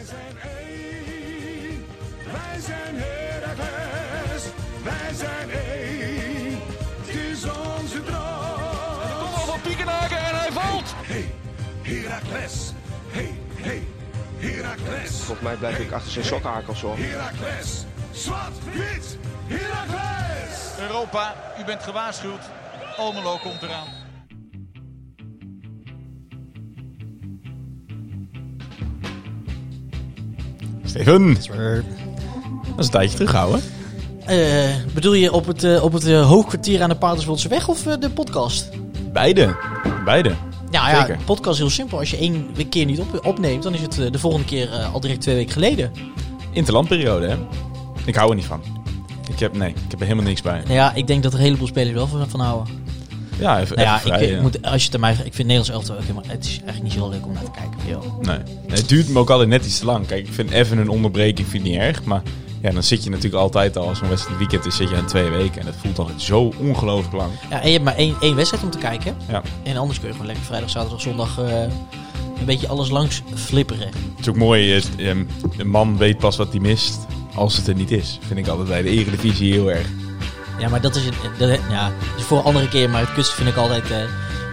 Wij 0.00 0.08
zijn 0.08 0.38
één, 0.56 1.86
wij 2.32 2.60
zijn 2.60 2.94
Heracles, 2.96 4.44
wij 4.82 5.14
zijn 5.14 5.50
één, 5.50 6.60
het 7.00 7.14
is 7.14 7.44
onze 7.44 8.02
droom. 8.04 9.18
Kom 9.18 9.34
al 9.34 9.46
van 9.46 9.60
Piekenhaken 9.60 10.16
en 10.16 10.38
hij 10.38 10.52
valt. 10.52 10.94
Hey, 10.96 11.34
Heracles, 11.82 12.72
hey, 13.08 13.34
hey, 13.54 13.82
Heracles, 14.36 15.10
Volgens 15.10 15.40
mij 15.40 15.56
blijf 15.56 15.78
ik 15.78 15.92
achter 15.92 16.12
zijn 16.12 16.24
sokkenhakels 16.24 16.80
hoor. 16.80 16.96
Heracles, 16.98 17.84
zwart, 18.12 18.64
wit, 18.72 19.18
Heracles. 19.46 20.78
Europa, 20.78 21.34
u 21.58 21.64
bent 21.64 21.82
gewaarschuwd. 21.82 22.42
Almelo 22.96 23.38
komt 23.38 23.62
eraan. 23.62 23.99
Steven, 30.90 31.34
dat 31.34 32.78
is 32.78 32.84
een 32.84 32.90
tijdje 32.90 33.16
terug, 33.16 33.34
ouwe. 33.34 33.58
Eh, 34.26 34.74
bedoel 34.94 35.12
je 35.12 35.32
op 35.32 35.46
het, 35.46 35.64
eh, 35.64 35.84
op 35.84 35.92
het 35.92 36.06
eh, 36.06 36.26
hoofdkwartier 36.26 36.82
aan 36.82 36.88
de 36.88 36.96
Paterswoldse 36.96 37.48
weg 37.48 37.68
of 37.68 37.82
de 37.82 38.10
podcast? 38.10 38.68
Beide. 39.12 39.56
Beide. 40.04 40.34
Ja, 40.70 40.90
ja, 40.90 41.00
Zeker. 41.00 41.18
de 41.18 41.24
podcast 41.24 41.52
is 41.52 41.58
heel 41.58 41.70
simpel. 41.70 41.98
Als 41.98 42.10
je 42.10 42.16
één 42.16 42.68
keer 42.68 42.84
niet 42.84 43.00
op, 43.00 43.26
opneemt, 43.26 43.62
dan 43.62 43.74
is 43.74 43.80
het 43.80 44.12
de 44.12 44.18
volgende 44.18 44.46
keer 44.46 44.68
al 44.92 45.00
direct 45.00 45.20
twee 45.20 45.34
weken 45.34 45.52
geleden. 45.52 45.92
Interlandperiode, 46.52 47.26
hè? 47.26 47.36
Ik 48.04 48.14
hou 48.14 48.30
er 48.30 48.36
niet 48.36 48.44
van. 48.44 48.60
Ik 49.32 49.38
heb, 49.38 49.56
nee, 49.56 49.68
ik 49.68 49.90
heb 49.90 50.00
er 50.00 50.06
helemaal 50.06 50.28
niks 50.28 50.42
bij. 50.42 50.60
Nou 50.62 50.72
ja, 50.74 50.94
ik 50.94 51.06
denk 51.06 51.22
dat 51.22 51.32
er 51.32 51.38
een 51.38 51.44
heleboel 51.44 51.66
spelers 51.66 51.94
wel 51.94 52.06
van, 52.06 52.28
van 52.28 52.40
houden. 52.40 52.74
Ja, 53.40 53.60
even, 53.60 53.76
Nou 53.76 53.88
ja, 53.88 54.00
vrij, 54.00 54.22
ik, 54.22 54.30
ja. 54.30 54.40
moet, 54.40 54.62
als 54.62 54.84
je 54.84 54.90
het 54.90 55.00
mij 55.00 55.12
ik 55.12 55.18
vind 55.18 55.48
Nederlands 55.48 55.70
elftal 55.70 55.94
ook 55.94 56.00
helemaal... 56.00 56.22
Het 56.26 56.44
is 56.44 56.50
eigenlijk 56.50 56.82
niet 56.82 56.92
zo 56.92 57.08
leuk 57.08 57.26
om 57.26 57.32
naar 57.32 57.44
te 57.44 57.50
kijken. 57.50 57.78
Joh. 57.88 58.18
Nee. 58.20 58.36
nee. 58.36 58.76
Het 58.78 58.88
duurt 58.88 59.08
me 59.08 59.18
ook 59.18 59.30
altijd 59.30 59.48
net 59.48 59.64
iets 59.64 59.78
te 59.78 59.84
lang. 59.84 60.06
Kijk, 60.06 60.26
ik 60.26 60.32
vind 60.32 60.50
even 60.50 60.78
een 60.78 60.88
onderbreking 60.88 61.48
vind 61.48 61.64
ik 61.64 61.70
niet 61.70 61.80
erg. 61.80 62.04
Maar 62.04 62.22
ja, 62.62 62.70
dan 62.70 62.82
zit 62.82 63.04
je 63.04 63.10
natuurlijk 63.10 63.42
altijd 63.42 63.76
al, 63.76 63.88
als 63.88 64.00
een 64.00 64.08
wedstrijd 64.08 64.38
weekend 64.38 64.66
is, 64.66 64.76
zit 64.76 64.88
je 64.88 64.96
aan 64.96 65.06
twee 65.06 65.30
weken. 65.30 65.60
En 65.60 65.66
dat 65.66 65.74
voelt 65.82 65.98
altijd 65.98 66.22
zo 66.22 66.52
ongelooflijk 66.58 67.14
lang. 67.14 67.30
Ja, 67.50 67.60
en 67.60 67.66
je 67.66 67.72
hebt 67.72 67.84
maar 67.84 67.96
één, 67.96 68.14
één 68.20 68.36
wedstrijd 68.36 68.64
om 68.64 68.70
te 68.70 68.78
kijken. 68.78 69.16
Ja. 69.28 69.42
En 69.62 69.76
anders 69.76 69.98
kun 69.98 70.06
je 70.08 70.12
gewoon 70.12 70.26
lekker 70.26 70.44
vrijdag, 70.44 70.70
zaterdag, 70.70 71.00
zondag... 71.00 71.38
eh, 71.38 71.62
een 72.40 72.46
beetje 72.46 72.68
alles 72.68 72.90
langs 72.90 73.22
flipperen. 73.34 73.86
Het 73.86 74.20
is 74.20 74.28
ook 74.28 74.36
mooi, 74.36 74.74
is, 74.74 74.86
ehm, 74.96 75.24
een 75.56 75.68
man 75.68 75.96
weet 75.96 76.18
pas 76.18 76.36
wat 76.36 76.50
hij 76.50 76.60
mist 76.60 76.98
als 77.34 77.56
het 77.56 77.66
er 77.66 77.74
niet 77.74 77.90
is. 77.90 78.18
Vind 78.26 78.38
ik 78.38 78.46
altijd 78.48 78.68
bij 78.68 78.82
de 78.82 78.88
Eredivisie 78.88 79.52
heel 79.52 79.70
erg. 79.70 79.86
Ja, 80.60 80.68
maar 80.68 80.80
dat 80.80 80.96
is, 80.96 81.06
een, 81.06 81.14
dat, 81.38 81.60
ja, 81.70 81.92
is 82.16 82.22
voor 82.22 82.38
een 82.38 82.44
andere 82.44 82.68
keer. 82.68 82.90
Maar 82.90 83.00
het 83.00 83.12
kutste 83.12 83.34
vind 83.36 83.48
ik 83.48 83.56
altijd 83.56 83.90
eh 83.90 84.02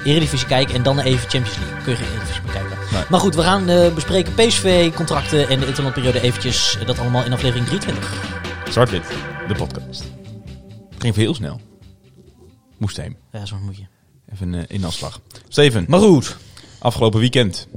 Eredivisie 0.08 0.47
kijken 0.47 0.75
en 0.75 0.83
dan 0.83 0.99
even 0.99 1.30
Champions 1.30 1.58
League. 1.58 1.83
Kun 1.83 1.91
je 1.91 1.97
geen 1.97 2.08
Eredivisie 2.08 2.41
meer 2.41 2.52
kijken. 2.53 2.77
Nee. 2.91 3.03
Maar 3.09 3.19
goed, 3.19 3.36
we 3.36 3.41
gaan 3.41 3.69
eh, 3.69 3.94
bespreken 3.94 4.33
PSV-contracten 4.33 5.49
en 5.49 5.59
de 5.59 5.66
interlandperiode 5.66 6.22
eventjes. 6.22 6.77
Dat 6.86 6.99
allemaal 6.99 7.23
in 7.23 7.33
aflevering 7.33 7.67
23. 7.67 8.23
Zwart-wit, 8.69 9.08
de 9.47 9.55
podcast. 9.55 10.03
Het 10.89 11.02
ging 11.02 11.16
heel 11.16 11.33
snel. 11.33 11.59
Moest 12.77 12.97
heen. 12.97 13.17
Ja, 13.31 13.45
zo 13.45 13.58
moet 13.61 13.77
je. 13.77 13.83
Even 14.33 14.53
een 14.53 14.59
uh, 14.59 14.77
inafslag. 14.77 15.19
Steven, 15.47 15.86
Maar 15.88 15.99
goed. 15.99 16.38
afgelopen 16.80 17.19
weekend. 17.19 17.67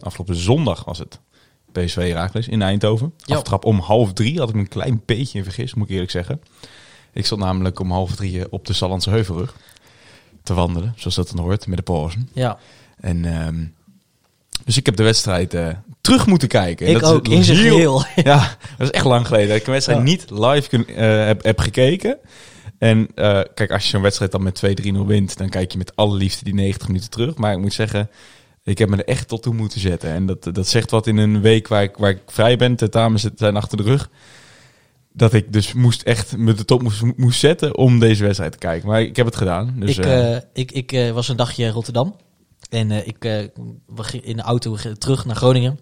Afgelopen 0.00 0.36
zondag 0.36 0.84
was 0.84 0.98
het. 0.98 1.20
PSV 1.72 1.96
Herakles 1.96 2.48
in 2.48 2.62
Eindhoven. 2.62 3.14
Ja. 3.16 3.36
Aftrap 3.36 3.64
om 3.64 3.78
half 3.78 4.12
drie. 4.12 4.38
Had 4.38 4.48
ik 4.48 4.54
me 4.54 4.60
een 4.60 4.68
klein 4.68 5.02
beetje 5.06 5.38
in 5.38 5.44
vergist, 5.44 5.76
moet 5.76 5.86
ik 5.86 5.92
eerlijk 5.92 6.10
zeggen. 6.10 6.40
Ik 7.12 7.26
stond 7.26 7.40
namelijk 7.40 7.80
om 7.80 7.90
half 7.90 8.14
drie 8.14 8.52
op 8.52 8.66
de 8.66 8.72
Sallandse 8.72 9.10
Heuvelrug. 9.10 9.54
Te 10.42 10.54
wandelen, 10.54 10.92
zoals 10.96 11.14
dat 11.14 11.30
dan 11.34 11.44
hoort, 11.44 11.66
met 11.66 11.76
de 11.76 11.82
pauze. 11.82 12.18
Ja, 12.32 12.58
En, 13.00 13.24
ehm, 13.24 13.64
dus 14.64 14.76
ik 14.76 14.86
heb 14.86 14.96
de 14.96 15.02
wedstrijd 15.02 15.54
eh, 15.54 15.68
terug 16.00 16.26
moeten 16.26 16.48
kijken. 16.48 16.86
En 16.86 16.92
ik 16.94 17.00
dat 17.00 17.10
is 17.10 17.16
ook. 17.16 17.28
In 17.28 17.44
zijn 17.44 17.56
geheel. 17.58 18.04
Ja, 18.24 18.56
dat 18.78 18.86
is 18.86 18.90
echt 18.90 19.04
lang 19.04 19.26
geleden 19.26 19.48
dat 19.48 19.56
ik 19.56 19.66
een 19.66 19.72
wedstrijd 19.72 19.98
Ja. 19.98 20.04
niet 20.04 20.30
live 20.30 20.68
kun, 20.68 20.86
eh, 20.86 21.24
heb, 21.26 21.42
heb 21.44 21.58
gekeken. 21.58 22.18
En 22.78 23.08
eh, 23.14 23.40
kijk, 23.54 23.70
als 23.70 23.82
je 23.82 23.88
zo'n 23.88 24.02
wedstrijd 24.02 24.32
dan 24.32 24.42
met 24.42 24.56
2-3-0 24.56 25.06
wint, 25.06 25.36
dan 25.36 25.48
kijk 25.48 25.72
je 25.72 25.78
met 25.78 25.96
alle 25.96 26.16
liefde 26.16 26.44
die 26.44 26.54
90 26.54 26.86
minuten 26.86 27.10
terug. 27.10 27.36
Maar 27.36 27.52
ik 27.52 27.58
moet 27.58 27.72
zeggen, 27.72 28.10
ik 28.64 28.78
heb 28.78 28.88
me 28.88 28.96
er 28.96 29.04
echt 29.04 29.28
tot 29.28 29.42
toe 29.42 29.54
moeten 29.54 29.80
zetten. 29.80 30.10
En 30.10 30.26
dat, 30.26 30.48
dat 30.52 30.68
zegt 30.68 30.90
wat 30.90 31.06
in 31.06 31.16
een 31.16 31.40
week 31.40 31.68
waar 31.68 31.82
ik, 31.82 31.96
waar 31.96 32.10
ik 32.10 32.20
vrij 32.26 32.56
ben, 32.56 32.76
tentamens 32.76 33.26
zijn 33.36 33.56
achter 33.56 33.76
de 33.76 33.82
rug. 33.82 34.10
Dat 35.12 35.32
ik 35.32 35.52
dus 35.52 35.72
moest 35.72 36.02
echt 36.02 36.36
me 36.36 36.52
de 36.52 36.64
top 36.64 36.82
moest, 36.82 37.02
moest 37.16 37.40
zetten 37.40 37.76
om 37.76 37.98
deze 37.98 38.24
wedstrijd 38.24 38.52
te 38.52 38.58
kijken. 38.58 38.88
Maar 38.88 39.02
ik 39.02 39.16
heb 39.16 39.26
het 39.26 39.36
gedaan. 39.36 39.74
Dus, 39.76 39.98
ik, 39.98 40.04
eh, 40.04 40.36
eh, 40.36 40.42
ik, 40.52 40.72
ik 40.72 40.92
eh, 40.92 41.10
was 41.10 41.28
een 41.28 41.36
dagje 41.36 41.64
in 41.64 41.70
Rotterdam. 41.70 42.16
En 42.70 43.06
ik 43.06 43.24
in 44.22 44.36
de 44.36 44.42
auto 44.42 44.76
terug 44.98 45.24
naar 45.24 45.36
Groningen. 45.36 45.80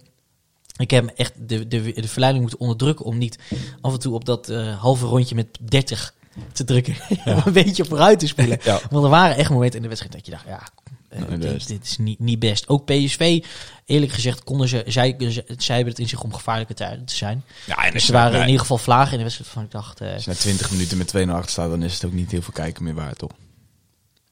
Ik 0.77 0.91
heb 0.91 1.07
echt 1.07 1.33
de, 1.49 1.69
de, 1.69 1.93
de 1.93 2.09
verleiding 2.09 2.43
moeten 2.43 2.61
onderdrukken 2.61 3.05
om 3.05 3.19
niet 3.19 3.39
af 3.81 3.93
en 3.93 3.99
toe 3.99 4.15
op 4.15 4.25
dat 4.25 4.53
halve 4.79 5.07
rondje 5.07 5.35
met 5.35 5.59
30 5.61 6.15
te 6.53 6.65
drukken. 6.65 6.97
een 7.45 7.53
beetje 7.53 7.85
vooruit 7.85 8.19
te 8.19 8.27
spoelen. 8.27 8.59
Ja. 8.63 8.81
Want 8.91 9.05
er 9.05 9.11
waren 9.11 9.37
echt 9.37 9.51
momenten 9.51 9.77
in 9.77 9.83
de 9.83 9.89
wedstrijd 9.89 10.15
dat 10.15 10.27
je 10.27 10.33
dacht, 10.33 10.47
ja, 10.47 10.69
Nee, 11.29 11.39
dit, 11.39 11.67
dit 11.69 11.85
is 11.85 11.99
niet, 11.99 12.19
niet 12.19 12.39
best. 12.39 12.69
Ook 12.69 12.85
PSV, 12.85 13.45
eerlijk 13.87 14.13
gezegd, 14.13 14.45
konden 14.45 14.69
ze, 14.69 14.83
zij, 14.87 15.17
zij 15.57 15.75
hebben 15.75 15.93
het 15.93 16.03
in 16.03 16.09
zich 16.09 16.23
om 16.23 16.35
gevaarlijke 16.35 16.75
tijden 16.75 17.05
te 17.05 17.15
zijn. 17.17 17.45
ja, 17.67 17.85
en 17.85 17.93
Dus 17.93 18.05
ze 18.07 18.13
waren 18.13 18.41
in 18.41 18.47
ieder 18.47 18.61
geval 18.61 18.79
vlagen 18.79 19.11
in 19.13 19.17
de 19.19 19.25
wedstrijd 19.25 19.51
van 19.51 19.63
ik 19.63 19.71
dacht... 19.71 20.01
eh, 20.01 20.13
Als 20.13 20.25
je 20.25 20.31
na 20.31 20.37
20 20.37 20.71
minuten 20.71 20.99
met 20.99 21.15
2-0 21.17 21.31
achter 21.31 21.51
staat, 21.51 21.71
dan 21.71 21.83
is 21.83 21.95
het 21.95 22.05
ook 22.05 22.13
niet 22.13 22.31
heel 22.31 22.43
veel 22.43 22.53
kijken 22.53 22.85
meer 22.85 22.95
waard, 22.95 23.19
toch? 23.19 23.31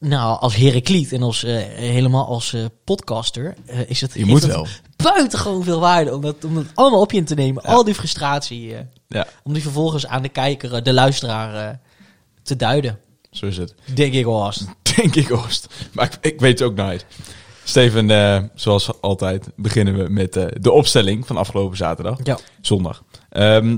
Nou, 0.01 0.41
als 0.41 0.55
Herakliet 0.57 1.13
en 1.13 1.23
als, 1.23 1.45
eh, 1.45 1.57
helemaal 1.67 2.27
als 2.27 2.53
eh, 2.53 2.65
podcaster 2.85 3.55
eh, 3.67 3.91
is 3.91 4.01
het 4.01 4.13
Je 4.15 4.27
moet 4.27 4.45
wel. 4.45 4.67
buitengewoon 4.97 5.65
veel 5.65 5.81
waarde 5.81 6.15
om 6.15 6.21
dat, 6.21 6.45
om 6.45 6.55
dat 6.55 6.65
allemaal 6.75 7.01
op 7.01 7.13
je 7.13 7.23
te 7.23 7.35
nemen. 7.35 7.63
Al 7.63 7.85
die 7.85 7.95
frustratie. 7.95 8.75
eh, 8.75 8.81
Ja, 9.09 9.27
om 9.43 9.53
die 9.53 9.63
vervolgens 9.63 10.07
aan 10.07 10.23
de 10.23 10.29
kijker, 10.29 10.75
eh, 10.75 10.83
de 10.83 10.93
luisteraar 10.93 11.69
eh, 11.69 11.75
te 12.43 12.57
duiden. 12.57 12.99
Zo 13.39 13.47
is 13.47 13.57
het. 13.57 13.75
Denk 13.95 14.13
ik 14.13 14.27
als. 14.27 14.65
Denk 14.97 15.15
ik, 15.15 15.33
Oost. 15.33 15.69
Maar 15.93 16.05
ik, 16.05 16.33
ik 16.33 16.41
weet 16.41 16.59
het 16.59 16.69
ook 16.69 16.75
nooit. 16.75 17.07
Steven, 17.65 18.11
eh, 18.11 18.43
zoals 18.55 19.01
altijd 19.01 19.49
beginnen 19.57 19.99
we 19.99 20.11
met 20.11 20.37
eh, 20.37 20.47
de 20.61 20.71
opstelling 20.71 21.27
van 21.27 21.37
afgelopen 21.37 21.77
zaterdag. 21.77 22.19
Ja. 22.23 22.39
Zondag. 22.61 23.05
Ehm, 23.31 23.77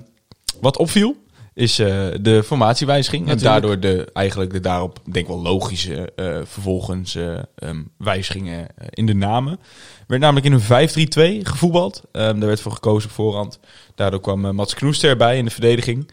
wat 0.61 0.77
opviel 0.77 1.17
is 1.55 1.79
eh, 1.79 2.07
de 2.21 2.43
formatiewijziging. 2.43 3.29
En 3.29 3.39
daardoor 3.39 3.81
de, 3.81 4.11
eigenlijk 4.13 4.53
de 4.53 4.61
daarop, 4.61 4.99
denk 5.05 5.17
ik 5.17 5.27
wel 5.27 5.43
logische, 5.43 6.13
vervolgens 6.45 7.15
eh, 7.15 7.39
ehm, 7.55 7.83
wijzigingen 7.97 8.67
in 8.91 9.07
de 9.07 9.15
namen. 9.15 9.61
Werd 10.07 10.21
namelijk 10.21 10.47
in 10.47 10.53
een 10.53 11.41
5-3-2 11.43 11.47
gevoetbald. 11.47 12.03
Ehm, 12.13 12.39
daar 12.39 12.49
werd 12.49 12.61
voor 12.61 12.73
gekozen 12.73 13.09
op 13.09 13.15
voorhand. 13.15 13.59
Daardoor 13.95 14.21
kwam 14.21 14.55
Mats 14.55 14.75
Knoester 14.75 15.11
erbij 15.11 15.39
in 15.39 15.45
de 15.45 15.51
verdediging. 15.51 16.11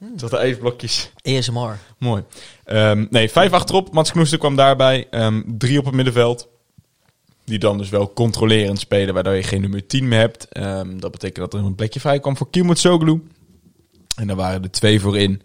Zo, 0.00 0.06
tot 0.16 0.30
de 0.30 0.36
ijsblokjes. 0.36 1.12
ASMR. 1.22 1.78
Mooi. 1.98 2.22
Ehm, 2.64 3.06
nee, 3.10 3.28
vijf 3.30 3.52
achterop. 3.52 3.92
Mats 3.92 4.10
Knoester 4.10 4.38
kwam 4.38 4.56
daarbij. 4.56 5.06
Ehm, 5.10 5.42
drie 5.46 5.78
op 5.78 5.84
het 5.84 5.94
middenveld. 5.94 6.48
Die 7.44 7.58
dan 7.58 7.78
dus 7.78 7.88
wel 7.88 8.12
controlerend 8.12 8.78
spelen, 8.78 9.14
waardoor 9.14 9.34
je 9.34 9.42
geen 9.42 9.60
nummer 9.60 9.86
10 9.86 10.08
meer 10.08 10.18
hebt. 10.18 10.48
Ehm, 10.48 10.98
dat 10.98 11.10
betekent 11.10 11.50
dat 11.50 11.60
er 11.60 11.66
een 11.66 11.74
plekje 11.74 12.00
vrij 12.00 12.20
kwam 12.20 12.36
voor 12.36 12.50
Kielmut 12.50 12.78
Soglu. 12.78 13.22
En 14.16 14.26
daar 14.26 14.36
waren 14.36 14.62
er 14.62 14.70
twee 14.70 15.00
voorin. 15.00 15.42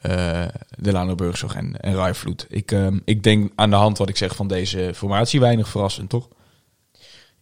eh 0.00 0.46
Delano 0.78 1.14
Burgzorg 1.14 1.54
en, 1.54 1.80
en 1.80 1.94
Rijvloed. 1.94 2.46
Ik, 2.48 2.74
ik 3.04 3.22
denk 3.22 3.52
aan 3.54 3.70
de 3.70 3.76
hand 3.76 3.98
wat 3.98 4.08
ik 4.08 4.16
zeg 4.16 4.36
van 4.36 4.48
deze 4.48 4.92
formatie 4.94 5.40
weinig 5.40 5.68
verrassend, 5.68 6.10
toch? 6.10 6.28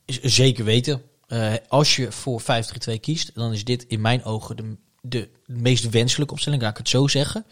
Is 0.04 0.20
zeker 0.22 0.64
weten. 0.64 1.02
Eh, 1.26 1.52
als 1.68 1.96
je 1.96 2.12
voor 2.12 2.40
5-3-2 2.40 3.00
kiest, 3.00 3.30
dan 3.34 3.52
is 3.52 3.64
dit 3.64 3.84
in 3.84 4.00
mijn 4.00 4.24
ogen 4.24 4.56
de, 4.56 4.76
de 5.08 5.28
meest 5.46 5.90
wenselijke 5.90 6.32
opstelling, 6.32 6.62
laat 6.62 6.70
ik 6.70 6.76
het 6.76 6.88
zo 6.88 7.06
zeggen. 7.06 7.44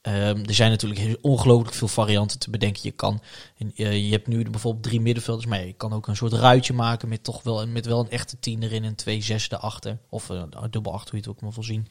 Ehm, 0.00 0.44
er 0.44 0.54
zijn 0.54 0.70
natuurlijk 0.70 1.18
ongelooflijk 1.20 1.74
veel 1.74 1.88
varianten 1.88 2.38
te 2.38 2.50
bedenken. 2.50 2.80
Je 2.82 2.90
kan, 2.90 3.20
eh, 3.58 4.06
je 4.06 4.10
hebt 4.10 4.26
nu 4.26 4.50
bijvoorbeeld 4.50 4.82
drie 4.82 5.00
middenvelders, 5.00 5.46
maar 5.46 5.66
je 5.66 5.72
kan 5.72 5.92
ook 5.92 6.06
een 6.06 6.16
soort 6.16 6.32
ruitje 6.32 6.72
maken 6.72 7.08
met 7.08 7.24
toch 7.24 7.42
wel, 7.42 7.66
met 7.66 7.86
wel 7.86 8.00
een 8.00 8.10
echte 8.10 8.38
tien 8.38 8.62
erin 8.62 8.84
en 8.84 8.94
twee 8.94 9.22
zesde 9.22 9.58
achter. 9.58 9.98
Of 10.08 10.28
een 10.28 10.70
dubbel 10.70 10.92
achter, 10.92 11.10
hoe 11.10 11.20
je 11.20 11.28
het 11.28 11.36
ook 11.36 11.40
maar 11.40 11.66
wil. 11.66 11.86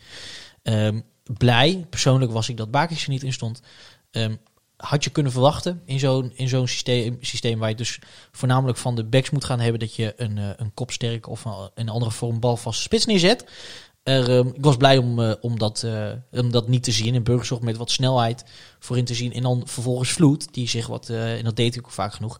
Ehm, 0.64 1.00
blij, 1.24 1.86
persoonlijk 1.90 2.32
was 2.32 2.50
ik 2.50 2.58
dat 2.58 2.72
Bakis 2.72 3.04
er 3.04 3.10
niet 3.10 3.24
in 3.24 3.34
stond. 3.34 3.62
Ehm, 4.12 4.36
had 4.80 5.04
je 5.04 5.10
kunnen 5.10 5.32
verwachten 5.32 5.82
in 5.86 6.00
zo'n 6.00 6.34
zo'n 6.36 6.68
systeem, 6.68 7.18
systeem 7.22 7.60
waar 7.60 7.70
je 7.70 7.76
dus 7.76 8.00
voornamelijk 8.32 8.78
van 8.78 8.96
de 8.96 9.04
backs 9.04 9.30
moet 9.30 9.46
gaan 9.46 9.60
hebben 9.60 9.80
dat 9.80 9.96
je 9.96 10.14
een, 10.18 10.38
eh, 10.38 10.50
een 10.56 10.74
kopsterk 10.74 11.28
of 11.28 11.46
een, 11.74 11.90
andere 11.90 12.12
vorm 12.12 12.40
balvaste 12.40 12.82
spits 12.82 13.06
neerzet. 13.06 13.46
Er, 14.04 14.38
ehm, 14.38 14.48
ik 14.48 14.64
was 14.64 14.78
blij 14.78 14.98
om, 14.98 15.20
eh, 15.20 15.34
om, 15.42 15.60
dat, 15.60 15.84
eh, 15.84 16.12
om 16.32 16.52
dat 16.52 16.68
niet 16.68 16.84
te 16.84 16.92
zien. 16.92 17.16
En 17.16 17.24
Burgersocht 17.24 17.62
met 17.62 17.78
wat 17.78 17.92
snelheid 17.92 18.44
voorin 18.80 19.06
te 19.06 19.14
zien. 19.14 19.34
En 19.34 19.42
dan 19.42 19.62
vervolgens 19.66 20.12
Vloed, 20.12 20.54
die 20.54 20.68
zich 20.68 20.88
wat, 20.88 21.10
eh, 21.10 21.38
en 21.38 21.44
dat 21.44 21.56
deed 21.56 21.76
ik 21.76 21.86
ook 21.86 21.92
vaak 21.92 22.14
genoeg, 22.14 22.40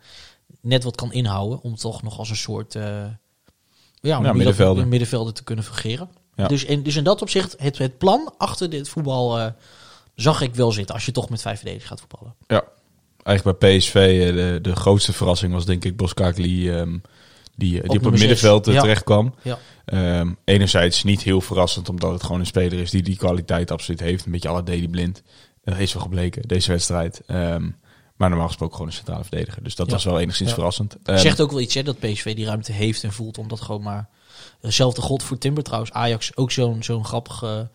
net 0.62 0.84
wat 0.84 0.96
kan 0.96 1.14
inhouden. 1.14 1.62
Om 1.62 1.76
toch 1.76 2.04
nog 2.04 2.18
als 2.18 2.30
een 2.30 2.36
soort 2.36 2.74
ja, 2.74 4.22
dat? 4.22 4.34
middenvelder. 4.34 4.88
middenvelder 4.88 5.34
te 5.34 5.44
kunnen 5.44 5.66
fungeren. 5.66 6.10
Ja. 6.36 6.48
Dus, 6.48 6.64
in, 6.64 6.84
dus 6.84 6.96
in 6.96 7.04
dat 7.04 7.22
opzicht, 7.22 7.56
het, 7.58 7.78
het 7.78 7.98
plan 7.98 8.34
achter 8.38 8.70
dit 8.70 8.90
voetbal 8.90 9.54
zag 10.16 10.42
ik 10.42 10.56
wel 10.56 10.72
zitten. 10.72 10.96
Als 10.96 11.06
je 11.06 11.12
toch 11.12 11.30
met 11.30 11.42
vijf 11.42 11.56
verdedigers 11.56 11.90
gaat 11.90 12.00
voetballen. 12.00 12.36
Ja. 12.48 12.64
Eigenlijk 13.24 13.60
bij 13.60 13.78
PSV, 13.78 14.34
de, 14.34 14.60
de 14.62 14.76
grootste 14.76 15.14
verrassing 15.14 15.54
was 15.54 15.66
denk 15.66 15.86
ik 15.86 15.98
Boskakli 15.98 16.70
ehm 16.70 16.98
die, 17.60 17.72
die 17.72 17.82
op, 17.82 17.88
nummer 17.88 18.12
het 18.12 18.20
zes. 18.20 18.28
middenveld 18.28 18.68
eh, 18.68 18.74
Ja. 18.74 18.82
terecht 18.82 19.04
kwam. 19.04 19.34
Ja. 19.42 19.58
Ehm, 19.86 20.34
enerzijds 20.44 21.04
niet 21.04 21.22
heel 21.22 21.42
verrassend, 21.42 21.90
omdat 21.90 22.12
het 22.12 22.24
gewoon 22.24 22.40
een 22.40 22.46
speler 22.46 22.80
is 22.80 22.92
die 22.92 23.02
die 23.04 23.18
kwaliteit 23.18 23.72
absoluut 23.72 24.00
heeft. 24.00 24.26
Een 24.26 24.32
beetje 24.32 24.50
alle 24.50 24.64
Daily 24.64 24.88
Blind. 24.88 25.22
Dat 25.64 25.78
is 25.78 25.94
wel 25.94 26.04
gebleken, 26.04 26.48
deze 26.48 26.72
wedstrijd. 26.72 27.22
Ehm, 27.28 27.70
maar 28.16 28.30
normaal 28.30 28.48
gesproken 28.48 28.74
gewoon 28.76 28.90
een 28.90 28.96
centrale 28.98 29.24
verdediger. 29.24 29.64
Dus 29.64 29.76
dat 29.76 29.88
Ja. 29.88 29.94
was 29.94 30.04
wel 30.04 30.20
enigszins 30.20 30.54
verrassend. 30.54 30.98
Ehm, 31.04 31.18
Zegt 31.18 31.42
ook 31.42 31.52
wel 31.52 31.60
iets, 31.60 31.74
hè, 31.74 31.84
dat 31.84 32.00
PSV 32.00 32.36
die 32.36 32.46
ruimte 32.46 32.72
heeft 32.72 33.04
en 33.04 33.14
voelt 33.14 33.38
om 33.38 33.48
dat 33.48 33.62
gewoon 33.62 33.82
maar... 33.82 34.10
Hetzelfde 34.62 35.02
god 35.02 35.24
voor 35.24 35.38
Timber 35.38 35.64
trouwens. 35.64 35.92
Ajax 35.92 36.36
ook 36.36 36.52
zo'n 36.52 36.84
zo'n 36.84 37.06
grappige... 37.06 37.70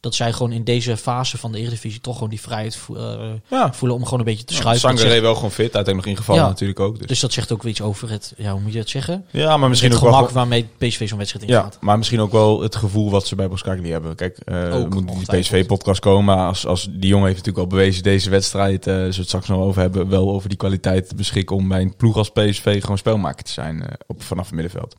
Dat 0.00 0.14
zij 0.14 0.32
gewoon 0.32 0.52
in 0.52 0.64
deze 0.64 0.96
fase 0.96 1.38
van 1.38 1.52
de 1.52 1.58
Eredivisie 1.58 2.00
toch 2.00 2.14
gewoon 2.14 2.28
die 2.30 2.40
vrijheid 2.40 2.78
eh, 2.96 3.14
ja, 3.50 3.72
voelen 3.72 3.96
om 3.96 4.04
gewoon 4.04 4.18
een 4.18 4.24
beetje 4.24 4.44
te 4.44 4.54
schuiven. 4.54 4.98
Zegt- 4.98 5.20
wel 5.20 5.34
gewoon 5.34 5.50
fit. 5.50 5.74
Uiteindelijk 5.74 5.96
nog 5.96 6.06
ingevallen 6.06 6.42
Ja. 6.42 6.48
natuurlijk 6.48 6.80
ook. 6.80 6.98
Dus. 6.98 7.06
dus 7.06 7.20
dat 7.20 7.32
zegt 7.32 7.52
ook 7.52 7.64
iets 7.64 7.80
over 7.80 8.10
het, 8.10 8.32
ja, 8.36 8.52
hoe 8.52 8.60
moet 8.60 8.72
je 8.72 8.78
dat 8.78 8.88
zeggen? 8.88 9.24
ja, 9.30 9.56
maar 9.56 9.68
misschien 9.68 9.90
het 9.90 9.98
ook 9.98 10.04
wel... 10.04 10.14
gemak 10.14 10.30
waarmee 10.30 10.68
PSV 10.78 11.08
zo'n 11.08 11.18
wedstrijd 11.18 11.48
Ja, 11.48 11.56
ingaat. 11.56 11.78
maar 11.80 11.98
misschien 11.98 12.20
ook 12.20 12.32
wel 12.32 12.60
het 12.60 12.76
gevoel 12.76 13.10
wat 13.10 13.26
ze 13.26 13.34
bij 13.34 13.48
Boskakli 13.48 13.90
hebben. 13.90 14.14
Kijk, 14.14 14.38
Ook, 14.50 14.94
we 14.94 15.00
moeten 15.00 15.24
die. 15.28 15.40
PSV-podcast 15.40 16.00
komen. 16.00 16.24
Maar 16.36 16.46
als, 16.48 16.66
als 16.66 16.88
die 16.90 17.08
jongen 17.08 17.26
heeft 17.26 17.38
natuurlijk 17.38 17.64
al 17.64 17.76
bewezen 17.76 18.02
deze 18.02 18.30
wedstrijd, 18.30 18.86
eh 18.86 18.92
zullen 18.94 19.10
we 19.10 19.16
het 19.16 19.26
straks 19.26 19.48
nog 19.48 19.58
over 19.60 19.80
hebben, 19.80 20.08
wel 20.08 20.30
over 20.30 20.48
die 20.48 20.58
kwaliteit 20.58 21.08
te 21.08 21.14
beschikken 21.14 21.56
om 21.56 21.68
bij 21.68 21.80
een 21.80 21.96
ploeg 21.96 22.16
als 22.16 22.30
PSV 22.30 22.80
gewoon 22.80 22.98
spelmaker 22.98 23.44
te 23.44 23.52
zijn 23.52 23.84
op, 24.06 24.22
vanaf 24.22 24.44
het 24.46 24.54
middenveld. 24.54 24.96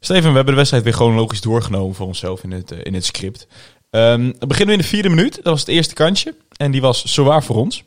Steven, 0.00 0.28
we 0.28 0.34
hebben 0.34 0.46
de 0.46 0.54
wedstrijd 0.54 0.84
weer 0.84 0.92
chronologisch 0.92 1.40
doorgenomen 1.40 1.94
voor 1.94 2.06
onszelf 2.06 2.42
in 2.42 2.50
het, 2.52 2.70
in 2.70 2.94
het 2.94 3.04
script. 3.04 3.46
Ehm, 3.90 4.32
dan 4.38 4.48
beginnen 4.48 4.66
we 4.66 4.72
in 4.82 4.88
de 4.88 4.94
vierde 4.94 5.08
minuut. 5.08 5.34
Dat 5.34 5.44
was 5.44 5.60
het 5.60 5.68
eerste 5.68 5.94
kantje. 5.94 6.34
En 6.56 6.70
die 6.70 6.80
was 6.80 7.04
zowaar 7.04 7.44
voor 7.44 7.56
ons. 7.56 7.82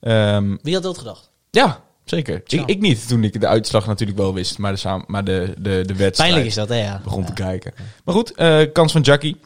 Ehm, 0.00 0.56
Wie 0.62 0.74
had 0.74 0.82
dat 0.82 0.98
gedacht? 0.98 1.30
ja, 1.50 1.80
zeker. 2.04 2.42
Ik, 2.46 2.62
ik 2.66 2.80
niet, 2.80 3.08
toen 3.08 3.24
ik 3.24 3.40
de 3.40 3.46
uitslag 3.46 3.86
natuurlijk 3.86 4.18
wel 4.18 4.34
wist. 4.34 4.58
Maar 4.58 4.74
de, 4.74 5.02
maar 5.06 5.24
de, 5.24 5.54
de, 5.58 5.60
de 5.60 5.94
wedstrijd 5.94 6.16
Pijnlijk 6.16 6.46
is 6.46 6.54
dat, 6.54 6.68
hè? 6.68 6.74
Ja. 6.76 7.00
begon 7.04 7.20
ja. 7.20 7.26
te 7.26 7.32
kijken. 7.32 7.72
Maar 8.04 8.14
goed, 8.14 8.34
eh, 8.34 8.60
kans 8.72 8.92
van 8.92 9.00
Jackie. 9.00 9.40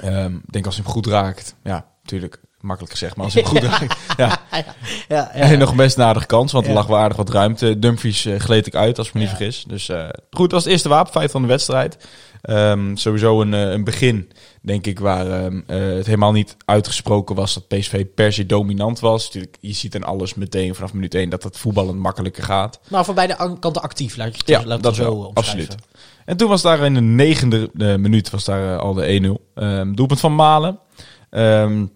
Ehm, 0.00 0.34
Ik 0.34 0.52
denk 0.52 0.66
als 0.66 0.74
hij 0.74 0.84
hem 0.84 0.92
goed 0.92 1.06
raakt. 1.06 1.54
Ja, 1.64 1.86
natuurlijk. 2.02 2.40
Makkelijk 2.60 2.92
gezegd, 2.92 3.16
maar 3.16 3.24
als 3.24 3.34
hij 3.34 3.42
hem 3.42 3.52
goed 3.52 3.62
raakt. 3.70 3.96
Ja. 4.16 4.38
Ja, 4.50 4.64
ja, 5.08 5.30
En 5.30 5.58
nog 5.58 5.74
best 5.74 5.96
een 5.96 6.04
aardige 6.04 6.26
kans, 6.26 6.52
want 6.52 6.66
er 6.66 6.72
lag 6.72 6.86
wel 6.86 6.98
aardig 6.98 7.16
wat 7.16 7.30
ruimte. 7.30 7.78
Dumfries 7.78 8.24
eh, 8.24 8.38
gleed 8.38 8.66
ik 8.66 8.74
uit, 8.74 8.98
als 8.98 9.08
ik 9.08 9.14
me 9.14 9.20
niet 9.20 9.28
vergis. 9.28 9.64
Dus 9.68 9.88
eh, 9.88 10.08
goed, 10.30 10.50
dat 10.50 10.50
was 10.50 10.62
het 10.62 10.72
eerste 10.72 10.88
wapenfeit 10.88 11.30
van 11.30 11.42
de 11.42 11.48
wedstrijd. 11.48 11.96
Sowieso 12.94 13.40
een, 13.40 13.52
een 13.52 13.84
begin, 13.84 14.30
denk 14.62 14.86
ik, 14.86 14.98
waar 14.98 15.30
ehm, 15.30 15.60
eh, 15.66 15.78
het 15.78 16.06
helemaal 16.06 16.32
niet 16.32 16.56
uitgesproken 16.64 17.34
was 17.34 17.54
dat 17.54 17.68
PSV 17.68 18.06
per 18.14 18.32
se 18.32 18.46
dominant 18.46 19.00
was. 19.00 19.24
Natuurlijk, 19.24 19.56
je 19.60 19.72
ziet 19.72 19.94
in 19.94 20.04
alles 20.04 20.34
meteen 20.34 20.74
vanaf 20.74 20.92
minuut 20.92 21.14
1 21.14 21.28
dat 21.30 21.42
het 21.42 21.58
voetballen 21.58 21.98
makkelijker 21.98 22.42
gaat. 22.44 22.80
Maar 22.88 23.04
voor 23.04 23.14
beide 23.14 23.38
an- 23.38 23.58
kanten 23.58 23.82
actief, 23.82 24.16
laat 24.16 24.32
je 24.32 24.38
het, 24.38 24.48
Ja, 24.48 24.76
dat 24.78 24.94
zo 24.94 25.02
wel, 25.02 25.30
absoluut. 25.34 25.74
En 26.24 26.36
toen 26.36 26.48
was 26.48 26.62
daar 26.62 26.80
in 26.84 26.94
de 26.94 27.00
negende 27.00 27.70
eh, 27.78 27.94
minuut 27.94 28.30
was 28.30 28.44
daar 28.44 28.74
eh, 28.74 28.78
al 28.80 28.94
de 28.94 29.38
1-0. 29.38 29.52
Ehm 29.54 29.94
doelpunt 29.94 30.20
van 30.20 30.34
Malen. 30.34 30.78
Ehm, 31.30 31.86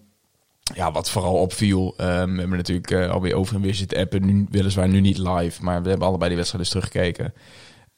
ja, 0.75 0.93
wat 0.93 1.11
vooral 1.11 1.35
opviel. 1.35 1.95
we 1.97 2.05
hebben 2.05 2.49
natuurlijk 2.51 2.93
alweer 3.11 3.35
over 3.35 3.55
en 3.55 3.61
weer 3.61 3.75
zitten 3.75 3.99
appen. 3.99 4.25
Nu, 4.27 4.47
weliswaar 4.51 4.89
nu 4.89 5.01
niet 5.01 5.19
live, 5.19 5.63
maar 5.63 5.83
we 5.83 5.89
hebben 5.89 6.07
allebei 6.07 6.29
die 6.29 6.37
wedstrijd 6.39 6.65
dus 6.65 6.73
teruggekeken. 6.73 7.35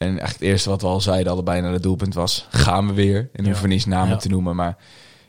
En 0.05 0.11
eigenlijk 0.11 0.41
het 0.41 0.49
eerste 0.49 0.69
wat 0.69 0.81
we 0.81 0.87
al 0.87 1.01
zeiden, 1.01 1.33
allebei 1.33 1.61
naar 1.61 1.73
het 1.73 1.83
doelpunt 1.83 2.15
was... 2.15 2.47
gaan 2.51 2.87
we 2.87 2.93
weer. 2.93 3.31
En 3.33 3.45
hoeven 3.45 3.63
we 3.63 3.69
niet 3.69 3.87
namen 3.87 4.19
te 4.19 4.29
noemen, 4.29 4.57
maar... 4.57 4.77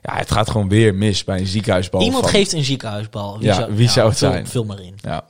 Ja, 0.01 0.15
het 0.15 0.31
gaat 0.31 0.49
gewoon 0.49 0.69
weer 0.69 0.95
mis 0.95 1.23
bij 1.23 1.39
een 1.39 1.47
ziekenhuisbal. 1.47 2.01
Iemand 2.01 2.23
van- 2.23 2.33
geeft 2.33 2.53
een 2.53 2.63
ziekenhuisbal. 2.63 3.37
Ja, 3.39 3.71
wie 3.71 3.89
zou 3.89 4.09
het 4.09 4.17
vul- 4.17 4.29
zijn? 4.29 4.47
Vul 4.47 4.63
maar 4.65 4.81
in. 4.81 4.93
Ja, 5.01 5.25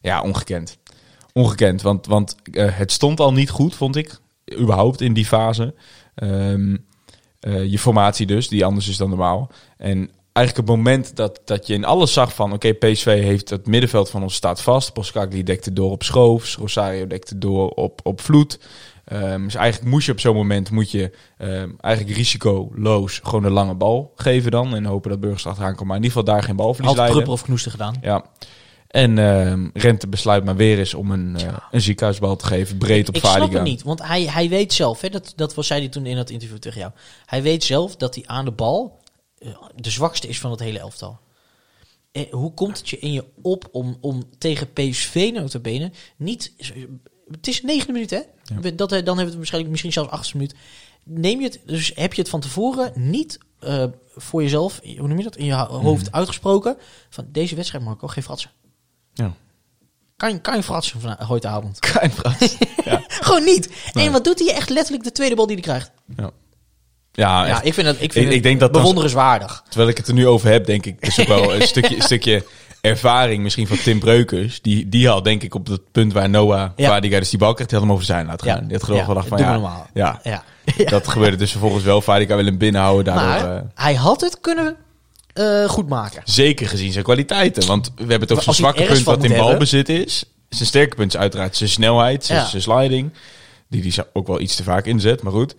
ja 0.00 0.22
ongekend. 0.22 0.78
Ongekend, 1.32 1.82
want, 1.82 2.06
want 2.06 2.36
eh, 2.52 2.68
het 2.70 2.92
stond 2.92 3.20
al 3.20 3.32
niet 3.32 3.50
goed, 3.50 3.74
vond 3.74 3.96
ik. 3.96 4.18
Überhaupt 4.58 5.00
in 5.00 5.12
die 5.12 5.24
fase. 5.26 5.74
Ehm, 6.14 6.76
eh, 7.40 7.64
je 7.64 7.78
formatie 7.78 8.26
dus, 8.26 8.48
die 8.48 8.64
anders 8.64 8.88
is 8.88 8.96
dan 8.96 9.08
normaal. 9.08 9.50
En 9.76 10.10
eigenlijk 10.32 10.68
het 10.68 10.76
moment 10.76 11.16
dat, 11.16 11.40
dat 11.44 11.66
je 11.66 11.74
in 11.74 11.84
alles 11.84 12.12
zag 12.12 12.34
van... 12.34 12.52
oké, 12.52 12.72
PSV 12.72 13.22
heeft 13.22 13.50
het 13.50 13.66
middenveld 13.66 14.10
van 14.10 14.22
ons 14.22 14.34
staat 14.34 14.62
vast. 14.62 14.92
Poskagli 14.92 15.42
dekte 15.42 15.72
door 15.72 15.90
op 15.90 16.02
Schoofs. 16.02 16.56
Rosario 16.56 17.06
dekte 17.06 17.38
door 17.38 17.68
op, 17.68 18.00
op 18.02 18.20
Vloed. 18.20 18.58
Ehm, 19.10 19.42
dus 19.44 19.54
eigenlijk 19.54 19.90
moest 19.90 20.06
je 20.06 20.12
op 20.12 20.20
zo'n 20.20 20.34
moment... 20.34 20.70
moet 20.70 20.90
je 20.90 21.10
ehm, 21.38 21.70
eigenlijk 21.80 22.16
risicoloos 22.16 23.20
gewoon 23.22 23.44
een 23.44 23.52
lange 23.52 23.74
bal 23.74 24.12
geven 24.14 24.50
dan... 24.50 24.74
en 24.74 24.84
hopen 24.84 25.10
dat 25.10 25.20
Burgers 25.20 25.46
achteraan 25.46 25.74
komt. 25.74 25.88
Maar 25.88 25.96
in 25.96 26.02
ieder 26.02 26.18
geval 26.18 26.34
daar 26.34 26.44
geen 26.44 26.56
balverlies 26.56 26.90
Altijd 26.90 27.12
leiden. 27.12 27.32
Of 27.32 27.42
Knoester 27.42 27.70
gedaan. 27.70 27.94
Ja. 28.00 28.24
En 28.90 29.18
ehm, 29.18 29.68
Rente 29.72 30.08
besluit 30.08 30.44
maar 30.44 30.56
weer 30.56 30.78
eens 30.78 30.94
om 30.94 31.10
een, 31.10 31.36
eh, 31.36 31.56
een 31.70 31.80
ziekenhuisbal 31.80 32.36
te 32.36 32.46
geven. 32.46 32.78
Breed 32.78 33.08
op 33.08 33.14
ik 33.14 33.20
snap 33.20 33.32
Vaardiga. 33.32 33.58
het 33.58 33.68
niet, 33.68 33.82
want 33.82 34.02
hij, 34.02 34.22
hij 34.22 34.48
weet 34.48 34.72
zelf, 34.72 35.00
hè, 35.00 35.08
dat, 35.08 35.32
dat 35.36 35.54
was, 35.54 35.66
zei 35.66 35.80
hij 35.80 35.88
toen 35.88 36.06
in 36.06 36.16
dat 36.16 36.30
interview 36.30 36.58
tegen 36.58 36.80
jou. 36.80 36.92
Hij 37.26 37.42
weet 37.42 37.64
zelf 37.64 37.96
dat 37.96 38.14
hij 38.14 38.24
aan 38.26 38.44
de 38.44 38.50
bal 38.50 39.00
eh, 39.38 39.48
de 39.76 39.90
zwakste 39.90 40.28
is 40.28 40.40
van 40.40 40.50
het 40.50 40.60
hele 40.60 40.78
elftal. 40.78 41.18
Eh, 42.12 42.30
hoe 42.30 42.54
komt 42.54 42.78
het 42.78 42.88
je 42.88 42.98
in 42.98 43.12
je 43.12 43.24
op 43.42 43.68
om, 43.72 43.96
om 44.00 44.22
tegen 44.38 44.72
PSV 44.72 45.30
notabene 45.34 45.92
niet... 46.16 46.52
Het 47.30 47.48
is 47.48 47.62
negende 47.62 47.92
minuut, 47.92 48.10
hè? 48.10 48.20
Dat, 48.74 48.92
eh, 48.92 49.04
dan 49.04 49.04
hebben 49.04 49.16
we 49.16 49.22
het 49.24 49.34
waarschijnlijk 49.34 49.70
misschien 49.70 49.92
zelfs 49.92 50.10
achtste 50.10 50.36
minuut. 50.36 50.54
Neem 51.04 51.38
je 51.40 51.46
het, 51.46 51.60
dus 51.66 51.92
heb 51.94 52.14
je 52.14 52.20
het 52.20 52.30
van 52.30 52.40
tevoren 52.40 52.92
niet 52.94 53.38
eh, 53.60 53.84
voor 54.16 54.42
jezelf, 54.42 54.80
hoe 54.98 55.08
noem 55.08 55.16
je 55.18 55.24
dat, 55.24 55.36
in 55.36 55.44
je 55.44 55.52
ho- 55.54 55.80
hoofd 55.80 56.12
uitgesproken, 56.12 56.76
van 57.10 57.26
deze 57.32 57.54
wedstrijd 57.54 57.84
Marco, 57.84 58.06
geen 58.06 58.22
fratsen. 58.22 58.50
Ja. 59.14 59.34
Kan 60.16 60.30
je, 60.32 60.40
kan 60.40 60.56
je 60.56 60.62
fratsen 60.62 61.00
van 61.00 61.18
avond? 61.46 61.78
Kein 61.92 62.10
Frans. 62.10 62.56
ja. 62.84 63.02
Gewoon 63.08 63.44
niet. 63.44 63.70
Nee. 63.92 64.06
En 64.06 64.12
wat 64.12 64.24
doet 64.24 64.38
hij 64.38 64.54
echt 64.54 64.68
letterlijk 64.68 65.04
de 65.04 65.12
tweede 65.12 65.34
bal 65.34 65.46
die 65.46 65.54
hij 65.54 65.64
krijgt? 65.64 65.90
Ja. 66.16 66.30
Ja, 67.12 67.46
Ja, 67.46 67.50
echt. 67.50 67.64
ik 67.64 67.74
vind 67.74 67.86
dat, 67.86 67.96
ik 68.00 68.12
vind 68.12 68.32
Ik- 68.32 68.42
denk 68.42 68.60
dat 68.60 68.72
dat- 68.72 68.80
bewonderenswaardig. 68.80 69.62
terwijl 69.68 69.90
ik 69.90 69.96
het 69.96 70.08
er 70.08 70.14
nu 70.14 70.26
over 70.26 70.50
heb, 70.50 70.66
denk 70.66 70.86
ik, 70.86 71.00
is 71.00 71.20
ook 71.20 71.26
wel 71.26 71.54
een 71.54 71.62
stukje, 71.72 71.96
een 71.96 72.02
stukje 72.02 72.44
ervaring 72.80 73.42
misschien 73.42 73.66
van 73.66 73.76
Tim 73.76 73.98
Breukers. 73.98 74.62
Die, 74.62 74.88
die 74.88 75.08
had 75.08 75.24
denk 75.24 75.42
ik 75.42 75.54
op 75.54 75.66
het 75.66 75.92
punt 75.92 76.12
waar 76.12 76.30
Noah 76.30 76.70
Ja. 76.76 76.88
Vaardiga 76.88 77.18
dus 77.18 77.30
die 77.30 77.38
bal 77.38 77.54
kreeg, 77.54 77.66
die 77.66 77.78
had 77.78 77.86
hem 77.86 77.94
over 77.94 78.06
zijn 78.06 78.26
laten 78.26 78.46
gaan. 78.46 78.62
Die 78.64 78.72
had 78.76 78.84
gewoon 78.84 79.04
gedacht 79.04 79.28
van 79.28 79.38
ja, 79.38 79.86
ja, 79.94 80.20
Ja. 80.22 80.42
dat 80.84 81.08
gebeurde 81.08 81.36
dus 81.36 81.50
vervolgens 81.50 81.84
wel. 81.84 82.00
Vaardiga 82.00 82.36
wil 82.36 82.44
hem 82.44 82.58
binnenhouden, 82.58 83.04
daardoor... 83.04 83.48
Maar 83.48 83.56
eh, 83.56 83.62
hij 83.74 83.94
had 83.94 84.20
het 84.20 84.40
kunnen 84.40 84.76
eh, 85.32 85.64
goed 85.68 85.88
maken. 85.88 86.22
Zeker 86.24 86.68
gezien 86.68 86.92
zijn 86.92 87.04
kwaliteiten. 87.04 87.66
Want 87.66 87.92
we 87.94 88.00
hebben 88.00 88.20
het 88.20 88.32
over 88.32 88.42
zijn 88.42 88.56
zwakke 88.56 88.84
punt 88.84 89.02
wat 89.02 89.24
in 89.24 89.36
balbezit 89.36 89.88
is. 89.88 90.24
Zijn 90.48 90.68
sterke 90.68 90.96
punt 90.96 91.14
is 91.14 91.20
uiteraard 91.20 91.56
zijn 91.56 91.70
snelheid, 91.70 92.24
zijn, 92.24 92.38
Ja. 92.38 92.46
zijn 92.46 92.62
sliding. 92.62 93.12
Die 93.68 93.82
die 93.82 93.94
ook 94.12 94.26
wel 94.26 94.40
iets 94.40 94.56
te 94.56 94.62
vaak 94.62 94.86
inzet, 94.86 95.22
maar 95.22 95.32
goed. 95.32 95.54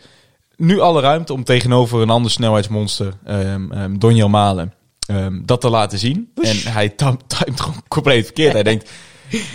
Nu 0.55 0.79
alle 0.79 1.01
ruimte 1.01 1.33
om 1.33 1.43
tegenover 1.43 2.01
een 2.01 2.09
ander 2.09 2.31
snelheidsmonster, 2.31 3.13
um, 3.27 3.99
Donjel 3.99 4.29
Malen, 4.29 4.73
ehm, 5.07 5.41
dat 5.45 5.61
te 5.61 5.69
laten 5.69 5.99
zien. 5.99 6.31
En 6.41 6.57
hij 6.57 6.89
timet 6.89 7.33
gewoon 7.61 7.83
compleet 7.87 8.23
verkeerd. 8.25 8.53
Hij 8.53 8.63
denkt, 8.63 8.89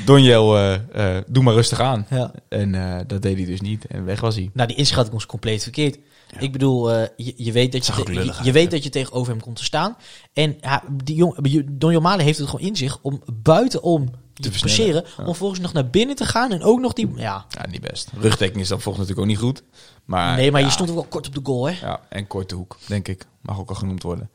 Donjel, 0.04 0.58
eh, 0.58 1.16
doe 1.26 1.42
maar 1.42 1.54
rustig 1.54 1.80
aan. 1.80 2.06
Ja. 2.10 2.32
En 2.48 2.74
eh, 2.74 3.00
dat 3.06 3.22
deed 3.22 3.36
hij 3.36 3.46
dus 3.46 3.60
niet. 3.60 3.86
En 3.86 4.04
weg 4.04 4.20
was 4.20 4.34
hij. 4.34 4.50
Nou, 4.52 4.68
die 4.68 4.76
inschatting 4.76 5.14
was 5.14 5.26
compleet 5.26 5.62
verkeerd. 5.62 5.98
Ik 6.38 6.52
bedoel, 6.52 6.90
je, 7.16 7.32
je 7.36 7.52
weet, 7.52 7.72
dat 7.72 7.86
je, 7.86 7.92
te- 7.92 8.34
je, 8.42 8.52
weet 8.52 8.70
dat 8.70 8.82
je 8.82 8.88
tegenover 8.88 9.32
hem 9.32 9.40
komt 9.42 9.56
te 9.56 9.64
staan. 9.64 9.96
En 10.32 10.56
ja, 10.60 10.82
die 11.04 11.16
jong, 11.16 11.64
Don 11.70 11.92
Jomale 11.92 12.22
heeft 12.22 12.38
het 12.38 12.48
gewoon 12.48 12.66
in 12.66 12.76
zich 12.76 12.98
om 13.02 13.22
buitenom 13.42 14.10
te 14.34 14.50
passeren. 14.60 15.04
Om 15.26 15.34
volgens 15.34 15.60
nog 15.60 15.72
naar 15.72 15.90
binnen 15.90 16.16
te 16.16 16.24
gaan 16.24 16.52
en 16.52 16.62
ook 16.62 16.80
nog 16.80 16.92
die... 16.92 17.08
Ja, 17.14 17.44
Ja, 17.48 17.66
niet 17.70 17.80
best. 17.80 18.10
Rugdekking 18.20 18.60
is 18.62 18.68
dan 18.68 18.80
volgens 18.80 19.08
natuurlijk 19.08 19.20
ook 19.32 19.34
niet 19.42 19.44
goed. 19.58 19.62
Maar, 20.04 20.36
nee, 20.36 20.50
maar 20.50 20.60
je 20.60 20.70
stond 20.70 20.88
ook 20.88 20.94
wel 20.94 21.04
kort 21.04 21.26
op 21.26 21.34
de 21.34 21.40
goal, 21.42 21.64
hè? 21.68 21.86
Ja, 21.86 22.00
en 22.08 22.26
korte 22.26 22.54
hoek, 22.54 22.76
denk 22.86 23.08
ik. 23.08 23.26
Mag 23.42 23.58
ook 23.58 23.68
al 23.68 23.74
genoemd 23.74 24.02
worden. 24.02 24.30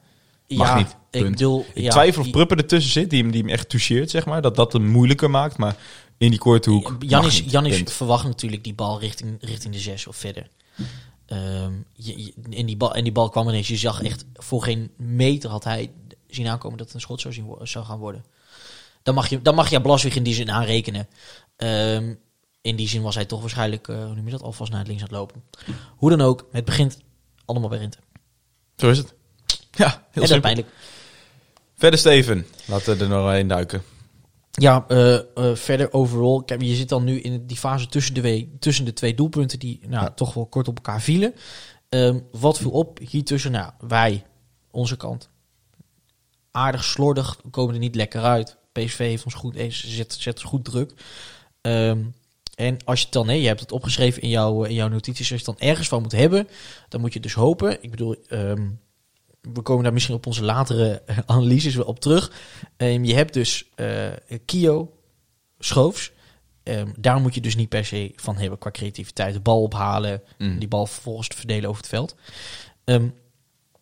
Ja, 0.51 0.58
Mag 0.58 0.75
niet, 0.77 0.88
Ik 0.89 1.22
punt. 1.22 1.29
bedoel, 1.31 1.65
Ik 1.74 1.84
ja, 1.84 1.89
twijfel 1.91 2.22
of 2.22 2.29
Pruppen 2.29 2.58
ertussen 2.58 2.91
zit, 2.91 3.10
die 3.10 3.22
hem, 3.22 3.31
die 3.31 3.41
hem 3.41 3.50
echt 3.50 3.70
toucheert, 3.70 4.10
zeg 4.10 4.25
maar. 4.25 4.41
Dat 4.41 4.55
dat 4.55 4.74
hem 4.74 4.88
moeilijker 4.88 5.29
maakt, 5.29 5.58
maar 5.58 5.75
in 6.17 6.29
die 6.29 6.39
korte 6.39 6.70
hoek 6.70 6.96
Janis, 7.00 7.43
Janis 7.48 7.81
verwacht 7.86 8.24
natuurlijk 8.25 8.63
die 8.63 8.74
bal 8.74 9.00
richting, 9.00 9.38
richting 9.41 9.74
de 9.74 9.79
zes 9.79 10.08
of 10.08 10.15
verder. 10.15 10.50
Ehm, 11.25 11.72
je, 11.93 12.24
je- 12.24 12.34
en, 12.50 12.65
die 12.65 12.77
bal, 12.77 12.96
en 12.96 13.03
die 13.03 13.12
bal 13.13 13.29
kwam 13.29 13.48
ineens. 13.48 13.67
Je 13.67 13.77
zag 13.77 14.01
echt 14.01 14.25
voor 14.34 14.63
geen 14.63 14.91
meter 14.98 15.50
had 15.50 15.63
hij 15.63 15.91
zien 16.27 16.48
aankomen 16.48 16.77
dat 16.77 16.86
het 16.86 16.96
een 16.96 17.01
schot 17.01 17.22
zou, 17.22 17.34
zien, 17.34 17.46
zou 17.62 17.86
gaan 17.86 18.00
worden. 18.00 18.25
Dan 19.03 19.15
mag 19.15 19.27
je, 19.29 19.41
dan 19.41 19.55
mag 19.55 19.70
je 19.70 19.81
Blaswig 19.81 20.15
in 20.15 20.24
die 20.24 20.34
zin 20.34 20.51
aanrekenen. 20.51 21.08
Ehm, 21.55 22.13
in 22.62 22.75
die 22.75 22.88
zin 22.88 23.01
was 23.01 23.15
hij 23.15 23.25
toch 23.25 23.39
waarschijnlijk, 23.41 23.88
eh, 23.88 23.96
hoe 24.05 24.15
noem 24.15 24.25
je 24.25 24.31
dat, 24.31 24.41
alvast 24.41 24.70
naar 24.72 24.79
het 24.79 24.88
links 24.88 25.03
aan 25.03 25.10
het 25.10 25.17
lopen. 25.17 25.43
Hoe 25.96 26.10
dan 26.10 26.22
ook, 26.22 26.48
het 26.51 26.65
begint 26.65 27.00
allemaal 27.46 27.70
bij 27.70 27.77
Rente. 27.77 27.98
Zo 28.75 28.89
is 28.89 28.98
het. 28.98 29.13
Ja, 29.72 29.88
heel 29.88 29.96
en 29.96 30.01
dat 30.13 30.24
is 30.24 30.30
simpel. 30.30 30.40
pijnlijk. 30.51 30.68
Verder 31.75 32.00
Steven, 32.00 32.46
laten 32.66 32.98
we 32.98 33.04
er 33.04 33.10
nog 33.10 33.34
een 33.34 33.48
duiken. 33.48 33.84
Ja, 34.51 34.86
eh, 34.88 35.13
eh, 35.16 35.56
verder 35.56 35.94
overal. 35.94 36.44
Kijk, 36.44 36.62
je 36.62 36.75
zit 36.75 36.90
dan 36.90 37.04
nu 37.04 37.20
in 37.20 37.46
die 37.46 37.58
fase 37.58 37.88
tussen 37.88 38.13
de, 38.13 38.48
tussen 38.60 38.86
de 38.86 38.94
twee 38.94 39.13
doelpunten 39.16 39.60
die 39.60 39.80
nou, 39.88 40.04
Ja. 40.04 40.10
toch 40.12 40.34
wel 40.34 40.46
kort 40.46 40.68
op 40.68 40.75
elkaar 40.75 41.01
vielen. 41.01 41.34
Ehm, 41.90 42.20
wat 42.32 42.58
viel 42.58 42.72
op 42.72 43.00
hier 43.10 43.24
tussen? 43.24 43.51
Nou, 43.51 43.72
wij, 43.80 44.25
onze 44.72 44.98
kant. 44.98 45.30
Aardig 46.51 46.84
slordig, 46.84 47.40
we 47.44 47.50
komen 47.50 47.74
er 47.74 47.80
niet 47.80 47.96
lekker 47.96 48.22
uit. 48.22 48.58
PSV 48.72 48.98
heeft 48.98 49.25
ons 49.25 49.34
goed, 49.34 49.56
eh, 49.56 49.72
zet, 49.72 50.13
zet 50.20 50.36
ons 50.36 50.44
goed 50.50 50.66
druk. 50.66 50.94
Ehm, 51.62 52.00
En 52.56 52.78
als 52.86 53.00
je 53.00 53.04
het 53.06 53.13
dan, 53.13 53.28
hè, 53.28 53.34
je 53.34 53.48
hebt 53.48 53.60
het 53.60 53.72
opgeschreven 53.72 54.22
in 54.22 54.30
jouw, 54.30 54.63
in 54.63 54.74
jouw 54.74 54.88
notities, 54.88 55.32
als 55.32 55.42
je 55.42 55.51
het 55.51 55.58
dan 55.60 55.70
ergens 55.70 55.88
van 55.88 56.01
moet 56.01 56.12
hebben, 56.12 56.48
dan 56.90 57.01
moet 57.01 57.13
je 57.13 57.20
dus 57.20 57.34
hopen. 57.34 57.84
Ik 57.84 57.92
bedoel, 57.92 58.16
ehm, 58.28 58.70
we 59.42 59.62
komen 59.62 59.84
daar 59.84 59.94
misschien 59.94 60.16
op 60.16 60.26
onze 60.26 60.44
latere 60.44 61.02
analyses 61.26 61.76
wel 61.76 61.86
op 61.86 62.00
terug. 62.00 62.32
Ehm, 62.78 63.04
je 63.04 63.14
hebt 63.16 63.34
dus 63.34 63.70
eh 63.76 64.08
Kio, 64.46 64.94
Schoofs. 65.60 66.12
Ehm, 66.64 66.88
daar 66.98 67.20
moet 67.22 67.36
je 67.36 67.42
dus 67.42 67.56
niet 67.56 67.70
per 67.70 67.86
se 67.86 68.12
van 68.16 68.38
hebben 68.38 68.60
qua 68.60 68.72
creativiteit. 68.72 69.34
De 69.34 69.40
bal 69.40 69.62
ophalen, 69.62 70.22
Mm. 70.38 70.60
die 70.60 70.68
bal 70.68 70.86
vervolgens 70.86 71.28
te 71.28 71.38
verdelen 71.38 71.70
over 71.70 71.82
het 71.82 71.90
veld. 71.90 72.16
Ehm, 72.84 73.08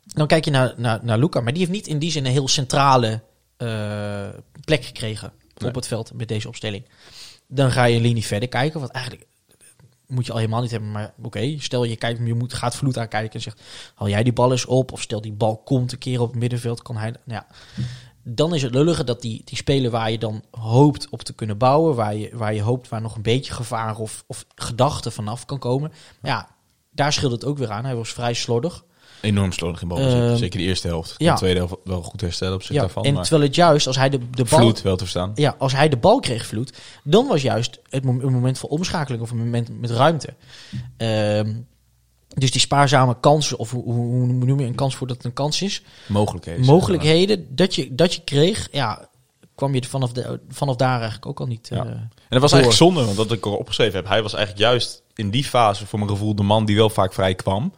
dan 0.04 0.28
kijk 0.28 0.46
je 0.46 0.52
naar, 0.52 0.74
naar, 0.78 1.00
naar 1.02 1.20
Luca, 1.20 1.40
maar 1.40 1.52
die 1.54 1.62
heeft 1.62 1.72
niet 1.74 1.88
in 1.88 2.00
die 2.00 2.12
zin 2.12 2.26
een 2.26 2.32
heel 2.32 2.48
centrale 2.48 3.22
eh, 3.58 4.30
plek 4.66 4.86
gekregen 4.86 5.32
Nee. 5.58 5.70
op 5.70 5.76
het 5.76 5.88
veld 5.88 6.14
met 6.14 6.28
deze 6.28 6.48
opstelling. 6.48 6.86
Dan 7.48 7.72
ga 7.72 7.84
je 7.84 7.96
een 7.96 8.02
linie 8.02 8.26
verder 8.26 8.50
kijken, 8.50 8.80
wat 8.80 8.90
eigenlijk 8.90 9.26
moet 10.10 10.26
je 10.26 10.32
al 10.32 10.38
helemaal 10.38 10.62
niet 10.62 10.72
hebben. 10.72 10.92
Maar 10.92 11.14
oké, 11.22 11.60
stel 11.60 11.84
je 11.84 11.96
kijkt, 11.96 12.20
je 12.26 12.34
moet, 12.34 12.54
gaat 12.54 12.76
Vloed 12.76 12.98
aankijken 12.98 13.34
en 13.34 13.42
zegt, 13.42 13.62
haal 13.96 14.10
jij 14.10 14.24
die 14.24 14.34
bal 14.34 14.52
eens 14.52 14.66
op? 14.66 14.92
Of 14.92 15.02
stel 15.02 15.22
die 15.22 15.34
bal 15.34 15.58
komt 15.58 15.92
een 15.92 15.98
keer 15.98 16.22
op 16.22 16.30
het 16.30 16.40
middenveld, 16.40 16.82
kan 16.82 16.98
hij... 16.98 17.10
Nou 17.10 17.22
ja, 17.26 17.48
dan 18.24 18.54
is 18.56 18.62
het 18.62 18.74
lullige 18.74 19.04
dat 19.04 19.22
die, 19.22 19.42
die 19.46 19.58
speler 19.58 19.92
waar 19.92 20.12
je 20.12 20.18
dan 20.18 20.44
hoopt 20.52 21.10
op 21.10 21.22
te 21.22 21.34
kunnen 21.34 21.58
bouwen, 21.58 21.96
waar 21.96 22.16
je, 22.16 22.30
waar 22.34 22.54
je 22.54 22.62
hoopt 22.62 22.90
waar 22.90 23.02
nog 23.02 23.16
een 23.16 23.22
beetje 23.22 23.54
gevaar 23.54 23.98
of, 23.98 24.24
of 24.28 24.46
gedachte 24.56 25.12
vanaf 25.12 25.46
kan 25.46 25.60
komen. 25.60 25.92
Ja, 26.22 26.50
daar 26.92 27.14
scheelt 27.14 27.32
het 27.32 27.46
ook 27.46 27.58
weer 27.58 27.72
aan. 27.72 27.86
Hij 27.86 27.96
was 27.96 28.14
vrij 28.14 28.34
slordig. 28.34 28.84
Enorm 29.22 29.52
slordig 29.52 29.82
in 29.82 29.88
balbezit. 29.88 30.14
Ehm, 30.22 30.36
Zeker 30.36 30.60
de 30.60 30.66
eerste 30.66 30.88
helft. 30.88 31.16
ja. 31.18 31.32
De 31.34 31.38
tweede 31.40 31.60
helft 31.60 31.76
wel 31.84 32.02
goed 32.02 32.22
herstellen 32.22 32.54
op 32.54 32.62
zich 32.64 32.76
Ja, 32.76 32.82
daarvan. 32.82 33.04
en 33.04 33.14
maar 33.14 33.22
terwijl 33.24 33.44
het 33.44 33.56
juist, 33.56 33.88
als 33.88 33.96
hij 33.96 34.10
de, 34.10 34.30
de 34.30 34.46
bal... 34.50 34.60
vloed 34.60 34.82
wel 34.82 34.96
te 34.96 35.04
verstaan. 35.04 35.32
Ja, 35.36 35.56
als 35.58 35.74
hij 35.74 35.90
de 35.90 35.98
bal 35.98 36.20
kreeg, 36.20 36.46
Vloed, 36.46 36.74
dan 37.04 37.28
was 37.28 37.42
juist 37.42 37.80
het 37.90 38.04
moment 38.04 38.60
van 38.60 38.70
omschakeling 38.70 39.22
of 39.22 39.32
een 39.32 39.38
moment 39.38 39.80
met 39.80 39.90
ruimte. 39.92 40.34
Ehm, 40.98 41.54
dus 42.38 42.52
die 42.52 42.62
spaarzame 42.62 43.20
kansen, 43.20 43.58
of 43.58 43.72
hoe, 43.72 43.84
hoe, 43.84 44.26
noem 44.28 44.60
je 44.60 44.66
een 44.66 44.76
kans 44.76 44.96
voordat 44.96 45.18
het 45.18 45.26
een 45.26 45.34
kans 45.34 45.62
is? 45.62 45.82
Mogelijkheden. 46.08 46.66
mogelijkheden 46.66 47.56
dat 47.56 47.76
je, 47.76 47.96
dat 47.96 48.14
je 48.14 48.22
kreeg, 48.24 48.68
ja, 48.72 49.10
kwam 49.56 49.74
je 49.76 49.82
er 49.82 49.88
vanaf, 49.88 50.12
de, 50.12 50.40
vanaf 50.50 50.76
daar 50.76 50.94
eigenlijk 50.96 51.26
ook 51.26 51.40
al 51.40 51.46
niet. 51.46 51.68
Ja. 51.72 51.86
eh, 51.86 51.92
En 51.92 52.10
dat 52.30 52.42
was 52.42 52.52
eigenlijk 52.52 52.82
zonde, 52.84 53.06
want 53.06 53.18
dat 53.18 53.32
ik 53.32 53.46
er 53.46 53.52
opgeschreven 53.58 53.96
heb. 53.96 54.08
Hij 54.08 54.22
was 54.22 54.34
eigenlijk 54.34 54.66
juist 54.66 55.04
in 55.16 55.30
die 55.30 55.44
fase 55.44 55.86
voor 55.88 56.00
mijn 56.00 56.12
gevoel 56.12 56.36
de 56.36 56.44
man 56.44 56.66
die 56.66 56.76
wel 56.76 56.90
vaak 56.90 57.14
vrij 57.14 57.36
kwam. 57.36 57.74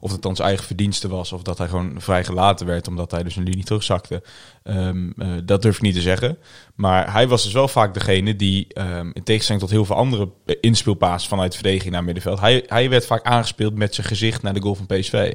Of 0.00 0.12
het 0.12 0.22
dan 0.22 0.36
zijn 0.36 0.48
eigen 0.48 0.66
verdienste 0.66 1.08
was, 1.08 1.32
of 1.32 1.42
dat 1.42 1.58
hij 1.58 1.68
gewoon 1.68 1.94
vrij 1.96 2.24
gelaten 2.24 2.66
werd, 2.66 2.88
omdat 2.88 3.10
hij 3.10 3.22
dus 3.22 3.36
een 3.36 3.42
linie 3.42 3.64
terugzakte. 3.64 4.22
Ehm, 4.62 5.10
eh, 5.16 5.28
dat 5.44 5.62
durf 5.62 5.76
ik 5.76 5.82
niet 5.82 5.94
te 5.94 6.00
zeggen. 6.00 6.38
Maar 6.74 7.12
hij 7.12 7.28
was 7.28 7.42
dus 7.42 7.52
wel 7.52 7.68
vaak 7.68 7.94
degene 7.94 8.36
die, 8.36 8.66
ehm, 8.68 9.10
in 9.12 9.22
tegenstelling 9.22 9.62
tot 9.62 9.72
heel 9.72 9.84
veel 9.84 9.96
andere 9.96 10.28
inspeelpaas 10.60 11.28
vanuit 11.28 11.54
verdediging 11.54 11.92
naar 11.92 12.04
middenveld, 12.04 12.40
hij, 12.40 12.64
hij 12.66 12.90
werd 12.90 13.06
vaak 13.06 13.24
aangespeeld 13.24 13.74
met 13.74 13.94
zijn 13.94 14.06
gezicht 14.06 14.42
naar 14.42 14.54
de 14.54 14.60
goal 14.60 14.74
van 14.74 14.86
PSV. 14.86 15.32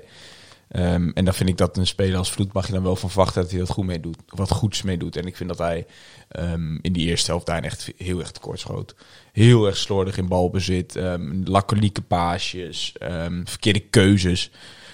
Ehm, 0.74 1.10
en 1.14 1.26
dan 1.26 1.34
vind 1.34 1.50
ik 1.50 1.58
dat 1.58 1.78
een 1.78 1.88
speler 1.88 2.18
als 2.18 2.32
Vloed 2.32 2.54
mag 2.54 2.68
je 2.68 2.74
dan 2.74 2.84
wel 2.84 2.96
van 2.96 3.10
verwachten 3.10 3.42
dat 3.42 3.52
hij 3.52 3.60
dat 3.60 3.70
goed 3.70 3.86
mee 3.86 4.00
doet. 4.00 4.18
Wat 4.28 4.52
goeds 4.52 4.82
mee 4.82 4.98
doet. 4.98 5.16
En 5.16 5.26
ik 5.26 5.36
vind 5.36 5.50
dat 5.50 5.58
hij 5.58 5.86
ehm, 6.28 6.78
in 6.82 6.94
die 6.94 7.08
eerste 7.08 7.32
helft 7.32 7.46
daar 7.46 7.64
echt 7.64 7.92
heel 7.98 8.20
erg 8.20 8.32
tekort 8.32 8.60
schoot. 8.60 8.96
Heel 9.32 9.66
erg 9.66 9.78
slordig 9.78 10.18
in 10.18 10.28
balbezit. 10.28 10.96
Um, 10.96 11.42
lakkelieke 11.46 12.02
paasjes. 12.02 12.94
ehm, 12.98 13.42
verkeerde 13.46 13.80
keuzes. 13.80 14.46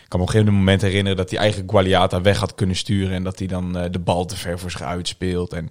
Ik 0.04 0.10
kan 0.10 0.20
me 0.20 0.26
op 0.26 0.34
een 0.34 0.40
gegeven 0.40 0.54
moment 0.54 0.82
herinneren 0.82 1.18
dat 1.18 1.30
hij 1.30 1.40
eigenlijk 1.40 1.72
Gualiata 1.72 2.22
weg 2.22 2.40
had 2.40 2.56
kunnen 2.56 2.76
sturen. 2.76 3.14
En 3.14 3.24
dat 3.24 3.40
hij 3.40 3.48
dan 3.48 3.78
eh, 3.78 3.92
de 3.92 4.00
bal 4.00 4.26
te 4.26 4.36
ver 4.36 4.60
voor 4.60 4.72
zich 4.72 4.82
uitspeelt. 4.82 5.54
En 5.54 5.70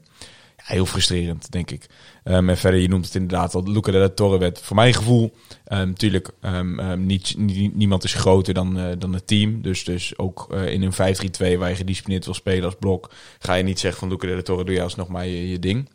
heel 0.68 0.86
frustrerend, 0.86 1.50
denk 1.50 1.70
ik. 1.70 1.86
Ehm, 2.24 2.48
en 2.48 2.56
verder, 2.56 2.80
je 2.80 2.88
noemt 2.88 3.04
het 3.04 3.14
inderdaad 3.14 3.54
al, 3.54 3.68
Luca 3.70 3.92
de 3.92 3.98
la 3.98 4.08
Torre 4.08 4.38
werd 4.38 4.60
voor 4.60 4.76
mijn 4.76 4.94
gevoel... 4.94 5.32
Natuurlijk, 5.68 6.30
niet, 6.96 7.34
nie- 7.36 7.70
niemand 7.74 8.04
is 8.04 8.14
groter 8.14 8.54
dan, 8.54 8.78
eh, 8.78 8.92
dan 8.98 9.12
het 9.12 9.26
team. 9.26 9.62
Dus, 9.62 9.84
dus 9.84 10.18
ook 10.18 10.46
eh, 10.50 10.72
in 10.72 10.82
een 10.82 10.92
5-3-2 10.92 11.58
waar 11.58 11.68
je 11.68 11.76
gedisciplineerd 11.76 12.24
wil 12.24 12.34
spelen 12.34 12.64
als 12.64 12.76
blok... 12.78 13.10
ga 13.38 13.54
je 13.54 13.62
niet 13.62 13.78
zeggen 13.78 14.00
van 14.00 14.08
Luca 14.08 14.26
de 14.26 14.34
la 14.34 14.42
Torre, 14.42 14.64
doe 14.64 14.74
jij 14.74 14.82
alsnog 14.82 15.08
maar 15.08 15.26
je 15.26 15.58
ding. 15.58 15.88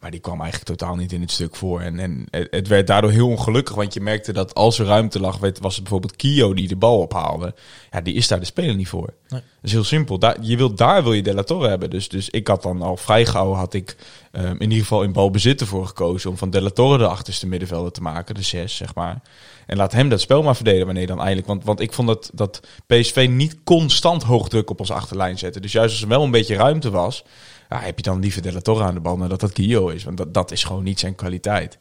Maar 0.00 0.10
die 0.10 0.20
kwam 0.20 0.40
eigenlijk 0.40 0.78
totaal 0.78 0.96
niet 0.96 1.12
in 1.12 1.20
het 1.20 1.30
stuk 1.30 1.56
voor. 1.56 1.80
En, 1.80 1.98
en 1.98 2.26
het, 2.30 2.48
het 2.50 2.68
werd 2.68 2.86
daardoor 2.86 3.10
heel 3.10 3.28
ongelukkig. 3.28 3.74
Want 3.74 3.94
je 3.94 4.00
merkte 4.00 4.32
dat 4.32 4.54
als 4.54 4.78
er 4.78 4.86
ruimte 4.86 5.20
lag, 5.20 5.38
weet- 5.38 5.58
was 5.58 5.74
het 5.74 5.82
bijvoorbeeld 5.82 6.16
Kio 6.16 6.54
die 6.54 6.68
de 6.68 6.76
bal 6.76 6.98
ophaalde. 6.98 7.54
Ja, 7.90 8.00
die 8.00 8.14
is 8.14 8.28
daar 8.28 8.40
de 8.40 8.44
speler 8.44 8.74
niet 8.74 8.88
voor. 8.88 9.12
Nee. 9.28 9.40
Dat 9.40 9.60
is 9.62 9.72
heel 9.72 9.84
simpel. 9.84 10.18
Daar, 10.18 10.36
je 10.40 10.56
wilt, 10.56 10.78
daar 10.78 11.02
wil 11.02 11.12
je 11.12 11.22
De 11.22 11.34
La 11.34 11.42
Torre 11.42 11.68
hebben. 11.68 11.90
Dus, 11.90 12.08
dus 12.08 12.30
ik 12.30 12.46
had 12.46 12.62
dan 12.62 12.82
al 12.82 12.96
vrij 12.96 13.26
gauw, 13.26 13.52
had 13.52 13.74
ik 13.74 13.96
ehm, 14.32 14.46
in 14.46 14.60
ieder 14.60 14.78
geval 14.78 15.02
in 15.02 15.12
balbezit 15.12 15.60
ervoor 15.60 15.86
gekozen... 15.86 16.30
om 16.30 16.36
van 16.36 16.50
De 16.50 16.62
La 16.62 16.70
Torre 16.70 16.98
de 16.98 17.06
achterste 17.06 17.46
middenvelder 17.46 17.92
te 17.92 18.02
maken, 18.02 18.34
de 18.34 18.42
zes, 18.42 18.76
zeg 18.76 18.94
maar. 18.94 19.20
En 19.66 19.76
laat 19.76 19.92
hem 19.92 20.08
dat 20.08 20.20
spel 20.20 20.42
maar 20.42 20.56
verdelen 20.56 20.86
wanneer 20.86 21.06
dan 21.06 21.18
eindelijk... 21.18 21.46
Want, 21.46 21.64
want 21.64 21.80
ik 21.80 21.92
vond 21.92 22.08
dat, 22.08 22.30
dat 22.34 22.60
PSV 22.86 23.26
niet 23.30 23.56
constant 23.64 24.22
hoog 24.22 24.48
druk 24.48 24.70
op 24.70 24.80
onze 24.80 24.94
achterlijn 24.94 25.38
zette. 25.38 25.60
Dus 25.60 25.72
juist 25.72 25.92
als 25.92 26.02
er 26.02 26.08
wel 26.08 26.22
een 26.22 26.30
beetje 26.30 26.56
ruimte 26.56 26.90
was... 26.90 27.24
Heb 27.68 27.96
je 27.96 28.02
dan 28.02 28.20
liever 28.20 28.42
De 28.42 28.52
La 28.52 28.60
Torre 28.60 28.84
aan 28.84 28.94
de 28.94 29.00
bal 29.00 29.16
dan 29.16 29.28
dat 29.28 29.40
dat 29.40 29.52
Kio 29.52 29.88
is. 29.88 30.04
Want 30.04 30.16
dat, 30.16 30.34
dat 30.34 30.50
is 30.50 30.64
gewoon 30.64 30.84
niet 30.84 31.00
zijn 31.00 31.14
kwaliteit. 31.14 31.78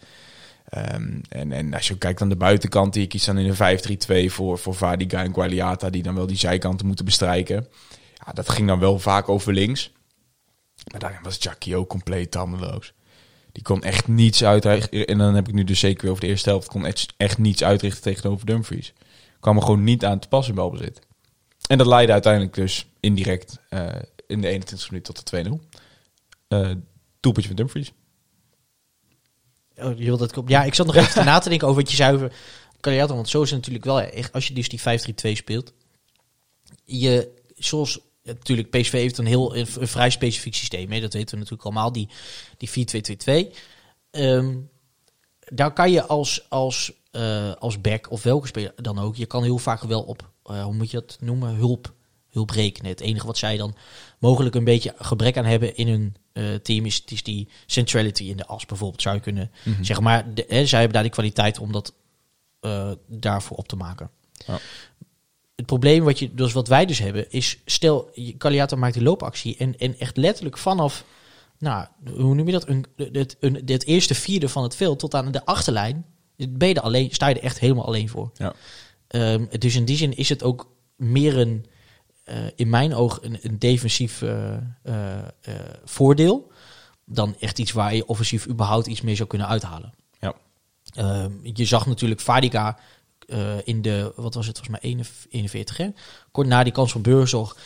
Ehm, 0.66 1.20
en, 1.30 1.52
en 1.52 1.74
als 1.74 1.88
je 1.88 1.98
kijkt 1.98 2.22
aan 2.22 2.30
de 2.30 2.36
buitenkant, 2.36 2.94
die 2.94 3.08
kies 3.08 3.26
dan 3.26 3.38
in 3.38 3.56
een 3.58 4.28
5-3-2 4.30 4.34
voor, 4.34 4.58
voor 4.58 4.76
Vadiga 4.76 5.24
en 5.24 5.34
Gualiata, 5.34 5.90
die 5.90 6.04
dan 6.04 6.16
wel 6.16 6.28
die 6.28 6.38
zijkanten 6.38 6.88
moeten 6.88 7.06
bestrijken. 7.06 7.68
Ja, 8.26 8.32
dat 8.34 8.50
ging 8.50 8.68
dan 8.68 8.80
wel 8.80 9.00
vaak 9.00 9.30
over 9.30 9.54
links. 9.54 9.92
Maar 10.92 11.00
daarin 11.00 11.24
was 11.24 11.38
Jackie 11.40 11.88
compleet 11.88 12.32
tandeloos. 12.32 12.94
Die 13.52 13.64
kon 13.64 13.84
echt 13.84 14.08
niets 14.08 14.44
uitrichten. 14.44 15.06
En 15.06 15.18
dan 15.18 15.36
heb 15.36 15.48
ik 15.48 15.54
nu 15.54 15.64
dus 15.64 15.80
zeker 15.80 16.02
weer 16.02 16.12
over 16.12 16.24
de 16.24 16.30
eerste 16.30 16.50
helft. 16.50 16.68
Kon 16.68 16.86
echt, 16.86 17.14
echt 17.18 17.38
niets 17.38 17.64
uitrichten 17.64 18.02
tegenover 18.02 18.46
Dumfries. 18.46 18.94
Kwam 19.40 19.56
er 19.56 19.62
gewoon 19.62 19.84
niet 19.84 20.06
aan 20.06 20.20
te 20.20 20.28
passen 20.28 20.54
in 20.54 20.60
balbezit. 20.60 21.00
En 21.68 21.78
dat 21.78 21.88
leidde 21.88 22.14
uiteindelijk 22.14 22.54
dus 22.54 22.88
indirect 23.00 23.60
eh, 23.70 23.88
in 24.28 24.42
de 24.42 24.48
21 24.48 24.90
minuut 24.90 25.06
tot 25.06 25.30
de 25.30 25.60
2-0. 25.62 25.78
Eh 26.48 26.72
Doelpuntje 27.20 27.56
van 27.56 27.56
Dumfries. 27.56 27.94
Oh, 29.78 29.98
je 29.98 30.06
wilt 30.06 30.20
dat 30.20 30.38
op. 30.38 30.50
Ja, 30.50 30.64
ik 30.64 30.74
zat 30.74 30.86
nog 30.86 30.96
even 30.96 31.26
na 31.26 31.40
te 31.40 31.50
denken 31.54 31.68
over 31.68 31.82
wat 31.82 31.92
je 31.92 31.98
zei 31.98 32.16
over 32.16 32.34
Caliato. 32.80 33.16
Want 33.16 33.30
zo 33.30 33.42
is 33.42 33.50
het 33.50 33.58
natuurlijk 33.58 33.86
wel 33.86 34.02
echt. 34.02 34.34
Als 34.34 34.48
je 34.48 34.54
dus 34.54 34.70
die 34.70 34.80
5-3-2 34.80 35.32
speelt. 35.32 35.74
Je, 36.84 37.32
zoals 37.56 38.00
ja, 38.22 38.34
natuurlijk, 38.34 38.70
PSV 38.70 38.92
heeft 38.92 39.18
een 39.18 39.26
heel 39.26 39.56
een, 39.56 39.68
vrij 39.68 40.10
specifiek 40.10 40.56
systeem. 40.56 40.92
Hè? 40.92 41.00
Dat 41.00 41.14
weten 41.14 41.30
we 41.30 41.38
natuurlijk 41.38 41.64
allemaal. 41.64 41.92
Die, 41.92 42.10
die 42.58 42.88
4-2-2-2. 43.50 43.58
Ehm, 44.12 44.58
daar 45.40 45.74
kan 45.74 45.92
je 45.92 46.06
als, 46.06 46.50
als, 46.50 46.94
eh, 47.12 47.54
als 47.54 47.82
back 47.82 48.12
of 48.12 48.24
welke 48.24 48.48
speler 48.48 48.74
dan 48.76 49.00
ook. 49.00 49.16
Je 49.16 49.26
kan 49.26 49.44
heel 49.44 49.58
vaak 49.58 49.82
wel 49.82 50.02
op, 50.02 50.30
eh, 50.44 50.64
hoe 50.64 50.74
moet 50.74 50.92
je 50.92 50.98
dat 51.00 51.18
noemen? 51.20 51.56
Hulp, 51.56 51.94
hulp 52.36 52.50
rekenen. 52.50 52.92
Het 52.92 53.00
enige 53.00 53.26
wat 53.26 53.38
zij 53.38 53.58
dan 53.58 53.76
mogelijk 54.20 54.56
een 54.56 54.64
beetje 54.64 54.94
gebrek 54.98 55.38
aan 55.38 55.46
hebben 55.46 55.76
in 55.76 55.88
hun 55.88 56.16
eh, 56.34 56.54
team 56.54 56.86
is, 56.86 57.04
is 57.06 57.24
die 57.24 57.48
centrality 57.66 58.24
in 58.24 58.38
de 58.38 58.46
as 58.46 58.66
bijvoorbeeld. 58.66 59.02
Zou 59.02 59.16
je 59.16 59.22
kunnen 59.22 59.52
zeggen. 59.82 60.04
Maar 60.04 60.34
de, 60.34 60.46
hè, 60.48 60.66
zij 60.66 60.80
hebben 60.80 60.94
daar 60.94 61.04
die 61.04 61.12
kwaliteit 61.12 61.60
om 61.60 61.72
dat 61.72 61.94
eh, 62.60 62.92
daarvoor 63.08 63.58
op 63.58 63.68
te 63.68 63.76
maken. 63.76 64.10
Ja. 64.46 64.60
Het 65.56 65.66
probleem 65.66 66.04
wat, 66.04 66.20
je, 66.20 66.34
dus 66.34 66.54
wat 66.54 66.68
wij 66.68 66.86
dus 66.86 67.00
hebben 67.00 67.32
is, 67.32 67.58
stel, 67.66 68.12
Caliato 68.38 68.78
maakt 68.78 68.94
die 68.94 69.04
loopactie 69.04 69.58
en, 69.58 69.78
en 69.78 70.00
echt 70.00 70.18
letterlijk 70.18 70.58
vanaf, 70.58 71.06
nou, 71.60 71.88
hoe 72.16 72.36
noem 72.36 72.46
je 72.46 72.52
dat, 72.52 72.68
een, 72.68 72.86
het, 73.12 73.38
een, 73.40 73.62
het 73.66 73.86
eerste 73.86 74.16
vierde 74.16 74.50
van 74.50 74.64
het 74.64 74.76
veld 74.76 75.00
tot 75.00 75.14
aan 75.14 75.32
de 75.32 75.46
achterlijn, 75.46 76.06
ben 76.50 76.68
je 76.68 76.74
er 76.74 76.82
alleen, 76.82 77.12
sta 77.12 77.28
je 77.28 77.36
er 77.36 77.44
echt 77.44 77.60
helemaal 77.60 77.86
alleen 77.86 78.10
voor. 78.10 78.32
Ja. 78.34 78.54
Ehm, 79.08 79.46
dus 79.60 79.76
in 79.76 79.86
die 79.86 79.98
zin 79.98 80.18
is 80.18 80.30
het 80.30 80.44
ook 80.44 80.72
meer 80.96 81.38
een, 81.38 81.66
eh, 82.26 82.38
in 82.56 82.70
mijn 82.70 82.96
oog, 82.96 83.20
een, 83.22 83.38
een 83.42 83.60
defensief 83.60 84.22
eh, 84.22 84.54
eh, 84.82 85.22
voordeel 85.84 86.52
dan 87.06 87.36
echt 87.40 87.60
iets 87.60 87.72
waar 87.72 87.96
je 87.96 88.08
offensief 88.08 88.48
überhaupt 88.48 88.88
iets 88.88 89.02
mee 89.02 89.16
zou 89.16 89.30
kunnen 89.30 89.48
uithalen. 89.48 89.94
Ja. 90.20 90.34
Ehm, 90.94 91.32
je 91.44 91.66
zag 91.66 91.86
natuurlijk 91.86 92.22
Vadica 92.22 92.80
in 93.64 93.82
de, 93.82 94.12
wat 94.16 94.34
was 94.34 94.48
het, 94.48 94.58
volgens 94.58 94.82
mij 94.82 94.92
41, 94.92 95.32
41 95.32 95.78
hè? 95.78 95.90
Kort 96.32 96.48
na 96.48 96.64
die 96.64 96.74
kans 96.74 96.92
van 96.92 97.02
Beurzorg. 97.02 97.58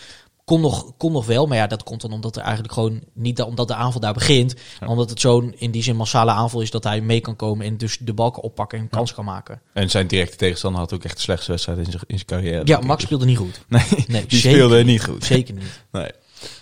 Kon 0.49 0.61
nog, 0.61 0.91
kon 0.97 1.11
nog 1.11 1.25
wel, 1.25 1.45
maar 1.47 1.57
ja, 1.57 1.67
dat 1.67 1.83
komt 1.83 2.01
dan 2.01 2.11
omdat 2.11 2.35
er 2.35 2.41
eigenlijk 2.41 2.73
gewoon 2.73 3.01
niet 3.13 3.37
da- 3.37 3.43
omdat 3.43 3.67
de 3.67 3.73
aanval 3.73 4.01
daar 4.01 4.13
begint. 4.13 4.55
Omdat 4.85 5.09
het 5.09 5.19
zo'n 5.19 5.53
in 5.57 5.71
die 5.71 5.83
zin 5.83 5.95
massale 5.95 6.31
aanval 6.31 6.61
is 6.61 6.71
dat 6.71 6.83
hij 6.83 7.01
mee 7.01 7.19
kan 7.19 7.35
komen 7.35 7.65
en 7.65 7.77
dus 7.77 7.97
de 7.97 8.13
bal 8.13 8.31
kan 8.31 8.43
oppakken 8.43 8.77
en 8.77 8.83
een 8.83 8.89
kans 8.89 9.13
kan 9.13 9.25
maken. 9.25 9.61
En 9.73 9.89
zijn 9.89 10.07
directe 10.07 10.35
tegenstander 10.37 10.79
had 10.81 10.93
ook 10.93 11.03
echt 11.03 11.15
de 11.15 11.21
slechtste 11.21 11.51
wedstrijd 11.51 11.77
in 11.79 11.85
zijn, 11.85 12.01
in 12.07 12.15
zijn 12.15 12.25
carrière. 12.25 12.61
Ja. 12.65 12.79
Max 12.79 13.03
speelde 13.03 13.25
niet 13.25 13.37
goed. 13.37 13.61
Nee, 13.67 13.81
Nee, 14.07 14.25
die 14.27 14.39
zeker 14.39 14.57
speelde 14.57 14.83
niet. 14.83 15.03
goed. 15.03 15.23
Zeker 15.23 15.53
niet. 15.53 15.63
Nee. 15.91 16.09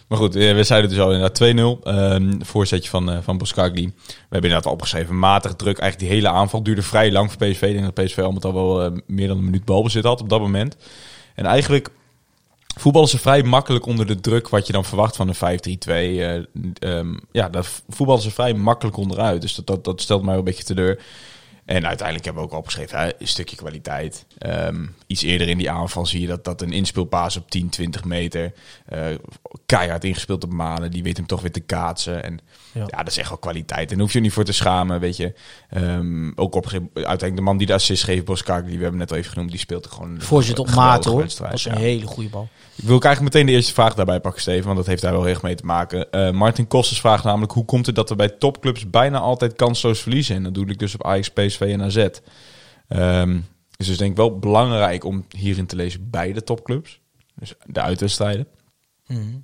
Maar 0.08 0.18
goed, 0.18 0.36
eh, 0.36 0.54
we 0.56 0.64
zeiden 0.64 0.90
dus 0.90 1.00
al 1.00 1.12
inderdaad 1.14 1.38
2-0. 1.38 1.84
Ehm 1.84 2.42
voorzetje 2.42 2.90
van, 2.90 3.12
eh 3.12 3.18
van 3.22 3.38
Boskagli. 3.38 3.86
We 3.86 4.14
hebben 4.20 4.28
inderdaad 4.30 4.66
al 4.66 4.72
opgeschreven. 4.72 5.20
Matige 5.20 5.56
druk. 5.56 5.78
Eigenlijk 5.80 6.12
die 6.12 6.22
hele 6.22 6.36
aanval 6.36 6.64
duurde 6.64 6.82
vrij 6.82 7.12
lang 7.12 7.32
voor 7.32 7.48
PSV. 7.48 7.62
Ik 7.62 7.74
denk 7.74 7.96
dat 7.96 8.06
PSV 8.06 8.18
al 8.20 8.32
met 8.32 8.46
al 8.46 8.54
wel 8.54 8.84
eh, 8.84 8.92
meer 9.08 9.28
dan 9.28 9.38
een 9.38 9.44
minuut 9.44 9.66
balbezit 9.66 10.04
had 10.04 10.22
op 10.22 10.30
dat 10.30 10.40
moment. 10.40 10.76
En 11.36 11.46
eigenlijk 11.46 11.90
voetballen 12.80 13.10
ze 13.10 13.20
vrij 13.20 13.44
makkelijk 13.44 13.86
onder 13.86 14.06
de 14.08 14.20
druk 14.20 14.50
wat 14.50 14.68
je 14.68 14.74
dan 14.74 14.86
verwacht 14.86 15.16
van 15.16 15.28
een 15.28 15.36
5-3-2. 15.36 15.92
eh, 15.92 16.36
ehm, 16.80 17.18
ja, 17.32 17.50
daar 17.50 17.66
voetballen 17.90 18.22
ze 18.22 18.32
vrij 18.32 18.54
makkelijk 18.54 18.98
onderuit. 18.98 19.42
Dus 19.42 19.56
dat, 19.56 19.68
dat, 19.68 19.84
dat 19.84 20.02
stelt 20.02 20.24
mij 20.24 20.36
een 20.36 20.44
beetje 20.44 20.64
teleur. 20.64 21.02
En 21.66 21.88
uiteindelijk 21.88 22.26
hebben 22.26 22.44
we 22.44 22.50
ook 22.50 22.58
opgeschreven, 22.58 23.14
een 23.20 23.28
stukje 23.28 23.56
kwaliteit. 23.56 24.26
Ehm, 24.38 24.86
iets 25.08 25.22
eerder 25.22 25.50
in 25.50 25.58
die 25.58 25.72
aanval 25.72 26.06
zie 26.06 26.22
je 26.22 26.28
dat, 26.28 26.44
dat 26.44 26.62
een 26.62 26.72
inspeelpaas 26.72 27.38
op 27.38 27.50
10, 27.50 27.70
20 27.70 28.04
meter. 28.04 28.54
eh, 28.86 29.02
keihard 29.66 30.04
ingespeeld 30.04 30.44
op 30.44 30.52
Malen. 30.52 30.92
Die 30.92 31.04
weet 31.04 31.18
hem 31.18 31.26
toch 31.26 31.42
weer 31.42 31.52
te 31.52 31.60
kaatsen. 31.60 32.24
En 32.24 32.40
Ja. 32.72 32.82
ja. 32.90 32.98
dat 32.98 33.08
is 33.08 33.18
echt 33.18 33.30
wel 33.30 33.38
kwaliteit. 33.38 33.90
En 33.90 33.96
daar 33.96 34.04
hoef 34.06 34.14
je 34.14 34.20
niet 34.20 34.34
voor 34.34 34.44
te 34.44 34.52
schamen, 34.52 35.00
weet 35.00 35.18
je. 35.18 35.34
Ehm, 35.70 36.32
ook 36.36 36.56
opgeschreven, 36.56 36.90
uiteindelijk 36.94 37.36
de 37.36 37.42
man 37.42 37.58
die 37.58 37.68
de 37.68 37.74
assist 37.74 38.04
geeft, 38.04 38.26
Boskak, 38.26 38.66
die 38.66 38.76
we 38.78 38.82
hebben 38.82 39.00
net 39.00 39.12
al 39.12 39.18
even 39.18 39.32
genoemd, 39.32 39.50
die 39.52 39.60
speelt 39.60 39.88
gewoon 39.88 40.22
Voorzit 40.22 40.60
op 40.60 40.70
maat 40.76 41.06
hoor. 41.06 41.22
Dat 41.22 41.38
was 41.38 41.66
een 41.66 41.74
Ja. 41.74 41.80
hele 41.80 42.06
goede 42.06 42.30
bal. 42.30 42.48
Ik 42.76 42.84
wil 42.84 43.00
eigenlijk 43.02 43.34
meteen 43.34 43.46
de 43.46 43.52
eerste 43.52 43.74
vraag 43.74 43.94
daarbij 43.94 44.20
pakken, 44.20 44.42
Steven, 44.42 44.64
want 44.66 44.78
dat 44.78 44.86
heeft 44.86 45.02
daar 45.02 45.12
wel 45.12 45.22
heel 45.24 45.34
erg 45.34 45.42
mee 45.42 45.56
te 45.56 45.66
maken. 45.66 46.12
Eh, 46.12 46.32
Martin 46.32 46.68
Kosters 46.68 47.00
vraagt 47.00 47.24
namelijk, 47.24 47.52
hoe 47.52 47.66
komt 47.66 47.86
het 47.86 47.96
dat 47.96 48.10
we 48.10 48.16
bij 48.16 48.30
topclubs 48.30 48.90
bijna 48.90 49.20
altijd 49.20 49.54
kansloos 49.56 50.00
verliezen? 50.00 50.36
En 50.36 50.44
dat 50.44 50.54
doe 50.54 50.66
ik 50.70 50.80
dus 50.80 50.94
op 50.94 51.06
Ajax, 51.06 51.30
PSV 51.30 51.62
en 51.62 51.82
AZ. 51.82 52.08
Ehm 52.88 53.38
is 53.78 53.88
dus 53.88 53.98
denk 53.98 54.12
ik 54.12 54.18
wel 54.18 54.40
belangrijk 54.40 55.04
om 55.04 55.26
hierin 55.30 55.66
te 55.66 55.76
lezen 55.76 56.10
bij 56.10 56.34
de 56.34 56.44
topclubs. 56.44 57.00
Dus 57.36 57.54
de 57.66 57.82
uitwedstrijden. 57.82 58.48
Mhm. 59.08 59.36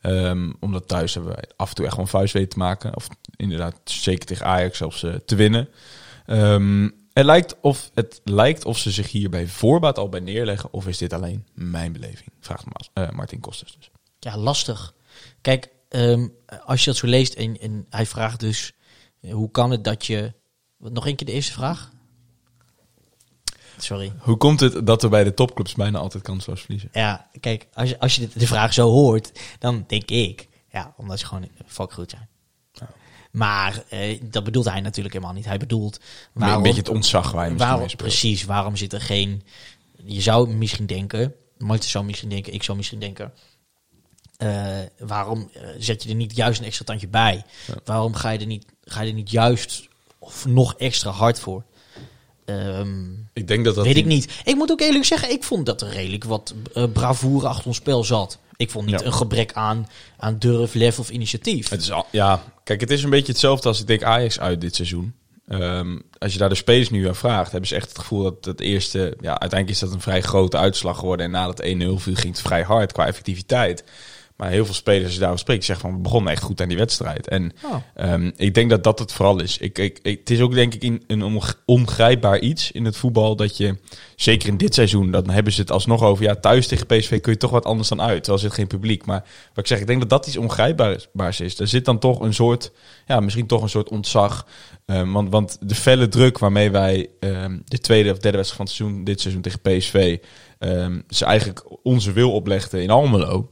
Ehm, 0.00 0.52
omdat 0.60 0.88
thuis 0.88 1.14
hebben 1.14 1.32
we 1.32 1.48
af 1.56 1.68
en 1.68 1.74
toe 1.74 1.86
echt 1.86 1.98
een 1.98 2.06
vuist 2.06 2.32
weten 2.32 2.48
te 2.48 2.58
maken. 2.58 2.96
Of 2.96 3.08
inderdaad, 3.36 3.80
zeker 3.84 4.26
tegen 4.26 4.46
Ajax 4.46 4.78
zelfs 4.78 5.02
eh, 5.02 5.14
te 5.14 5.34
winnen. 5.34 5.68
Ehm, 6.26 6.82
het, 7.12 7.24
lijkt 7.24 7.56
of, 7.60 7.90
het 7.94 8.20
lijkt 8.24 8.64
of 8.64 8.78
ze 8.78 8.90
zich 8.90 9.10
hier 9.10 9.30
bij 9.30 9.46
voorbaat 9.46 9.98
al 9.98 10.08
bij 10.08 10.20
neerleggen. 10.20 10.72
Of 10.72 10.86
is 10.86 10.98
dit 10.98 11.12
alleen 11.12 11.46
mijn 11.54 11.92
beleving? 11.92 12.30
Vraagt 12.40 12.64
eh, 12.92 13.10
Martin 13.10 13.40
Kosters 13.40 13.76
dus. 13.76 13.90
Ja, 14.18 14.36
lastig. 14.36 14.94
Kijk, 15.40 15.68
ehm, 15.88 16.28
als 16.64 16.80
je 16.84 16.90
dat 16.90 16.98
zo 16.98 17.06
leest 17.06 17.34
en, 17.34 17.60
en 17.60 17.86
hij 17.90 18.06
vraagt 18.06 18.40
dus... 18.40 18.72
eh, 19.20 19.32
Hoe 19.32 19.50
kan 19.50 19.70
het 19.70 19.84
dat 19.84 20.06
je... 20.06 20.32
Wat, 20.76 20.92
nog 20.92 21.06
één 21.06 21.16
keer 21.16 21.26
de 21.26 21.32
eerste 21.32 21.52
vraag? 21.52 21.90
Sorry. 23.78 24.12
Hoe 24.18 24.36
komt 24.36 24.60
het 24.60 24.86
dat 24.86 25.02
we 25.02 25.08
bij 25.08 25.24
de 25.24 25.34
topclubs 25.34 25.74
bijna 25.74 25.98
altijd 25.98 26.22
kansloos 26.22 26.60
verliezen? 26.60 26.88
Ja, 26.92 27.30
kijk, 27.40 27.66
als 27.74 27.88
je, 27.88 27.98
als 27.98 28.16
je 28.16 28.28
de 28.34 28.46
vraag 28.46 28.72
zo 28.72 28.90
hoort, 28.90 29.32
dan 29.58 29.84
denk 29.86 30.10
ik... 30.10 30.48
Ja, 30.70 30.94
omdat 30.96 31.18
ze 31.18 31.26
gewoon 31.26 31.48
fuck 31.66 31.92
goed 31.92 32.10
zijn. 32.10 32.28
Maar 33.30 33.82
eh, 33.88 34.20
dat 34.22 34.44
bedoelt 34.44 34.68
hij 34.68 34.80
natuurlijk 34.80 35.14
helemaal 35.14 35.34
niet. 35.34 35.44
Hij 35.44 35.58
bedoelt... 35.58 36.00
een 36.34 36.62
beetje 36.62 36.78
het 36.78 36.88
ontzag 36.88 37.32
waar 37.32 37.50
je 37.50 37.56
waarom. 37.56 37.88
Precies, 37.96 38.44
waarom 38.44 38.76
zit 38.76 38.92
er 38.92 39.00
geen... 39.00 39.42
Je 40.04 40.20
zou 40.20 40.48
misschien 40.48 40.86
denken, 40.86 41.34
Marten 41.58 41.90
zou 41.90 42.04
misschien 42.04 42.28
denken, 42.28 42.52
ik 42.52 42.62
zou 42.62 42.76
misschien 42.76 43.00
denken... 43.00 43.32
eh, 44.36 44.78
waarom 44.98 45.50
eh, 45.52 45.68
zet 45.78 46.02
je 46.02 46.08
er 46.08 46.14
niet 46.14 46.36
juist 46.36 46.60
een 46.60 46.66
extra 46.66 46.84
tandje 46.84 47.08
bij? 47.08 47.44
Waarom 47.84 48.14
ga 48.14 48.30
je 48.30 48.38
er 48.38 48.46
niet, 48.46 48.66
ga 48.84 49.00
je 49.00 49.08
er 49.08 49.14
niet 49.14 49.30
juist 49.30 49.88
of 50.18 50.46
nog 50.46 50.74
extra 50.74 51.10
hard 51.10 51.40
voor? 51.40 51.64
Ehm, 52.46 53.04
Ik 53.32 53.48
denk 53.48 53.64
dat 53.64 53.74
dat... 53.74 53.84
weet 53.84 53.96
ik 53.96 54.04
niet. 54.04 54.28
Ik 54.44 54.54
moet 54.54 54.70
ook 54.70 54.80
eerlijk 54.80 55.04
zeggen, 55.04 55.30
ik 55.30 55.44
vond 55.44 55.66
dat 55.66 55.82
er 55.82 55.88
redelijk 55.88 56.24
wat 56.24 56.54
eh, 56.74 56.84
bravoure 56.92 57.48
achter 57.48 57.66
ons 57.66 57.76
spel 57.76 58.04
zat. 58.04 58.38
Ik 58.56 58.70
vond 58.70 58.86
niet 58.86 59.00
Ja. 59.00 59.06
een 59.06 59.12
gebrek 59.12 59.52
aan, 59.52 59.88
aan 60.16 60.38
durf, 60.38 60.74
lef 60.74 60.98
of 60.98 61.10
initiatief. 61.10 61.68
Het 61.68 61.80
is 61.80 61.92
al, 61.92 62.06
ja, 62.10 62.42
kijk, 62.64 62.80
het 62.80 62.90
is 62.90 63.02
een 63.02 63.10
beetje 63.10 63.32
hetzelfde 63.32 63.68
als 63.68 63.80
ik 63.80 63.86
denk 63.86 64.02
Ajax 64.02 64.40
uit 64.40 64.60
dit 64.60 64.74
seizoen. 64.74 65.14
Ehm, 65.48 65.98
als 66.18 66.32
je 66.32 66.38
daar 66.38 66.48
de 66.48 66.54
spelers 66.54 66.90
nu 66.90 67.08
aan 67.08 67.14
vraagt, 67.16 67.50
hebben 67.50 67.68
ze 67.68 67.74
echt 67.74 67.88
het 67.88 67.98
gevoel 67.98 68.22
dat 68.22 68.44
het 68.44 68.60
eerste... 68.60 68.98
Ja, 69.20 69.28
uiteindelijk 69.40 69.70
is 69.70 69.78
dat 69.78 69.92
een 69.92 70.00
vrij 70.00 70.20
grote 70.22 70.56
uitslag 70.56 70.98
geworden. 70.98 71.26
En 71.26 71.32
na 71.32 71.46
dat 71.46 71.62
1-0 71.62 71.66
viel 72.02 72.14
ging 72.14 72.34
het 72.34 72.40
vrij 72.40 72.62
hard 72.62 72.92
qua 72.92 73.06
effectiviteit. 73.06 73.84
Maar 74.36 74.50
heel 74.50 74.64
veel 74.64 74.74
spelers, 74.74 75.04
als 75.04 75.12
je 75.12 75.18
daarover 75.18 75.42
spreekt, 75.42 75.64
zeggen 75.64 75.86
van... 75.88 75.96
we 75.96 76.02
begonnen 76.02 76.32
echt 76.32 76.42
goed 76.42 76.60
aan 76.60 76.68
die 76.68 76.76
wedstrijd. 76.76 77.28
En 77.28 77.52
Oh. 77.64 77.74
ehm, 77.94 78.30
ik 78.36 78.54
denk 78.54 78.70
dat 78.70 78.84
dat 78.84 78.98
het 78.98 79.12
vooral 79.12 79.40
is. 79.40 79.58
Ik, 79.58 79.78
ik, 79.78 79.98
ik- 80.02 80.18
het 80.18 80.30
is 80.30 80.40
ook 80.40 80.54
denk 80.54 80.74
ik 80.74 80.82
in, 80.82 81.02
een 81.06 81.40
ongrijpbaar 81.64 82.38
iets 82.38 82.70
in 82.72 82.84
het 82.84 82.96
voetbal... 82.96 83.36
dat 83.36 83.56
je, 83.56 83.76
zeker 84.16 84.48
in 84.48 84.56
dit 84.56 84.74
seizoen, 84.74 85.10
dan 85.10 85.30
hebben 85.30 85.52
ze 85.52 85.60
het 85.60 85.70
alsnog 85.70 86.02
over... 86.02 86.24
ja, 86.24 86.34
thuis 86.34 86.66
tegen 86.66 86.86
PSV 86.86 87.20
kun 87.20 87.32
je 87.32 87.38
toch 87.38 87.50
wat 87.50 87.64
anders 87.64 87.88
dan 87.88 88.00
uit. 88.02 88.22
Terwijl 88.24 88.38
zit 88.44 88.52
geen 88.52 88.66
publiek. 88.66 89.06
Maar 89.06 89.20
wat 89.48 89.58
ik 89.58 89.66
zeg, 89.66 89.80
ik 89.80 89.86
denk 89.86 90.00
dat 90.00 90.10
dat 90.10 90.26
iets 90.26 90.36
ongrijpbaars 90.36 91.40
is. 91.40 91.58
Er 91.58 91.68
zit 91.68 91.84
dan 91.84 91.98
toch 91.98 92.20
een 92.20 92.34
soort... 92.34 92.72
ja, 93.06 93.20
misschien 93.20 93.46
toch 93.46 93.62
een 93.62 93.68
soort 93.68 93.88
ontzag... 93.88 94.46
Ehm, 94.86 95.12
want, 95.12 95.30
want 95.30 95.58
de 95.60 95.74
felle 95.74 96.08
druk 96.08 96.38
waarmee 96.38 96.70
wij 96.70 97.08
ehm, 97.20 97.58
de 97.64 97.78
tweede 97.78 98.10
of 98.10 98.18
derde 98.18 98.36
wedstrijd 98.36 98.56
van 98.56 98.66
het 98.66 98.74
seizoen, 98.74 99.04
dit 99.04 99.20
seizoen 99.20 99.42
tegen 99.42 99.60
PSV, 99.60 100.18
ze 101.08 101.24
eigenlijk 101.24 101.64
onze 101.82 102.12
wil 102.12 102.32
oplegden 102.32 102.82
in 102.82 102.90
Almelo. 102.90 103.50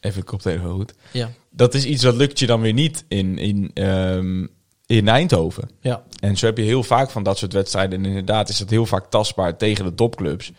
Even 0.00 0.20
de 0.20 0.26
koptelefoon 0.26 0.74
goed. 0.76 0.94
Ja. 1.12 1.30
Dat 1.50 1.74
is 1.74 1.84
iets 1.84 2.02
dat 2.02 2.14
lukt 2.14 2.38
je 2.38 2.46
dan 2.46 2.60
weer 2.60 2.72
niet 2.72 3.04
in, 3.08 3.38
in, 3.38 3.70
ehm, 3.74 4.46
in 4.86 5.08
Eindhoven. 5.08 5.70
Ja. 5.80 6.02
En 6.20 6.36
zo 6.36 6.46
heb 6.46 6.58
je 6.58 6.64
heel 6.64 6.82
vaak 6.82 7.10
van 7.10 7.22
dat 7.22 7.38
soort 7.38 7.52
wedstrijden. 7.52 7.98
En 7.98 8.04
inderdaad 8.04 8.48
is 8.48 8.58
dat 8.58 8.70
heel 8.70 8.86
vaak 8.86 9.10
tastbaar 9.10 9.56
tegen 9.56 9.84
de 9.84 9.94
topclubs. 9.94 10.52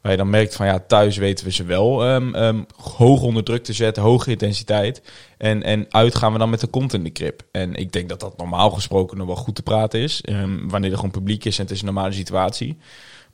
Waar 0.00 0.12
je 0.12 0.18
dan 0.18 0.30
merkt 0.30 0.54
van 0.54 0.66
ja, 0.66 0.78
thuis 0.78 1.16
weten 1.16 1.44
we 1.44 1.52
ze 1.52 1.64
wel 1.64 2.04
ehm, 2.04 2.34
ehm, 2.34 2.62
hoog 2.76 3.22
onder 3.22 3.44
druk 3.44 3.64
te 3.64 3.72
zetten, 3.72 4.02
hoge 4.02 4.30
intensiteit. 4.30 5.02
En, 5.38 5.62
en 5.62 5.86
uit 5.88 6.14
gaan 6.14 6.32
we 6.32 6.38
dan 6.38 6.50
met 6.50 6.60
de 6.60 6.66
kont 6.66 6.92
in 6.92 7.04
de 7.04 7.10
krip. 7.10 7.42
En 7.50 7.74
ik 7.74 7.92
denk 7.92 8.08
dat 8.08 8.20
dat 8.20 8.36
normaal 8.36 8.70
gesproken 8.70 9.16
nog 9.16 9.26
wel 9.26 9.36
goed 9.36 9.54
te 9.54 9.62
praten 9.62 10.00
is. 10.00 10.20
wanneer 10.66 10.90
er 10.90 10.96
gewoon 10.96 11.10
publiek 11.10 11.44
is 11.44 11.56
en 11.56 11.62
het 11.62 11.72
is 11.72 11.78
een 11.78 11.86
normale 11.86 12.12
situatie. 12.12 12.78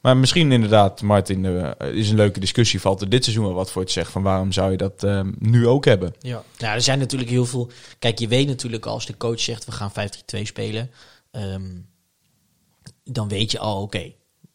Maar 0.01 0.17
misschien 0.17 0.53
inderdaad, 0.53 1.03
Martin, 1.03 1.45
eh, 1.45 1.95
is 1.95 2.11
een 2.11 2.17
leuke 2.17 2.41
discussie. 2.41 2.81
Valt 2.81 3.01
er 3.01 3.09
dit 3.09 3.25
seizoen 3.25 3.45
wel 3.45 3.55
wat 3.55 3.71
voor 3.71 3.85
te 3.85 3.93
zeggen? 3.93 4.13
Van 4.13 4.23
waarom 4.23 4.53
zou 4.53 4.71
je 4.71 4.77
dat 4.77 5.05
ehm, 5.05 5.33
nu 5.39 5.67
ook 5.67 5.85
hebben? 5.85 6.15
Ja. 6.19 6.43
Nou, 6.59 6.75
er 6.75 6.81
zijn 6.83 6.99
natuurlijk 6.99 7.31
heel 7.31 7.47
veel. 7.47 7.71
Kijk, 7.99 8.19
je 8.19 8.29
weet 8.29 8.47
natuurlijk 8.47 8.87
als 8.87 9.07
de 9.07 9.17
coach 9.17 9.41
zegt 9.41 9.65
we 9.65 9.73
gaan 9.73 9.93
5-3-2 9.93 10.45
spelen, 10.45 10.91
ehm, 11.31 11.71
dan 13.05 13.29
weet 13.29 13.51
je 13.51 13.59
al, 13.59 13.83
oké, 13.83 14.13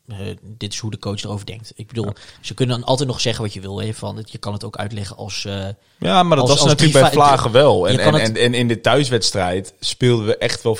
eh, 0.07 0.17
dit 0.41 0.73
is 0.73 0.79
hoe 0.79 0.91
de 0.91 0.99
coach 0.99 1.23
erover 1.23 1.45
denkt. 1.45 1.71
Ik 1.75 1.87
bedoel, 1.87 2.13
ze 2.41 2.53
kunnen 2.53 2.75
dan 2.79 2.87
altijd 2.87 3.07
nog 3.09 3.21
zeggen 3.21 3.43
wat 3.43 3.53
je 3.53 3.61
wil. 3.61 3.81
Hè, 3.81 3.93
van, 3.93 4.23
je 4.25 4.37
kan 4.37 4.53
het 4.53 4.63
ook 4.63 4.75
uitleggen 4.77 5.15
als. 5.17 5.45
eh, 5.45 5.67
Ja, 5.99 6.23
maar 6.23 6.37
dat 6.37 6.49
Als- 6.49 6.49
was 6.49 6.59
als 6.59 6.69
natuurlijk 6.69 6.99
bij 6.99 7.11
Vlagen 7.11 7.51
wel. 7.51 7.87
En, 7.87 7.99
en, 7.99 8.13
het- 8.13 8.21
en, 8.21 8.35
en 8.35 8.53
in 8.53 8.67
de 8.67 8.81
thuiswedstrijd 8.81 9.73
speelden 9.79 10.25
we 10.25 10.37
echt 10.37 10.61
wel 10.63 10.75
5-3-2 10.77 10.79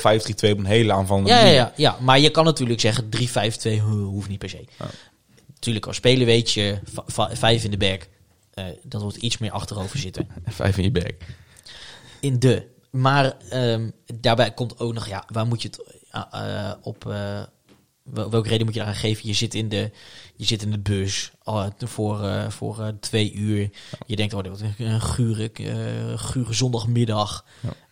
op 0.52 0.58
een 0.58 0.64
hele 0.64 0.92
aanvallende 0.92 1.28
ja, 1.30 1.36
ja, 1.36 1.42
manier. 1.42 1.56
ja, 1.58 1.72
ja, 1.76 1.96
maar 2.00 2.18
je 2.20 2.30
kan 2.30 2.44
natuurlijk 2.44 2.80
zeggen 2.80 3.08
3-5-2 3.08 3.10
huh, 3.62 3.82
hoeft 4.04 4.28
niet 4.28 4.38
per 4.38 4.48
se. 4.48 4.64
Natuurlijk, 5.54 5.86
als 5.86 5.96
spelen 5.96 6.26
weet 6.26 6.50
je, 6.52 6.78
va- 6.92 7.04
va- 7.06 7.30
vijf 7.36 7.64
in 7.64 7.70
de 7.70 7.76
back, 7.76 8.08
eh 8.54 8.64
dat 8.82 9.02
wordt 9.02 9.16
iets 9.16 9.38
meer 9.38 9.50
achterover 9.50 9.98
zitten. 9.98 10.28
Vijf 10.46 10.76
in 10.76 10.82
je 10.84 10.90
bek. 10.90 11.14
in 12.20 12.38
de. 12.38 12.66
Maar 12.90 13.36
ehm, 13.50 13.90
daarbij 14.14 14.50
komt 14.52 14.78
ook 14.78 14.92
nog, 14.92 15.06
ja, 15.08 15.24
waar 15.32 15.46
moet 15.46 15.62
je 15.62 15.68
het 15.68 15.82
op. 16.82 17.14
wel- 18.12 18.30
welke 18.30 18.48
reden 18.48 18.66
moet 18.66 18.74
je 18.74 18.80
eraan 18.80 18.94
geven? 18.94 19.26
Je 19.28 19.34
zit 19.34 19.54
in 19.54 19.68
de, 19.68 19.90
je 20.36 20.44
zit 20.44 20.62
in 20.62 20.70
de 20.70 20.78
bus 20.78 21.30
eh, 21.44 21.66
voor, 21.78 22.22
eh, 22.22 22.50
voor 22.50 22.80
eh, 22.80 22.88
twee 23.00 23.32
uur. 23.32 23.70
Je 24.06 24.16
denkt, 24.16 24.34
oh, 24.34 24.42
dit 24.42 24.60
wordt 24.60 24.78
een 24.78 25.00
gure, 25.00 25.50
eh, 25.52 26.18
gure 26.18 26.52
zondagmiddag. 26.52 27.44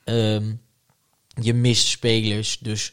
Ehm, 0.04 0.52
je 1.40 1.54
mist 1.54 1.86
spelers. 1.86 2.58
Dus 2.58 2.92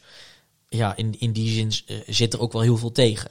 ja, 0.68 0.96
in, 0.96 1.14
in 1.18 1.32
die 1.32 1.54
zin 1.54 1.72
zit 2.06 2.32
er 2.32 2.40
ook 2.40 2.52
wel 2.52 2.62
heel 2.62 2.76
veel 2.76 2.92
tegen. 2.92 3.30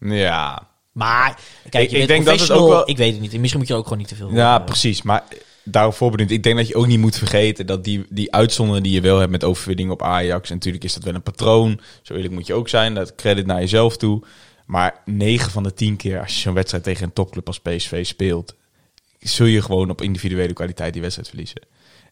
Ja, 0.00 0.68
Maar 0.92 1.40
kijk, 1.70 1.84
Ik- 1.84 1.90
je 1.90 1.98
ik 1.98 2.06
bent 2.06 2.08
denk 2.08 2.24
dat 2.38 2.48
het 2.48 2.58
ook 2.58 2.68
wel- 2.68 2.88
Ik 2.88 2.96
weet 2.96 3.12
het 3.12 3.20
niet. 3.20 3.32
Misschien 3.38 3.58
moet 3.60 3.68
je 3.68 3.74
ook 3.74 3.82
gewoon 3.84 3.98
niet 3.98 4.08
te 4.08 4.14
veel 4.14 4.30
ja 4.32 4.58
precies. 4.58 5.02
Maar 5.02 5.24
daarop 5.64 5.94
voorbeduid, 5.94 6.30
ik 6.30 6.42
denk 6.42 6.56
dat 6.56 6.68
je 6.68 6.74
ook 6.74 6.86
niet 6.86 6.98
moet 6.98 7.16
vergeten 7.16 7.66
dat 7.66 7.84
die, 7.84 8.04
die 8.08 8.32
uitzonderingen 8.32 8.82
die 8.82 8.92
je 8.92 9.00
wel 9.00 9.18
hebt 9.18 9.30
met 9.30 9.44
overwinning 9.44 9.90
op 9.90 10.02
Ajax, 10.02 10.48
en 10.48 10.54
natuurlijk 10.54 10.84
is 10.84 10.94
dat 10.94 11.04
wel 11.04 11.14
een 11.14 11.22
patroon. 11.22 11.80
Zo 12.02 12.14
eerlijk 12.14 12.34
moet 12.34 12.46
je 12.46 12.54
ook 12.54 12.68
zijn. 12.68 12.94
Dat 12.94 13.14
credit 13.14 13.46
naar 13.46 13.60
jezelf 13.60 13.96
toe. 13.96 14.22
Maar 14.66 15.02
9 15.04 15.50
van 15.50 15.62
de 15.62 15.74
10 15.74 15.96
keer 15.96 16.20
als 16.20 16.34
je 16.34 16.40
zo'n 16.40 16.54
wedstrijd 16.54 16.84
tegen 16.84 17.04
een 17.04 17.12
topclub 17.12 17.46
als 17.46 17.60
PSV 17.60 18.06
speelt, 18.06 18.54
zul 19.18 19.46
je 19.46 19.62
gewoon 19.62 19.90
op 19.90 20.02
individuele 20.02 20.52
kwaliteit 20.52 20.92
die 20.92 21.02
wedstrijd 21.02 21.28
verliezen. 21.28 21.62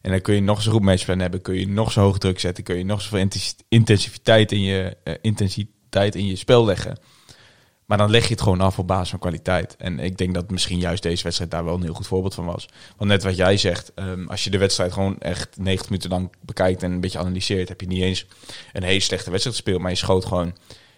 En 0.01 0.11
dan 0.11 0.21
kun 0.21 0.35
je 0.35 0.41
nog 0.41 0.61
zo'n 0.61 0.73
goed 0.73 0.81
matchplan 0.81 1.19
hebben, 1.19 1.41
kun 1.41 1.55
je 1.55 1.67
nog 1.67 1.91
zo 1.91 2.01
hoog 2.01 2.17
druk 2.17 2.39
zetten, 2.39 2.63
kun 2.63 2.77
je 2.77 2.85
nog 2.85 3.01
zoveel 3.01 3.19
intensi- 3.19 3.55
intensiviteit 3.67 4.51
in 4.51 4.61
je, 4.61 4.97
eh, 5.03 5.13
intensiteit 5.21 6.15
in 6.15 6.25
je 6.25 6.35
spel 6.35 6.65
leggen. 6.65 6.97
Maar 7.93 8.01
dan 8.01 8.11
leg 8.11 8.23
je 8.23 8.33
het 8.33 8.41
gewoon 8.41 8.61
af 8.61 8.79
op 8.79 8.87
basis 8.87 9.09
van 9.09 9.19
kwaliteit. 9.19 9.75
En 9.75 9.99
ik 9.99 10.17
denk 10.17 10.33
dat 10.33 10.51
misschien 10.51 10.79
juist 10.79 11.03
deze 11.03 11.23
wedstrijd 11.23 11.51
daar 11.51 11.63
wel 11.63 11.75
een 11.75 11.83
heel 11.83 11.93
goed 11.93 12.07
voorbeeld 12.07 12.33
van 12.33 12.45
was. 12.45 12.69
Want 12.97 13.09
net 13.09 13.23
wat 13.23 13.35
jij 13.35 13.57
zegt, 13.57 13.93
ehm, 13.93 14.27
als 14.27 14.43
je 14.43 14.49
de 14.49 14.57
wedstrijd 14.57 14.93
gewoon 14.93 15.19
echt 15.19 15.57
90 15.57 15.89
minuten 15.89 16.09
lang 16.09 16.31
bekijkt 16.41 16.83
en 16.83 16.91
een 16.91 16.99
beetje 16.99 17.19
analyseert, 17.19 17.69
heb 17.69 17.81
je 17.81 17.87
niet 17.87 18.01
eens 18.01 18.25
een 18.71 18.83
hele 18.83 18.99
slechte 18.99 19.29
wedstrijd 19.29 19.55
gespeeld, 19.55 19.81
maar 19.81 19.91
je 19.91 19.97
schoot 19.97 20.25
gewoon. 20.25 20.55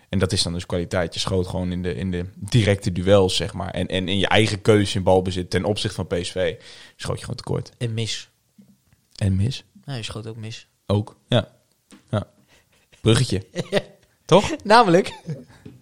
En 0.09 0.19
dat 0.19 0.31
is 0.31 0.43
dan 0.43 0.53
dus 0.53 0.65
kwaliteit. 0.65 1.13
Je 1.13 1.19
schoot 1.19 1.47
gewoon 1.47 1.71
in 1.71 1.81
de, 1.81 1.95
in 1.95 2.11
de 2.11 2.25
directe 2.35 2.91
duels, 2.91 3.35
zeg 3.35 3.53
maar. 3.53 3.69
En, 3.69 3.87
en 3.87 4.07
in 4.07 4.17
je 4.17 4.27
eigen 4.27 4.61
keuze 4.61 4.97
in 4.97 5.03
balbezit 5.03 5.49
ten 5.49 5.65
opzichte 5.65 5.95
van 5.95 6.07
PSV, 6.07 6.55
schoot 6.95 7.15
je 7.15 7.21
gewoon 7.21 7.35
tekort. 7.35 7.71
En 7.77 7.93
mis. 7.93 8.29
En 9.15 9.35
mis. 9.35 9.63
Nee, 9.85 9.97
je 9.97 10.03
schoot 10.03 10.27
ook 10.27 10.37
mis. 10.37 10.67
Ook. 10.85 11.17
Ja. 11.27 11.47
ja. 12.09 12.27
Bruggetje. 13.01 13.45
Toch? 14.25 14.55
Namelijk. 14.63 15.13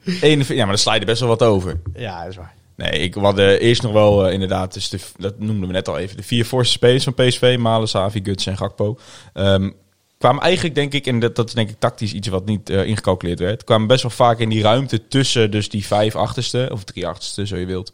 41 0.05 0.47
ja, 0.47 0.55
maar 0.55 0.67
dan 0.67 0.77
sla 0.77 0.93
je 0.93 0.99
er 0.99 1.05
best 1.05 1.19
wel 1.19 1.29
wat 1.29 1.43
over. 1.43 1.79
Ja, 1.95 2.19
dat 2.21 2.29
is 2.29 2.35
waar. 2.35 2.53
Nee, 2.75 2.91
ik 2.91 3.13
had 3.13 3.37
eerst 3.37 3.81
nog 3.81 3.91
wel 3.91 4.27
eh, 4.27 4.33
inderdaad, 4.33 4.73
dus 4.73 4.89
de, 4.89 4.99
dat 5.17 5.39
noemden 5.39 5.67
we 5.67 5.73
net 5.73 5.87
al 5.87 5.97
even, 5.97 6.17
de 6.17 6.23
vier 6.23 6.45
voorste 6.45 6.73
spelers 6.73 7.03
van 7.03 7.13
PSV, 7.13 7.55
Malen, 7.59 7.87
Savi, 7.87 8.21
Guts 8.23 8.45
en 8.45 8.57
Gakpo. 8.57 8.99
Ehm, 9.33 9.69
kwamen 10.17 10.41
eigenlijk, 10.41 10.75
denk 10.75 10.93
ik, 10.93 11.07
en 11.07 11.19
dat, 11.19 11.35
dat 11.35 11.47
is 11.47 11.53
denk 11.53 11.69
ik 11.69 11.79
tactisch 11.79 12.13
iets 12.13 12.27
wat 12.27 12.45
niet 12.45 12.69
eh, 12.69 12.85
ingecalculeerd 12.85 13.39
werd, 13.39 13.63
kwamen 13.63 13.87
best 13.87 14.01
wel 14.01 14.11
vaak 14.11 14.39
in 14.39 14.49
die 14.49 14.61
ruimte 14.61 15.07
tussen 15.07 15.51
dus 15.51 15.69
die 15.69 15.85
vijf 15.85 16.15
achterste, 16.15 16.69
of 16.71 16.83
drie 16.83 17.07
achterste, 17.07 17.47
zo 17.47 17.57
je 17.57 17.65
wilt, 17.65 17.93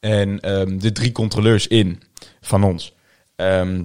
en 0.00 0.40
ehm, 0.40 0.78
de 0.78 0.92
drie 0.92 1.12
controleurs 1.12 1.66
in 1.66 2.02
van 2.40 2.64
ons. 2.64 2.94
Ehm, 3.36 3.82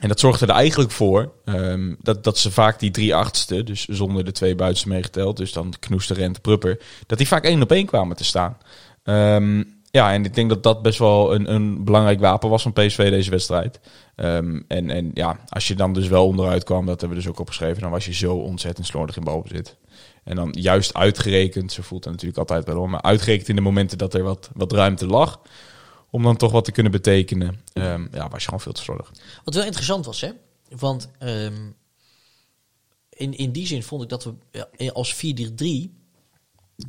en 0.00 0.08
dat 0.08 0.20
zorgde 0.20 0.46
er 0.46 0.52
eigenlijk 0.52 0.90
voor 0.90 1.32
ehm, 1.44 1.94
dat, 2.02 2.24
dat 2.24 2.38
ze 2.38 2.50
vaak 2.50 2.78
die 2.78 2.90
drie 2.90 3.14
achtste, 3.14 3.62
dus 3.62 3.84
zonder 3.84 4.24
de 4.24 4.32
twee 4.32 4.54
buitenste 4.54 4.88
meegeteld, 4.88 5.36
dus 5.36 5.52
dan 5.52 5.74
Knoester, 5.80 6.16
Rente, 6.16 6.40
Prupper, 6.40 6.78
dat 7.06 7.18
die 7.18 7.28
vaak 7.28 7.44
één 7.44 7.62
op 7.62 7.72
één 7.72 7.86
kwamen 7.86 8.16
te 8.16 8.24
staan. 8.24 8.58
Ehm, 9.02 9.62
ja, 9.90 10.12
en 10.12 10.24
ik 10.24 10.34
denk 10.34 10.48
dat 10.48 10.62
dat 10.62 10.82
best 10.82 10.98
wel 10.98 11.34
een, 11.34 11.52
een 11.54 11.84
belangrijk 11.84 12.20
wapen 12.20 12.48
was 12.48 12.62
van 12.62 12.72
PSV 12.72 13.10
deze 13.10 13.30
wedstrijd. 13.30 13.80
Ehm, 14.16 14.60
en, 14.68 14.90
en 14.90 15.10
ja, 15.14 15.38
als 15.48 15.68
je 15.68 15.74
dan 15.74 15.92
dus 15.92 16.08
wel 16.08 16.26
onderuit 16.26 16.64
kwam, 16.64 16.86
dat 16.86 17.00
hebben 17.00 17.18
we 17.18 17.24
dus 17.24 17.32
ook 17.32 17.40
opgeschreven, 17.40 17.82
dan 17.82 17.90
was 17.90 18.04
je 18.04 18.14
zo 18.14 18.34
ontzettend 18.34 18.86
slordig 18.86 19.16
in 19.16 19.24
balbezit. 19.24 19.76
En 20.24 20.36
dan 20.36 20.48
juist 20.58 20.94
uitgerekend, 20.94 21.72
zo 21.72 21.82
voelt 21.82 22.04
het 22.04 22.12
natuurlijk 22.12 22.38
altijd 22.38 22.64
wel, 22.64 22.76
hoor, 22.76 22.90
maar 22.90 23.02
uitgerekend 23.02 23.48
in 23.48 23.54
de 23.54 23.60
momenten 23.60 23.98
dat 23.98 24.14
er 24.14 24.22
wat, 24.22 24.50
wat 24.54 24.72
ruimte 24.72 25.06
lag, 25.06 25.40
om 26.16 26.22
dan 26.22 26.36
toch 26.36 26.52
wat 26.52 26.64
te 26.64 26.72
kunnen 26.72 26.92
betekenen, 26.92 27.60
ehm, 27.72 28.06
ja, 28.12 28.28
was 28.28 28.40
je 28.40 28.44
gewoon 28.44 28.60
veel 28.60 28.72
te 28.72 28.82
slordig. 28.82 29.12
Wat 29.44 29.54
wel 29.54 29.64
interessant 29.64 30.06
was, 30.06 30.20
hè? 30.20 30.30
Want 30.68 31.08
ehm, 31.18 31.70
in, 33.10 33.36
in 33.36 33.52
die 33.52 33.66
zin 33.66 33.82
vond 33.82 34.02
ik 34.02 34.08
dat 34.08 34.24
we 34.24 34.92
als 34.92 35.14
4-3, 35.14 35.18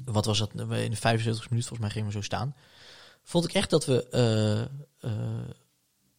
wat 0.06 0.26
was 0.26 0.38
dat, 0.38 0.52
in 0.54 0.92
de 0.92 0.96
75 0.96 1.50
minuut 1.50 1.66
volgens 1.66 1.80
mij 1.80 1.90
gingen 1.90 2.08
we 2.08 2.14
zo 2.14 2.22
staan, 2.22 2.56
vond 3.24 3.46
ik 3.46 3.54
echt 3.54 3.70
dat 3.70 3.86
we 3.86 4.08
eh, 5.00 5.10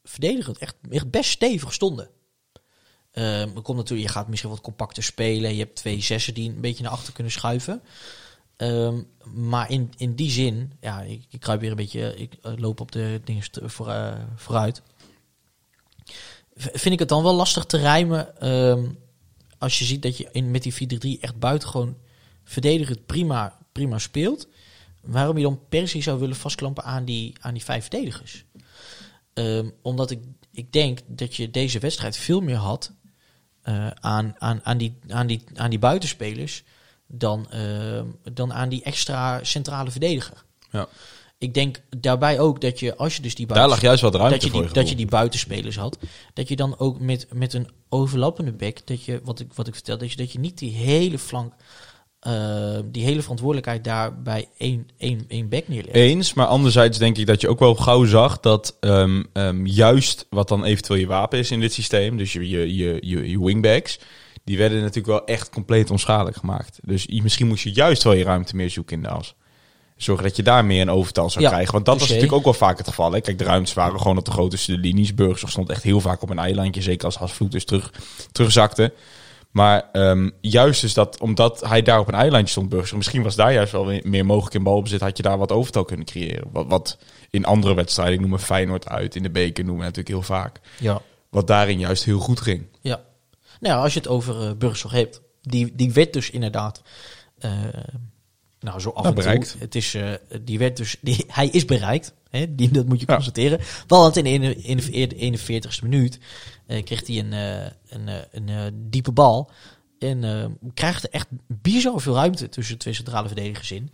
verdedigend 0.03 0.59
echt, 0.59 0.77
echt 0.91 1.11
best 1.11 1.31
stevig 1.31 1.73
stonden. 1.73 2.11
Er 3.13 3.63
komt 3.63 3.77
natuurlijk, 3.77 4.09
je 4.09 4.15
gaat 4.15 4.29
misschien 4.29 4.51
wat 4.51 4.61
compacter 4.61 5.03
spelen. 5.03 5.55
Je 5.55 5.63
hebt 5.63 5.77
twee 5.77 6.01
zessen 6.01 6.35
die 6.35 6.51
een 6.51 6.61
beetje 6.61 6.83
naar 6.83 6.93
achter 6.93 7.13
kunnen 7.13 7.33
schuiven. 7.33 7.83
Ehm, 8.59 9.03
maar 9.35 9.71
in, 9.71 9.93
in 9.97 10.15
die 10.15 10.31
zin, 10.31 10.73
ja, 10.81 11.03
ik, 11.03 11.25
ik 11.29 11.41
kruip 11.41 11.61
weer 11.61 11.71
een 11.71 11.77
beetje, 11.77 12.17
ik 12.17 12.35
eh, 12.43 12.53
loop 12.57 12.81
op 12.81 12.93
de 12.93 13.21
dingen 13.25 13.43
voor, 13.53 13.89
eh, 13.89 14.19
vooruit. 14.37 14.83
Vind 16.55 16.95
ik 16.95 16.99
het 16.99 17.09
dan 17.09 17.23
wel 17.23 17.35
lastig 17.35 17.65
te 17.65 17.77
rijmen 17.77 18.41
ehm, 18.41 18.89
als 19.59 19.79
je 19.79 19.85
ziet 19.85 20.03
dat 20.03 20.17
je 20.17 20.29
in, 20.33 20.51
met 20.51 20.63
die 20.63 20.75
4-3 21.19 21.21
echt 21.21 21.39
buitengewoon 21.39 21.97
verdedigend 22.45 23.07
prima, 23.07 23.59
prima 23.73 23.99
speelt. 23.99 24.49
Waarom 25.01 25.37
je 25.37 25.43
dan 25.43 25.61
per 25.69 25.89
se 25.89 26.03
zou 26.03 26.19
willen 26.19 26.37
vastklampen 26.37 26.85
aan 26.85 27.05
die, 27.05 27.37
aan 27.41 27.55
die 27.55 27.65
vijf 27.65 27.83
verdedigers? 27.83 28.45
Ehm, 29.35 29.71
omdat 29.83 30.11
ik, 30.11 30.21
ik 30.51 30.73
denk 30.73 31.01
dat 31.07 31.37
je 31.37 31.51
deze 31.51 31.79
wedstrijd 31.79 32.17
veel 32.17 32.41
meer 32.41 32.57
had 32.57 32.93
eh, 33.63 33.91
aan, 33.91 34.35
aan, 34.39 34.61
aan, 34.65 34.79
die, 34.79 34.99
aan, 35.09 35.27
die, 35.27 35.45
aan 35.55 35.71
die 35.71 35.79
buitenspelers 35.79 36.65
dan, 37.09 37.51
ehm, 37.51 38.05
dan 38.33 38.53
aan 38.53 38.69
die 38.69 38.83
extra 38.83 39.45
centrale 39.45 39.91
verdediger. 39.91 40.45
Ja. 40.71 40.89
Ik 41.39 41.55
denk 41.55 41.81
daarbij 41.97 42.41
ook 42.41 42.61
dat 42.61 42.81
je, 42.81 42.97
als 42.97 43.17
je 43.17 43.23
dus 43.23 43.35
die 43.35 43.47
Daar 43.47 43.57
buiten- 43.57 43.77
lag 43.77 43.87
juist 43.87 44.03
wat 44.03 44.15
ruimte 44.15 44.35
dat 44.35 44.43
je, 44.43 44.51
voor 44.51 44.61
die, 44.61 44.69
je 44.69 44.75
dat 44.75 44.89
je 44.89 44.95
die 44.95 45.07
buitenspelers 45.07 45.77
had, 45.77 45.99
dat 46.35 46.49
je 46.49 46.57
dan 46.57 46.79
ook 46.79 47.01
met, 47.01 47.27
met 47.33 47.53
een 47.53 47.69
overlappende 47.89 48.53
back, 48.53 48.87
dat 48.87 49.05
je, 49.05 49.21
wat 49.25 49.41
ik, 49.41 49.53
wat 49.55 49.67
ik 49.67 49.75
vertel, 49.75 49.99
dat 49.99 50.11
je, 50.11 50.17
dat 50.17 50.33
je 50.33 50.39
niet 50.39 50.59
die 50.59 50.73
hele 50.73 51.19
flank, 51.19 51.53
eh, 52.21 52.79
die 52.85 53.05
hele 53.05 53.21
verantwoordelijkheid 53.23 53.85
daar 53.85 54.23
bij 54.23 54.49
één, 54.59 54.89
één, 54.99 55.25
één 55.29 55.49
back 55.49 55.69
neerlegt. 55.69 55.95
Eens, 55.97 56.35
maar 56.35 56.47
anderzijds 56.47 56.99
denk 56.99 57.17
ik 57.19 57.27
dat 57.27 57.41
je 57.41 57.49
ook 57.49 57.59
wel 57.59 57.75
gauw 57.75 58.05
zag 58.05 58.41
dat 58.41 58.77
ehm, 58.81 59.23
ehm, 59.33 59.67
juist 59.67 60.27
wat 60.31 60.49
dan 60.49 60.65
eventueel 60.65 60.99
je 61.01 61.07
wapen 61.07 61.39
is 61.39 61.51
in 61.51 61.61
dit 61.61 61.73
systeem, 61.73 62.17
dus 62.17 62.33
je, 62.33 62.49
je, 62.49 62.77
je, 62.77 62.99
je, 63.01 63.31
je 63.31 63.45
wingbacks, 63.45 63.99
die 64.45 64.59
werden 64.59 64.79
natuurlijk 64.81 65.07
wel 65.07 65.25
echt 65.25 65.51
compleet 65.51 65.91
onschadelijk 65.91 66.37
gemaakt. 66.37 66.79
Dus 66.83 67.05
je- 67.09 67.23
misschien 67.23 67.47
moest 67.47 67.63
je 67.65 67.73
juist 67.73 68.03
wel 68.03 68.13
je 68.13 68.25
ruimte 68.25 68.57
meer 68.57 68.71
zoeken 68.71 68.97
in 68.97 69.03
de 69.03 69.09
as. 69.09 69.35
Zorgen 69.97 70.25
dat 70.25 70.37
je 70.37 70.43
daar 70.43 70.65
meer 70.65 70.81
een 70.81 70.91
overtal 70.91 71.31
zou 71.31 71.45
Ja, 71.45 71.51
krijgen. 71.51 71.73
Want 71.73 71.85
dat 71.85 71.99
was 71.99 72.09
natuurlijk 72.09 72.33
ook 72.37 72.45
wel 72.45 72.53
vaak 72.55 72.79
het 72.79 72.89
geval. 72.89 73.13
Hè? 73.13 73.21
Kijk, 73.21 73.39
de 73.39 73.45
ruimtes 73.45 73.75
waren 73.75 74.01
gewoon 74.01 74.19
op 74.19 74.25
de 74.25 74.31
grootste 74.31 74.79
linies. 74.79 75.15
Burgers 75.15 75.51
stond 75.51 75.69
echt 75.71 75.83
heel 75.83 76.01
vaak 76.01 76.23
op 76.23 76.31
een 76.31 76.39
eilandje. 76.39 76.83
Zeker 76.83 77.05
als 77.05 77.17
Hasvloed 77.17 77.53
dus 77.53 77.65
terug, 77.65 77.93
terugzakte. 78.33 78.93
Maar 79.51 79.89
ehm, 79.93 80.31
juist 80.41 80.85
is 80.85 80.95
dat, 80.95 81.21
omdat 81.21 81.61
hij 81.61 81.83
daar 81.83 81.99
op 81.99 82.09
een 82.09 82.15
eilandje 82.15 82.51
stond, 82.51 82.69
Burgers, 82.69 82.93
misschien 82.93 83.23
was 83.23 83.37
daar 83.37 83.53
juist 83.53 83.73
wel 83.73 84.01
meer 84.03 84.27
mogelijk 84.27 84.55
in 84.55 84.63
balbezit, 84.63 85.01
had 85.01 85.17
je 85.17 85.23
daar 85.23 85.39
wat 85.39 85.53
overtal 85.53 85.85
kunnen 85.85 86.07
creëren. 86.07 86.49
Wat, 86.53 86.67
wat 86.69 86.99
in 87.31 87.45
andere 87.45 87.75
wedstrijden, 87.75 88.15
ik 88.15 88.21
noem 88.21 88.31
me 88.31 88.39
Feyenoord 88.39 88.89
uit, 88.89 89.17
in 89.17 89.23
de 89.23 89.31
beker 89.31 89.65
noemen 89.65 89.85
we 89.85 89.91
natuurlijk 89.91 90.15
heel 90.15 90.37
vaak. 90.37 90.61
Ja. 90.79 91.01
Wat 91.31 91.47
daarin 91.47 91.79
juist 91.79 92.05
heel 92.05 92.19
goed 92.19 92.41
ging. 92.41 92.67
Ja. 92.81 93.01
Nou 93.61 93.75
ja, 93.75 93.83
als 93.83 93.93
je 93.93 93.99
het 93.99 94.09
over 94.09 94.43
uh, 94.43 94.53
Burgzorg 94.53 94.93
hebt, 94.93 95.21
die, 95.43 95.75
die 95.75 95.93
werd 95.93 96.13
dus 96.13 96.31
inderdaad, 96.31 96.83
eh, 97.39 97.53
nou 98.61 98.81
zo 98.81 98.89
af 98.89 98.95
Nou, 99.03 99.09
en 99.09 99.15
bereikt. 99.15 99.51
toe, 99.51 99.61
het 99.61 99.75
is, 99.75 99.95
eh, 99.95 100.11
die 100.43 100.59
werd 100.59 100.77
dus, 100.77 100.97
die, 101.01 101.25
hij 101.29 101.49
is 101.49 101.65
bereikt, 101.65 102.13
hè, 102.31 102.55
die, 102.55 102.71
dat 102.71 102.87
moet 102.87 103.01
je 103.01 103.07
Ja. 103.09 103.15
constateren. 103.15 103.61
Want 103.87 104.17
in 104.17 104.41
de, 104.41 104.57
in 104.57 104.77
de 105.09 105.61
41ste 105.63 105.83
minuut 105.83 106.19
eh, 106.67 106.85
kreeg 106.85 107.07
hij 107.07 107.19
een, 107.19 107.33
eh, 107.33 107.71
een, 107.89 108.27
een, 108.33 108.87
diepe 108.91 109.13
bal 109.13 109.51
en 109.99 110.59
krijgt 110.75 111.05
er 111.05 111.11
echt 111.11 111.27
bizar 111.47 112.01
veel 112.01 112.15
ruimte 112.15 112.49
tussen 112.49 112.75
de 112.75 112.81
twee 112.81 112.95
centrale 112.95 113.27
verdedigers 113.27 113.73
in. 113.73 113.93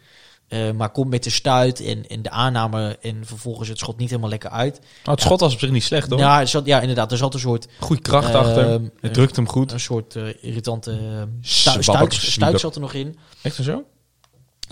Maar 0.77 0.91
komt 0.91 1.11
met 1.11 1.25
de 1.25 1.31
stuit 1.31 1.81
en, 1.81 2.07
en 2.07 2.23
de 2.23 2.31
aanname 2.31 2.99
en 3.01 3.27
vervolgens 3.27 3.69
het 3.69 3.79
schot 3.79 3.97
niet 3.97 4.09
helemaal 4.09 4.31
lekker 4.31 4.51
uit. 4.51 4.81
Nou, 4.81 4.91
het 5.05 5.21
schot 5.21 5.41
was 5.41 5.53
op 5.53 5.59
zich 5.59 5.71
niet 5.71 5.83
slecht 5.83 6.11
hoor. 6.11 6.19
Ja, 6.19 6.47
zat, 6.47 6.67
ja, 6.67 6.81
inderdaad, 6.81 7.13
er 7.13 7.17
zat 7.17 7.35
een 7.35 7.41
soort 7.41 7.69
Goede 7.79 8.03
kracht 8.03 8.35
achter. 8.35 8.81
Het 9.01 9.15
drukt 9.15 9.37
hem 9.37 9.49
goed. 9.49 9.73
een 9.73 9.81
soort 9.81 10.15
irritante 10.41 11.27
stuit, 11.41 11.85
zwiebak. 11.85 12.13
stuit 12.13 12.61
zat 12.61 12.75
er 12.75 12.81
nog 12.81 12.93
in. 12.93 13.17
Echt 13.43 13.55
zo? 13.55 13.85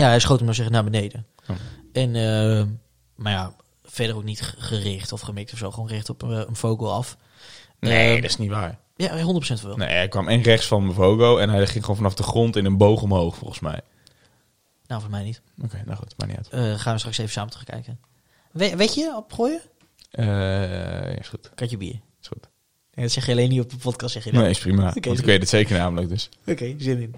Ja, 0.02 0.08
hij 0.08 0.20
schoot 0.20 0.36
hem 0.38 0.46
nog 0.46 0.54
zeggen 0.56 0.74
naar 0.74 0.84
beneden. 0.84 1.26
Oh. 1.50 1.56
En, 1.92 2.16
eh, 2.16 2.64
maar 3.16 3.32
ja, 3.32 3.54
verder 3.84 4.16
ook 4.16 4.24
niet 4.24 4.40
gericht 4.58 5.12
of 5.12 5.20
gemikt 5.20 5.52
of 5.52 5.58
zo. 5.58 5.70
Gewoon 5.70 5.88
recht 5.88 6.08
op 6.10 6.22
eh, 6.22 6.28
een 6.30 6.56
vogel 6.56 6.92
af. 6.92 7.16
Nee, 7.80 8.08
Eh, 8.16 8.22
dat 8.22 8.30
is 8.30 8.36
niet 8.36 8.50
waar. 8.50 8.78
Ja, 8.96 9.22
100% 9.22 9.62
wel. 9.62 9.76
Nee, 9.76 9.88
hij 9.88 10.08
kwam 10.08 10.28
en 10.28 10.42
rechts 10.42 10.66
van 10.66 10.84
Mvogo 10.86 11.38
en 11.38 11.50
hij 11.50 11.66
ging 11.66 11.80
gewoon 11.80 11.96
vanaf 11.96 12.14
de 12.14 12.22
grond 12.22 12.56
in 12.56 12.64
een 12.64 12.76
boog 12.76 13.02
omhoog, 13.02 13.36
volgens 13.36 13.60
mij. 13.60 13.80
Nou, 14.86 15.00
voor 15.00 15.10
mij 15.10 15.22
niet. 15.22 15.40
Oké, 15.64 15.82
nou 15.84 15.96
goed, 15.98 16.14
maar 16.16 16.26
niet 16.28 16.36
uit. 16.36 16.48
Eh, 16.48 16.80
gaan 16.80 16.92
we 16.92 16.98
straks 16.98 17.18
even 17.18 17.32
samen 17.32 17.50
terugkijken. 17.50 18.00
We, 18.52 18.76
weet 18.76 18.94
je, 18.94 19.14
opgooien? 19.16 19.60
Eh, 20.10 20.26
ja, 20.26 21.04
is 21.04 21.28
goed. 21.28 21.50
Katje 21.54 21.76
bier. 21.76 22.00
Is 22.20 22.28
goed. 22.28 22.48
Nee, 22.94 23.04
dat 23.04 23.14
zeg 23.14 23.26
je 23.26 23.32
alleen 23.32 23.48
niet 23.48 23.60
op 23.60 23.70
de 23.70 23.76
podcast, 23.76 24.12
zeg 24.12 24.24
je 24.24 24.32
dat. 24.32 24.40
Nee, 24.40 24.50
is 24.50 24.58
prima. 24.58 24.82
Want 24.92 25.06
is 25.06 25.18
ik 25.18 25.24
weet 25.24 25.40
het 25.40 25.48
zeker 25.48 25.78
namelijk 25.78 26.08
dus. 26.08 26.28
Oké, 26.46 26.74
zin 26.78 27.00
in. 27.00 27.14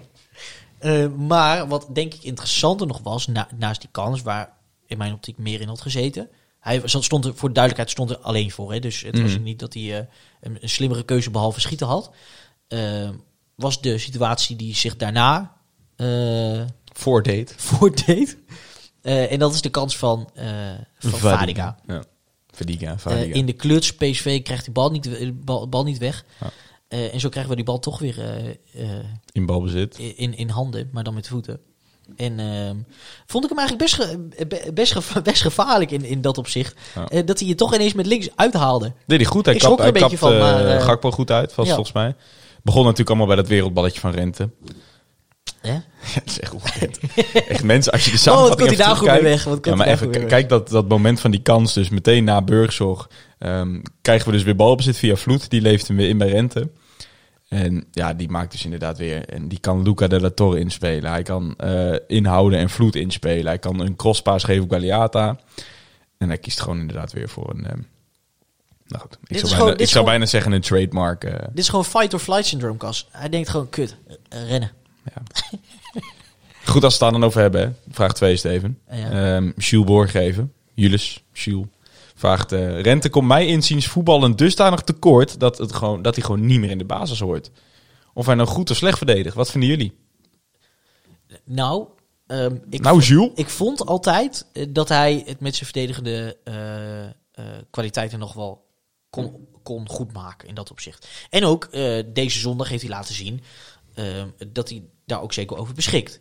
Eh, 0.85 1.07
maar 1.07 1.67
wat 1.67 1.87
denk 1.93 2.13
ik 2.13 2.23
interessanter 2.23 2.87
nog 2.87 2.99
was, 3.03 3.27
na- 3.27 3.47
naast 3.57 3.81
die 3.81 3.89
kans 3.91 4.21
waar 4.21 4.53
in 4.85 4.97
mijn 4.97 5.13
optiek 5.13 5.37
meer 5.37 5.61
in 5.61 5.67
had 5.67 5.81
gezeten. 5.81 6.29
Hij 6.59 6.81
stond 6.85 7.25
er, 7.25 7.35
voor 7.35 7.47
de 7.49 7.53
duidelijkheid 7.53 7.89
stond 7.89 8.09
er 8.09 8.17
alleen 8.17 8.51
voor. 8.51 8.71
Hè? 8.73 8.79
Dus 8.79 9.01
het 9.01 9.21
was 9.21 9.31
Mhm. 9.33 9.43
niet 9.43 9.59
dat 9.59 9.73
hij 9.73 9.97
eh, 9.99 10.05
een, 10.41 10.57
een 10.61 10.69
slimmere 10.69 11.03
keuze 11.03 11.31
behalve 11.31 11.59
schieten 11.59 11.87
had. 11.87 12.11
Eh, 12.67 13.09
was 13.55 13.81
de 13.81 13.97
situatie 13.97 14.55
die 14.55 14.75
zich 14.75 14.95
daarna 14.95 15.57
voordeed. 17.63 18.37
Eh, 19.01 19.31
en 19.31 19.39
dat 19.39 19.53
is 19.53 19.61
de 19.61 19.69
kans 19.69 19.97
van, 19.97 20.29
eh 20.33 20.45
van 20.97 21.19
Vadiga. 21.19 21.77
Ja. 21.87 22.03
In 23.33 23.45
de 23.45 23.53
kluts, 23.53 23.93
PSV 23.95 24.41
krijgt 24.43 24.63
die 24.63 24.73
bal 24.73 24.91
niet, 24.91 25.03
de 25.03 25.33
bal, 25.33 25.69
bal 25.69 25.83
niet 25.83 25.97
weg. 25.97 26.25
Ja. 26.41 26.51
Eh, 26.87 27.13
en 27.13 27.19
zo 27.19 27.29
krijgen 27.29 27.49
we 27.51 27.55
die 27.57 27.65
bal 27.65 27.79
toch 27.79 27.99
weer 27.99 28.19
eh, 28.19 28.49
eh, 28.89 29.05
in 29.31 29.45
balbezit. 29.45 29.97
in, 29.97 30.37
in 30.37 30.49
handen, 30.49 30.89
maar 30.91 31.03
dan 31.03 31.13
met 31.13 31.27
voeten. 31.27 31.59
En 32.15 32.39
ehm, 32.39 32.75
vond 33.25 33.43
ik 33.43 33.49
hem 33.49 33.59
eigenlijk 33.59 33.77
best, 33.77 33.93
ge- 33.95 34.71
best, 34.73 34.91
ge- 34.91 35.21
best 35.31 35.41
gevaarlijk 35.41 35.91
in, 35.91 36.03
in 36.03 36.21
dat 36.21 36.37
opzicht. 36.37 36.75
Ja. 37.09 37.21
Dat 37.21 37.39
hij 37.39 37.47
je 37.47 37.55
toch 37.55 37.73
ineens 37.75 37.93
met 37.93 38.05
links 38.05 38.29
uithaalde. 38.35 38.93
Deed 39.05 39.19
hij 39.19 39.27
goed. 39.29 39.45
Hij 39.45 39.53
Ik 39.55 39.61
schrok 39.61 39.77
kapt 39.77 39.87
er 39.89 39.93
hij 39.95 40.03
een 40.03 40.09
kapt 40.09 40.21
beetje 40.21 40.39
van, 40.41 40.63
maar, 40.65 40.75
eh, 40.77 40.83
Gakpo 40.83 41.11
goed 41.11 41.31
uit, 41.31 41.55
was 41.55 41.67
ja. 41.67 41.73
volgens 41.73 41.95
mij. 41.95 42.15
Begon 42.63 42.81
natuurlijk 42.81 43.09
allemaal 43.09 43.27
bij 43.27 43.35
dat 43.35 43.47
wereldballetje 43.47 43.99
van 43.99 44.11
Rente. 44.11 44.49
Ja, 45.61 45.83
dat 46.13 46.23
is 46.25 46.39
echt 46.39 46.53
ongekend. 46.53 46.99
echt 47.47 47.63
mensen, 47.63 47.91
als 47.91 48.05
je 48.05 48.11
de 48.11 48.17
Oh, 48.17 48.23
wat 48.23 48.33
samenvatting 48.33 48.67
komt 48.67 48.77
hij 48.79 48.87
daar 48.87 48.95
goed 48.95 49.07
mee 49.07 49.21
weg? 49.21 49.43
Wat 49.43 49.65
Ja, 49.65 49.75
maar 49.75 49.87
even 49.87 50.13
goed 50.13 50.25
kijk 50.25 50.49
dat, 50.49 50.69
dat 50.69 50.87
moment 50.87 51.19
van 51.19 51.31
die 51.31 51.41
kans. 51.41 51.73
Dus 51.73 51.89
meteen 51.89 52.23
na 52.23 52.41
Burgzorg 52.41 53.09
ehm, 53.39 53.81
krijgen 54.01 54.25
we 54.27 54.31
dus 54.33 54.43
weer 54.43 54.55
balbezit 54.55 54.97
via 54.97 55.15
Vloed. 55.15 55.49
Die 55.49 55.61
leeft 55.61 55.87
hem 55.87 55.97
weer 55.97 56.09
in 56.09 56.17
bij 56.17 56.29
Rente. 56.29 56.69
En 57.49 57.85
ja, 57.91 58.13
die 58.13 58.29
maakt 58.29 58.51
dus 58.51 58.63
inderdaad 58.63 58.97
weer... 58.97 59.25
En 59.29 59.47
die 59.47 59.59
kan 59.59 59.81
Luca 59.83 60.07
de 60.07 60.21
la 60.21 60.29
Torre 60.29 60.59
inspelen. 60.59 61.11
Hij 61.11 61.23
kan 61.23 61.53
eh, 61.57 61.95
inhouden 62.07 62.59
en 62.59 62.69
Vloed 62.69 62.95
inspelen. 62.95 63.45
Hij 63.45 63.59
kan 63.59 63.79
een 63.79 63.95
crosspaas 63.95 64.43
geven 64.43 64.63
op 64.63 64.71
Galeata. 64.71 65.39
En 66.17 66.27
hij 66.27 66.37
kiest 66.37 66.61
gewoon 66.61 66.79
inderdaad 66.79 67.13
weer 67.13 67.29
voor 67.29 67.49
een... 67.49 67.65
ehm, 67.65 67.79
nou 68.87 69.01
goed, 69.01 69.17
ik 69.27 69.37
zou, 69.37 69.47
gewoon- 69.47 69.57
bijna, 69.65 69.71
ik 69.71 69.77
zou 69.77 69.89
gewoon- 69.89 70.05
bijna 70.05 70.25
zeggen 70.25 70.51
een 70.51 70.61
trademark. 70.61 71.23
eh, 71.23 71.31
Dit 71.39 71.57
is 71.59 71.69
gewoon 71.69 71.85
fight 71.85 72.13
or 72.13 72.19
flight 72.19 72.45
syndroom, 72.45 72.77
Kas. 72.77 73.07
Hij 73.11 73.29
denkt 73.29 73.49
gewoon, 73.49 73.69
kut, 73.69 73.95
eh, 74.29 74.47
rennen. 74.47 74.71
Ja. 75.13 75.21
Goed 76.65 76.83
als 76.83 76.97
we 76.97 77.05
het 77.05 77.11
daar 77.11 77.19
dan 77.19 77.29
over 77.29 77.41
hebben. 77.41 77.61
Hè? 77.61 77.93
Vraag 77.93 78.13
2, 78.13 78.37
Steven. 78.37 78.79
Ja. 78.91 79.35
Ehm 79.35 79.51
Jules 79.57 79.85
Boorgeven. 79.85 80.53
Jules, 80.73 81.23
Jules. 81.33 81.67
Vraagt, 82.15 82.51
eh, 82.51 82.81
Rente 82.81 83.09
komt 83.09 83.27
mij 83.27 83.47
inziens 83.47 83.87
voetballen 83.87 84.35
dusdanig 84.35 84.81
tekort 84.81 85.39
dat, 85.39 85.57
het 85.57 85.73
gewoon, 85.73 86.01
dat 86.01 86.15
hij 86.15 86.23
gewoon 86.23 86.45
niet 86.45 86.59
meer 86.59 86.69
in 86.69 86.77
de 86.77 86.85
basis 86.85 87.19
hoort. 87.19 87.51
Of 88.13 88.25
hij 88.25 88.35
nou 88.35 88.47
goed 88.47 88.69
of 88.69 88.77
slecht 88.77 88.97
verdedigt. 88.97 89.35
Wat 89.35 89.51
vinden 89.51 89.69
jullie? 89.69 89.97
Nou, 91.43 91.87
ehm, 92.27 92.55
ik, 92.69 92.81
nou, 92.81 93.01
Jules? 93.01 93.31
ik 93.35 93.49
vond 93.49 93.85
altijd 93.85 94.45
eh, 94.53 94.65
dat 94.69 94.89
hij 94.89 95.23
het 95.25 95.39
met 95.39 95.55
zijn 95.55 95.69
verdedigende 95.69 96.37
eh, 96.43 97.43
kwaliteiten 97.69 98.19
nog 98.19 98.33
wel 98.33 98.65
kon, 99.09 99.47
kon 99.63 99.89
goed 99.89 100.13
maken 100.13 100.47
in 100.47 100.55
dat 100.55 100.71
opzicht. 100.71 101.07
En 101.29 101.43
ook 101.45 101.71
deze 102.05 102.39
zondag 102.39 102.69
heeft 102.69 102.81
hij 102.81 102.91
laten 102.91 103.15
zien 103.15 103.41
ehm, 103.93 104.27
dat 104.47 104.69
hij 104.69 104.83
daar 105.05 105.21
ook 105.21 105.33
zeker 105.33 105.57
over 105.57 105.73
beschikt. 105.73 106.19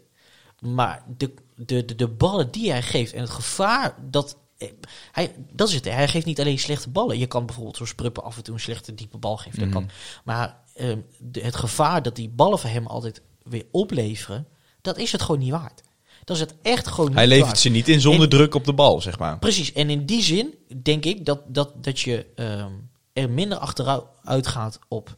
Maar 0.61 1.05
de, 1.17 1.35
de, 1.57 1.85
de, 1.85 1.95
de 1.95 2.09
ballen 2.09 2.51
die 2.51 2.71
hij 2.71 2.83
geeft 2.83 3.13
en 3.13 3.21
het 3.21 3.31
gevaar 3.31 3.95
dat. 4.11 4.37
eh, 4.59 4.69
Hij, 5.13 5.35
dat 5.53 5.69
is 5.69 5.75
het. 5.75 5.85
Hij 5.85 6.09
geeft 6.09 6.27
niet 6.27 6.41
alleen 6.41 6.59
slechte 6.59 6.91
ballen. 6.91 7.19
Je 7.19 7.27
kan 7.27 7.47
bijvoorbeeld 7.47 7.77
zoals 7.77 7.95
Pruppen 7.95 8.23
af 8.25 8.37
en 8.37 8.43
toe 8.43 8.55
een 8.55 8.61
slechte 8.61 8.95
diepe 8.95 9.19
bal 9.19 9.37
geven. 9.37 9.59
Dat 9.61 9.69
kan. 9.69 9.91
Maar 10.25 10.57
ehm, 10.75 10.99
de, 11.19 11.41
het 11.41 11.57
gevaar 11.57 12.03
dat 12.03 12.17
die 12.17 12.29
ballen 12.29 12.59
van 12.59 12.71
hem 12.71 12.87
altijd 12.87 13.23
weer 13.43 13.65
opleveren, 13.71 14.47
dat 14.81 14.99
is 14.99 15.13
het 15.13 15.23
gewoon 15.23 15.41
niet 15.41 15.51
waard. 15.51 15.83
Dat 16.25 16.37
is 16.37 16.43
het 16.43 16.55
echt 16.63 16.87
gewoon 16.87 17.07
niet 17.09 17.15
Hij 17.19 17.27
levert 17.27 17.47
waard. 17.47 17.59
ze 17.59 17.69
niet 17.69 17.89
in 17.89 18.01
zonder 18.01 18.23
En- 18.23 18.29
druk 18.29 18.55
op 18.55 18.65
de 18.65 18.73
bal, 18.73 19.01
zeg 19.01 19.19
maar. 19.19 19.39
Precies. 19.39 19.73
En 19.73 19.91
in 19.91 20.07
die 20.07 20.23
zin 20.23 20.55
denk 20.83 21.05
ik 21.05 21.25
dat, 21.27 21.41
dat, 21.47 21.85
dat 21.85 22.01
je 22.01 22.27
ehm, 22.35 22.71
er 23.13 23.31
minder 23.31 23.59
achteruit 23.59 24.47
gaat 24.47 24.79
op 24.89 25.17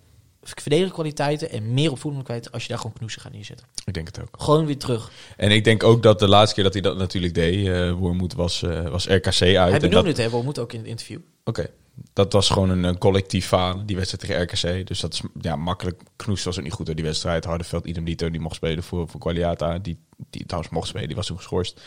verdedigende 0.55 0.95
kwaliteiten 0.95 1.51
en 1.51 1.75
meer 1.75 1.91
op 1.91 1.99
kwaliteiten 1.99 2.53
als 2.53 2.63
je 2.63 2.69
daar 2.69 2.79
gewoon 2.79 2.93
knoesen 2.97 3.21
gaat 3.23 3.33
neerzetten. 3.33 3.67
Ik 3.85 3.95
denk 3.95 4.07
het 4.07 4.21
ook. 4.21 4.29
Gewoon 4.43 4.67
weer 4.67 4.79
terug. 4.79 5.11
En 5.37 5.51
ik 5.51 5.65
denk 5.65 5.83
ook 5.83 6.03
dat 6.03 6.19
de 6.19 6.29
laatste 6.29 6.55
keer 6.55 6.65
dat 6.65 6.73
hij 6.73 6.83
dat 6.83 6.97
natuurlijk 6.97 7.35
deed, 7.35 7.67
eh 7.67 7.93
Wormoed, 7.93 8.33
was, 8.35 8.63
eh, 8.63 8.89
was 8.89 9.07
RKC 9.07 9.27
uit. 9.27 9.41
Hij 9.41 9.57
En 9.57 9.71
benoemde 9.71 9.91
dat- 9.91 10.07
het, 10.07 10.17
hè, 10.17 10.31
we 10.31 10.43
moeten 10.43 10.63
ook 10.63 10.73
in 10.73 10.79
het 10.79 10.89
interview. 10.89 11.19
Oké. 11.45 11.67
Dat 12.13 12.33
was 12.33 12.49
gewoon 12.49 12.71
een, 12.71 12.85
een 12.85 12.99
collectief 12.99 13.47
falen, 13.47 13.87
die 13.87 13.97
wedstrijd 13.97 14.25
tegen 14.25 14.43
RKC. 14.73 14.87
Dus 14.87 15.01
dat 15.01 15.13
is 15.13 15.21
ja, 15.41 15.57
makkelijk. 15.57 16.03
Knoes 16.17 16.45
was 16.45 16.57
ook 16.59 16.65
niet 16.65 16.73
goed 16.73 16.87
door 16.87 16.95
die 16.95 17.05
wedstrijd. 17.05 17.45
Hardeveld, 17.45 17.85
idem 17.87 18.05
dito, 18.05 18.31
die 18.31 18.41
mocht 18.41 18.55
spelen 18.55 18.83
voor, 18.83 19.09
voor 19.09 19.21
Qualiata. 19.21 19.79
Die, 19.79 19.99
die 20.31 20.47
trouwens 20.47 20.73
mocht 20.73 20.89
spelen, 20.89 21.07
die 21.07 21.17
was 21.17 21.27
toen 21.27 21.37
geschorst. 21.37 21.81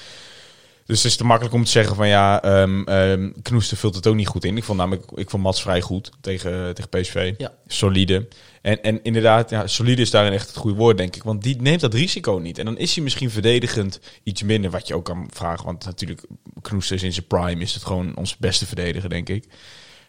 Dus 0.89 0.97
het 0.97 1.11
is 1.11 1.17
te 1.17 1.23
makkelijk 1.23 1.55
om 1.55 1.63
te 1.63 1.71
zeggen 1.71 1.95
van 1.95 2.07
ja, 2.07 2.41
ehm 2.41 2.83
ehm 2.83 3.31
Knoester 3.41 3.77
vult 3.77 3.95
het 3.95 4.07
ook 4.07 4.15
niet 4.15 4.27
goed 4.27 4.45
in. 4.45 4.57
Ik 4.57 4.63
vond 4.63 4.77
namelijk, 4.77 5.11
ik 5.15 5.29
vond 5.29 5.43
Mats 5.43 5.61
vrij 5.61 5.81
goed 5.81 6.11
tegen, 6.21 6.75
tegen 6.75 6.89
PSV. 6.89 7.33
Ja. 7.37 7.53
Solide. 7.67 8.27
En, 8.61 8.83
en 8.83 9.03
inderdaad, 9.03 9.49
ja, 9.49 9.67
solide 9.67 10.01
is 10.01 10.09
daarin 10.09 10.33
echt 10.33 10.47
het 10.47 10.57
goede 10.57 10.77
woord, 10.77 10.97
denk 10.97 11.15
ik. 11.15 11.23
Want 11.23 11.43
die 11.43 11.61
neemt 11.61 11.81
dat 11.81 11.93
risico 11.93 12.37
niet. 12.37 12.57
En 12.57 12.65
dan 12.65 12.77
is 12.77 12.95
hij 12.95 13.03
misschien 13.03 13.29
verdedigend 13.29 13.99
iets 14.23 14.43
minder, 14.43 14.71
wat 14.71 14.87
je 14.87 14.95
ook 14.95 15.05
kan 15.05 15.27
vragen. 15.33 15.65
Want 15.65 15.85
natuurlijk, 15.85 16.25
Knoester 16.61 16.95
is 16.95 17.03
in 17.03 17.13
zijn 17.13 17.27
prime, 17.27 17.61
is 17.61 17.73
het 17.73 17.85
gewoon 17.85 18.15
onze 18.15 18.35
beste 18.39 18.65
verdediger, 18.65 19.09
denk 19.09 19.29
ik. 19.29 19.47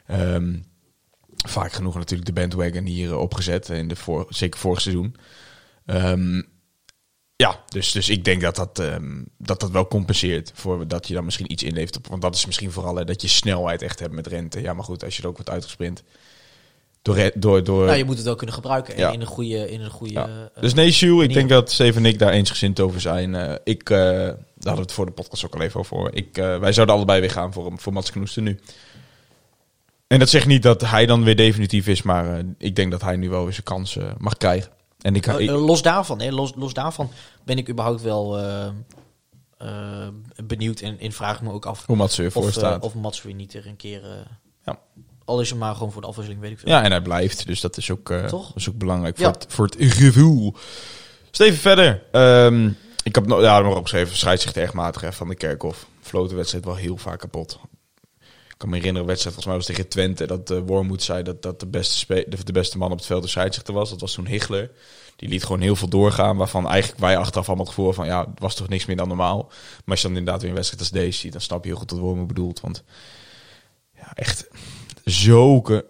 Ehm, 0.06 0.56
vaak 1.46 1.72
genoeg 1.72 1.94
natuurlijk 1.94 2.26
de 2.26 2.40
bandwagon 2.40 2.84
hier 2.84 3.10
eh, 3.10 3.18
opgezet, 3.18 3.68
in 3.68 3.88
de 3.88 3.96
voor, 3.96 4.26
zeker 4.28 4.60
vorig 4.60 4.80
seizoen. 4.80 5.16
Ehm, 5.86 6.42
ja, 7.40 7.60
dus, 7.68 7.92
dus 7.92 8.08
ik 8.08 8.24
denk 8.24 8.40
dat 8.40 8.56
dat, 8.56 8.78
ehm, 8.78 9.22
dat 9.38 9.60
dat 9.60 9.70
wel 9.70 9.86
compenseert 9.86 10.52
voor 10.54 10.88
dat 10.88 11.08
je 11.08 11.14
dan 11.14 11.24
misschien 11.24 11.52
iets 11.52 11.62
inleeft. 11.62 11.96
Op, 11.96 12.06
want 12.06 12.22
dat 12.22 12.34
is 12.34 12.46
misschien 12.46 12.72
vooral 12.72 12.96
hè, 12.96 13.04
dat 13.04 13.22
je 13.22 13.28
snelheid 13.28 13.82
echt 13.82 13.98
hebt 13.98 14.12
met 14.12 14.26
rente. 14.26 14.60
Ja, 14.60 14.72
maar 14.74 14.84
goed, 14.84 15.04
als 15.04 15.16
je 15.16 15.22
er 15.22 15.28
ook 15.28 15.34
wordt 15.34 15.50
uitgesprint. 15.50 16.02
Door, 17.02 17.30
door, 17.34 17.64
door, 17.64 17.84
Nou, 17.84 17.96
je 17.98 18.04
moet 18.04 18.18
het 18.18 18.28
ook 18.28 18.36
kunnen 18.36 18.54
gebruiken 18.54 18.96
Ja. 18.96 19.10
in 19.10 19.20
een 19.20 19.26
goede, 19.26 19.70
in 19.70 19.80
een 19.80 19.90
goede 19.90 20.12
ja. 20.12 20.26
eh, 20.54 20.62
Dus 20.62 20.74
nee, 20.74 20.90
Sjoe, 20.92 21.22
ik 21.22 21.32
denk 21.32 21.48
dat 21.48 21.70
Steven 21.72 22.04
en 22.04 22.10
ik 22.10 22.18
daar 22.18 22.32
eensgezind 22.32 22.80
over 22.80 23.00
zijn. 23.00 23.34
Eh, 23.34 23.54
ik, 23.64 23.90
eh, 23.90 23.98
daar 23.98 24.36
hadden 24.54 24.74
we 24.74 24.80
het 24.80 24.92
voor 24.92 25.06
de 25.06 25.12
podcast 25.12 25.44
ook 25.44 25.54
al 25.54 25.60
even 25.60 25.80
over. 25.80 26.14
Ik, 26.14 26.36
wij 26.36 26.72
zouden 26.72 26.94
allebei 26.94 27.20
weer 27.20 27.30
gaan 27.30 27.52
voor, 27.52 27.72
voor 27.76 27.92
Mats 27.92 28.10
Knoester 28.10 28.42
nu. 28.42 28.58
En 30.06 30.18
dat 30.18 30.28
zegt 30.28 30.46
niet 30.46 30.62
dat 30.62 30.80
hij 30.80 31.06
dan 31.06 31.24
weer 31.24 31.36
definitief 31.36 31.86
is, 31.86 32.02
maar 32.02 32.42
ik 32.58 32.76
denk 32.76 32.90
dat 32.90 33.02
hij 33.02 33.16
nu 33.16 33.28
wel 33.28 33.42
weer 33.44 33.52
zijn 33.52 33.64
kans 33.64 33.96
eh, 33.96 34.04
mag 34.18 34.36
krijgen. 34.36 34.70
En 35.00 35.14
ik, 35.16 35.26
Eh, 35.26 35.38
ik- 35.38 35.48
eh, 35.48 35.64
los 35.66 35.82
daarvan, 35.82 36.20
hè, 36.20 36.30
los, 36.30 36.52
los 36.56 36.72
daarvan 36.74 37.10
ben 37.44 37.58
ik 37.58 37.68
überhaupt 37.68 38.02
wel 38.02 38.38
eh, 38.38 40.08
benieuwd 40.44 40.80
en, 40.80 41.12
vraag 41.12 41.42
me 41.42 41.52
ook 41.52 41.66
af 41.66 41.86
hoe 41.86 41.96
Mats 41.96 42.18
ervoor 42.18 42.42
of, 42.42 42.52
staat. 42.52 42.82
of 42.82 42.94
Mats 42.94 43.22
weer 43.22 43.34
niet 43.34 43.54
er 43.54 43.66
een 43.66 43.76
keer... 43.76 44.02
Ja. 44.64 44.78
Al 45.24 45.40
is 45.40 45.50
het 45.50 45.58
maar 45.58 45.74
gewoon 45.74 45.92
voor 45.92 46.00
de 46.02 46.08
afwisseling, 46.08 46.42
weet 46.42 46.50
ik 46.52 46.58
veel. 46.58 46.68
Ja, 46.68 46.82
en 46.82 46.90
hij 46.90 47.02
blijft. 47.02 47.46
Dus 47.46 47.60
dat 47.60 47.76
is 47.76 47.90
ook, 47.90 48.08
dat 48.08 48.52
is 48.54 48.68
ook 48.68 48.78
belangrijk 48.78 49.18
Ja. 49.18 49.24
voor, 49.24 49.32
het, 49.32 49.46
voor 49.48 49.64
het 49.66 49.76
gevoel. 49.78 50.54
Steven 51.30 51.58
verder. 51.58 52.02
Ehm, 52.12 52.70
ik 53.02 53.14
heb 53.14 53.26
nog, 53.26 53.40
ja, 53.40 53.60
nog 53.60 53.76
opgeschreven. 53.76 54.16
Scheidsrechter 54.16 54.62
erg 54.62 54.72
matig 54.72 55.00
hè, 55.00 55.12
van 55.12 55.28
de 55.28 55.34
Kerkhof. 55.34 55.86
Floot 56.00 56.28
de 56.28 56.34
wedstrijd 56.34 56.64
wel 56.64 56.74
heel 56.74 56.96
vaak 56.96 57.18
kapot. 57.18 57.58
Kan 58.60 58.68
me 58.68 58.76
herinneren, 58.76 59.08
wedstrijd 59.08 59.34
volgens 59.34 59.46
mij 59.46 59.66
was 59.66 59.76
tegen 59.76 59.88
Twente. 59.88 60.26
Dat 60.26 60.50
uh, 60.50 60.58
Wormoed 60.66 61.02
zei 61.02 61.22
dat, 61.22 61.42
dat 61.42 61.60
de, 61.60 61.66
beste 61.66 62.24
de, 62.28 62.44
de 62.44 62.52
beste 62.52 62.78
man 62.78 62.90
op 62.90 62.96
het 62.96 63.06
veld 63.06 63.22
de 63.22 63.28
scheidsrechter 63.28 63.74
was. 63.74 63.90
Dat 63.90 64.00
was 64.00 64.12
toen 64.12 64.26
Hichler. 64.26 64.70
Die 65.16 65.28
liet 65.28 65.44
gewoon 65.44 65.60
heel 65.60 65.76
veel 65.76 65.88
doorgaan. 65.88 66.36
Waarvan 66.36 66.68
eigenlijk 66.68 67.00
wij 67.00 67.16
achteraf 67.16 67.46
allemaal 67.46 67.64
het 67.64 67.74
gevoel 67.74 67.92
van... 67.92 68.06
Ja, 68.06 68.20
het 68.20 68.40
was 68.40 68.54
toch 68.54 68.68
niks 68.68 68.86
meer 68.86 68.96
dan 68.96 69.08
normaal. 69.08 69.46
Maar 69.48 69.82
als 69.86 70.00
je 70.00 70.06
dan 70.06 70.16
inderdaad 70.16 70.40
weer 70.40 70.50
een 70.50 70.56
wedstrijd 70.56 70.82
als 70.82 70.90
deze 70.90 71.18
ziet... 71.18 71.32
Dan 71.32 71.40
snap 71.40 71.64
je 71.64 71.70
heel 71.70 71.78
goed 71.78 71.90
wat 71.90 72.00
Wormoed 72.00 72.26
bedoelt. 72.26 72.60
Want 72.60 72.84
ja, 73.96 74.12
echt 74.14 74.48
zulke 75.04 75.86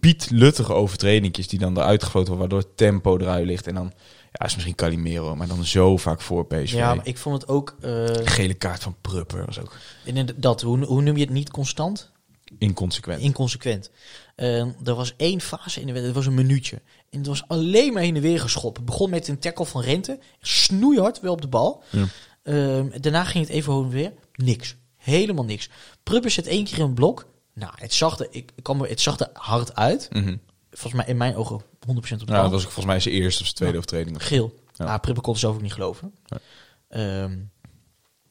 pietluttige 0.00 0.72
overtredingjes 0.72 1.48
die 1.48 1.58
dan 1.58 1.76
eruit 1.76 2.02
gefloten 2.02 2.32
worden, 2.36 2.50
waardoor 2.50 2.74
tempo 2.74 3.18
eruit 3.18 3.46
ligt. 3.46 3.66
En 3.66 3.74
dan 3.74 3.92
ja, 4.32 4.46
is 4.46 4.54
misschien 4.54 4.74
Calimero, 4.74 5.36
maar 5.36 5.48
dan 5.48 5.64
zo 5.64 5.96
vaak 5.96 6.20
voor 6.20 6.46
PSV. 6.46 6.72
Ja, 6.72 6.94
maar 6.94 7.06
ik 7.06 7.18
vond 7.18 7.40
het 7.40 7.50
ook... 7.50 7.76
eh, 7.80 8.04
Gele 8.24 8.54
kaart 8.54 8.82
van 8.82 8.96
Prupper 9.00 9.46
was 9.46 9.60
ook 9.60 9.76
inderdaad, 10.04 10.60
hoe, 10.60 10.84
hoe 10.84 11.02
noem 11.02 11.16
je 11.16 11.24
het 11.24 11.32
niet 11.32 11.50
constant? 11.50 12.10
inconsequent. 12.58 13.22
Inconsequent. 13.22 13.90
Eh, 14.36 14.60
er 14.60 14.94
was 14.94 15.14
één 15.16 15.40
fase 15.40 15.80
in 15.80 15.86
de 15.86 15.92
wedstrijd, 15.92 16.04
het 16.04 16.14
was 16.14 16.26
een 16.26 16.46
minuutje. 16.46 16.76
En 17.10 17.18
het 17.18 17.26
was 17.26 17.44
alleen 17.48 17.92
maar 17.92 18.02
heen 18.02 18.16
en 18.16 18.22
weer 18.22 18.40
geschoppen. 18.40 18.82
Het 18.82 18.90
begon 18.90 19.10
met 19.10 19.28
een 19.28 19.38
tackle 19.38 19.66
van 19.66 19.82
Rente, 19.82 20.18
snoeihard 20.40 21.20
wel 21.20 21.32
op 21.32 21.40
de 21.42 21.48
bal. 21.48 21.82
Ja. 21.90 22.04
Ehm, 22.42 23.00
daarna 23.00 23.24
ging 23.24 23.46
het 23.46 23.54
even 23.54 23.72
en 23.72 23.88
weer, 23.88 24.12
niks. 24.34 24.76
Helemaal 24.96 25.44
niks. 25.44 25.68
Prupper 26.02 26.30
zet 26.30 26.46
één 26.46 26.64
keer 26.64 26.78
in 26.78 26.84
een 26.84 26.94
blok. 26.94 27.26
Nou, 27.54 27.72
het 27.76 27.94
zag 27.94 28.18
er, 28.18 28.26
ik, 28.30 28.52
me, 28.76 28.88
het 28.88 29.00
zag 29.00 29.18
er 29.18 29.30
hard 29.32 29.74
uit. 29.74 30.08
Mhm. 30.12 30.36
Volgens 30.70 31.02
mij 31.02 31.10
in 31.10 31.16
mijn 31.16 31.36
ogen 31.36 31.60
100% 31.86 31.92
op 31.92 32.04
de 32.04 32.10
Ja, 32.10 32.24
bal. 32.26 32.42
dat 32.42 32.50
was 32.50 32.64
ook 32.64 32.70
volgens 32.70 32.84
mij 32.86 33.00
zijn 33.00 33.14
eerste 33.14 33.40
of 33.40 33.44
zijn 33.46 33.56
tweede 33.56 33.76
overtreding. 33.76 34.24
Geel. 34.26 34.54
Ja. 34.74 34.84
Ja. 34.84 34.98
Prupper 34.98 35.22
kon 35.22 35.32
het 35.32 35.40
zelf 35.42 35.54
ook 35.54 35.62
niet 35.62 35.72
geloven. 35.72 36.14
Nee. 36.28 36.40
Ehm, 36.88 37.38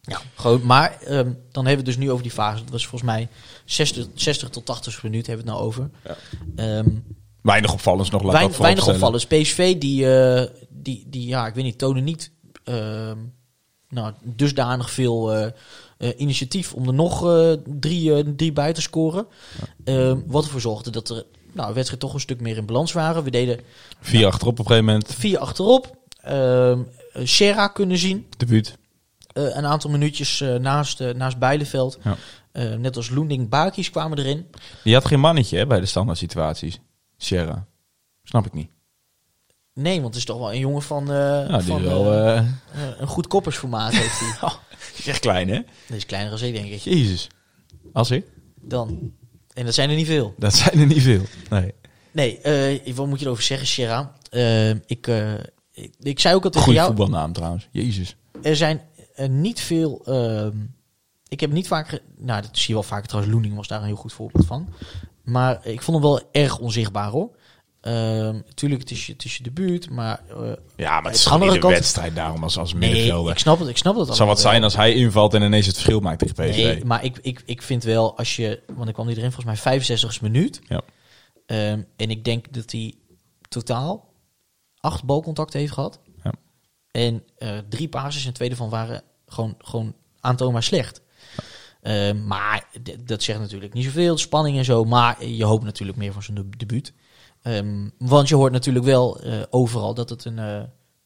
ja, 0.01 0.21
gewoon. 0.35 0.65
Maar 0.65 0.91
ehm, 1.01 1.31
dan 1.51 1.65
hebben 1.65 1.65
we 1.65 1.69
het 1.69 1.85
dus 1.85 1.97
nu 1.97 2.11
over 2.11 2.23
die 2.23 2.31
fase. 2.31 2.63
Dat 2.63 2.71
was 2.71 2.87
volgens 2.87 3.11
mij 3.11 3.27
60, 3.65 4.07
60 4.13 4.49
tot 4.49 4.65
80 4.65 5.03
minuten 5.03 5.33
hebben 5.33 5.45
we 5.45 5.51
het 5.51 5.59
nou 5.61 5.69
over. 5.71 5.89
Ja. 6.05 6.15
Ehm, 6.55 6.89
Weinig 7.41 7.73
opvallends 7.73 8.09
nog, 8.09 8.21
ik 8.23 8.31
weinig 8.31 8.55
vooropstellen. 8.55 8.93
opvallers. 8.93 9.25
PSV 9.27 9.77
die, 9.77 10.13
eh, 10.15 10.49
die, 10.69 11.05
die, 11.09 11.27
ja, 11.27 11.47
ik 11.47 11.53
weet 11.53 11.63
niet, 11.63 11.77
tonen 11.77 12.03
niet 12.03 12.31
nou, 13.89 14.13
dusdanig 14.23 14.91
veel 14.91 15.33
eh, 15.33 15.51
eh, 15.97 16.09
initiatief 16.17 16.73
om 16.73 16.87
er 16.87 16.93
nog 16.93 17.19
drie, 17.65 18.35
drie 18.35 18.53
bij 18.53 18.73
te 18.73 18.81
scoren. 18.81 19.27
Wat 20.25 20.43
ervoor 20.45 20.61
zorgde 20.61 20.89
dat 20.89 21.09
er 21.09 21.25
nou, 21.53 21.67
de 21.67 21.73
wedstrijd 21.73 22.01
toch 22.01 22.13
een 22.13 22.19
stuk 22.19 22.41
meer 22.41 22.57
in 22.57 22.65
balans 22.65 22.91
waren. 22.91 23.23
We 23.23 23.31
deden 23.31 23.59
Vier 24.01 24.25
achterop 24.27 24.53
op 24.53 24.59
een 24.59 24.65
gegeven 24.65 24.85
moment. 24.85 25.13
vier 25.13 25.37
achterop. 25.39 25.97
Ehm 26.21 26.79
Serra 27.23 27.67
kunnen 27.67 27.97
zien. 27.97 28.27
Debuut. 28.37 28.77
Eh, 29.33 29.43
een 29.43 29.65
aantal 29.65 29.89
minuutjes 29.89 30.41
eh, 30.41 30.55
naast, 30.55 31.01
eh, 31.01 31.13
naast 31.13 31.37
Bijleveld. 31.37 31.97
Ja. 32.03 32.15
Eh, 32.51 32.73
net 32.73 32.95
als 32.95 33.09
Loending 33.09 33.49
Bakis 33.49 33.89
kwamen 33.91 34.17
erin. 34.17 34.47
Die 34.83 34.93
had 34.93 35.05
geen 35.05 35.19
mannetje 35.19 35.57
hè, 35.57 35.67
bij 35.67 35.79
de 35.79 35.85
standaard 35.85 36.17
situaties. 36.17 36.79
Sierra. 37.17 37.65
Snap 38.23 38.45
ik 38.45 38.53
niet. 38.53 38.69
Nee, 39.73 39.95
want 39.95 40.07
het 40.07 40.15
is 40.15 40.25
toch 40.25 40.37
wel 40.37 40.53
een 40.53 40.59
jongen 40.59 40.81
van, 40.81 41.11
eh, 41.11 41.47
die 41.57 41.61
van 41.67 41.83
wel... 41.83 42.13
eh, 42.13 42.37
eh, 42.37 42.45
eh, 42.73 42.99
een 42.99 43.07
goed 43.07 43.27
koppersformaat 43.27 43.91
heeft 43.93 44.19
hij. 44.19 44.29
die 44.95 44.99
is 44.99 45.07
echt 45.07 45.19
klein, 45.19 45.49
hè? 45.49 45.61
Dat 45.87 45.97
is 45.97 46.05
kleiner 46.05 46.39
dan 46.39 46.47
ik, 46.47 46.53
denk 46.53 46.67
ik. 46.71 46.79
Jezus. 46.79 47.27
Als 47.93 48.11
ik? 48.11 48.25
Dan. 48.61 49.11
En 49.59 49.65
dat 49.65 49.73
zijn 49.73 49.89
er 49.89 49.95
niet 49.95 50.07
veel. 50.07 50.33
Dat 50.37 50.53
zijn 50.53 50.79
er 50.79 50.85
niet 50.85 51.01
veel. 51.01 51.23
Nee. 51.49 51.73
Nee, 52.11 52.39
eh, 52.39 52.93
wat 52.95 53.07
moet 53.07 53.19
je 53.19 53.25
erover 53.25 53.43
zeggen, 53.43 53.67
Serra? 53.67 54.15
Eh, 54.29 54.69
ik, 54.69 55.07
eh, 55.07 55.33
ik, 55.71 55.93
ik 55.99 56.19
zei 56.19 56.35
ook 56.35 56.43
al 56.43 56.49
tegen 56.49 56.63
Goeie 56.63 56.79
jou... 56.79 56.95
voetbalnaam 56.95 57.33
trouwens. 57.33 57.67
Jezus. 57.71 58.15
Er 58.41 58.55
zijn 58.55 58.81
niet 59.29 59.59
veel... 59.59 60.01
ehm, 60.05 60.57
ik 61.27 61.39
heb 61.39 61.51
niet 61.51 61.67
vaak... 61.67 62.01
Nou, 62.17 62.41
dat 62.41 62.57
zie 62.57 62.67
je 62.67 62.73
wel 62.73 62.83
vaker 62.83 63.07
trouwens. 63.07 63.33
Loening 63.33 63.55
was 63.55 63.67
daar 63.67 63.79
een 63.79 63.85
heel 63.85 63.95
goed 63.95 64.13
voorbeeld 64.13 64.45
van. 64.45 64.73
Maar 65.23 65.65
ik 65.65 65.81
vond 65.81 65.97
hem 65.97 66.11
wel 66.11 66.21
erg 66.31 66.59
onzichtbaar, 66.59 67.09
hoor. 67.09 67.35
Ehm 67.81 68.39
tuurlijk, 68.53 68.81
het 68.81 68.91
is 68.91 69.05
je, 69.05 69.13
het 69.13 69.25
is 69.25 69.37
je 69.37 69.43
debuut, 69.43 69.89
maar... 69.89 70.21
eh, 70.29 70.51
Ja, 70.75 70.93
maar 70.95 71.03
het 71.03 71.15
is 71.15 71.23
de 71.23 71.29
gewoon 71.29 71.33
andere 71.33 71.51
niet 71.51 71.53
de 71.53 71.59
kant- 71.59 71.73
wedstrijd 71.73 72.15
daarom 72.15 72.43
als, 72.43 72.57
als 72.57 72.73
nee, 72.73 72.89
middenvelder. 72.89 73.31
ik 73.31 73.39
snap 73.39 73.59
het, 73.59 73.67
ik 73.67 73.77
snap 73.77 73.95
het 73.97 74.07
Het 74.07 74.15
zou 74.15 74.29
wat 74.29 74.39
zijn 74.39 74.63
als 74.63 74.75
hij 74.75 74.93
invalt 74.93 75.33
en 75.33 75.41
ineens 75.41 75.65
het 75.65 75.75
verschil 75.75 75.99
maakt 75.99 76.19
tegen 76.19 76.33
PSV. 76.35 76.57
Nee, 76.63 76.85
maar 76.85 77.03
ik, 77.03 77.17
ik, 77.21 77.41
ik 77.45 77.61
vind 77.61 77.83
wel 77.83 78.17
als 78.17 78.35
je... 78.35 78.61
Want 78.75 78.87
ik 78.87 78.93
kwam 78.93 79.07
niet 79.07 79.17
erin 79.17 79.31
volgens 79.31 79.45
mij 79.53 79.61
65 79.73 80.21
minuut. 80.21 80.61
Ja. 80.67 80.81
Ehm, 81.45 81.81
en 81.95 82.09
ik 82.09 82.23
denk 82.23 82.53
dat 82.53 82.71
hij 82.71 82.93
totaal 83.47 84.13
acht 84.79 85.03
balcontacten 85.03 85.59
heeft 85.59 85.73
gehad. 85.73 85.99
Ja. 86.23 86.31
En 86.91 87.23
eh, 87.37 87.57
drie 87.69 87.87
passes 87.89 88.25
en 88.25 88.33
twee 88.33 88.47
daarvan 88.49 88.69
waren 88.69 89.01
gewoon, 89.27 89.55
gewoon 89.57 89.95
aantoonbaar 90.19 90.63
slecht. 90.63 91.01
Eh, 91.81 92.11
maar 92.13 92.67
dat 93.03 93.23
zegt 93.23 93.39
natuurlijk 93.39 93.73
niet 93.73 93.83
zoveel, 93.85 94.17
spanning 94.17 94.57
en 94.57 94.65
zo. 94.65 94.83
Maar 94.83 95.25
je 95.25 95.43
hoopt 95.45 95.63
natuurlijk 95.63 95.97
meer 95.97 96.13
van 96.13 96.23
zijn 96.23 96.37
de- 96.37 96.57
debuut. 96.57 96.93
Ehm, 97.41 97.89
want 97.97 98.29
je 98.29 98.35
hoort 98.35 98.51
natuurlijk 98.51 98.85
wel 98.85 99.19
eh, 99.19 99.33
overal 99.49 99.93
dat 99.93 100.09
het 100.09 100.25
een, 100.25 100.39
eh 100.39 100.61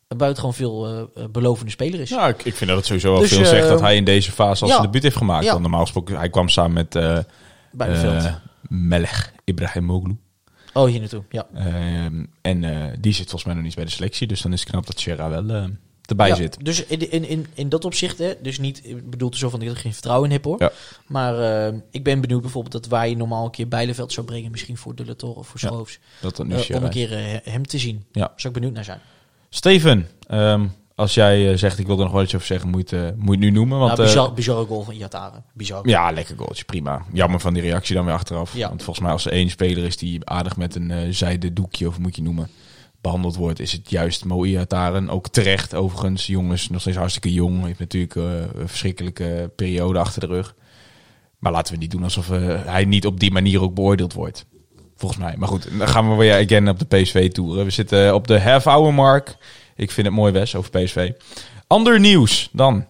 een 0.07 0.17
buitengewoon 0.17 0.55
veel 0.55 1.07
eh, 1.15 1.23
belovende 1.31 1.71
speler 1.71 1.99
is. 1.99 2.09
Ja, 2.09 2.27
ik, 2.27 2.43
ik 2.43 2.55
vind 2.55 2.69
dat 2.69 2.77
het 2.77 2.85
sowieso 2.87 3.11
wel 3.11 3.21
Dus, 3.21 3.33
veel 3.33 3.45
zegt 3.45 3.67
dat 3.67 3.79
hij 3.79 3.95
in 3.95 4.03
deze 4.03 4.31
fase 4.31 4.63
als 4.63 4.71
ja. 4.71 4.81
debuut 4.81 5.03
heeft 5.03 5.17
gemaakt. 5.17 5.43
Ja. 5.43 5.49
Want 5.49 5.61
normaal 5.61 5.81
gesproken, 5.81 6.17
hij 6.17 6.29
kwam 6.29 6.49
samen 6.49 6.73
met 6.73 6.95
eh 6.95 8.35
Melech 8.69 9.33
Ibrahimoglu. 9.43 10.17
Oh, 10.73 10.85
hier 10.87 10.99
naartoe. 10.99 11.23
Ja. 11.29 11.47
Ehm, 11.53 12.25
en 12.41 12.61
die 12.99 13.13
zit 13.13 13.29
volgens 13.29 13.43
mij 13.43 13.53
nog 13.53 13.63
niet 13.63 13.75
bij 13.75 13.85
de 13.85 13.91
selectie. 13.91 14.27
Dus 14.27 14.41
dan 14.41 14.53
is 14.53 14.59
het 14.59 14.69
knap 14.69 14.85
dat 14.85 14.99
Sierra 14.99 15.29
wel 15.29 15.69
erbij 16.09 16.27
Ja, 16.27 16.35
zit. 16.35 16.57
Dus 16.65 16.85
in, 16.85 17.11
in, 17.11 17.27
in, 17.27 17.45
in 17.53 17.69
dat 17.69 17.85
opzicht, 17.85 18.17
hè, 18.17 18.33
dus 18.41 18.59
niet, 18.59 18.81
ik 18.85 19.09
bedoel 19.09 19.29
het 19.29 19.37
zo 19.37 19.49
van 19.49 19.59
dat 19.59 19.69
ik 19.69 19.75
er 19.75 19.81
geen 19.81 19.93
vertrouwen 19.93 20.27
in 20.29 20.35
heb 20.35 20.43
hoor. 20.43 20.55
Ja. 20.59 20.71
Maar 21.07 21.65
eh, 21.67 21.73
ik 21.91 22.03
ben 22.03 22.21
benieuwd 22.21 22.41
bijvoorbeeld 22.41 22.73
dat 22.73 22.87
waar 22.87 23.07
je 23.07 23.17
normaal 23.17 23.45
een 23.45 23.51
keer 23.51 23.67
Bijleveld 23.67 24.11
zou 24.13 24.25
brengen, 24.25 24.51
misschien 24.51 24.77
voor 24.77 24.95
De 24.95 25.05
La 25.05 25.13
Torre 25.13 25.39
of 25.39 25.47
voor 25.47 25.59
Ja, 25.61 25.67
Schroofs, 25.67 25.99
Dat 26.21 26.35
dan 26.35 26.47
nu 26.47 26.55
eh, 26.55 26.75
om 26.75 26.83
een 26.83 26.89
is. 26.89 26.93
keer 26.95 27.13
eh, 27.13 27.53
hem 27.53 27.67
te 27.67 27.77
zien. 27.77 28.05
Ja. 28.11 28.31
Zou 28.35 28.53
ik 28.53 28.59
benieuwd 28.59 28.73
naar 28.73 28.83
zijn. 28.83 28.99
Steven, 29.49 30.07
ehm, 30.27 30.65
als 30.95 31.13
jij 31.13 31.51
eh, 31.51 31.57
zegt 31.57 31.79
ik 31.79 31.85
wil 31.85 31.97
er 31.97 32.03
nog 32.03 32.13
wel 32.13 32.21
iets 32.23 32.35
over 32.35 32.47
zeggen, 32.47 32.69
moet 32.69 32.89
je 32.89 33.05
eh, 33.05 33.23
moet 33.23 33.39
nu 33.39 33.49
noemen. 33.49 33.77
Want, 33.79 33.91
nou, 33.91 34.01
eh, 34.01 34.07
bizar, 34.07 34.33
bizarre 34.33 34.65
goal 34.65 34.83
van 34.83 34.93
Iatare. 34.93 35.41
Bizar. 35.53 35.87
ja, 35.87 36.11
lekker 36.11 36.37
goaltje, 36.37 36.63
prima. 36.63 37.05
Jammer 37.13 37.39
van 37.39 37.53
die 37.53 37.63
reactie 37.63 37.95
dan 37.95 38.05
weer 38.05 38.13
achteraf. 38.13 38.55
Ja. 38.55 38.67
Want 38.67 38.83
volgens 38.83 39.05
mij 39.05 39.13
als 39.13 39.25
er 39.25 39.31
één 39.31 39.49
speler 39.49 39.83
is 39.83 39.97
die 39.97 40.29
aardig 40.29 40.57
met 40.57 40.75
een 40.75 40.91
eh 40.91 41.07
zijde 41.09 41.53
doekje, 41.53 41.87
of 41.87 41.99
moet 41.99 42.15
je 42.15 42.21
noemen, 42.21 42.49
behandeld 43.03 43.35
wordt, 43.35 43.59
is 43.59 43.71
het 43.71 43.89
juist 43.89 44.25
Moia 44.25 44.65
Taren. 44.65 45.09
Ook 45.09 45.27
terecht 45.27 45.75
overigens. 45.75 46.27
Jongens, 46.27 46.69
nog 46.69 46.81
steeds 46.81 46.97
hartstikke 46.97 47.33
jong. 47.33 47.65
Heeft 47.65 47.79
natuurlijk 47.79 48.15
eh, 48.15 48.23
een 48.23 48.67
verschrikkelijke 48.67 49.51
periode 49.55 49.99
achter 49.99 50.21
de 50.21 50.27
rug. 50.27 50.55
Maar 51.39 51.51
laten 51.51 51.73
we 51.73 51.79
niet 51.79 51.91
doen 51.91 52.03
alsof 52.03 52.31
eh, 52.31 52.65
hij 52.65 52.85
niet 52.85 53.05
op 53.05 53.19
die 53.19 53.31
manier 53.31 53.61
ook 53.61 53.73
beoordeeld 53.73 54.13
wordt. 54.13 54.45
Volgens 54.95 55.21
mij. 55.21 55.35
Maar 55.37 55.47
goed, 55.47 55.67
dan 55.77 55.87
gaan 55.87 56.09
we 56.09 56.15
weer 56.15 56.43
again 56.43 56.69
op 56.69 56.79
de 56.79 56.85
PSV-tour. 56.85 57.63
We 57.63 57.69
zitten 57.69 58.15
op 58.15 58.27
de 58.27 58.41
half-hour. 58.41 59.23
Ik 59.75 59.91
vind 59.91 60.07
het 60.07 60.15
mooi, 60.15 60.31
Wes, 60.31 60.55
over 60.55 60.69
PSV. 60.69 61.11
Ander 61.67 61.99
nieuws 61.99 62.49
dan. 62.51 62.85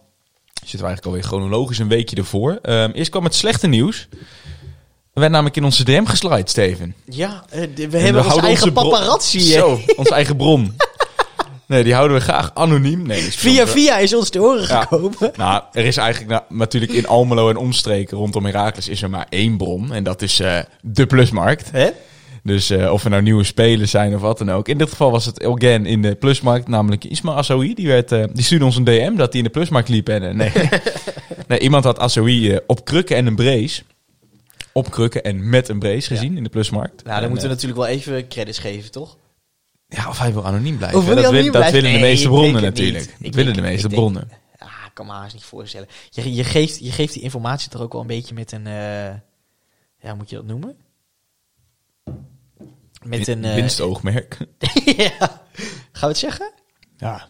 Zitten 0.53 0.79
we 0.79 0.85
eigenlijk 0.85 1.05
alweer 1.05 1.23
chronologisch 1.23 1.79
een 1.79 1.87
weekje 1.87 2.15
ervoor. 2.15 2.59
Ehm, 2.61 2.91
eerst 2.91 3.09
kwam 3.09 3.23
het 3.23 3.35
slechte 3.35 3.67
nieuws. 3.67 4.07
We 5.13 5.19
werden 5.19 5.31
namelijk 5.31 5.55
in 5.57 5.63
onze 5.63 5.83
DM 5.83 6.05
geslide, 6.05 6.49
Steven. 6.49 6.95
Ja, 7.05 7.43
eh, 7.49 7.59
we 7.59 7.67
En 7.81 7.91
hebben 7.91 8.15
onze 8.15 8.27
houden 8.27 8.43
eigen 8.49 8.73
paparazzi. 8.73 9.37
hè. 9.39 9.43
Zo, 9.59 9.79
onze 9.95 10.13
eigen 10.13 10.35
bron. 10.35 10.75
Nee, 11.67 11.83
die 11.83 11.93
houden 11.93 12.17
we 12.17 12.23
graag 12.23 12.51
anoniem. 12.53 13.01
Nee, 13.07 13.19
is 13.25 13.35
Via 13.35 13.67
via 13.67 13.97
is 13.97 14.13
ons 14.15 14.29
te 14.29 14.39
horen 14.39 14.67
Ja. 14.67 14.81
gekomen. 14.81 15.31
Nou, 15.35 15.63
er 15.71 15.85
is 15.85 15.97
eigenlijk 15.97 16.31
na- 16.31 16.45
natuurlijk 16.57 16.91
in 16.91 17.07
Almelo 17.07 17.49
en 17.49 17.57
omstreken 17.57 18.17
rondom 18.17 18.45
Heracles 18.45 18.87
is 18.87 19.01
er 19.01 19.09
maar 19.09 19.25
één 19.29 19.57
bron. 19.57 19.93
En 19.93 20.03
dat 20.03 20.21
is 20.21 20.39
eh, 20.39 20.57
de 20.81 21.05
plusmarkt. 21.05 21.71
Hè? 21.71 21.89
Dus 22.43 22.69
eh, 22.69 22.91
of 22.91 23.03
er 23.03 23.09
nou 23.09 23.21
nieuwe 23.21 23.43
spelers 23.43 23.91
zijn 23.91 24.15
of 24.15 24.21
wat 24.21 24.37
dan 24.37 24.51
ook. 24.51 24.67
In 24.67 24.77
dit 24.77 24.89
geval 24.89 25.11
was 25.11 25.25
het 25.25 25.43
again 25.45 25.85
in 25.85 26.01
de 26.01 26.15
plusmarkt, 26.15 26.67
namelijk 26.67 27.03
Isma 27.05 27.33
Assoui. 27.33 27.73
Die, 27.73 27.87
werd, 27.87 28.09
die 28.09 28.43
stuurde 28.43 28.65
ons 28.65 28.75
een 28.75 28.83
DM 28.83 29.15
dat 29.15 29.29
hij 29.31 29.37
in 29.41 29.43
de 29.43 29.49
plusmarkt 29.53 29.89
liep. 29.89 30.09
En, 30.09 30.35
nee. 30.37 30.51
nee, 31.47 31.59
iemand 31.59 31.83
had 31.83 31.99
Assoui 31.99 32.51
eh, 32.51 32.57
op 32.67 32.85
krukken 32.85 33.15
en 33.15 33.25
een 33.27 33.35
brace. 33.35 33.81
Op 34.73 34.91
krukken 34.91 35.23
en 35.23 35.49
met 35.49 35.69
een 35.69 35.79
brace 35.79 36.07
gezien 36.07 36.37
in 36.37 36.43
de 36.43 36.49
plusmarkt. 36.49 37.03
Nou, 37.03 37.15
dan 37.15 37.23
En, 37.23 37.29
moeten 37.29 37.47
we 37.49 37.55
eh, 37.55 37.61
natuurlijk 37.61 37.81
wel 37.81 37.87
even 37.97 38.27
credits 38.27 38.57
geven, 38.59 38.91
toch? 38.91 39.17
Ja, 39.87 40.09
of 40.09 40.19
hij 40.19 40.33
wil 40.33 40.45
anoniem 40.45 40.77
blijven. 40.77 41.05
Wil 41.05 41.15
dat, 41.15 41.31
wil- 41.31 41.49
blijven? 41.51 41.73
willen 41.81 41.93
de 41.93 41.99
meeste 41.99 42.27
bronnen 42.27 42.61
natuurlijk. 42.61 43.05
Dat 43.05 43.13
Ik 43.19 43.33
willen 43.33 43.53
denk- 43.53 43.55
de 43.65 43.71
meeste 43.71 43.87
denk- 43.87 43.99
bronnen. 44.01 44.27
Ja, 44.59 44.65
ik 44.65 44.91
kan 44.93 45.05
me 45.05 45.11
haast 45.11 45.33
niet 45.33 45.43
voorstellen. 45.43 45.87
Je, 46.09 46.33
je, 46.33 46.43
geeft, 46.43 46.79
je 46.79 46.91
geeft 46.91 47.13
die 47.13 47.21
informatie 47.21 47.69
toch 47.69 47.81
ook 47.81 47.91
wel 47.91 48.01
een 48.01 48.07
beetje 48.07 48.33
met 48.33 48.51
een... 48.51 48.67
eh, 48.67 49.13
ja, 49.99 50.15
moet 50.17 50.29
je 50.29 50.35
dat 50.35 50.45
noemen? 50.45 50.77
Met 53.03 53.27
een... 53.27 53.45
eh, 53.45 53.53
winstoogmerk. 53.55 54.37
ja. 54.97 55.11
Gaan 55.17 55.39
we 55.91 56.07
het 56.07 56.17
zeggen? 56.17 56.51
Ja, 56.97 57.29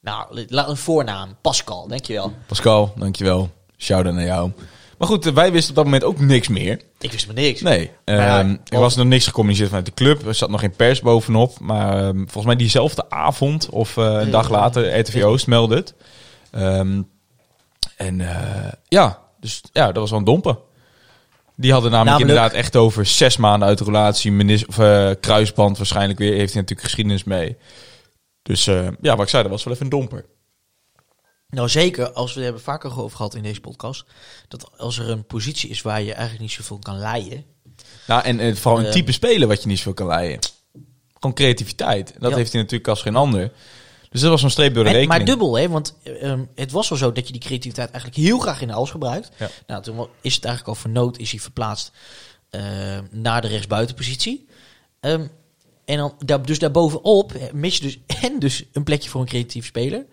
Nou, 0.00 0.44
laat 0.48 0.68
een 0.68 0.76
voornaam. 0.76 1.36
Pascal, 1.40 1.88
dankjewel. 1.88 2.32
Pascal, 2.46 2.92
dankjewel. 2.96 3.50
Shout-out 3.76 4.14
naar 4.14 4.24
jou. 4.24 4.52
Maar 4.98 5.08
goed, 5.08 5.24
wij 5.24 5.52
wisten 5.52 5.70
op 5.70 5.76
dat 5.76 5.84
moment 5.84 6.04
ook 6.04 6.20
niks 6.20 6.48
meer. 6.48 6.80
Ik 6.98 7.12
wist 7.12 7.26
maar 7.26 7.34
niks. 7.34 7.60
Nee, 7.60 7.90
ja, 8.04 8.38
ehm, 8.40 8.56
er 8.68 8.78
was 8.80 8.96
nog 8.96 9.06
niks 9.06 9.26
gecommuniceerd 9.26 9.68
vanuit 9.68 9.86
de 9.86 9.94
club. 9.94 10.26
Er 10.26 10.34
zat 10.34 10.50
nog 10.50 10.60
geen 10.60 10.76
pers 10.76 11.00
bovenop. 11.00 11.58
Maar 11.60 11.98
ehm, 12.04 12.16
volgens 12.16 12.44
mij 12.44 12.56
diezelfde 12.56 13.10
avond 13.10 13.68
of 13.70 13.96
eh, 13.96 14.04
een 14.04 14.30
dag 14.30 14.50
later, 14.50 14.98
RTV 14.98 15.22
Oost 15.24 15.46
meldde 15.46 15.74
het. 15.74 15.94
Ehm, 16.50 17.02
en 17.96 18.20
eh, 18.20 18.72
ja, 18.88 19.18
dus 19.40 19.62
ja, 19.72 19.86
dat 19.86 19.96
was 19.96 20.10
wel 20.10 20.18
een 20.18 20.24
domper. 20.24 20.58
Die 21.56 21.72
hadden 21.72 21.90
namelijk, 21.90 22.18
Namelijk- 22.18 22.38
inderdaad 22.40 22.64
echt 22.64 22.76
over 22.76 23.06
zes 23.06 23.36
maanden 23.36 23.68
uit 23.68 23.78
de 23.78 23.84
relatie. 23.84 24.32
Menis, 24.32 24.66
of, 24.66 24.78
eh, 24.78 25.10
kruisband 25.20 25.76
waarschijnlijk 25.76 26.18
weer. 26.18 26.32
Heeft 26.32 26.52
hij 26.52 26.60
natuurlijk 26.60 26.88
geschiedenis 26.88 27.24
mee. 27.24 27.56
Dus 28.42 28.64
ja, 28.64 29.16
wat 29.16 29.20
ik 29.20 29.28
zei, 29.28 29.42
dat 29.42 29.52
was 29.52 29.64
wel 29.64 29.72
even 29.74 29.84
een 29.84 29.90
domper. 29.90 30.24
Nou, 31.56 31.68
zeker 31.68 32.12
als 32.12 32.28
we 32.30 32.34
het 32.34 32.44
hebben 32.44 32.62
vaker 32.62 33.00
over 33.00 33.16
gehad 33.16 33.34
in 33.34 33.42
deze 33.42 33.60
podcast. 33.60 34.04
Dat 34.48 34.70
als 34.78 34.98
er 34.98 35.10
een 35.10 35.24
positie 35.26 35.70
is 35.70 35.82
waar 35.82 36.02
je 36.02 36.12
eigenlijk 36.12 36.40
niet 36.40 36.50
zoveel 36.52 36.78
kan 36.78 36.98
leiden. 36.98 37.44
Nou, 38.06 38.22
en 38.24 38.40
eh, 38.40 38.54
vooral 38.54 38.80
een 38.80 38.86
Eh, 38.86 38.92
type 38.92 39.12
spelen 39.12 39.48
wat 39.48 39.62
je 39.62 39.68
niet 39.68 39.78
zo 39.78 39.92
kan 39.92 40.06
leiden. 40.06 40.38
Gewoon 41.14 41.34
creativiteit. 41.34 42.12
En 42.14 42.20
dat 42.20 42.30
Ja. 42.30 42.36
heeft 42.36 42.52
hij 42.52 42.60
natuurlijk 42.60 42.88
als 42.88 43.02
geen 43.02 43.16
ander. 43.16 43.52
Dus 44.10 44.20
dat 44.20 44.30
was 44.30 44.40
zo'n 44.40 44.50
streep 44.50 44.74
door 44.74 44.84
de 44.84 44.90
En- 44.90 44.96
rekening. 44.96 45.18
maar 45.18 45.28
dubbel, 45.36 45.54
hè? 45.58 45.68
Want 45.68 45.94
ehm, 46.20 46.44
het 46.54 46.70
was 46.72 46.88
wel 46.88 46.98
zo 46.98 47.12
dat 47.12 47.26
je 47.26 47.32
die 47.32 47.40
creativiteit 47.42 47.90
eigenlijk 47.90 48.22
heel 48.22 48.38
graag 48.38 48.60
in 48.60 48.66
de 48.68 48.74
als 48.74 48.90
gebruikt. 48.90 49.30
Ja. 49.38 49.50
Nou, 49.66 49.82
toen 49.82 50.06
is 50.20 50.34
het 50.34 50.44
eigenlijk 50.44 50.76
al 50.76 50.82
voor 50.82 50.90
nood 50.90 51.18
is 51.18 51.30
hij 51.30 51.40
verplaatst 51.40 51.92
ehm, 52.50 53.04
naar 53.10 53.40
de 53.42 53.48
rechtsbuitenpositie. 53.48 54.46
Ehm, 55.00 55.26
en 55.84 55.96
dan, 55.96 56.14
daar, 56.24 56.42
dus 56.42 56.58
daarbovenop 56.58 57.32
mis 57.52 57.76
je 57.76 57.82
dus 57.82 57.98
en 58.22 58.38
dus 58.38 58.64
een 58.72 58.84
plekje 58.84 59.08
voor 59.10 59.20
een 59.20 59.26
creatief 59.26 59.66
speler. 59.66 60.06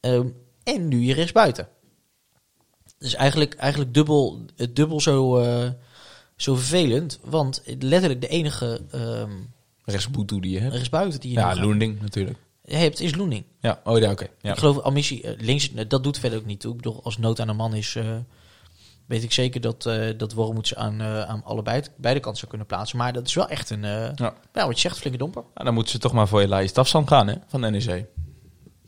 ehm, 0.00 0.26
en 0.62 0.88
nu 0.88 1.00
je 1.00 1.14
rechtsbuiten. 1.14 1.68
Dus 2.98 3.14
eigenlijk, 3.14 3.54
eigenlijk 3.54 3.94
dubbel, 3.94 4.44
dubbel 4.70 5.00
zo, 5.00 5.38
eh, 5.38 5.68
zo 6.36 6.54
vervelend. 6.54 7.18
Want 7.24 7.62
letterlijk 7.78 8.20
de 8.20 8.28
enige 8.28 8.80
Rechtsboet 9.84 10.28
die 10.28 10.50
je 10.50 10.58
hebt. 10.58 10.72
rechtsbuiten 10.74 11.20
die 11.20 11.30
je 11.32 11.38
Ja, 11.38 11.54
nog 11.54 11.64
Loending 11.64 12.00
natuurlijk. 12.00 12.38
hebt, 12.62 13.00
is 13.00 13.14
Loening. 13.14 13.44
Ja, 13.60 13.80
oh 13.84 13.98
ja, 13.98 14.10
oké. 14.10 14.26
Ja. 14.40 14.52
Ik 14.52 14.58
geloof 14.58 14.80
Amissie 14.80 15.22
eh, 15.22 15.40
links, 15.40 15.72
eh, 15.74 15.84
dat 15.88 16.02
doet 16.04 16.18
verder 16.18 16.38
ook 16.38 16.44
niet 16.46 16.60
toe. 16.60 16.70
Ik 16.70 16.76
bedoel, 16.76 17.00
als 17.04 17.18
nood 17.18 17.40
aan 17.40 17.48
een 17.48 17.56
man 17.56 17.74
is, 17.74 17.98
weet 19.06 19.22
ik 19.22 19.32
zeker 19.32 19.60
dat, 19.60 19.86
eh 19.86 20.18
dat 20.18 20.32
Wormoed 20.32 20.68
ze 20.68 20.76
aan, 20.76 21.02
aan 21.02 21.44
allebei, 21.44 21.82
beide 21.96 22.20
kanten 22.20 22.38
zou 22.38 22.48
kunnen 22.50 22.66
plaatsen. 22.68 22.98
Maar 22.98 23.12
dat 23.12 23.26
is 23.26 23.34
wel 23.34 23.48
echt 23.48 23.70
een, 23.70 23.82
Ja. 23.82 24.14
ja. 24.16 24.66
wat 24.66 24.74
je 24.74 24.80
zegt, 24.80 24.98
flinke 24.98 25.18
domper. 25.18 25.42
Nou, 25.54 25.64
dan 25.64 25.74
moeten 25.74 25.92
ze 25.92 25.98
toch 25.98 26.12
maar 26.12 26.28
voor 26.28 26.40
Elias 26.40 26.72
Tafsan 26.72 27.08
gaan, 27.08 27.28
hè? 27.28 27.34
Van 27.46 27.60
NEC. 27.60 28.06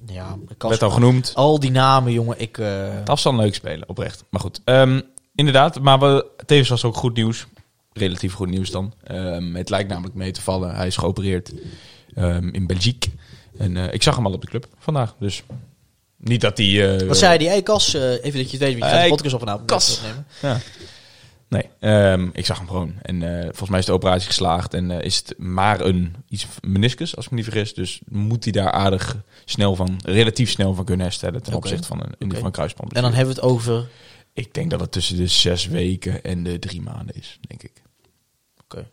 Ja, 0.06 0.36
Werd 0.58 0.82
al 0.82 0.90
genoemd. 0.90 1.32
Al 1.34 1.60
die 1.60 1.70
namen, 1.70 2.12
jongen, 2.12 2.40
ik... 2.40 2.58
eh, 2.58 2.98
Tafsan 3.04 3.36
leuk 3.36 3.54
spelen, 3.54 3.88
oprecht. 3.88 4.24
Maar 4.30 4.40
goed, 4.40 4.60
ehm, 4.64 5.00
inderdaad. 5.34 5.80
Maar 5.80 5.98
we, 5.98 6.26
tevens 6.46 6.68
was 6.68 6.84
ook 6.84 6.96
goed 6.96 7.14
nieuws. 7.16 7.46
Relatief 7.92 8.32
goed 8.32 8.48
nieuws 8.48 8.70
dan. 8.70 8.92
Ehm, 9.04 9.54
het 9.54 9.70
lijkt 9.70 9.88
namelijk 9.88 10.14
mee 10.14 10.30
te 10.30 10.42
vallen. 10.42 10.74
Hij 10.74 10.86
is 10.86 10.96
geopereerd 10.96 11.52
ehm, 12.14 12.48
in 12.48 12.66
Belgique. 12.66 13.10
En 13.58 13.76
eh, 13.76 13.92
ik 13.94 14.02
zag 14.02 14.16
hem 14.16 14.26
al 14.26 14.32
op 14.32 14.40
de 14.40 14.46
club 14.46 14.66
vandaag. 14.78 15.14
Dus 15.18 15.42
niet 16.16 16.40
dat 16.40 16.56
hij... 16.58 16.96
eh, 16.98 17.06
wat 17.06 17.16
zei 17.18 17.38
die? 17.38 17.48
Hey 17.48 17.62
Kas, 17.62 17.94
even 17.94 18.22
dat 18.38 18.50
je 18.50 18.56
het 18.56 18.66
weet, 18.66 18.78
want 18.78 18.92
je 18.92 18.96
gaat 18.98 19.02
de 19.02 19.08
podcast 19.08 19.34
op 19.34 19.40
vanavond 19.40 19.66
Kas. 19.66 19.96
opnemen. 19.96 20.26
Ja. 20.42 20.58
Nee, 21.52 21.68
ehm, 21.78 22.28
ik 22.32 22.46
zag 22.46 22.58
hem 22.58 22.66
gewoon. 22.66 22.94
En 23.02 23.22
eh, 23.22 23.42
volgens 23.42 23.70
mij 23.70 23.78
is 23.78 23.86
de 23.86 23.92
operatie 23.92 24.26
geslaagd. 24.26 24.74
En 24.74 24.90
eh, 24.90 25.04
is 25.04 25.16
het 25.16 25.38
maar 25.38 25.80
een 25.80 26.14
iets 26.28 26.46
meniscus, 26.60 27.16
als 27.16 27.24
ik 27.24 27.30
me 27.30 27.36
niet 27.36 27.46
vergis. 27.46 27.74
Dus 27.74 28.00
moet 28.08 28.44
hij 28.44 28.52
daar 28.52 28.70
aardig 28.70 29.16
snel 29.44 29.76
van, 29.76 30.00
relatief 30.04 30.50
snel 30.50 30.74
van 30.74 30.84
kunnen 30.84 31.06
herstellen. 31.06 31.42
Ten 31.42 31.54
opzichte 31.54 31.86
van 31.86 32.00
een, 32.00 32.14
Oké. 32.28 32.36
van 32.36 32.44
een 32.44 32.52
kruisband. 32.52 32.92
En 32.92 33.02
dan 33.02 33.12
hebben 33.12 33.34
we 33.34 33.40
het 33.40 33.50
over... 33.50 33.88
Ik 34.32 34.54
denk 34.54 34.70
dat 34.70 34.80
het 34.80 34.92
tussen 34.92 35.16
de 35.16 35.26
zes 35.26 35.66
weken 35.66 36.24
en 36.24 36.42
de 36.42 36.58
drie 36.58 36.82
maanden 36.82 37.14
is, 37.16 37.38
denk 37.48 37.62
ik. 37.62 37.82
Oké. 38.64 38.88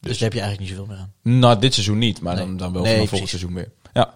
Dus 0.00 0.18
daar 0.18 0.28
heb 0.28 0.32
je 0.32 0.40
eigenlijk 0.40 0.60
niet 0.60 0.68
zoveel 0.68 0.86
meer 0.86 0.96
aan. 0.96 1.12
Nou, 1.22 1.58
dit 1.58 1.74
seizoen 1.74 1.98
niet, 1.98 2.20
maar 2.20 2.34
Nee. 2.34 2.44
dan, 2.44 2.56
dan 2.56 2.72
wel 2.72 2.82
Nee, 2.82 2.92
vanaf 2.92 3.08
volgend 3.08 3.28
seizoen 3.30 3.54
weer. 3.54 3.72
Ja. 3.92 4.14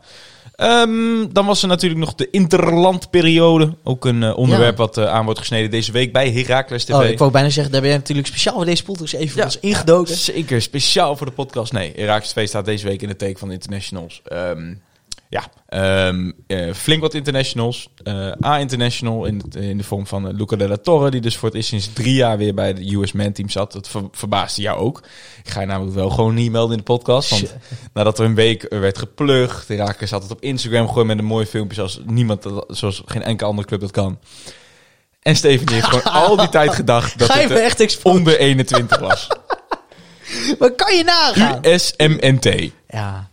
Ehm, 0.60 1.26
dan 1.32 1.46
was 1.46 1.62
er 1.62 1.68
natuurlijk 1.68 2.00
nog 2.00 2.14
de 2.14 2.30
interlandperiode. 2.30 3.74
Ook 3.84 4.04
een 4.04 4.22
eh, 4.22 4.36
onderwerp 4.36 4.76
Ja. 4.76 4.84
wat 4.84 4.96
eh, 4.96 5.06
aan 5.06 5.24
wordt 5.24 5.38
gesneden 5.40 5.70
deze 5.70 5.92
week 5.92 6.12
bij 6.12 6.30
Heracles 6.30 6.84
TV. 6.84 6.92
Oh, 6.94 7.04
ik 7.04 7.18
wou 7.18 7.30
bijna 7.30 7.48
zeggen, 7.50 7.72
daar 7.72 7.80
ben 7.80 7.90
je 7.90 7.96
natuurlijk 7.96 8.26
speciaal 8.28 8.54
voor 8.54 8.64
deze 8.64 8.84
podcast 8.84 9.14
even 9.14 9.44
ons 9.44 9.58
ingedoken. 9.60 10.14
Zeker, 10.14 10.62
speciaal 10.62 11.16
voor 11.16 11.26
de 11.26 11.32
podcast. 11.32 11.72
Nee, 11.72 11.92
Heracles 11.96 12.30
2 12.30 12.46
staat 12.46 12.64
deze 12.64 12.86
week 12.86 13.02
in 13.02 13.08
de 13.08 13.16
teken 13.16 13.38
van 13.38 13.48
de 13.48 13.54
internationals. 13.54 14.20
Ehm, 14.24 14.74
ja, 15.30 15.48
ehm, 15.66 16.30
eh, 16.46 16.72
flink 16.72 17.00
wat 17.00 17.14
internationals. 17.14 17.88
Eh, 18.02 18.32
A-international 18.44 19.24
in, 19.24 19.42
in 19.58 19.76
de 19.76 19.84
vorm 19.84 20.06
van 20.06 20.28
eh, 20.28 20.34
Luca 20.34 20.56
Della 20.56 20.76
Torre, 20.76 21.10
die 21.10 21.20
dus 21.20 21.36
voor 21.36 21.48
het 21.48 21.56
eerst 21.56 21.68
sinds 21.68 21.92
drie 21.92 22.14
jaar 22.14 22.38
weer 22.38 22.54
bij 22.54 22.74
de 22.74 22.94
US 22.94 23.12
Man 23.12 23.32
Team 23.32 23.48
zat. 23.48 23.72
Dat 23.72 23.88
ver- 23.88 24.08
verbaasde 24.12 24.62
jou 24.62 24.78
ook. 24.78 25.02
Ik 25.44 25.50
ga 25.50 25.60
je 25.60 25.66
namelijk 25.66 25.94
wel 25.94 26.10
gewoon 26.10 26.34
niet 26.34 26.50
melden 26.50 26.70
in 26.72 26.78
de 26.78 26.92
podcast. 26.92 27.30
Want 27.30 27.54
nadat 27.94 28.18
er 28.18 28.24
een 28.24 28.34
week 28.34 28.66
werd 28.68 28.98
geplucht, 28.98 29.68
Herakles 29.68 30.10
had 30.10 30.22
het 30.22 30.32
op 30.32 30.40
Instagram 30.40 30.86
gegooid 30.86 31.06
met 31.06 31.18
een 31.18 31.24
mooi 31.24 31.46
filmpje 31.46 31.74
zoals 31.74 32.00
niemand, 32.04 32.46
zoals 32.68 33.02
geen 33.06 33.22
enkele 33.22 33.48
andere 33.48 33.68
club 33.68 33.80
dat 33.80 33.90
kan. 33.90 34.18
En 35.22 35.36
Steven 35.36 35.72
heeft 35.72 35.86
gewoon 35.86 36.14
al 36.24 36.36
die 36.36 36.48
tijd 36.48 36.74
gedacht 36.74 37.18
dat 37.18 37.32
het 37.34 37.50
eh, 37.50 37.64
echt 37.64 38.02
onder 38.02 38.38
21 38.38 38.98
was. 38.98 39.28
Maar 40.58 40.70
kan 40.70 40.96
je 40.96 41.04
nagaan? 41.04 41.60
USMNT. 41.62 42.70
Ja, 42.88 43.29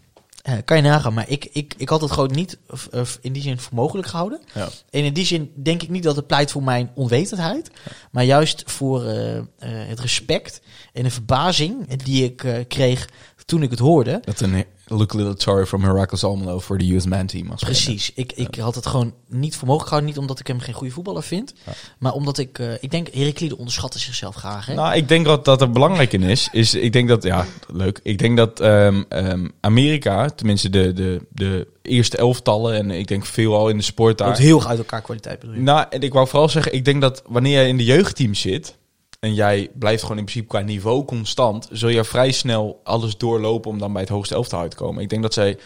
kan 0.66 0.78
je 0.78 0.84
nagaan. 0.84 1.14
Maar 1.14 1.30
ik, 1.30 1.46
ik, 1.52 1.74
ik 1.78 1.90
had 1.90 2.02
het 2.02 2.12
gewoon 2.12 2.32
niet 2.32 2.58
eh, 2.92 3.02
in 3.22 3.34
die 3.34 3.42
zin 3.42 3.60
voor 3.60 3.76
mogelijk 3.76 4.08
gehouden. 4.08 4.40
Ja. 4.54 4.70
En 4.90 5.04
in 5.04 5.14
die 5.14 5.26
zin 5.26 5.52
denk 5.56 5.84
ik 5.84 5.90
niet 5.90 6.04
dat 6.04 6.16
het 6.16 6.28
pleit 6.28 6.52
voor 6.52 6.64
mijn 6.64 6.92
onwetendheid. 6.96 7.72
Maar 8.12 8.24
juist 8.24 8.64
voor 8.66 9.06
eh, 9.06 9.38
eh, 9.38 9.44
het 9.60 10.00
respect 10.00 10.62
en 10.94 11.04
de 11.04 11.12
verbazing 11.12 12.04
die 12.04 12.24
ik 12.24 12.44
eh, 12.44 12.54
kreeg 12.68 13.10
toen 13.46 13.64
ik 13.64 13.70
het 13.70 13.80
hoorde. 13.80 14.20
Dat 14.24 14.40
een 14.40 14.66
Look 14.88 15.14
a 15.14 15.18
little 15.18 15.34
sorry 15.38 15.66
from 15.66 15.84
Heracles 15.84 16.24
Almelo 16.24 16.60
voor 16.60 16.78
de 16.78 16.96
US 16.96 17.06
Man 17.06 17.26
Team. 17.26 17.56
Precies. 17.56 18.12
Ik, 18.16 18.32
ik 18.36 18.56
had 18.56 18.76
het 18.76 18.86
gewoon 18.86 19.14
niet 19.28 19.56
voor 19.56 19.68
mogelijk 19.68 19.88
gehouden. 19.90 20.10
Niet 20.10 20.20
omdat 20.20 20.40
ik 20.40 20.48
hem 20.48 20.60
geen 20.60 20.74
goede 20.74 20.94
voetballer 20.94 21.24
vind. 21.24 21.54
Maar 21.98 22.14
omdat 22.14 22.38
ik... 22.38 22.60
eh, 22.60 22.74
ik 22.80 22.92
denk, 22.92 23.08
Heraklide 23.14 23.58
onderschatte 23.58 24.00
zichzelf 24.00 24.36
graag. 24.36 24.66
Hè? 24.66 24.74
Nou, 24.74 24.96
ik 24.96 25.08
denk 25.08 25.26
dat 25.26 25.46
dat 25.46 25.62
er 25.62 25.72
belangrijk 25.72 26.14
in 26.14 26.24
is. 26.24 26.50
is 26.52 26.74
ik 26.74 26.94
denk 26.94 27.08
dat, 27.08 27.24
ja, 27.24 27.46
leuk. 27.68 28.00
Ik 28.04 28.18
denk 28.18 28.38
dat 28.38 28.60
ehm, 28.60 29.04
ehm, 29.10 29.48
Amerika, 29.60 30.30
tenminste 30.30 30.70
de, 30.70 30.94
de, 30.94 31.22
de 31.30 31.68
eerste 31.82 32.18
elftallen, 32.18 32.76
en 32.76 32.92
ik 32.92 33.08
denk 33.08 33.26
veel 33.26 33.56
al 33.56 33.70
in 33.70 33.78
de 33.78 33.84
sport 33.84 34.18
daar. 34.18 34.38
heel 34.38 34.58
erg 34.58 34.68
uit 34.68 34.78
elkaar 34.78 35.02
kwaliteit 35.02 35.40
bedoel 35.40 35.56
je? 35.56 35.62
Nou, 35.62 35.86
en 35.90 36.02
ik 36.02 36.14
wou 36.14 36.28
vooral 36.28 36.50
zeggen, 36.50 36.74
ik 36.74 36.86
denk 36.86 37.02
dat 37.02 37.24
wanneer 37.28 37.54
jij 37.54 37.68
in 37.68 37.78
de 37.78 37.84
jeugdteam 37.84 38.34
zit 38.34 38.78
en 39.20 39.34
jij 39.34 39.70
blijft 39.74 40.02
gewoon 40.02 40.18
in 40.18 40.24
principe 40.24 40.48
qua 40.48 40.60
niveau 40.60 41.06
constant, 41.06 41.68
zul 41.72 41.90
je 41.90 42.04
vrij 42.04 42.32
snel 42.32 42.82
alles 42.84 43.18
doorlopen 43.18 43.72
om 43.72 43.80
dan 43.80 43.94
bij 43.94 44.02
het 44.02 44.12
hoogste 44.12 44.36
elftal 44.36 44.60
uit 44.60 44.72
te 44.72 44.78
komen. 44.78 45.04
Ik 45.04 45.10
denk 45.10 45.22
dat 45.22 45.34
zij 45.34 45.58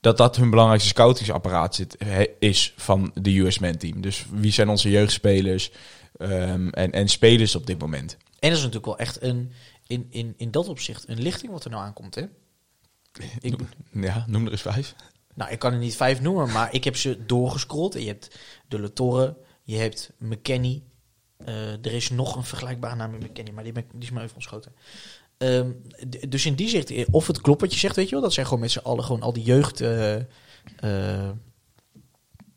dat 0.00 0.16
dat 0.16 0.36
hun 0.36 0.50
belangrijkste 0.50 0.88
scoutingsapparaat 0.88 1.74
zit, 1.74 1.96
is 2.38 2.72
van 2.76 3.10
de 3.14 3.38
US 3.38 3.58
Men 3.58 3.78
team. 3.78 4.00
Dus 4.00 4.26
wie 4.30 4.52
zijn 4.52 4.68
onze 4.68 4.90
jeugdspelers 4.90 5.70
ehm, 6.16 6.68
en, 6.68 6.92
en 6.92 7.08
spelers 7.08 7.54
op 7.54 7.66
dit 7.66 7.78
moment? 7.78 8.16
En 8.38 8.48
dat 8.48 8.58
is 8.58 8.64
natuurlijk 8.64 8.86
wel 8.86 8.98
echt 8.98 9.22
een... 9.22 9.52
In, 9.86 10.06
in, 10.10 10.34
in 10.36 10.50
dat 10.50 10.68
opzicht 10.68 11.08
een 11.08 11.22
lichting 11.22 11.52
wat 11.52 11.64
er 11.64 11.70
nou 11.70 11.84
aankomt, 11.84 12.14
hè? 12.14 12.22
Ik, 13.40 13.54
Ja, 13.92 14.24
noem 14.26 14.46
er 14.46 14.52
eens 14.52 14.62
vijf. 14.62 14.94
Nou, 15.34 15.50
ik 15.50 15.58
kan 15.58 15.72
er 15.72 15.78
niet 15.78 15.96
vijf 15.96 16.20
noemen, 16.20 16.52
maar 16.52 16.74
ik 16.74 16.84
heb 16.84 16.96
ze 16.96 17.26
doorgescrollt. 17.26 17.94
En 17.94 18.00
Je 18.00 18.06
hebt 18.06 18.38
De 18.68 18.80
La 18.80 18.88
Torre, 18.88 19.36
je 19.62 19.76
hebt 19.76 20.12
McKenny. 20.18 20.82
Eh, 21.44 21.72
er 21.72 21.92
is 21.92 22.10
nog 22.10 22.36
een 22.36 22.44
vergelijkbare 22.44 22.94
naam 22.96 23.10
met 23.10 23.20
McKenny, 23.20 23.50
maar 23.50 23.64
die, 23.64 23.72
die 23.72 23.84
is 23.98 24.10
maar 24.10 24.22
even 24.22 24.34
ontschoten. 24.34 24.72
Ehm, 25.38 25.70
dus 26.28 26.46
in 26.46 26.54
die 26.54 26.68
zicht, 26.68 26.90
eh, 26.90 27.04
of 27.10 27.26
het 27.26 27.40
klopt 27.40 27.60
wat 27.60 27.72
je 27.72 27.78
zegt, 27.78 27.96
weet 27.96 28.08
je 28.08 28.14
wel, 28.14 28.24
dat 28.24 28.32
zijn 28.32 28.46
gewoon 28.46 28.60
met 28.60 28.70
z'n 28.70 28.78
allen 28.78 29.04
gewoon 29.04 29.22
al 29.22 29.32
die 29.32 29.44
jeugd, 29.44 29.80
eh 29.80 30.14
eh 30.16 31.28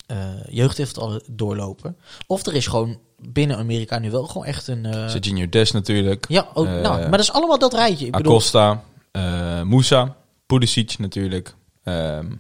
eh, 0.09 0.29
jeugdelftallen 0.49 1.21
doorlopen. 1.27 1.97
Of 2.27 2.45
er 2.45 2.55
is 2.55 2.67
gewoon 2.67 2.99
binnen 3.17 3.57
Amerika 3.57 3.99
nu 3.99 4.11
wel 4.11 4.27
gewoon 4.27 4.45
echt 4.45 4.67
een... 4.67 4.85
eh, 4.85 5.09
Serginho 5.09 5.49
Des 5.49 5.71
natuurlijk. 5.71 6.25
ja, 6.27 6.47
ook, 6.53 6.65
nou, 6.65 6.99
maar 6.99 7.11
dat 7.11 7.19
is 7.19 7.31
allemaal 7.31 7.59
dat 7.59 7.73
rijtje. 7.73 8.05
Ik 8.05 8.11
bedoel, 8.11 8.31
Acosta, 8.31 8.83
eh 9.11 9.61
Moussa, 9.61 10.15
Pulisic 10.45 10.97
natuurlijk. 10.97 11.55
ehm 11.83 12.35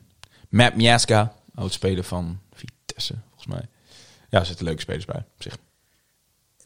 Matt 0.49 0.75
Miaska, 0.75 1.33
oudspeler 1.55 2.03
van 2.03 2.39
Vitesse, 2.53 3.15
volgens 3.27 3.47
mij. 3.47 3.67
Ja, 4.29 4.39
er 4.39 4.45
zitten 4.45 4.65
leuke 4.65 4.81
spelers 4.81 5.05
bij, 5.05 5.25
op 5.35 5.41
zich. 5.43 5.57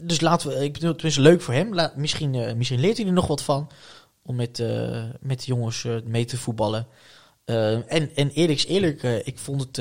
Dus 0.02 0.22
laten 0.22 0.50
we, 0.50 0.64
ik 0.64 0.74
bedoel, 0.74 0.94
tenminste 0.94 1.22
leuk 1.22 1.42
voor 1.42 1.54
hem. 1.54 1.74
Laat, 1.74 1.96
misschien, 1.96 2.36
eh, 2.36 2.54
misschien 2.54 2.80
leert 2.80 2.98
hij 2.98 3.06
er 3.06 3.14
nog 3.14 3.28
wat 3.28 3.44
van. 3.44 3.70
Om 4.22 4.36
met, 4.36 4.60
eh, 4.60 5.04
met 5.20 5.40
de 5.40 5.46
jongens 5.46 5.84
eh, 5.84 5.96
mee 6.06 6.26
te 6.26 6.38
voetballen. 6.38 6.88
En, 7.46 8.16
en 8.16 8.30
eerlijk 8.30 8.64
eerlijk, 8.68 9.04
ik 9.04 9.38
vond 9.38 9.62
het. 9.62 9.78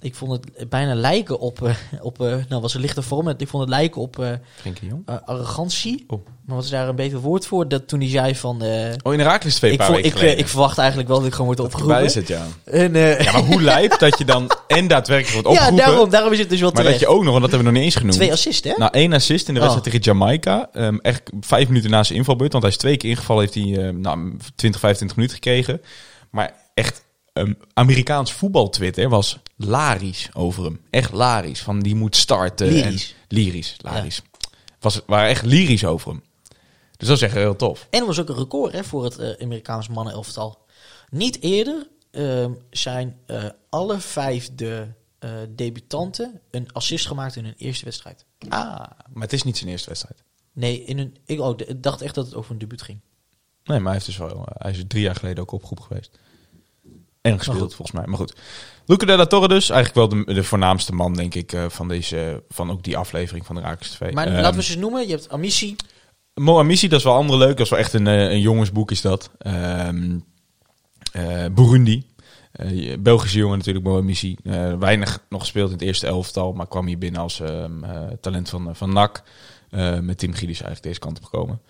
Ik 0.00 0.14
vond 0.14 0.32
het 0.32 0.68
bijna 0.68 0.94
lijken 0.94 1.38
op. 1.38 1.62
eh, 1.62 1.74
op 2.00 2.20
eh, 2.20 2.34
nou, 2.48 2.62
was 2.62 2.74
een 2.74 2.80
lichte 2.80 3.02
vorm. 3.02 3.28
Ik 3.28 3.48
vond 3.48 3.62
het 3.62 3.72
lijken 3.72 4.00
op 4.00 4.18
eh, 4.18 4.32
arrogantie. 5.24 6.04
Oh. 6.06 6.26
Maar 6.46 6.56
wat 6.56 6.64
is 6.64 6.70
daar 6.70 6.88
een 6.88 6.96
beter 6.96 7.18
woord 7.18 7.46
voor? 7.46 7.68
Dat 7.68 7.88
toen 7.88 8.00
hij 8.00 8.08
zei 8.08 8.36
van. 8.36 8.62
Oh, 9.02 9.12
in 9.12 9.18
Herakles 9.18 9.54
twee 9.54 9.72
ik, 9.72 9.78
paar 9.78 9.86
vo- 9.86 9.92
weken 9.92 10.30
ik, 10.30 10.38
ik 10.38 10.48
verwacht 10.48 10.78
eigenlijk 10.78 11.08
wel 11.08 11.18
dat 11.18 11.26
ik 11.26 11.32
gewoon 11.32 11.46
word 11.46 11.60
opgeroepen. 11.60 12.04
is 12.04 12.14
het, 12.14 12.28
ja. 12.28 12.46
En, 12.64 12.92
Ja, 12.94 13.32
maar 13.32 13.42
hoe 13.44 13.62
lijp 13.72 13.98
dat 13.98 14.18
je 14.18 14.24
dan 14.24 14.50
en 14.66 14.88
daadwerkelijk 14.88 15.32
wordt 15.42 15.48
ja, 15.48 15.52
opgeroepen... 15.64 15.86
daarom, 15.86 16.10
daarom 16.10 16.32
is 16.32 16.38
het 16.38 16.50
dus 16.50 16.60
wel 16.60 16.70
maar 16.72 16.84
dat 16.84 16.98
je 17.00 17.06
ook 17.06 17.22
nog, 17.22 17.30
want 17.30 17.40
dat 17.40 17.50
hebben 17.50 17.58
we 17.58 17.64
nog 17.64 17.74
niet 17.74 17.84
eens 17.84 17.94
genoemd... 18.00 18.14
Twee 18.16 18.32
assists, 18.32 18.68
hè? 18.68 18.74
Nou, 18.76 18.90
één 18.92 19.12
assist 19.12 19.48
in 19.48 19.54
de 19.54 19.60
wedstrijd 19.60 19.86
Oh. 19.86 19.92
tegen 19.92 20.12
Jamaica. 20.12 20.68
Ehm, 20.72 20.96
echt 20.96 21.22
vijf 21.40 21.68
minuten 21.68 21.90
na 21.90 22.02
zijn 22.02 22.18
invalbeurt. 22.18 22.52
Want 22.52 22.64
hij 22.64 22.72
is 22.72 22.78
twee 22.78 22.96
keer 22.96 23.10
ingevallen. 23.10 23.42
Heeft 23.42 23.54
hij 23.54 23.92
nou, 23.92 24.36
20, 24.54 24.80
25 24.80 25.16
minuten 25.16 25.36
gekregen. 25.36 25.80
Maar 26.30 26.54
echt, 26.74 27.04
ehm, 27.32 27.52
Amerikaans 27.72 28.32
voetbal-Twitter 28.32 29.08
was 29.08 29.38
larisch 29.56 30.28
over 30.32 30.64
hem. 30.64 30.80
Echt 30.90 31.12
larisch. 31.12 31.62
Van 31.62 31.80
die 31.80 31.94
moet 31.94 32.16
starten. 32.16 32.66
Lyrisch. 32.66 33.10
En, 33.10 33.36
lyrisch, 33.36 33.76
larisch. 33.78 34.22
Was, 34.80 35.00
waren 35.06 35.28
echt 35.28 35.44
lyrisch 35.44 35.84
over 35.84 36.10
hem. 36.10 36.22
Dus 36.96 37.08
dat 37.08 37.16
is 37.16 37.22
echt 37.22 37.34
heel 37.34 37.56
tof. 37.56 37.86
En 37.90 37.98
dat 37.98 38.08
was 38.08 38.20
ook 38.20 38.28
een 38.28 38.34
record 38.34 38.72
hè, 38.72 38.84
voor 38.84 39.04
het 39.04 39.18
eh, 39.18 39.42
Amerikaans 39.42 39.88
mannenelftal. 39.88 40.66
Niet 41.10 41.42
eerder 41.42 41.88
ehm, 42.10 42.52
zijn 42.70 43.18
eh, 43.26 43.44
alle 43.68 44.00
vijf 44.00 44.50
de 44.54 44.86
eh, 45.18 45.30
debutanten 45.48 46.40
een 46.50 46.72
assist 46.72 47.06
gemaakt 47.06 47.36
in 47.36 47.44
hun 47.44 47.54
eerste 47.56 47.84
wedstrijd. 47.84 48.24
Ah, 48.48 48.78
maar 49.12 49.22
het 49.22 49.32
is 49.32 49.42
niet 49.42 49.58
zijn 49.58 49.70
eerste 49.70 49.88
wedstrijd. 49.88 50.22
Nee, 50.52 50.84
in 50.84 50.98
hun, 50.98 51.16
ik, 51.24 51.40
oh, 51.40 51.58
dacht 51.76 52.02
echt 52.02 52.14
dat 52.14 52.24
het 52.24 52.34
over 52.34 52.52
een 52.52 52.58
debuut 52.58 52.82
ging. 52.82 53.00
Nee, 53.64 53.78
maar 53.78 53.92
hij, 53.92 53.92
heeft 53.92 54.06
dus 54.06 54.16
wel, 54.16 54.46
hij 54.52 54.70
is 54.70 54.84
drie 54.88 55.02
jaar 55.02 55.16
geleden 55.16 55.42
ook 55.42 55.52
opgeroepen 55.52 55.84
geweest. 55.84 56.18
En 57.20 57.38
gespeeld, 57.38 57.74
volgens 57.74 57.92
mij. 57.92 58.06
Maar 58.06 58.16
goed. 58.16 58.34
Luca 58.86 59.06
de 59.06 59.16
la 59.16 59.26
Torre 59.26 59.48
dus. 59.48 59.70
Eigenlijk 59.70 60.12
wel 60.12 60.24
de, 60.24 60.34
de 60.34 60.44
voornaamste 60.44 60.92
man, 60.94 61.14
denk 61.14 61.34
ik, 61.34 61.52
eh, 61.52 61.64
van, 61.68 61.88
deze, 61.88 62.42
van 62.48 62.70
ook 62.70 62.82
die 62.82 62.96
aflevering 62.96 63.46
van 63.46 63.54
de 63.54 63.60
Rakers 63.60 63.90
TV. 63.90 64.12
Maar 64.12 64.26
Ehm, 64.26 64.40
laten 64.40 64.56
we 64.58 64.62
ze 64.62 64.78
noemen. 64.78 65.02
Je 65.06 65.10
hebt 65.10 65.28
Amici. 65.28 65.76
Moamissi, 66.34 66.88
dat 66.88 66.98
is 66.98 67.04
wel 67.04 67.14
andere 67.14 67.38
leuk. 67.38 67.56
Dat 67.56 67.60
is 67.60 67.70
wel 67.70 67.78
echt 67.78 67.92
een, 67.92 68.06
eh, 68.06 68.30
een 68.30 68.40
jongensboek 68.40 68.90
is 68.90 69.00
dat. 69.00 69.30
Ehm 69.38 70.18
eh, 71.12 71.44
Burundi. 71.52 72.08
Belgische 72.98 73.38
jongen 73.38 73.58
natuurlijk, 73.58 73.84
Moamissi. 73.84 74.36
Eh 74.44 74.78
weinig 74.78 75.24
nog 75.28 75.40
gespeeld 75.40 75.66
in 75.66 75.72
het 75.72 75.82
eerste 75.82 76.06
elftal. 76.06 76.52
Maar 76.52 76.68
kwam 76.68 76.86
hier 76.86 76.98
binnen 76.98 77.20
als 77.20 77.40
ehm, 77.40 77.84
eh, 77.84 78.06
talent 78.20 78.48
van, 78.48 78.76
van 78.76 78.92
NAC. 78.92 79.22
Met 80.00 80.18
Tim 80.18 80.32
Giedis 80.32 80.62
eigenlijk 80.62 80.82
deze 80.82 80.98
kant 80.98 81.18
op 81.18 81.24
gekomen. 81.24 81.60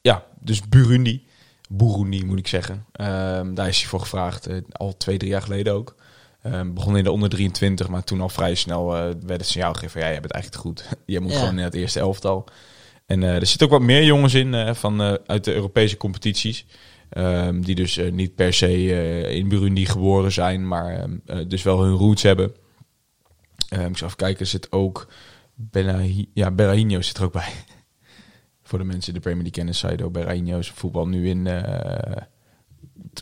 Ja, 0.00 0.24
dus 0.40 0.68
Burundi. 0.68 1.26
Burundi 1.68 2.24
moet 2.24 2.38
ik 2.38 2.48
zeggen. 2.48 2.86
Ehm, 2.92 3.54
daar 3.54 3.68
is 3.68 3.78
hij 3.80 3.88
voor 3.88 4.00
gevraagd. 4.00 4.46
eh, 4.46 4.56
al 4.72 4.96
twee, 4.96 5.16
drie 5.18 5.30
jaar 5.30 5.42
geleden 5.42 5.72
ook. 5.74 5.94
Ehm, 6.42 6.72
begon 6.72 6.96
in 6.96 7.04
de 7.04 7.10
onder 7.10 7.28
23, 7.28 7.88
maar 7.88 8.04
toen 8.04 8.20
al 8.20 8.28
vrij 8.28 8.54
snel 8.54 8.96
eh, 8.96 9.02
werd 9.02 9.40
het 9.40 9.46
signaal 9.46 9.72
gegeven 9.72 9.90
van 9.90 10.00
ja, 10.00 10.10
jij 10.10 10.20
bent 10.20 10.32
eigenlijk 10.32 10.62
goed. 10.64 10.88
je 11.06 11.20
moet 11.20 11.32
Ja. 11.32 11.38
gewoon 11.38 11.58
in 11.58 11.64
het 11.64 11.74
eerste 11.74 12.00
elftal. 12.00 12.44
En 13.06 13.22
eh, 13.22 13.34
er 13.34 13.46
zitten 13.46 13.66
ook 13.66 13.72
wat 13.72 13.82
meer 13.82 14.04
jongens 14.04 14.34
in 14.34 14.74
van, 14.74 15.00
uit 15.26 15.44
de 15.44 15.54
Europese 15.54 15.96
competities. 15.96 16.66
Ehm, 17.10 17.60
die 17.60 17.74
dus 17.74 18.00
niet 18.10 18.34
per 18.34 18.52
se 18.52 18.86
in 19.34 19.48
Burundi 19.48 19.86
geboren 19.86 20.32
zijn, 20.32 20.68
maar 20.68 21.08
dus 21.48 21.62
wel 21.62 21.82
hun 21.82 21.94
roots 21.94 22.22
hebben. 22.22 22.54
Ik 23.68 23.96
zal 23.96 24.06
even 24.06 24.16
kijken, 24.16 24.40
er 24.40 24.46
zit 24.46 24.72
ook 24.72 25.06
Benahi 25.54 26.30
ja, 26.34 26.50
Berahino 26.50 27.00
zit 27.02 27.16
er 27.18 27.24
ook 27.24 27.32
bij. 27.32 27.52
Voor 28.66 28.78
de 28.78 28.84
mensen 28.84 29.12
die 29.12 29.22
de 29.22 29.28
Premier 29.28 29.42
League 29.42 29.52
kennen, 29.52 29.74
Saido 29.74 30.10
Berahino 30.10 30.58
is 30.58 30.70
voetbal 30.70 31.08
nu 31.08 31.28
in 31.28 31.46
eh, 31.46 32.22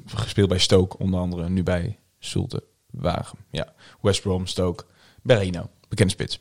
gespeeld 0.07 0.49
bij 0.49 0.59
Stoke, 0.59 0.99
onder 0.99 1.21
andere 1.21 1.49
nu 1.49 1.63
bij 1.63 1.99
Zulte 2.19 2.63
Wagen. 2.91 3.39
Ja, 3.51 3.73
West 4.01 4.23
Brom, 4.23 4.47
Stoke, 4.47 4.85
Berahino, 5.23 5.71
bekende 5.89 6.13
spits. 6.13 6.41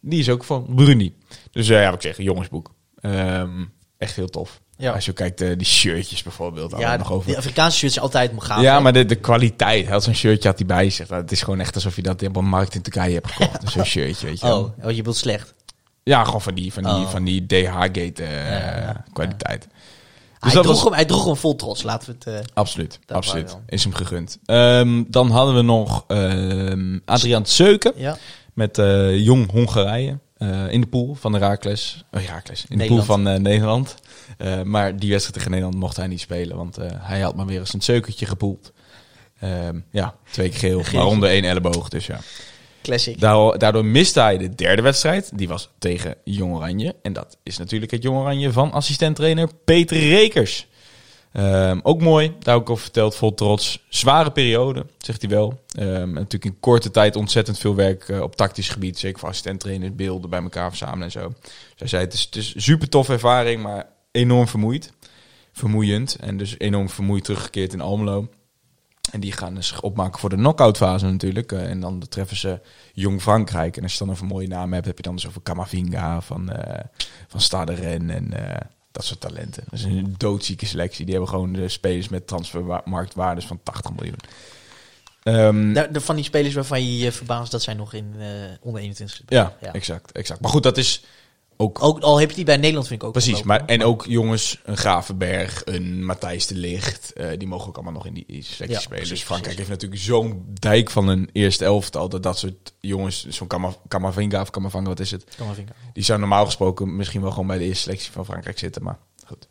Die 0.00 0.18
is 0.18 0.28
ook 0.28 0.44
van 0.44 0.66
Burundi. 0.68 1.16
Dus 1.50 1.68
eh, 1.68 1.80
ja, 1.80 1.84
wat 1.84 1.94
ik 1.94 2.14
zeg, 2.14 2.24
jongensboek. 2.24 2.74
Ehm, 3.00 3.64
echt 3.98 4.16
heel 4.16 4.28
tof. 4.28 4.60
Ja. 4.76 4.92
Als 4.92 5.04
je 5.04 5.12
kijkt, 5.12 5.40
eh, 5.40 5.56
die 5.56 5.66
shirtjes 5.66 6.22
bijvoorbeeld. 6.22 6.74
Ja, 6.78 6.96
nog 6.96 7.12
over. 7.12 7.30
de 7.30 7.36
Afrikaanse 7.36 7.78
shirts 7.78 7.94
zijn 7.94 8.06
altijd 8.06 8.32
gaaf. 8.36 8.62
Ja, 8.62 8.76
hè? 8.76 8.80
maar 8.80 8.92
de, 8.92 9.04
de 9.04 9.14
kwaliteit. 9.14 9.84
Hij 9.84 9.92
had 9.92 10.02
zo'n 10.02 10.14
shirtje 10.14 10.48
had 10.48 10.58
hij 10.58 10.66
bij 10.66 10.90
zich. 10.90 11.08
Het 11.08 11.32
is 11.32 11.42
gewoon 11.42 11.60
echt 11.60 11.74
alsof 11.74 11.96
je 11.96 12.02
dat 12.02 12.22
op 12.22 12.36
een 12.36 12.44
markt 12.44 12.74
in 12.74 12.82
Turkije 12.82 13.14
hebt 13.14 13.32
gekocht. 13.32 13.70
Zo'n 13.70 13.84
shirtje, 13.84 14.26
weet 14.26 14.40
je. 14.40 14.46
Oh, 14.46 14.84
oh, 14.84 14.90
je 14.90 14.96
bedoelt 14.96 15.16
slecht. 15.16 15.54
Ja, 16.02 16.24
gewoon 16.24 16.40
van 16.42 16.54
die, 16.54 16.72
van 16.72 16.82
die, 16.82 16.92
Oh. 16.92 17.08
van 17.10 17.24
die 17.24 17.46
DH-gate 17.46 18.12
eh, 18.24 18.50
Ja, 18.50 18.76
ja, 18.76 19.04
kwaliteit. 19.12 19.68
Dus 20.40 20.52
hij, 20.52 20.62
droeg 20.62 20.74
was 20.74 20.84
hem, 20.84 20.92
hij 20.92 21.04
droeg 21.04 21.24
hem 21.24 21.36
vol 21.36 21.56
trots, 21.56 21.82
laten 21.82 22.08
we 22.08 22.30
het... 22.30 22.46
eh, 22.48 22.54
absoluut, 22.54 22.98
absoluut. 23.06 23.56
Is 23.66 23.82
hem 23.84 23.94
gegund. 23.94 24.38
Ehm, 24.44 25.02
dan 25.08 25.30
hadden 25.30 25.54
we 25.54 25.62
nog 25.62 26.04
ehm 26.08 26.98
Adriaan 27.04 27.46
Seuken 27.46 27.92
ja. 27.96 28.16
met 28.54 28.78
eh, 28.78 29.18
Jong 29.18 29.50
Hongarije. 29.50 30.18
eh, 30.36 30.72
in 30.72 30.80
de 30.80 30.86
pool 30.86 31.14
van 31.14 31.32
de 31.32 31.38
Raakles. 31.38 32.04
Oh, 32.10 32.22
Raakles. 32.24 32.60
In 32.60 32.66
de 32.68 32.76
Nederland. 32.76 33.06
pool 33.06 33.16
van 33.16 33.28
eh, 33.28 33.40
Nederland. 33.40 33.94
Eh, 34.38 34.62
maar 34.62 34.96
die 34.96 35.08
wedstrijd 35.10 35.34
tegen 35.36 35.50
Nederland 35.50 35.78
mocht 35.78 35.96
hij 35.96 36.06
niet 36.06 36.20
spelen. 36.20 36.56
Want 36.56 36.78
eh, 36.78 36.90
hij 36.94 37.20
had 37.20 37.34
maar 37.36 37.46
weer 37.46 37.58
eens 37.60 37.74
een 37.74 37.82
zeukertje 37.82 38.26
gepoeld. 38.26 38.72
Ehm, 39.40 39.78
ja, 39.90 40.14
twee 40.30 40.48
keer 40.48 40.58
geel. 40.58 40.82
Waaronder 40.92 41.28
één 41.28 41.44
elleboog. 41.44 41.88
Dus 41.88 42.06
ja. 42.06 42.18
Classic. 42.82 43.20
Daardoor, 43.20 43.84
miste 43.84 44.20
hij 44.20 44.38
de 44.38 44.54
derde 44.54 44.82
wedstrijd. 44.82 45.30
Die 45.34 45.48
was 45.48 45.68
tegen 45.78 46.14
Jong 46.24 46.54
Oranje. 46.54 46.94
En 47.02 47.12
dat 47.12 47.36
is 47.42 47.58
natuurlijk 47.58 47.90
het 47.90 48.02
Jong 48.02 48.18
Oranje 48.18 48.52
van 48.52 48.72
assistent-trainer 48.72 49.48
Peter 49.64 49.98
Rekers. 49.98 50.66
Ehm, 51.32 51.80
ook 51.82 52.00
mooi, 52.00 52.34
daar 52.38 52.56
ik 52.56 52.70
over 52.70 52.82
verteld, 52.82 53.16
vol 53.16 53.34
trots. 53.34 53.84
Zware 53.88 54.32
periode, 54.32 54.86
zegt 54.98 55.20
hij 55.20 55.30
wel. 55.30 55.60
Ehm, 55.78 56.12
natuurlijk 56.12 56.44
in 56.44 56.60
korte 56.60 56.90
tijd 56.90 57.16
ontzettend 57.16 57.58
veel 57.58 57.74
werk 57.74 58.08
eh, 58.08 58.20
op 58.20 58.36
tactisch 58.36 58.68
gebied. 58.68 58.98
Zeker 58.98 59.18
voor 59.18 59.28
assistent-trainers, 59.28 59.94
beelden 59.94 60.30
bij 60.30 60.42
elkaar 60.42 60.68
verzamelen 60.68 61.02
en 61.02 61.10
zo. 61.10 61.32
Zij 61.76 61.86
zei, 61.86 62.04
het 62.04 62.12
is, 62.12 62.20
het 62.20 62.36
is 62.36 62.54
super 62.56 62.88
toffe 62.88 63.12
ervaring, 63.12 63.62
maar 63.62 63.86
enorm 64.10 64.48
vermoeid. 64.48 64.92
Vermoeiend. 65.52 66.16
En 66.20 66.36
dus 66.36 66.58
enorm 66.58 66.88
vermoeid 66.88 67.24
teruggekeerd 67.24 67.72
in 67.72 67.80
Almelo. 67.80 68.28
En 69.10 69.20
die 69.20 69.32
gaan 69.32 69.62
zich 69.62 69.80
opmaken 69.82 70.20
voor 70.20 70.30
de 70.30 70.36
knock-out 70.36 70.76
fase 70.76 71.06
natuurlijk. 71.06 71.52
Eh, 71.52 71.70
en 71.70 71.80
dan 71.80 72.04
treffen 72.08 72.36
ze 72.36 72.60
Jong 72.92 73.22
Frankrijk. 73.22 73.76
En 73.76 73.82
als 73.82 73.92
je 73.92 74.04
dan 74.04 74.16
een 74.20 74.26
mooie 74.26 74.48
naam 74.48 74.72
hebt, 74.72 74.86
heb 74.86 74.96
je 74.96 75.02
dan 75.02 75.14
dus 75.14 75.26
over 75.26 75.42
Camavinga, 75.42 76.20
van, 76.20 76.50
eh 76.50 76.84
van 77.28 77.40
Stade 77.40 77.74
Rennes 77.74 78.16
en 78.16 78.48
eh, 78.50 78.60
dat 78.92 79.04
soort 79.04 79.20
talenten. 79.20 79.64
Dat 79.70 79.78
is 79.78 79.84
een 79.84 80.14
doodzieke 80.16 80.66
selectie. 80.66 81.04
Die 81.04 81.14
hebben 81.14 81.32
gewoon 81.32 81.52
de 81.52 81.68
spelers 81.68 82.08
met 82.08 82.26
transfermarktwaardes 82.26 83.46
van 83.46 83.60
80 83.62 83.92
miljoen. 83.92 84.16
Ehm, 85.22 85.72
De, 85.72 85.88
de- 85.92 86.00
van 86.00 86.14
die 86.16 86.24
spelers 86.24 86.54
waarvan 86.54 86.84
je 86.84 86.98
je 86.98 87.12
verbaast 87.12 87.50
dat 87.50 87.62
zij 87.62 87.74
nog 87.74 87.92
in 87.92 88.14
onder 88.60 88.80
21 88.82 89.16
zitten. 89.16 89.36
ja, 89.36 89.56
Ja. 89.60 89.72
exact, 89.72 90.12
exact. 90.12 90.40
Maar 90.40 90.50
goed, 90.50 90.62
dat 90.62 90.76
is 90.78 91.04
ook 91.62 91.82
Ook 91.82 92.00
al 92.00 92.20
heb 92.20 92.28
je 92.30 92.36
die 92.36 92.44
bij 92.44 92.56
Nederland, 92.56 92.86
vind 92.86 93.00
ik 93.00 93.06
ook. 93.06 93.12
Precies, 93.12 93.42
maar 93.42 93.64
en 93.66 93.82
ook 93.84 94.04
jongens, 94.08 94.60
een 94.64 94.76
Gravenberg, 94.76 95.62
een 95.64 96.04
Matthijs 96.04 96.46
de 96.46 96.54
Licht, 96.54 97.12
eh, 97.12 97.38
die 97.38 97.48
mogen 97.48 97.68
ook 97.68 97.74
allemaal 97.74 97.92
nog 97.92 98.06
in 98.06 98.14
die, 98.14 98.24
selectie 98.28 98.68
Ja, 98.68 98.78
spelen. 98.78 98.88
precies, 98.88 99.08
dus 99.08 99.22
Frankrijk 99.22 99.56
precies. 99.56 99.70
heeft 99.78 99.82
natuurlijk 99.82 100.02
zo'n 100.02 100.46
dijk 100.60 100.90
van 100.90 101.08
een 101.08 101.28
eerste 101.32 101.64
elftal, 101.64 102.08
dat 102.08 102.22
dat 102.22 102.38
soort 102.38 102.72
jongens, 102.80 103.26
zo'n 103.28 103.46
Kama- 103.46 103.76
Kamavinga 103.88 104.40
of 104.40 104.50
Kamavanga, 104.50 104.88
wat 104.88 105.00
is 105.00 105.10
het? 105.10 105.36
Die 105.92 106.04
zou 106.04 106.18
normaal 106.18 106.44
gesproken 106.44 106.96
misschien 106.96 107.20
wel 107.22 107.30
gewoon 107.30 107.46
bij 107.46 107.58
de 107.58 107.64
eerste 107.64 107.82
selectie 107.82 108.12
van 108.12 108.24
Frankrijk 108.24 108.58
zitten, 108.58 108.82
maar 108.82 108.98
goed. 109.26 109.48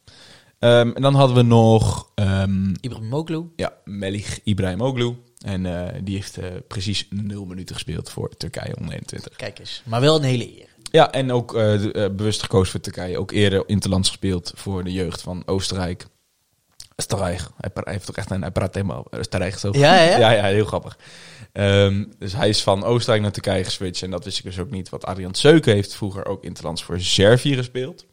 Ehm, 0.59 0.91
en 0.91 1.01
dan 1.01 1.16
hadden 1.16 1.36
we 1.36 1.41
nog 1.41 2.09
ehm 2.16 2.74
Ibrahimoglu. 2.82 3.43
ja, 3.55 3.74
Melich 3.86 4.39
Ibrahimoglu. 4.43 5.16
En 5.45 5.66
eh, 5.66 5.99
die 6.03 6.16
heeft 6.16 6.38
eh, 6.38 6.45
precies 6.68 7.07
nul 7.09 7.45
minuten 7.45 7.76
gespeeld 7.76 8.09
voor 8.09 8.30
Turkije 8.38 8.76
onder 8.76 8.93
21. 8.93 9.36
Kijk 9.36 9.59
eens. 9.59 9.82
Maar 9.86 10.01
wel 10.01 10.16
een 10.16 10.24
hele 10.24 10.59
eer. 10.59 10.68
Ja, 10.91 11.11
en 11.11 11.31
ook 11.31 11.55
eh, 11.55 12.05
eh, 12.05 12.11
bewust 12.11 12.41
gekozen 12.41 12.71
voor 12.71 12.79
Turkije. 12.79 13.17
Ook 13.17 13.31
eerder 13.31 13.63
interlands 13.65 14.07
gespeeld 14.09 14.51
voor 14.55 14.83
de 14.83 14.91
jeugd 14.91 15.21
van 15.21 15.43
Oostenrijk. 15.45 16.05
Oostenrijk. 16.95 17.41
Hij, 17.57 17.71
heeft 17.83 18.05
toch 18.05 18.15
echt 18.15 18.31
een... 18.31 18.41
Hij 18.41 18.51
praat 18.51 18.73
helemaal 18.73 19.05
Oostenrijk 19.09 19.57
zo. 19.57 19.69
Ja, 19.71 19.95
ja, 19.95 20.01
ja. 20.03 20.17
ja, 20.29 20.31
ja, 20.31 20.43
heel 20.43 20.65
grappig. 20.65 20.97
Ehm, 21.53 22.03
dus 22.19 22.33
hij 22.33 22.49
is 22.49 22.61
van 22.61 22.83
Oostenrijk 22.83 23.21
naar 23.21 23.31
Turkije 23.31 23.63
geswitcht. 23.63 24.03
En 24.03 24.11
dat 24.11 24.23
wist 24.23 24.37
ik 24.37 24.43
dus 24.43 24.59
ook 24.59 24.71
niet. 24.71 24.89
Want 24.89 25.05
Adrian 25.05 25.35
Seuken 25.35 25.73
heeft 25.73 25.95
vroeger 25.95 26.25
ook 26.25 26.43
interlands 26.43 26.83
voor 26.83 26.99
Servië 26.99 27.55
gespeeld. 27.55 28.05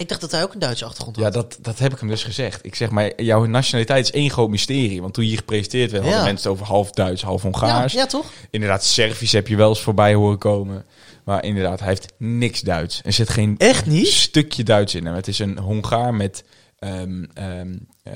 Ik 0.00 0.08
dacht 0.08 0.20
dat 0.20 0.30
hij 0.30 0.42
ook 0.42 0.52
een 0.52 0.58
Duitse 0.58 0.84
achtergrond 0.84 1.16
had. 1.16 1.24
Ja, 1.24 1.30
dat, 1.30 1.58
dat 1.60 1.78
heb 1.78 1.92
ik 1.92 1.98
hem 1.98 2.08
dus 2.08 2.24
gezegd. 2.24 2.64
Ik 2.64 2.74
zeg 2.74 2.90
maar, 2.90 3.22
jouw 3.22 3.44
nationaliteit 3.44 4.04
is 4.04 4.12
één 4.12 4.30
groot 4.30 4.48
mysterie. 4.48 5.00
Want 5.00 5.14
toen 5.14 5.22
je 5.24 5.28
hier 5.30 5.38
gepresenteerd 5.38 5.90
werd, 5.90 6.02
hadden 6.02 6.20
Ja. 6.20 6.26
mensen 6.26 6.50
het 6.50 6.58
over 6.58 6.72
half 6.72 6.90
Duits, 6.90 7.22
half 7.22 7.42
ja, 7.42 7.50
Hongaars. 7.50 7.92
ja, 7.92 8.06
toch? 8.06 8.26
Inderdaad, 8.50 8.84
Servisch 8.84 9.32
heb 9.32 9.48
je 9.48 9.56
wel 9.56 9.68
eens 9.68 9.80
voorbij 9.80 10.14
horen 10.14 10.38
komen. 10.38 10.84
Maar 11.30 11.44
inderdaad, 11.44 11.78
hij 11.78 11.88
heeft 11.88 12.12
niks 12.18 12.60
Duits. 12.60 13.00
Er 13.04 13.12
zit 13.12 13.28
geen 13.28 13.54
Echt 13.58 13.86
niet? 13.86 14.06
stukje 14.06 14.62
Duits 14.64 14.94
in 14.94 15.04
hem. 15.06 15.14
Het 15.14 15.28
is 15.28 15.38
een 15.38 15.58
Hongaar 15.58 16.14
met 16.14 16.44
ehm, 16.78 17.24
ehm, 17.34 17.74
eh, 18.02 18.12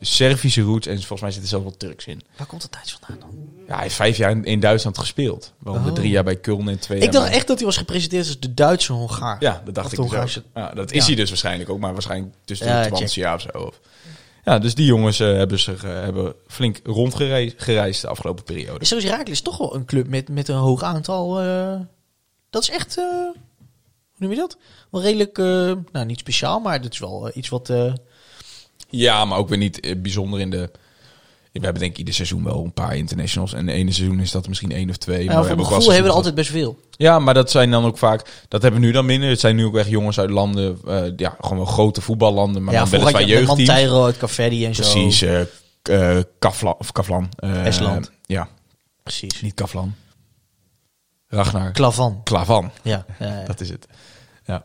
Servische 0.00 0.62
roots. 0.62 0.86
En 0.86 0.96
volgens 0.96 1.20
mij 1.20 1.30
zit 1.30 1.42
er 1.42 1.48
zelfs 1.48 1.64
wel 1.64 1.76
Turks 1.76 2.06
in. 2.06 2.20
Waar 2.36 2.46
komt 2.46 2.62
dat 2.62 2.72
Duits 2.72 2.98
vandaan 3.00 3.28
dan? 3.30 3.38
Ja, 3.66 3.74
hij 3.74 3.82
heeft 3.82 3.94
vijf 3.94 4.16
jaar 4.16 4.30
in, 4.30 4.44
in 4.44 4.60
Duitsland 4.60 4.98
gespeeld. 4.98 5.52
Waaronder 5.58 5.90
Oh. 5.90 5.96
drie 5.98 6.10
jaar 6.10 6.24
bij 6.24 6.36
Köln 6.36 6.66
en 6.68 6.78
twee 6.78 6.98
Ik 6.98 7.04
jaar 7.04 7.12
dacht 7.12 7.26
bij- 7.28 7.34
echt 7.36 7.46
dat 7.46 7.56
hij 7.56 7.66
was 7.66 7.76
gepresenteerd 7.76 8.26
als 8.26 8.40
de 8.40 8.54
Duitse 8.54 8.92
Hongaar. 8.92 9.36
Ja, 9.40 9.62
dat 9.64 9.74
dacht 9.74 9.86
Of 9.86 9.92
ik 9.92 9.98
de 9.98 10.02
dus 10.02 10.12
ook. 10.12 10.18
Hongaarse- 10.18 10.42
Ja, 10.54 10.70
dat 10.74 10.92
is 10.92 11.00
Ja. 11.00 11.06
hij 11.06 11.14
dus 11.14 11.28
waarschijnlijk 11.28 11.70
ook. 11.70 11.78
Maar 11.78 11.92
waarschijnlijk 11.92 12.34
tussen 12.44 12.66
Ja, 12.66 12.76
de 12.76 12.82
check. 12.82 12.94
20 12.94 13.14
jaar 13.16 13.34
of 13.34 13.40
zo. 13.40 13.48
Of. 13.58 13.80
Ja, 14.44 14.58
dus 14.58 14.74
die 14.74 14.86
jongens 14.86 15.20
eh, 15.20 15.26
hebben, 15.32 15.58
zich, 15.58 15.84
eh, 15.84 15.90
hebben 15.90 16.34
flink 16.46 16.80
rondgereisd 16.84 17.54
gereisd 17.56 18.00
de 18.00 18.08
afgelopen 18.08 18.44
periode. 18.44 18.84
Zo 18.86 18.96
is 19.24 19.40
toch 19.42 19.58
wel 19.58 19.74
een 19.74 19.84
club 19.84 20.08
met, 20.08 20.28
met 20.28 20.48
een 20.48 20.56
hoog 20.56 20.82
aantal. 20.82 21.40
eh, 21.40 21.74
dat 22.50 22.62
is 22.62 22.70
echt. 22.70 22.98
eh, 22.98 23.04
hoe 23.04 23.34
noem 24.16 24.30
je 24.30 24.36
dat? 24.36 24.56
Wel 24.90 25.02
redelijk. 25.02 25.38
eh, 25.38 25.72
nou, 25.92 26.06
niet 26.06 26.18
speciaal, 26.18 26.60
maar 26.60 26.80
het 26.82 26.92
is 26.92 26.98
wel 26.98 27.28
eh, 27.28 27.36
iets 27.36 27.48
wat. 27.48 27.72
Ja, 28.90 29.24
maar 29.24 29.38
ook 29.38 29.48
weer 29.48 29.58
niet 29.58 29.96
bijzonder 30.02 30.40
in 30.40 30.50
de... 30.50 30.70
We 31.52 31.64
hebben 31.64 31.82
denk 31.82 31.92
ik 31.92 31.98
ieder 31.98 32.14
seizoen 32.14 32.44
wel 32.44 32.64
een 32.64 32.72
paar 32.72 32.96
internationals. 32.96 33.52
En 33.52 33.66
de 33.66 33.72
ene 33.72 33.92
seizoen 33.92 34.20
is 34.20 34.30
dat 34.30 34.48
misschien 34.48 34.72
één 34.72 34.90
of 34.90 34.96
twee. 34.96 35.24
ja, 35.24 35.32
maar 35.32 35.36
we 35.40 35.46
mijn 35.48 35.52
ook 35.52 35.56
wel 35.58 35.66
gevoel 35.66 35.84
hebben 35.92 36.02
we 36.02 36.08
er 36.10 36.16
altijd 36.16 36.34
best 36.34 36.50
veel. 36.50 36.78
Ja, 36.90 37.18
maar 37.18 37.34
dat 37.34 37.50
zijn 37.50 37.70
dan 37.70 37.84
ook 37.84 37.98
vaak... 37.98 38.44
Dat 38.48 38.62
hebben 38.62 38.80
we 38.80 38.86
nu 38.86 38.92
dan 38.92 39.06
minder. 39.06 39.28
Het 39.28 39.40
zijn 39.40 39.56
nu 39.56 39.64
ook 39.64 39.76
echt 39.76 39.88
jongens 39.88 40.18
uit 40.20 40.30
landen... 40.30 40.78
ja, 41.16 41.36
gewoon 41.40 41.56
wel 41.56 41.66
grote 41.66 42.00
voetballanden. 42.00 42.64
Maar 42.64 42.74
ja, 42.74 42.84
dan 42.84 43.00
je 43.00 43.26
jeugdteams. 43.26 43.46
Monteiro 43.46 44.04
uit 44.04 44.16
Caveri 44.16 44.64
en 44.64 44.74
zo. 44.74 44.82
Precies. 44.82 45.22
eh, 45.82 46.18
Kaflan. 46.38 46.74
Of 46.78 46.92
Kaflan. 46.92 47.28
Estland. 47.38 48.10
Ja, 48.26 48.48
Precies. 49.02 49.42
niet 49.42 49.54
Kaflan. 49.54 49.94
Ragnar. 51.28 51.72
Klavan. 51.72 52.20
Klavan. 52.24 52.70
Ja. 52.82 53.04
ja, 53.18 53.26
ja. 53.26 53.44
Dat 53.44 53.60
is 53.60 53.68
het. 53.68 53.86
Ja. 54.44 54.64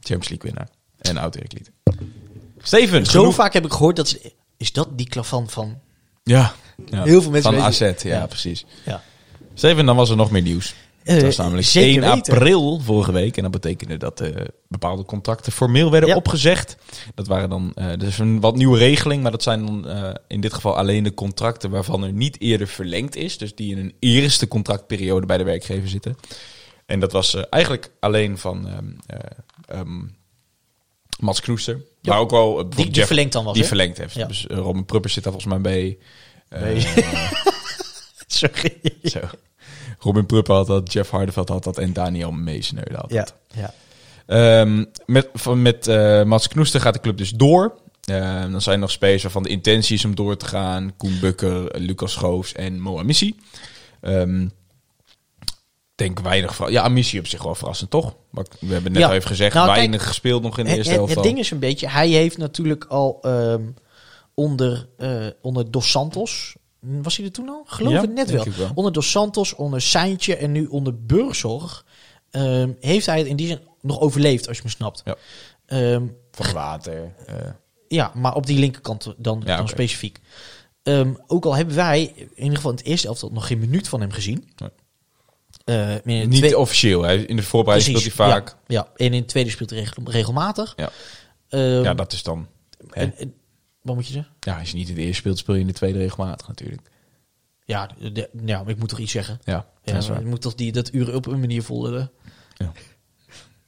Champions 0.00 0.28
League 0.28 0.50
winnaar. 0.50 0.68
En 0.98 1.16
oud 1.16 1.34
Eriklied. 1.34 1.70
Steven. 2.58 3.06
Zo 3.06 3.18
genoeg- 3.20 3.34
vaak 3.34 3.52
heb 3.52 3.64
ik 3.64 3.72
gehoord 3.72 3.96
dat. 3.96 4.08
Ze, 4.08 4.32
is 4.56 4.72
dat 4.72 4.88
die 4.98 5.08
Klavan 5.08 5.48
van. 5.50 5.78
Ja. 6.22 6.52
ja. 6.86 7.02
Heel 7.02 7.22
veel 7.22 7.30
mensen 7.30 7.52
Van 7.52 7.62
AZ, 7.62 7.78
ja, 7.80 7.94
Ja. 8.02 8.26
precies. 8.26 8.64
Ja. 8.84 9.02
Steven, 9.54 9.86
dan 9.86 9.96
was 9.96 10.10
er 10.10 10.16
nog 10.16 10.30
meer 10.30 10.42
nieuws. 10.42 10.74
Eh, 11.04 11.14
dat 11.14 11.22
was 11.22 11.36
namelijk 11.36 11.66
zeker 11.66 12.02
1 12.02 12.14
weten. 12.14 12.32
april 12.34 12.80
vorige 12.80 13.12
week. 13.12 13.36
En 13.36 13.42
dat 13.42 13.52
betekende 13.52 13.96
dat 13.96 14.20
eh, 14.20 14.44
bepaalde 14.68 15.04
contracten 15.04 15.52
formeel 15.52 15.90
werden 15.90 16.08
Ja. 16.08 16.16
opgezegd. 16.16 16.76
Dat 17.14 17.26
waren 17.26 17.48
dan, 17.50 17.72
eh 17.74 17.98
dus 17.98 18.18
een 18.18 18.40
wat 18.40 18.56
nieuwe 18.56 18.78
regeling. 18.78 19.22
Maar 19.22 19.30
dat 19.30 19.42
zijn 19.42 19.66
dan 19.66 19.88
eh, 19.88 20.10
in 20.28 20.40
dit 20.40 20.52
geval 20.54 20.76
alleen 20.76 21.02
de 21.04 21.14
contracten 21.14 21.70
waarvan 21.70 22.02
er 22.02 22.12
niet 22.12 22.40
eerder 22.40 22.66
verlengd 22.66 23.16
is. 23.16 23.38
Dus 23.38 23.54
die 23.54 23.70
in 23.76 23.78
een 23.78 23.94
eerste 23.98 24.48
contractperiode 24.48 25.26
bij 25.26 25.38
de 25.38 25.44
werkgever 25.44 25.88
zitten. 25.88 26.16
En 26.86 27.00
dat 27.00 27.12
was 27.12 27.34
eh, 27.34 27.42
eigenlijk 27.50 27.90
alleen 28.00 28.38
van 28.38 28.68
ehm 28.68 28.86
eh, 29.06 29.78
ehm, 29.78 30.00
Mats 31.18 31.40
Knoester. 31.40 31.74
Ja. 32.00 32.12
Maar 32.12 32.20
ook 32.20 32.30
wel 32.30 32.40
eh, 32.48 32.54
bijvoorbeeld 32.54 32.86
die 32.86 32.94
Jeff- 32.94 33.06
verlengd 33.06 33.32
dan 33.32 33.52
Die 33.52 33.64
verlengd 33.64 33.98
heeft. 33.98 34.14
Ja. 34.14 34.26
Dus 34.26 34.46
eh, 34.46 34.56
Robin 34.56 34.84
Pruppers 34.84 35.12
zit 35.14 35.24
daar 35.24 35.32
volgens 35.32 35.52
mij 35.54 35.62
bij. 35.62 35.98
Eh, 36.48 36.62
Nee. 36.62 36.86
Sorry. 38.26 38.78
zo. 39.02 39.20
Robin 40.02 40.26
Pruppen 40.26 40.54
had 40.54 40.66
dat, 40.66 40.92
Jeff 40.92 41.10
Hardeveld 41.10 41.48
had 41.48 41.64
dat 41.64 41.78
en 41.78 41.92
Daniel 41.92 42.30
Meesneude 42.32 42.94
had 42.96 43.10
dat. 43.10 43.34
ja. 43.54 43.74
Ehm, 44.26 44.84
met 45.06 45.28
van, 45.34 45.62
met 45.62 45.86
eh, 45.86 46.22
Mats 46.22 46.48
Knoester 46.48 46.80
gaat 46.80 46.94
de 46.94 47.00
club 47.00 47.16
dus 47.16 47.30
door. 47.30 47.74
Ehm, 48.04 48.50
dan 48.50 48.60
zijn 48.60 48.74
er 48.74 48.80
nog 48.80 48.90
spelers 48.90 49.22
waarvan 49.22 49.42
de 49.42 49.48
intentie 49.48 49.94
is 49.96 50.04
om 50.04 50.14
door 50.14 50.36
te 50.36 50.46
gaan. 50.46 50.92
Koen 50.96 51.18
Bukker, 51.20 51.80
Lucas 51.80 52.12
Schoofs 52.12 52.52
en 52.52 52.80
Moa 52.80 53.02
Missi. 53.02 53.36
Ehm, 54.00 54.48
denk 55.94 56.20
weinig 56.20 56.54
van. 56.56 56.72
Ja, 56.72 56.88
Missi 56.88 57.18
op 57.18 57.26
zich 57.26 57.42
wel 57.42 57.54
verrassend, 57.54 57.90
toch? 57.90 58.14
Maar 58.30 58.44
we 58.60 58.72
hebben 58.72 58.92
net 58.92 59.00
Ja. 59.02 59.08
al 59.08 59.14
even 59.14 59.28
gezegd, 59.28 59.54
Nou, 59.54 59.66
weinig 59.66 60.06
gespeeld 60.06 60.42
nog 60.42 60.58
in 60.58 60.64
de 60.64 60.70
Het, 60.70 60.78
eerste 60.78 60.92
het, 60.92 61.00
helft. 61.00 61.14
het 61.14 61.24
ding 61.24 61.38
is 61.38 61.50
een 61.50 61.58
beetje, 61.58 61.88
hij 61.88 62.08
heeft 62.08 62.38
natuurlijk 62.38 62.84
al 62.84 63.20
onder, 64.34 64.88
eh, 64.98 65.26
onder 65.42 65.70
Dos 65.70 65.90
Santos, 65.90 66.54
was 66.82 67.16
hij 67.16 67.26
er 67.26 67.32
toen 67.32 67.48
al? 67.48 67.62
Geloof 67.66 67.92
Ja, 67.92 68.00
het 68.00 68.12
net 68.14 68.30
wel. 68.30 68.46
ik 68.46 68.52
wel. 68.52 68.70
Onder 68.74 68.92
Dos 68.92 69.10
Santos, 69.10 69.54
onder 69.54 69.80
Seintje 69.82 70.36
en 70.36 70.52
nu 70.52 70.66
onder 70.66 71.04
Burgzorg 71.04 71.84
ehm, 72.30 72.70
heeft 72.80 73.06
hij 73.06 73.18
het 73.18 73.26
in 73.26 73.36
die 73.36 73.46
zin 73.46 73.60
nog 73.80 74.00
overleefd, 74.00 74.48
als 74.48 74.56
je 74.56 74.62
me 74.64 74.70
snapt. 74.70 75.02
Ja. 75.04 75.16
Ehm, 75.66 76.06
van 76.30 76.52
water. 76.52 77.12
eh, 77.26 77.34
ja, 77.88 78.12
maar 78.14 78.34
op 78.34 78.46
die 78.46 78.58
linkerkant 78.58 79.14
dan, 79.16 79.42
Ja, 79.46 79.56
dan 79.56 79.68
specifiek. 79.68 80.18
Ehm, 80.82 81.14
ook 81.26 81.44
al 81.44 81.56
hebben 81.56 81.74
wij 81.74 82.12
in 82.16 82.30
ieder 82.42 82.56
geval 82.56 82.70
in 82.70 82.76
het 82.76 82.86
eerste 82.86 83.06
elftal 83.06 83.30
nog 83.32 83.46
geen 83.46 83.58
minuut 83.58 83.88
van 83.88 84.00
hem 84.00 84.10
gezien. 84.12 84.52
Nee. 84.56 84.70
In 86.04 86.28
niet 86.28 86.54
officieel. 86.54 87.02
Hè. 87.02 87.14
In 87.14 87.36
de 87.36 87.42
voorbereiding 87.42 87.98
speelt 87.98 88.16
hij 88.16 88.26
vaak. 88.28 88.48
Ja, 88.48 88.56
ja, 88.66 88.88
en 88.96 89.06
in 89.06 89.20
het 89.20 89.28
tweede 89.28 89.50
speelt 89.50 89.70
hij 89.70 89.78
regel- 89.78 90.02
regelmatig. 90.10 90.72
Ja. 90.76 90.90
Ehm, 91.48 91.82
Ja, 91.82 91.94
dat 91.94 92.12
is 92.12 92.22
dan. 92.22 92.46
Hè. 92.90 93.00
en- 93.02 93.16
en- 93.16 93.34
wat 93.82 93.94
moet 93.94 94.06
je 94.06 94.12
zeggen? 94.12 94.34
Ja, 94.40 94.58
als 94.58 94.70
je 94.70 94.76
niet 94.76 94.88
in 94.88 94.94
de 94.94 95.00
eerste 95.00 95.16
speelt, 95.16 95.38
speel 95.38 95.54
je 95.54 95.60
in 95.60 95.66
de 95.66 95.72
tweede 95.72 95.98
regelmatig 95.98 96.48
natuurlijk. 96.48 96.90
Ja, 97.64 97.90
de, 98.12 98.30
ja, 98.44 98.62
maar 98.62 98.72
ik 98.72 98.78
moet 98.78 98.88
toch 98.88 98.98
iets 98.98 99.12
zeggen. 99.12 99.40
Ja, 99.44 99.66
Ja, 99.84 99.92
dat 99.92 100.08
ik 100.08 100.24
moet 100.24 100.40
toch 100.40 100.54
die, 100.54 100.72
dat 100.72 100.92
uren 100.92 101.14
op 101.14 101.26
een 101.26 101.40
manier 101.40 101.62
volgen. 101.62 102.10
Ja. 102.56 102.72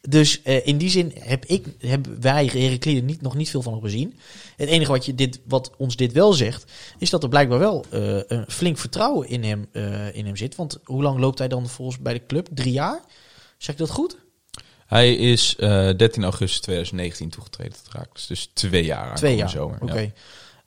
Dus 0.08 0.42
eh, 0.42 0.66
in 0.66 0.78
die 0.78 0.90
zin 0.90 1.12
heb 1.18 1.44
ik, 1.44 1.66
hebben 1.78 2.20
wij 2.20 2.46
Herakliden 2.46 3.04
niet, 3.04 3.20
nog 3.20 3.34
niet 3.34 3.50
veel 3.50 3.62
van 3.62 3.80
gezien. 3.80 4.18
Het 4.56 4.68
enige 4.68 4.90
wat, 4.90 5.04
je 5.04 5.14
dit, 5.14 5.40
wat 5.46 5.70
ons 5.76 5.96
dit 5.96 6.12
wel 6.12 6.32
zegt, 6.32 6.72
is 6.98 7.10
dat 7.10 7.22
er 7.22 7.28
blijkbaar 7.28 7.58
wel 7.58 7.84
eh, 7.90 8.20
een 8.26 8.44
flink 8.48 8.78
vertrouwen 8.78 9.28
in 9.28 9.44
hem, 9.44 9.66
eh, 9.72 10.14
in 10.14 10.26
hem 10.26 10.36
zit. 10.36 10.54
Want 10.54 10.78
hoe 10.84 11.02
lang 11.02 11.18
loopt 11.18 11.38
hij 11.38 11.48
dan 11.48 11.68
volgens 11.68 11.98
bij 11.98 12.12
de 12.12 12.26
club? 12.26 12.48
Drie 12.52 12.72
jaar? 12.72 13.00
Zeg 13.58 13.74
ik 13.74 13.80
dat 13.80 13.90
goed? 13.90 14.16
Hij 14.86 15.14
is 15.14 15.56
eh, 15.56 15.68
13 15.96 16.22
augustus 16.22 16.60
2019 16.60 17.28
toegetreden 17.30 17.72
tot. 17.72 18.28
Dus 18.28 18.50
twee 18.54 18.84
jaar 18.84 19.14
Twee 19.14 19.36
jaar, 19.36 19.48
zomer. 19.50 19.78
oké. 19.82 19.98
Ja. 20.00 20.10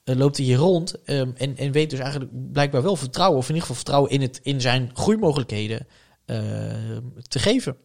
Eh, 0.04 0.16
loopt 0.16 0.36
hij 0.36 0.46
hier 0.46 0.56
rond 0.56 1.02
ehm, 1.04 1.30
en, 1.36 1.56
en 1.56 1.72
weet 1.72 1.90
dus 1.90 1.98
eigenlijk 1.98 2.30
blijkbaar 2.52 2.82
wel 2.82 2.96
vertrouwen, 2.96 3.38
of 3.38 3.48
in 3.48 3.54
ieder 3.54 3.60
geval 3.68 3.76
vertrouwen 3.76 4.10
in, 4.10 4.20
het, 4.20 4.40
in 4.42 4.60
zijn 4.60 4.90
groeimogelijkheden 4.94 5.86
eh, 6.24 6.36
te 7.28 7.38
geven. 7.38 7.76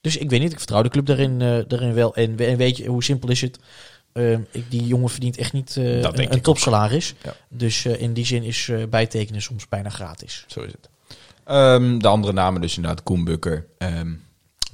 Dus 0.00 0.16
ik 0.16 0.30
weet 0.30 0.40
niet, 0.40 0.52
ik 0.52 0.58
vertrouw 0.58 0.82
de 0.82 0.88
club 0.88 1.06
daarin, 1.06 1.40
eh, 1.40 1.58
daarin 1.68 1.94
wel. 1.94 2.14
En, 2.14 2.36
we- 2.36 2.44
en 2.46 2.56
weet 2.56 2.76
je, 2.76 2.86
hoe 2.86 3.04
simpel 3.04 3.30
is 3.30 3.40
het? 3.40 3.58
Ehm, 4.12 4.40
ik, 4.50 4.70
die 4.70 4.86
jongen 4.86 5.08
verdient 5.10 5.36
echt 5.36 5.52
niet 5.52 5.74
denk 5.74 6.16
een, 6.18 6.32
een 6.32 6.40
topsalaris. 6.40 7.14
Ja. 7.22 7.34
Dus 7.48 7.86
in 7.86 8.12
die 8.12 8.26
zin 8.26 8.42
is 8.42 8.70
bijtekenen 8.90 9.42
soms 9.42 9.68
bijna 9.68 9.88
gratis. 9.88 10.44
Zo 10.46 10.60
is 10.60 10.72
het. 10.72 10.88
Ehm, 11.44 11.98
de 11.98 12.08
andere 12.08 12.32
namen 12.32 12.60
dus 12.60 12.76
inderdaad 12.76 13.02
Koen 13.02 13.24
Bukker, 13.24 13.66
ehm, 13.78 14.12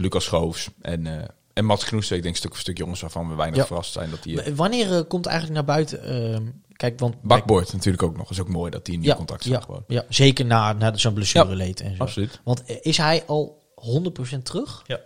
Lucas 0.01 0.25
Schoofs 0.25 0.69
en, 0.81 1.07
eh, 1.07 1.25
en 1.53 1.65
Mats 1.65 1.85
Knoester. 1.85 2.17
Ik 2.17 2.23
denk 2.23 2.37
stuk 2.37 2.51
voor 2.51 2.61
stuk 2.61 2.79
jongens 2.79 3.01
waarvan 3.01 3.29
we 3.29 3.35
weinig 3.35 3.59
Ja. 3.59 3.67
verrast 3.67 3.93
zijn 3.93 4.11
dat 4.11 4.23
die... 4.23 4.43
eh, 4.43 4.55
Wanneer 4.55 4.97
eh, 4.97 5.01
komt 5.09 5.27
eigenlijk 5.27 5.57
naar 5.57 5.77
buiten? 5.77 6.03
ehm, 6.05 6.43
kijk, 6.73 6.99
want 6.99 7.23
Bakboord 7.23 7.73
natuurlijk 7.73 8.03
ook 8.03 8.17
nog. 8.17 8.31
Is 8.31 8.41
ook 8.41 8.49
mooi 8.49 8.71
dat 8.71 8.89
een 8.89 9.01
nieuw 9.01 9.09
Ja, 9.11 9.17
contract 9.17 9.45
ja, 9.45 9.51
staat 9.51 9.65
gewoon. 9.65 9.85
ja, 9.89 10.05
zeker 10.09 10.45
na, 10.45 10.73
na 10.73 10.97
zo'n 10.97 11.15
blessure 11.15 11.55
leed 11.55 11.81
en 11.81 11.97
zo. 11.97 12.03
Absoluut. 12.03 12.41
Want 12.45 12.63
is 12.83 12.97
hij 12.97 13.25
al 13.27 13.63
100% 13.75 14.43
terug? 14.43 14.83
Ja. 14.87 15.01
100% 15.01 15.03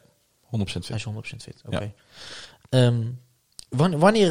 Hij 0.50 0.82
fit. 0.82 0.90
is 0.96 1.04
100% 1.04 1.42
fit. 1.42 1.62
Oké. 1.66 1.80
Ja. 1.80 1.92
Ehm, 2.68 3.02
wan- 3.68 3.98
wanneer 3.98 4.30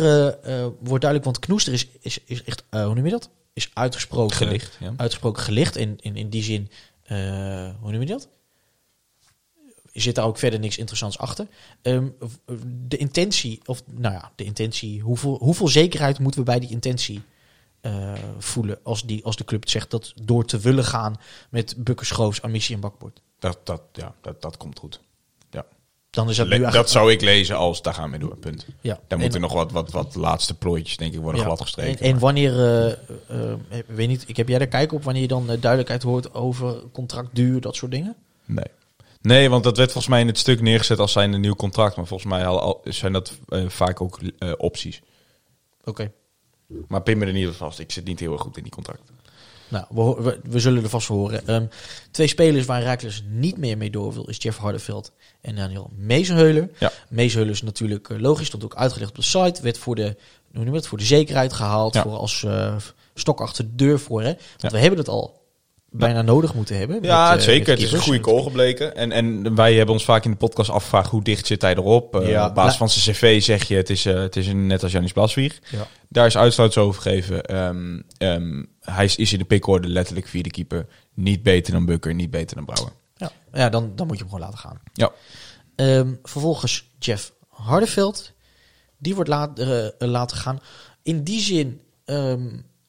wordt 0.79 1.01
duidelijk, 1.01 1.23
want 1.23 1.39
Knoester 1.39 1.73
is, 1.73 1.87
is, 1.99 2.19
is 2.25 2.43
echt, 2.43 2.63
eh, 2.69 2.85
hoe 2.85 2.95
noem 2.95 3.05
je 3.05 3.11
dat? 3.11 3.29
Is 3.53 3.71
uitgesproken 3.73 4.35
Gelicht, 4.35 4.77
ja. 4.79 4.93
Uitgesproken 4.97 5.43
gelicht. 5.43 5.75
In, 5.75 5.97
in, 5.99 6.15
in 6.15 6.29
die 6.29 6.43
zin, 6.43 6.69
hoe 7.79 7.91
noem 7.91 7.99
je 8.01 8.05
dat? 8.05 8.29
Zit 9.93 10.15
daar 10.15 10.25
ook 10.25 10.37
verder 10.37 10.59
niks 10.59 10.77
interessants 10.77 11.17
achter. 11.17 11.47
Ehm, 11.81 12.07
de 12.87 12.97
intentie, 12.97 13.59
of 13.65 13.83
nou 13.91 14.13
ja, 14.13 14.31
de 14.35 14.43
intentie, 14.43 15.01
hoeveel, 15.01 15.37
hoeveel 15.37 15.67
zekerheid 15.67 16.19
moeten 16.19 16.39
we 16.39 16.45
bij 16.45 16.59
die 16.59 16.69
intentie 16.69 17.21
eh, 17.81 18.13
voelen 18.37 18.79
als, 18.83 19.05
die, 19.05 19.23
als 19.25 19.35
de 19.35 19.45
club 19.45 19.61
het 19.61 19.69
zegt 19.69 19.91
dat 19.91 20.13
door 20.21 20.45
te 20.45 20.59
willen 20.59 20.83
gaan 20.85 21.15
met 21.49 21.75
Bukkerschoofs, 21.77 22.41
Amici 22.41 22.73
en 22.73 22.79
Bakbord? 22.79 23.21
Dat, 23.39 23.59
dat, 23.63 23.81
ja, 23.93 24.15
dat, 24.21 24.41
dat 24.41 24.57
komt 24.57 24.79
goed. 24.79 24.99
Ja. 25.51 25.65
Dan 26.09 26.29
is 26.29 26.35
dat 26.35 26.47
Le- 26.47 26.71
dat 26.71 26.89
zou 26.89 27.11
ik 27.11 27.21
lezen 27.21 27.57
als 27.57 27.81
daar 27.81 27.93
gaan 27.93 28.11
we 28.11 28.17
door. 28.17 28.37
Punt. 28.37 28.65
ja. 28.81 28.93
Daar 28.93 29.03
En- 29.07 29.19
moeten 29.19 29.41
nog 29.41 29.53
wat, 29.53 29.71
wat, 29.71 29.91
wat 29.91 30.15
laatste 30.15 30.53
plooitjes 30.57 30.97
denk 30.97 31.13
ik 31.13 31.19
worden 31.19 31.39
Ja. 31.41 31.45
gladgestreken. 31.45 32.05
En, 32.05 32.13
en 32.13 32.19
wanneer, 32.19 32.89
ik 33.69 33.85
weet 33.87 34.07
niet, 34.07 34.23
ik 34.27 34.37
heb 34.37 34.47
jij 34.47 34.57
daar 34.57 34.67
kijk 34.67 34.91
op 34.93 35.03
wanneer 35.03 35.21
je 35.21 35.27
dan 35.27 35.45
duidelijkheid 35.45 36.03
hoort 36.03 36.33
over 36.33 36.75
contractduur, 36.91 37.61
dat 37.61 37.75
soort 37.75 37.91
dingen? 37.91 38.15
Nee. 38.45 38.65
Nee, 39.23 39.49
want 39.49 39.63
dat 39.63 39.77
werd 39.77 39.91
volgens 39.91 40.13
mij 40.13 40.21
in 40.21 40.27
het 40.27 40.37
stuk 40.37 40.61
neergezet 40.61 40.99
als 40.99 41.11
zijn 41.11 41.33
een 41.33 41.41
nieuw 41.41 41.55
contract. 41.55 41.95
Maar 41.95 42.07
volgens 42.07 42.29
mij 42.29 42.73
zijn 42.83 43.13
dat 43.13 43.33
eh, 43.47 43.69
vaak 43.69 44.01
ook 44.01 44.19
eh, 44.39 44.51
opties. 44.57 45.01
Oké. 45.83 46.11
Maar 46.87 47.01
pin 47.01 47.17
me 47.17 47.25
er 47.25 47.33
niet 47.33 47.47
op 47.47 47.53
vast. 47.53 47.79
Ik 47.79 47.91
zit 47.91 48.05
niet 48.05 48.19
heel 48.19 48.31
erg 48.31 48.41
goed 48.41 48.57
in 48.57 48.63
die 48.63 48.71
contract. 48.71 49.01
Nou, 49.67 49.85
we, 49.89 50.23
we, 50.23 50.39
we 50.43 50.59
zullen 50.59 50.83
er 50.83 50.89
vast 50.89 51.07
horen. 51.07 51.47
Ehm, 51.47 51.65
twee 52.11 52.27
spelers 52.27 52.65
waar 52.65 52.81
Raakles 52.81 53.23
niet 53.29 53.57
meer 53.57 53.77
mee 53.77 53.89
door 53.89 54.13
wil, 54.13 54.25
is 54.25 54.37
Jeff 54.39 54.57
Hardeveld 54.57 55.11
en 55.41 55.55
Daniel 55.55 55.89
Meesenheuler. 55.95 56.69
Ja. 56.79 56.91
Meesenheuler 57.09 57.53
is 57.53 57.61
natuurlijk 57.61 58.09
eh, 58.09 58.19
logisch, 58.19 58.47
stond 58.47 58.63
ook 58.63 58.75
uitgelegd 58.75 59.09
op 59.09 59.15
de 59.15 59.21
site. 59.21 59.61
Werd 59.61 59.77
voor 59.77 59.95
de, 59.95 60.15
noem 60.51 60.73
het, 60.73 60.87
voor 60.87 60.97
de 60.97 61.03
zekerheid 61.03 61.53
gehaald, 61.53 61.93
Ja. 61.93 62.01
voor 62.01 62.11
als 62.17 62.45
stok 63.15 63.41
achter 63.41 63.63
de 63.63 63.75
deur 63.75 63.99
voor. 63.99 64.21
Hè? 64.21 64.27
Want 64.33 64.41
Ja. 64.57 64.69
we 64.69 64.77
hebben 64.79 64.99
het 64.99 65.07
al 65.09 65.41
bijna 65.93 66.21
nodig 66.21 66.53
moeten 66.53 66.77
hebben. 66.77 67.03
Ja, 67.03 67.29
met, 67.29 67.39
eh, 67.39 67.45
zeker. 67.45 67.67
met 67.69 67.77
Het 67.77 67.87
is 67.87 67.91
een 67.91 67.99
goede 67.99 68.23
goal 68.23 68.43
gebleken. 68.43 68.95
En, 68.95 69.11
en 69.11 69.55
wij 69.55 69.73
hebben 69.75 69.93
ons 69.95 70.05
vaak 70.05 70.25
in 70.25 70.31
de 70.31 70.37
podcast 70.37 70.69
afgevraagd 70.69 71.09
hoe 71.09 71.23
dicht 71.23 71.45
zit 71.47 71.61
hij 71.61 71.75
erop. 71.75 72.15
Eh, 72.19 72.29
Ja. 72.29 72.47
op 72.47 72.55
basis 72.55 72.77
van 72.77 72.89
zijn 72.89 73.15
cv 73.15 73.41
zeg 73.41 73.67
je 73.67 73.75
het 73.75 73.89
is, 73.89 74.05
eh, 74.05 74.13
het 74.19 74.35
is 74.35 74.47
een, 74.47 74.67
net 74.67 74.83
als 74.83 74.91
Janis 74.91 75.11
Blaswieg. 75.11 75.59
Ja. 75.71 75.87
Daar 76.09 76.25
is 76.25 76.37
uitsluit 76.37 76.77
over 76.77 77.01
gegeven. 77.01 77.43
Ehm, 77.43 77.99
ehm, 78.17 78.63
hij 78.79 79.05
is, 79.05 79.15
is 79.15 79.33
in 79.33 79.39
de 79.39 79.45
pickorde 79.45 79.87
letterlijk 79.87 80.27
vierde 80.27 80.49
keeper. 80.51 80.85
Niet 81.13 81.43
beter 81.43 81.73
dan 81.73 81.85
Bukker, 81.85 82.13
niet 82.13 82.31
beter 82.31 82.55
dan 82.55 82.65
Brouwer. 82.65 82.93
Ja, 83.15 83.31
ja 83.53 83.69
dan, 83.69 83.91
dan 83.95 84.07
moet 84.07 84.17
je 84.17 84.23
hem 84.23 84.31
gewoon 84.31 84.45
laten 84.45 84.59
gaan. 84.59 84.79
Ja. 84.93 85.11
Ehm, 85.75 86.13
vervolgens 86.23 86.89
Jeff 86.99 87.33
Hardeveld. 87.49 88.31
Die 88.97 89.15
wordt 89.15 89.29
laat, 89.29 89.65
laten 89.99 90.37
gaan. 90.37 90.59
In 91.03 91.23
die 91.23 91.39
zin 91.41 91.81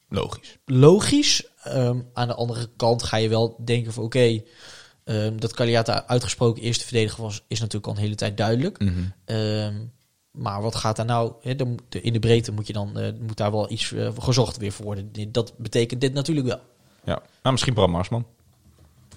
Logisch. 0.09 0.57
logisch. 0.65 1.43
Ehm, 1.65 1.99
aan 2.13 2.27
de 2.27 2.35
andere 2.35 2.69
kant 2.75 3.03
ga 3.03 3.17
je 3.17 3.29
wel 3.29 3.55
denken 3.65 3.93
van 3.93 4.03
oké... 4.03 4.41
ehm, 5.03 5.37
dat 5.37 5.53
Caliata 5.53 6.07
uitgesproken 6.07 6.63
eerste 6.63 6.85
verdediger 6.85 7.23
was... 7.23 7.43
is 7.47 7.59
natuurlijk 7.59 7.87
al 7.87 7.93
een 7.93 8.01
hele 8.01 8.15
tijd 8.15 8.37
duidelijk. 8.37 8.79
Mhm. 8.79 8.91
Ehm, 9.25 9.75
maar 10.31 10.61
wat 10.61 10.75
gaat 10.75 10.95
daar 10.95 11.05
nou... 11.05 11.33
De- 11.57 12.01
in 12.01 12.13
de 12.13 12.19
breedte 12.19 12.51
moet, 12.51 12.67
je 12.67 12.73
dan, 12.73 12.97
eh, 12.99 13.11
moet 13.19 13.37
daar 13.37 13.51
wel 13.51 13.71
iets 13.71 13.91
eh, 13.93 14.09
gezocht 14.19 14.57
weer 14.57 14.71
voor 14.71 14.85
worden. 14.85 15.11
Dat 15.31 15.57
betekent 15.57 16.01
dit 16.01 16.13
natuurlijk 16.13 16.47
wel. 16.47 16.59
Ja. 17.03 17.21
Nou, 17.41 17.51
misschien 17.51 17.73
Bram 17.73 17.91
Marsman. 17.91 18.25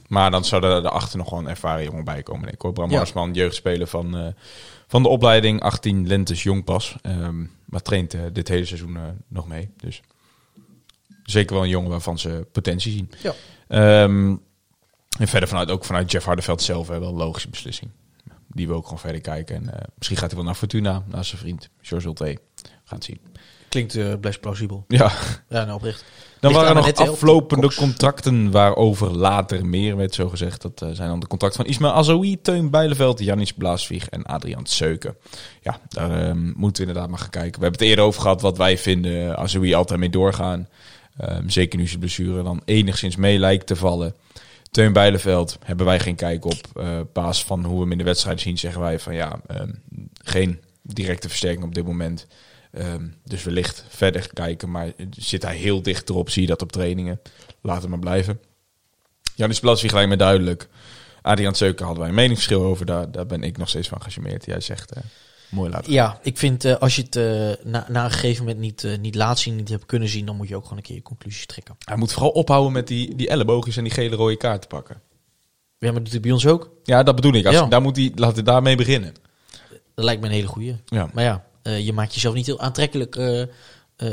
Maar 0.09 0.31
dan 0.31 0.45
zou 0.45 0.65
er 0.65 0.83
daarachter 0.83 1.19
nog 1.19 1.31
wel 1.31 1.39
een 1.39 1.49
ervaren 1.49 1.85
jongen 1.85 2.05
bij 2.05 2.23
komen. 2.23 2.43
Denk 2.43 2.55
ik, 2.55 2.63
hoor. 2.63 2.73
Bram 2.73 2.91
Ja. 2.91 2.97
Marsman, 2.97 3.33
jeugdspeler 3.33 3.87
van, 3.87 4.17
eh, 4.17 4.27
van 4.87 5.03
de 5.03 5.09
opleiding. 5.09 5.61
18 5.61 6.07
lentes 6.07 6.43
jong 6.43 6.65
pas. 6.65 6.97
Ehm, 7.03 7.45
maar 7.65 7.83
traint 7.83 8.17
dit 8.33 8.49
hele 8.49 8.65
seizoen 8.65 8.99
nog 9.29 9.49
mee. 9.49 9.71
Dus 9.77 10.03
zeker 11.31 11.55
wel 11.55 11.63
een 11.63 11.69
jongen 11.69 11.91
waarvan 11.91 12.19
ze 12.19 12.47
potentie 12.53 12.93
zien. 12.93 13.11
Ja. 13.23 13.35
Ehm, 13.69 14.37
en 15.19 15.29
verder 15.29 15.49
vanuit, 15.49 15.71
ook 15.71 15.85
vanuit 15.85 16.11
Jeff 16.11 16.25
Hardeveld 16.25 16.63
zelf 16.63 16.89
hè, 16.89 16.99
wel 16.99 17.09
een 17.09 17.15
logische 17.15 17.49
beslissing. 17.49 17.91
Die 18.47 18.69
we 18.69 18.75
ook 18.75 18.85
gewoon 18.85 18.99
verder 18.99 19.21
kijken. 19.21 19.57
En 19.57 19.75
eh, 19.75 19.89
misschien 19.97 20.19
gaat 20.19 20.27
hij 20.27 20.37
wel 20.37 20.47
naar 20.47 20.55
Fortuna, 20.55 21.03
naar 21.07 21.25
zijn 21.25 21.41
vriend 21.41 21.69
George 21.81 22.07
Ulte. 22.07 22.25
We 22.25 22.39
gaan 22.85 22.99
het 22.99 23.05
zien. 23.05 23.21
Klinkt 23.69 23.95
eh, 23.95 24.15
best 24.21 24.41
plausibel. 24.41 24.85
Ja, 24.89 25.13
Ja, 25.49 25.65
nou 25.65 25.73
oprecht. 25.73 26.05
dan 26.41 26.51
Ligt 26.51 26.63
waren 26.63 26.85
er 26.85 26.97
nog 26.97 27.09
aflopende 27.09 27.75
contracten 27.75 28.51
waarover 28.51 29.11
later 29.11 29.67
meer 29.67 29.97
werd 29.97 30.15
zo 30.15 30.29
gezegd. 30.29 30.63
Dat 30.63 30.83
eh, 30.83 30.89
zijn 30.93 31.09
dan 31.09 31.21
de 31.21 31.27
contracten 31.27 31.61
van 31.63 31.71
Ismail 31.71 31.93
Azoui, 31.93 32.41
Teun 32.41 32.71
Bijleveld, 32.71 33.19
Janis 33.19 33.53
Blaasvlieg 33.53 34.09
en 34.09 34.25
Adriaan 34.25 34.67
Seuken. 34.67 35.17
Ja, 35.63 35.81
daar 35.89 36.11
ehm, 36.11 36.53
moeten 36.57 36.83
we 36.83 36.89
inderdaad 36.89 37.11
maar 37.11 37.19
gaan 37.19 37.31
kijken. 37.31 37.61
We 37.61 37.67
hebben 37.67 37.81
het 37.81 37.89
eerder 37.89 38.05
over 38.05 38.21
gehad 38.21 38.41
wat 38.41 38.57
wij 38.57 38.79
vinden. 38.79 39.37
Azoui 39.37 39.75
altijd 39.75 39.99
mee 39.99 40.11
doorgaan. 40.11 40.69
Ehm, 41.19 41.49
zeker 41.49 41.79
nu 41.79 41.87
zijn 41.87 42.01
blessure 42.01 42.43
dan 42.43 42.63
enigszins 42.65 43.17
mee 43.17 43.39
lijkt 43.39 43.67
te 43.67 43.77
vallen. 43.77 44.15
Teun 44.71 44.93
Bijleveld 44.93 45.59
hebben 45.65 45.87
wij 45.87 46.01
geen 46.01 46.17
kijk 46.17 46.45
op. 46.45 46.61
Eh, 46.75 46.99
op 46.99 47.15
basis 47.15 47.45
van 47.45 47.65
hoe 47.65 47.75
we 47.75 47.81
hem 47.83 47.93
in 47.93 47.99
de 47.99 48.05
wedstrijd 48.05 48.41
zien 48.41 48.59
zeggen 48.59 48.81
wij 48.81 48.99
van 48.99 49.15
ja, 49.15 49.41
ehm, 49.47 49.73
geen 50.25 50.61
directe 50.83 51.29
versterking 51.29 51.65
op 51.65 51.75
dit 51.75 51.85
moment. 51.85 52.27
Ehm, 52.73 53.07
dus 53.25 53.45
wellicht 53.45 53.85
verder 53.89 54.29
kijken, 54.33 54.71
maar 54.71 54.93
zit 55.11 55.43
hij 55.43 55.57
heel 55.57 55.83
dicht 55.83 56.09
erop, 56.09 56.31
zie 56.31 56.43
je 56.43 56.49
dat 56.49 56.63
op 56.63 56.73
trainingen. 56.73 57.21
Laat 57.61 57.81
het 57.81 57.91
maar 57.91 57.99
blijven. 57.99 58.41
Janis 59.35 59.61
Blaswig 59.61 59.93
lijkt 59.93 60.09
me 60.09 60.17
duidelijk. 60.17 60.69
Adriaan 61.23 61.55
Seuken 61.55 61.85
hadden 61.85 62.03
wij 62.03 62.13
een 62.13 62.19
meningsverschil 62.19 62.63
over. 62.63 62.87
Daar, 62.87 63.11
daar 63.11 63.27
ben 63.27 63.43
ik 63.43 63.57
nog 63.57 63.69
steeds 63.69 63.89
van 63.89 64.03
gecharmeerd. 64.03 64.45
Jij 64.45 64.61
zegt, 64.61 64.93
eh, 64.93 65.03
mooi 65.49 65.71
laten. 65.71 65.93
Ja, 65.93 66.19
ik 66.23 66.39
vind 66.39 66.65
eh, 66.65 66.77
als 66.77 66.97
je 66.97 67.03
het 67.03 67.17
eh, 67.17 67.65
na, 67.65 67.87
na 67.89 68.05
een 68.05 68.11
gegeven 68.11 68.45
moment 68.45 68.61
niet, 68.61 68.85
eh, 68.85 68.99
niet 68.99 69.15
laat 69.15 69.39
zien, 69.39 69.57
niet 69.57 69.69
hebt 69.69 69.87
kunnen 69.87 70.09
zien, 70.09 70.27
dan 70.27 70.37
moet 70.37 70.49
je 70.49 70.57
ook 70.57 70.63
gewoon 70.63 70.79
een 70.79 70.85
keer 70.85 70.97
je 70.97 71.03
conclusies 71.03 71.47
trekken. 71.47 71.77
Hij 71.85 71.97
moet 71.97 72.13
vooral 72.13 72.31
ophouden 72.31 72.73
met 72.73 72.87
die, 72.87 73.15
die 73.15 73.29
elleboogjes 73.29 73.77
en 73.77 73.85
die 73.85 73.93
gele 73.93 74.17
rode 74.17 74.37
kaart 74.37 74.61
te 74.61 74.67
pakken. 74.67 75.01
Ja, 75.79 75.93
maar 75.93 76.03
doet 76.03 76.13
het 76.13 76.23
bij 76.23 76.33
ons 76.33 76.47
ook? 76.47 76.71
Ja, 76.83 77.03
dat 77.03 77.15
bedoel 77.15 77.33
ik. 77.33 77.47
Als, 77.47 77.55
Ja. 77.55 77.67
Daar 77.67 77.83
moet 77.83 77.97
hij, 77.97 78.13
laten 78.15 78.37
we 78.37 78.43
daarmee 78.43 78.77
beginnen. 78.77 79.15
Dat 79.95 80.05
lijkt 80.05 80.21
me 80.21 80.27
een 80.27 80.33
hele 80.33 80.47
goeie. 80.47 80.77
Ja. 80.87 81.11
Maar 81.13 81.25
ja, 81.25 81.45
je 81.77 81.93
maakt 81.93 82.15
jezelf 82.15 82.35
niet 82.35 82.47
heel 82.47 82.61
aantrekkelijk 82.61 83.17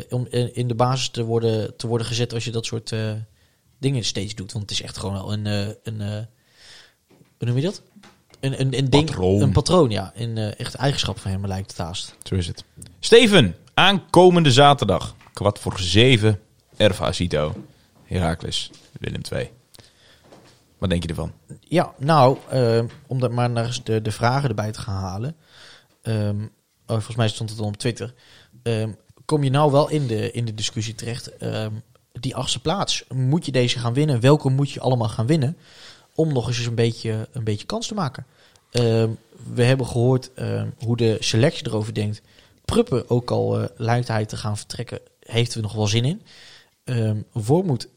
om 0.09 0.27
in, 0.53 0.67
de 0.67 0.75
basis 0.75 1.09
te 1.09 1.23
worden, 1.23 1.77
te 1.77 1.87
worden 1.87 2.07
gezet 2.07 2.33
als 2.33 2.45
je 2.45 2.51
dat 2.51 2.65
soort 2.65 2.95
dingen 3.79 4.03
steeds 4.03 4.35
doet. 4.35 4.51
Want 4.51 4.69
het 4.69 4.79
is 4.79 4.85
echt 4.85 4.97
gewoon 4.97 5.13
wel 5.13 5.33
een, 5.33 5.75
een 5.83 6.27
hoe 7.37 7.47
noem 7.47 7.55
je 7.55 7.61
dat? 7.61 7.81
Een, 8.39 8.59
een, 8.59 8.77
een 8.77 8.89
ding, 8.89 9.05
Patroon. 9.05 9.41
een 9.41 9.51
patroon, 9.51 9.89
ja. 9.89 10.11
Een 10.15 10.37
eh, 10.37 10.59
echt 10.59 10.75
eigenschap 10.75 11.19
van 11.19 11.31
hem 11.31 11.47
lijkt 11.47 11.69
het 11.69 11.77
haast. 11.77 12.15
Zo 12.23 12.35
is 12.35 12.47
het. 12.47 12.63
Steven, 12.99 13.55
aankomende 13.73 14.51
zaterdag, 14.51 15.15
kwart 15.33 15.59
voor 15.59 15.79
zeven, 15.79 16.39
Erva 16.77 17.11
Zito, 17.11 17.55
Heracles, 18.03 18.71
Willem 18.99 19.21
2. 19.21 19.51
Wat 20.77 20.89
denk 20.89 21.03
je 21.03 21.09
ervan? 21.09 21.31
Ja, 21.59 21.93
nou, 21.97 22.37
eh, 22.49 22.83
om 23.07 23.19
dat 23.19 23.31
maar 23.31 23.49
naar 23.49 23.77
de, 23.83 24.01
de 24.01 24.11
vragen 24.11 24.49
erbij 24.49 24.71
te 24.71 24.79
gaan 24.79 25.01
halen. 25.01 25.35
Oh, 26.87 26.93
volgens 26.95 27.15
mij 27.15 27.27
stond 27.27 27.49
het 27.49 27.59
al 27.59 27.65
op 27.65 27.77
Twitter. 27.77 28.13
Ehm, 28.63 28.91
kom 29.25 29.43
je 29.43 29.49
nou 29.49 29.71
wel 29.71 29.89
in 29.89 30.07
de, 30.07 30.31
in 30.31 30.45
de 30.45 30.53
discussie 30.53 30.95
terecht? 30.95 31.37
Ehm, 31.37 31.71
die 32.11 32.35
achtste 32.35 32.61
plaats, 32.61 33.03
moet 33.13 33.45
je 33.45 33.51
deze 33.51 33.79
gaan 33.79 33.93
winnen? 33.93 34.19
Welke 34.19 34.49
moet 34.49 34.71
je 34.71 34.79
allemaal 34.79 35.09
gaan 35.09 35.25
winnen? 35.25 35.57
Om 36.15 36.33
nog 36.33 36.47
eens 36.47 36.65
een 36.65 36.75
beetje, 36.75 37.27
een 37.31 37.43
beetje 37.43 37.65
kans 37.65 37.87
te 37.87 37.93
maken. 37.93 38.25
Ehm, 38.71 39.09
we 39.53 39.63
hebben 39.63 39.85
gehoord 39.85 40.33
ehm, 40.33 40.69
hoe 40.77 40.97
de 40.97 41.17
selectie 41.19 41.67
erover 41.67 41.93
denkt. 41.93 42.21
Pruppen, 42.65 43.09
ook 43.09 43.31
al 43.31 43.59
eh 43.59 43.69
lijkt 43.77 44.07
hij 44.07 44.25
te 44.25 44.37
gaan 44.37 44.57
vertrekken, 44.57 44.99
heeft 45.19 45.55
er 45.55 45.61
nog 45.61 45.73
wel 45.73 45.87
zin 45.87 46.05
in. 46.05 46.21
Ehm 46.83 47.21
Wormoed 47.31 47.89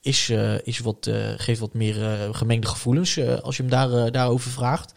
is, 0.00 0.28
eh, 0.28 0.58
is 0.62 0.78
wat, 0.78 1.06
eh, 1.06 1.32
geeft 1.36 1.60
wat 1.60 1.74
meer 1.74 2.28
gemengde 2.32 2.66
gevoelens 2.66 3.20
als 3.42 3.56
je 3.56 3.62
hem 3.62 3.70
daar, 3.70 4.12
daarover 4.12 4.50
vraagt. 4.50 4.92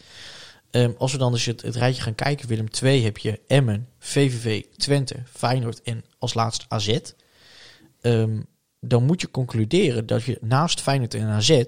Als 0.97 1.11
we 1.11 1.17
dan 1.17 1.31
dus 1.31 1.45
het, 1.45 1.61
rijtje 1.61 2.01
gaan 2.01 2.15
kijken, 2.15 2.47
Willem 2.47 2.69
2 2.69 3.03
heb 3.03 3.17
je 3.17 3.39
Emmen, 3.47 3.87
VVV, 3.99 4.63
Twente, 4.77 5.15
Feyenoord 5.25 5.81
en 5.81 6.03
als 6.19 6.33
laatste 6.33 6.65
AZ. 6.67 6.99
Dan 8.79 9.03
moet 9.03 9.21
je 9.21 9.31
concluderen 9.31 10.05
dat 10.05 10.23
je 10.23 10.37
naast 10.41 10.81
Feyenoord 10.81 11.13
en 11.13 11.27
AZ, 11.27 11.63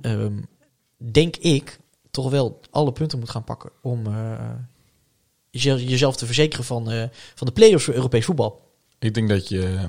ehm, 0.00 0.38
denk 0.96 1.36
ik, 1.36 1.78
toch 2.10 2.30
wel 2.30 2.60
alle 2.70 2.92
punten 2.92 3.18
moet 3.18 3.30
gaan 3.30 3.44
pakken 3.44 3.70
om 3.82 4.06
eh, 4.06 4.54
jezelf, 5.50 6.16
te 6.16 6.26
verzekeren 6.26 6.64
van, 6.64 6.90
eh, 6.90 7.08
van 7.34 7.46
de 7.46 7.52
play-offs 7.52 7.84
voor 7.84 7.94
Europees 7.94 8.24
voetbal. 8.24 8.68
Ik 8.98 9.14
denk 9.14 9.28
dat 9.28 9.48
je 9.48 9.88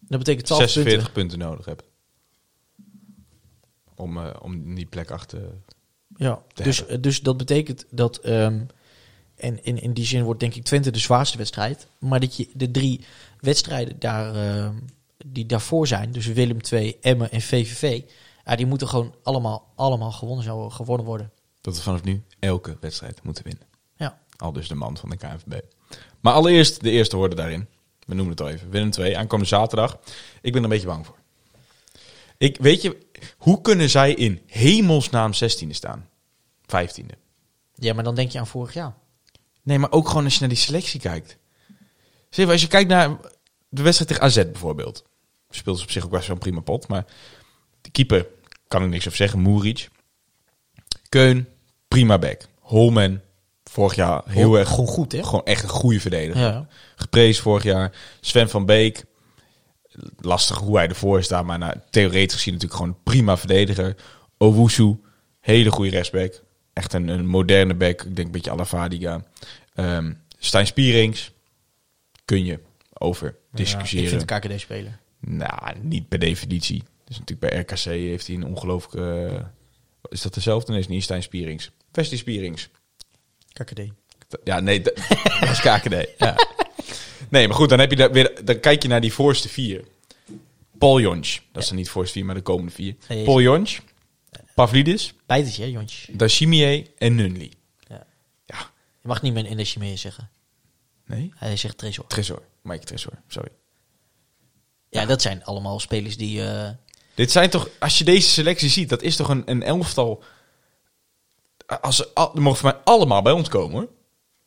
Dat 0.00 0.18
betekent 0.18 0.46
12 0.46 0.62
46 0.62 0.92
punten. 0.94 1.12
punten. 1.12 1.38
nodig 1.38 1.66
hebt. 1.66 1.82
Om, 3.94 4.18
eh, 4.18 4.34
om 4.42 4.74
die 4.74 4.86
plek 4.86 5.10
achter... 5.10 5.40
Ja, 6.16 6.42
te 6.52 6.62
dus, 6.62 6.78
hebben. 6.78 7.00
dus 7.00 7.20
dat 7.20 7.36
betekent 7.36 7.84
dat, 7.90 8.16
ehm, 8.16 8.60
en 9.34 9.64
in, 9.64 9.82
in 9.82 9.92
die 9.92 10.04
zin 10.04 10.22
wordt 10.22 10.40
denk 10.40 10.54
ik 10.54 10.64
Twente 10.64 10.90
de 10.90 10.98
zwaarste 10.98 11.38
wedstrijd, 11.38 11.86
maar 11.98 12.20
dat 12.20 12.36
je 12.36 12.48
de 12.54 12.70
drie 12.70 13.00
wedstrijden 13.40 13.98
daar, 13.98 14.34
ehm, 14.34 14.74
die 15.26 15.46
daarvoor 15.46 15.86
zijn, 15.86 16.12
dus 16.12 16.26
Willem 16.26 16.62
2, 16.62 16.98
Emmen 17.00 17.30
en 17.30 17.40
VVV, 17.40 18.02
ja, 18.48 18.56
die 18.56 18.66
moeten 18.66 18.88
gewoon 18.88 19.14
allemaal, 19.22 19.72
allemaal 19.74 20.12
gewonnen, 20.12 20.44
zouden 20.44 20.72
gewonnen 20.72 21.06
worden. 21.06 21.32
Dat 21.60 21.76
we 21.76 21.82
vanaf 21.82 22.02
nu 22.02 22.24
elke 22.38 22.76
wedstrijd 22.80 23.22
moeten 23.22 23.44
winnen. 23.44 23.66
Ja. 23.96 24.18
Al 24.36 24.52
dus 24.52 24.68
de 24.68 24.74
man 24.74 24.96
van 24.96 25.10
de 25.10 25.16
KNVB. 25.16 25.60
Maar 26.20 26.32
allereerst 26.32 26.80
de 26.80 26.90
eerste 26.90 27.16
woorden 27.16 27.36
daarin. 27.36 27.68
We 28.06 28.14
noemen 28.14 28.30
het 28.30 28.40
al 28.40 28.48
even. 28.48 28.70
Willem 28.70 28.90
2, 28.90 29.18
aankomende 29.18 29.48
zaterdag. 29.48 29.98
Ik 30.40 30.52
ben 30.52 30.54
er 30.54 30.62
een 30.62 30.68
beetje 30.68 30.86
bang 30.86 31.06
voor. 31.06 31.16
Ik, 32.36 32.56
weet 32.60 32.82
je, 32.82 32.98
hoe 33.36 33.60
kunnen 33.60 33.90
zij 33.90 34.14
in 34.14 34.42
hemelsnaam 34.46 35.32
16e 35.32 35.70
staan? 35.70 36.08
15e. 36.62 37.18
Ja, 37.74 37.94
maar 37.94 38.04
dan 38.04 38.14
denk 38.14 38.30
je 38.30 38.38
aan 38.38 38.46
vorig 38.46 38.74
jaar. 38.74 38.94
Nee, 39.62 39.78
maar 39.78 39.92
ook 39.92 40.08
gewoon 40.08 40.24
als 40.24 40.34
je 40.34 40.40
naar 40.40 40.48
die 40.48 40.58
selectie 40.58 41.00
kijkt. 41.00 41.36
Zeg 42.30 42.48
als 42.48 42.60
je 42.60 42.66
kijkt 42.66 42.88
naar 42.88 43.16
de 43.68 43.82
wedstrijd 43.82 44.10
tegen 44.10 44.26
AZ 44.26 44.50
bijvoorbeeld. 44.50 45.04
Speelt 45.50 45.78
ze 45.78 45.84
op 45.84 45.90
zich 45.90 46.04
ook 46.04 46.10
best 46.10 46.26
wel 46.26 46.36
een 46.36 46.42
prima 46.42 46.60
pot. 46.60 46.88
Maar 46.88 47.04
de 47.80 47.90
keeper, 47.90 48.26
kan 48.68 48.82
ik 48.82 48.88
niks 48.88 49.06
over 49.06 49.18
zeggen. 49.18 49.40
Moeric. 49.40 49.88
Keun, 51.08 51.48
prima 51.88 52.18
back. 52.18 52.46
Holman, 52.58 53.20
vorig 53.64 53.94
jaar 53.94 54.22
heel 54.26 54.58
erg... 54.58 54.68
gewoon 54.68 54.86
goed, 54.86 55.12
hè? 55.12 55.22
Gewoon 55.22 55.44
echt 55.44 55.62
een 55.62 55.68
goede 55.68 56.00
verdediger. 56.00 56.42
Ja. 56.42 56.66
Geprezen 56.96 57.42
vorig 57.42 57.62
jaar. 57.62 57.92
Sven 58.20 58.50
van 58.50 58.66
Beek. 58.66 59.04
Lastig 60.20 60.56
hoe 60.56 60.76
hij 60.76 60.88
ervoor 60.88 61.22
staat. 61.22 61.44
Maar 61.44 61.58
nou, 61.58 61.74
theoretisch 61.90 62.34
gezien 62.36 62.52
natuurlijk 62.52 62.80
gewoon 62.80 62.96
een 62.96 63.02
prima 63.02 63.36
verdediger. 63.36 63.96
Owusu. 64.36 65.00
Hele 65.40 65.70
goede 65.70 65.90
rechtsback. 65.90 66.42
Echt 66.72 66.92
een, 66.92 67.08
een 67.08 67.26
moderne 67.26 67.74
back. 67.74 68.02
Ik 68.02 68.16
denk 68.16 68.26
een 68.26 68.30
beetje 68.30 68.50
à 68.50 68.54
la 68.54 68.64
Vadiga. 68.64 69.24
Ehm 69.74 70.12
Stijn 70.38 70.66
Spierings. 70.66 71.32
Kun 72.24 72.44
je 72.44 72.60
over 72.92 73.36
discussiëren. 73.52 74.12
ik 74.12 74.26
vind 74.26 74.28
de 74.28 74.48
KKD 74.48 74.60
spelen. 74.60 74.98
Nou, 75.20 75.78
niet 75.82 76.08
per 76.08 76.18
definitie. 76.18 76.82
Dus 77.08 77.18
natuurlijk 77.18 77.50
bij 77.52 77.60
RKC 77.60 77.84
heeft 77.84 78.26
hij 78.26 78.36
een 78.36 78.44
ongelooflijke... 78.44 79.26
eh, 79.38 79.44
is 80.10 80.22
dat 80.22 80.34
dezelfde? 80.34 80.72
Nee, 80.72 80.80
is 80.80 80.88
niet 80.88 81.02
Stijn 81.02 81.22
Spierings. 81.22 81.70
Wesley 81.92 82.18
Spierings. 82.18 82.68
KKD. 83.52 83.80
Ja, 84.44 84.60
nee, 84.60 84.80
dat 84.80 84.98
is 85.52 85.60
KKD. 85.60 86.08
Ja. 86.18 86.36
Nee, 87.28 87.46
maar 87.48 87.56
goed, 87.56 87.68
dan, 87.68 87.78
heb 87.78 87.90
je 87.90 87.96
daar 87.96 88.12
weer, 88.12 88.44
dan 88.44 88.60
kijk 88.60 88.82
je 88.82 88.88
naar 88.88 89.00
die 89.00 89.12
voorste 89.12 89.48
vier. 89.48 89.84
Paul 90.78 91.00
Jonch. 91.00 91.38
Dat 91.52 91.62
is 91.62 91.68
dan 91.68 91.76
niet 91.78 91.88
voorste 91.88 92.12
vier, 92.12 92.24
maar 92.24 92.34
de 92.34 92.40
komende 92.40 92.72
vier. 92.72 92.96
Nee, 93.08 93.24
Paul 93.24 93.40
Jonch. 93.40 93.78
Pavlidis. 94.54 95.14
Bijtetje, 95.26 95.64
hè? 95.64 95.84
Dashimier 96.12 96.86
en 96.98 97.14
Nunli. 97.14 97.50
Ja. 97.88 98.06
Ja. 98.46 98.58
Je 99.02 99.08
mag 99.08 99.22
niet 99.22 99.32
meer 99.32 99.46
in 99.46 99.56
de 99.56 99.64
Chimee 99.64 99.96
zeggen. 99.96 100.30
Nee? 101.06 101.32
Hij 101.36 101.56
zegt 101.56 101.78
Tresor. 101.78 102.06
Tresor. 102.06 102.42
Mike 102.62 102.84
Tresor. 102.84 103.12
Sorry. 103.28 103.50
Ja, 104.88 105.06
dat 105.06 105.22
zijn 105.22 105.44
allemaal 105.44 105.80
spelers 105.80 106.16
die... 106.16 106.44
eh, 106.44 106.70
Dit 107.18 107.30
zijn 107.30 107.50
toch, 107.50 107.68
als 107.78 107.98
je 107.98 108.04
deze 108.04 108.28
selectie 108.28 108.68
ziet, 108.68 108.88
dat 108.88 109.02
is 109.02 109.16
toch 109.16 109.28
een, 109.28 109.42
een 109.46 109.62
elftal. 109.62 110.22
Als 111.80 111.96
ze, 111.96 112.08
al, 112.14 112.30
mogen 112.34 112.58
voor 112.58 112.70
mij 112.72 112.80
allemaal 112.84 113.22
bij 113.22 113.32
ons 113.32 113.48
komen 113.48 113.72
hoor. 113.76 113.88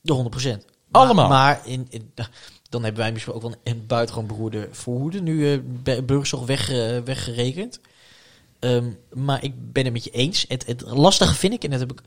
De 0.01 0.59
100%. 0.61 0.65
Allemaal. 0.91 1.27
Maar, 1.29 1.55
maar 1.55 1.67
in, 1.67 1.87
in- 1.89 2.11
dan 2.69 2.83
hebben 2.83 3.01
wij 3.01 3.11
misschien 3.11 3.33
ook 3.33 3.41
wel 3.41 3.55
een 3.63 3.85
buitengewoon 3.87 4.27
beroerde 4.29 4.67
voorhoede. 4.71 5.21
Nu 5.21 5.61
uh, 5.83 5.99
Burgzorg 6.03 6.45
weg, 6.45 6.71
eh, 6.71 6.97
weggerekend. 6.97 7.79
Ehm, 8.59 8.91
maar 9.13 9.43
ik 9.43 9.53
ben 9.73 9.83
het 9.83 9.93
met 9.93 10.03
je 10.03 10.11
eens. 10.11 10.45
Het, 10.47 10.65
het 10.65 10.81
lastige 10.81 11.35
vind 11.35 11.53
ik, 11.53 11.63
en 11.63 11.69
dat 11.69 11.79
heb 11.79 11.91
ik 11.91 12.01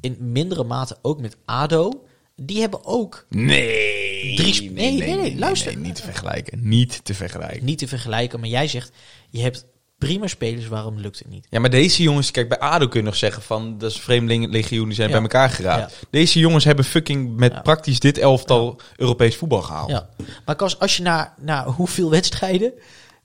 in 0.00 0.16
mindere 0.20 0.64
mate 0.64 0.98
ook 1.02 1.20
met 1.20 1.36
ADO. 1.44 2.04
Die 2.36 2.60
hebben 2.60 2.84
ook 2.84 3.26
Nee. 3.28 4.36
Drie 4.36 4.70
nee, 4.70 4.92
nee, 4.92 5.14
nee, 5.16 5.38
luister. 5.38 5.76
niet 5.76 5.94
te 5.94 6.02
vergelijken. 6.02 6.68
Niet 6.68 7.04
te 7.04 7.14
vergelijken. 7.14 7.64
niet 7.64 7.78
te 7.78 7.88
vergelijken. 7.88 8.40
Maar 8.40 8.48
jij 8.48 8.68
zegt, 8.68 8.92
je 9.30 9.40
hebt 9.40 9.70
prima 10.06 10.26
spelers, 10.26 10.68
waarom 10.68 10.98
lukt 10.98 11.18
het 11.18 11.28
niet? 11.28 11.46
Ja, 11.50 11.60
maar 11.60 11.70
deze 11.70 12.02
jongens, 12.02 12.30
kijk, 12.30 12.48
bij 12.48 12.58
ADO 12.58 12.88
kun 12.88 13.00
je 13.00 13.06
nog 13.06 13.16
zeggen 13.16 13.42
van, 13.42 13.78
dat 13.78 13.90
is 13.90 14.00
Vreemdelingenlegioen, 14.00 14.84
die 14.86 14.94
zijn 14.94 15.08
Ja. 15.08 15.12
bij 15.14 15.22
elkaar 15.22 15.50
geraapt. 15.50 15.92
Ja. 16.00 16.06
Deze 16.10 16.38
jongens 16.38 16.64
hebben 16.64 16.84
fucking 16.84 17.36
met 17.36 17.52
Ja. 17.52 17.60
praktisch 17.60 18.00
dit 18.00 18.18
elftal 18.18 18.80
Europees 18.96 19.36
voetbal 19.36 19.62
gehaald. 19.62 19.90
Ja. 19.90 20.08
Maar 20.44 20.56
als, 20.56 20.78
als 20.78 20.96
je 20.96 21.02
naar, 21.02 21.34
naar 21.40 21.64
hoeveel 21.66 22.10
wedstrijden... 22.10 22.72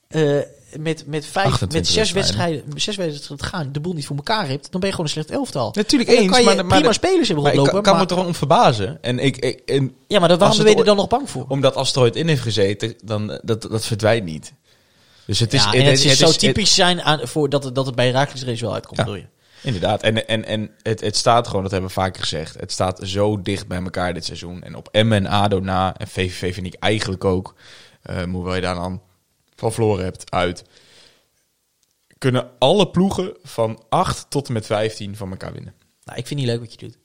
eh, 0.08 0.38
met, 0.80 1.04
met, 1.08 1.26
vijf, 1.26 1.46
28 1.46 1.72
met 1.72 1.88
zes 1.88 2.12
wedstrijden. 2.12 2.64
zes 2.76 2.96
wedstrijden 2.96 3.46
gaan, 3.46 3.70
de 3.72 3.80
boel 3.80 3.94
niet 3.94 4.06
voor 4.08 4.16
elkaar 4.16 4.48
hebt, 4.48 4.72
dan 4.72 4.80
ben 4.80 4.90
je 4.90 4.96
gewoon 4.96 5.06
een 5.06 5.12
slecht 5.12 5.32
elftal. 5.32 5.72
Natuurlijk 5.74 6.10
eens, 6.10 6.32
kan 6.32 6.40
je 6.40 6.46
maar, 6.46 6.66
maar, 6.66 6.78
prima 6.78 6.92
spelers 6.94 7.28
hebben 7.28 7.44
maar 7.44 7.54
ik 7.54 7.60
rondlopen. 7.60 7.72
kan, 7.72 7.82
kan 7.82 7.94
maar, 7.94 8.02
me 8.02 8.08
er 8.10 8.16
gewoon 8.16 8.28
om 8.28 8.36
verbazen. 8.36 8.98
En 9.02 9.20
ik, 9.20 9.38
ik 9.38 9.60
en 9.66 9.96
ja, 10.08 10.20
maar 10.20 10.30
dan, 10.30 10.38
waarom 10.38 10.58
ben 10.58 10.66
het 10.68 10.76
je 10.76 10.80
er 10.80 10.86
dan 10.86 10.96
nog 10.96 11.08
bang 11.08 11.30
voor? 11.30 11.46
omdat 11.48 11.76
als 11.76 11.88
het 11.88 11.96
er 11.96 12.02
ooit 12.02 12.16
in 12.16 12.28
heeft 12.28 12.42
gezeten, 12.42 12.96
dan 13.04 13.40
dat, 13.44 13.62
dat 13.62 13.86
verdwijnt 13.86 14.26
niet. 14.26 14.54
Dus 15.28 15.40
het 15.40 15.54
is, 15.54 15.64
ja, 15.64 15.74
en 15.74 15.86
het, 15.86 16.04
het 16.04 16.18
zou 16.18 16.32
is- 16.32 16.38
typisch 16.38 16.76
zijn 16.76 17.02
aan, 17.02 17.28
voor 17.28 17.50
dat, 17.50 17.64
het, 17.64 17.76
dat 17.76 17.86
het 17.86 17.96
bij 17.96 18.06
Herakles 18.06 18.44
race 18.44 18.64
wel 18.66 18.74
uitkomt, 18.74 18.98
Ja. 18.98 19.04
bedoel 19.04 19.20
je? 19.20 19.28
Inderdaad. 19.62 20.02
En, 20.04 20.28
en, 20.28 20.46
en 20.46 20.72
het, 20.82 21.02
het 21.02 21.16
staat 21.16 21.48
gewoon, 21.48 21.62
dat 21.62 21.72
hebben 21.72 21.90
we 21.90 21.96
vaker 21.96 22.22
gezegd. 22.22 22.60
Het 22.60 22.72
staat 22.72 23.00
zo 23.04 23.42
dicht 23.42 23.68
bij 23.68 23.82
elkaar 23.82 24.14
dit 24.14 24.26
seizoen. 24.26 24.64
En 24.64 24.76
op 24.76 24.88
Emmen 24.92 25.18
en 25.26 25.32
ADO 25.32 25.60
na. 25.60 25.98
En 25.98 26.08
VVV 26.08 26.54
vind 26.54 26.66
ik 26.68 26.74
eigenlijk 26.80 27.24
ook. 27.26 27.56
eh 28.02 28.24
hoewel 28.24 28.56
je 28.56 28.62
daar 28.62 28.76
dan 28.76 29.02
van 29.56 29.72
verloren 29.74 30.04
hebt 30.04 30.32
uit. 30.32 30.64
Kunnen 32.18 32.50
alle 32.60 32.90
ploegen 32.90 33.38
van 33.44 33.84
8 33.90 34.26
tot 34.30 34.48
en 34.48 34.54
met 34.54 34.66
15 34.66 35.16
van 35.16 35.30
elkaar 35.32 35.54
winnen. 35.54 35.74
Nou, 36.04 36.18
ik 36.20 36.28
vind 36.28 36.40
het 36.40 36.50
niet 36.50 36.58
leuk 36.60 36.60
wat 36.70 36.72
je 36.80 36.88
doet. 36.88 36.98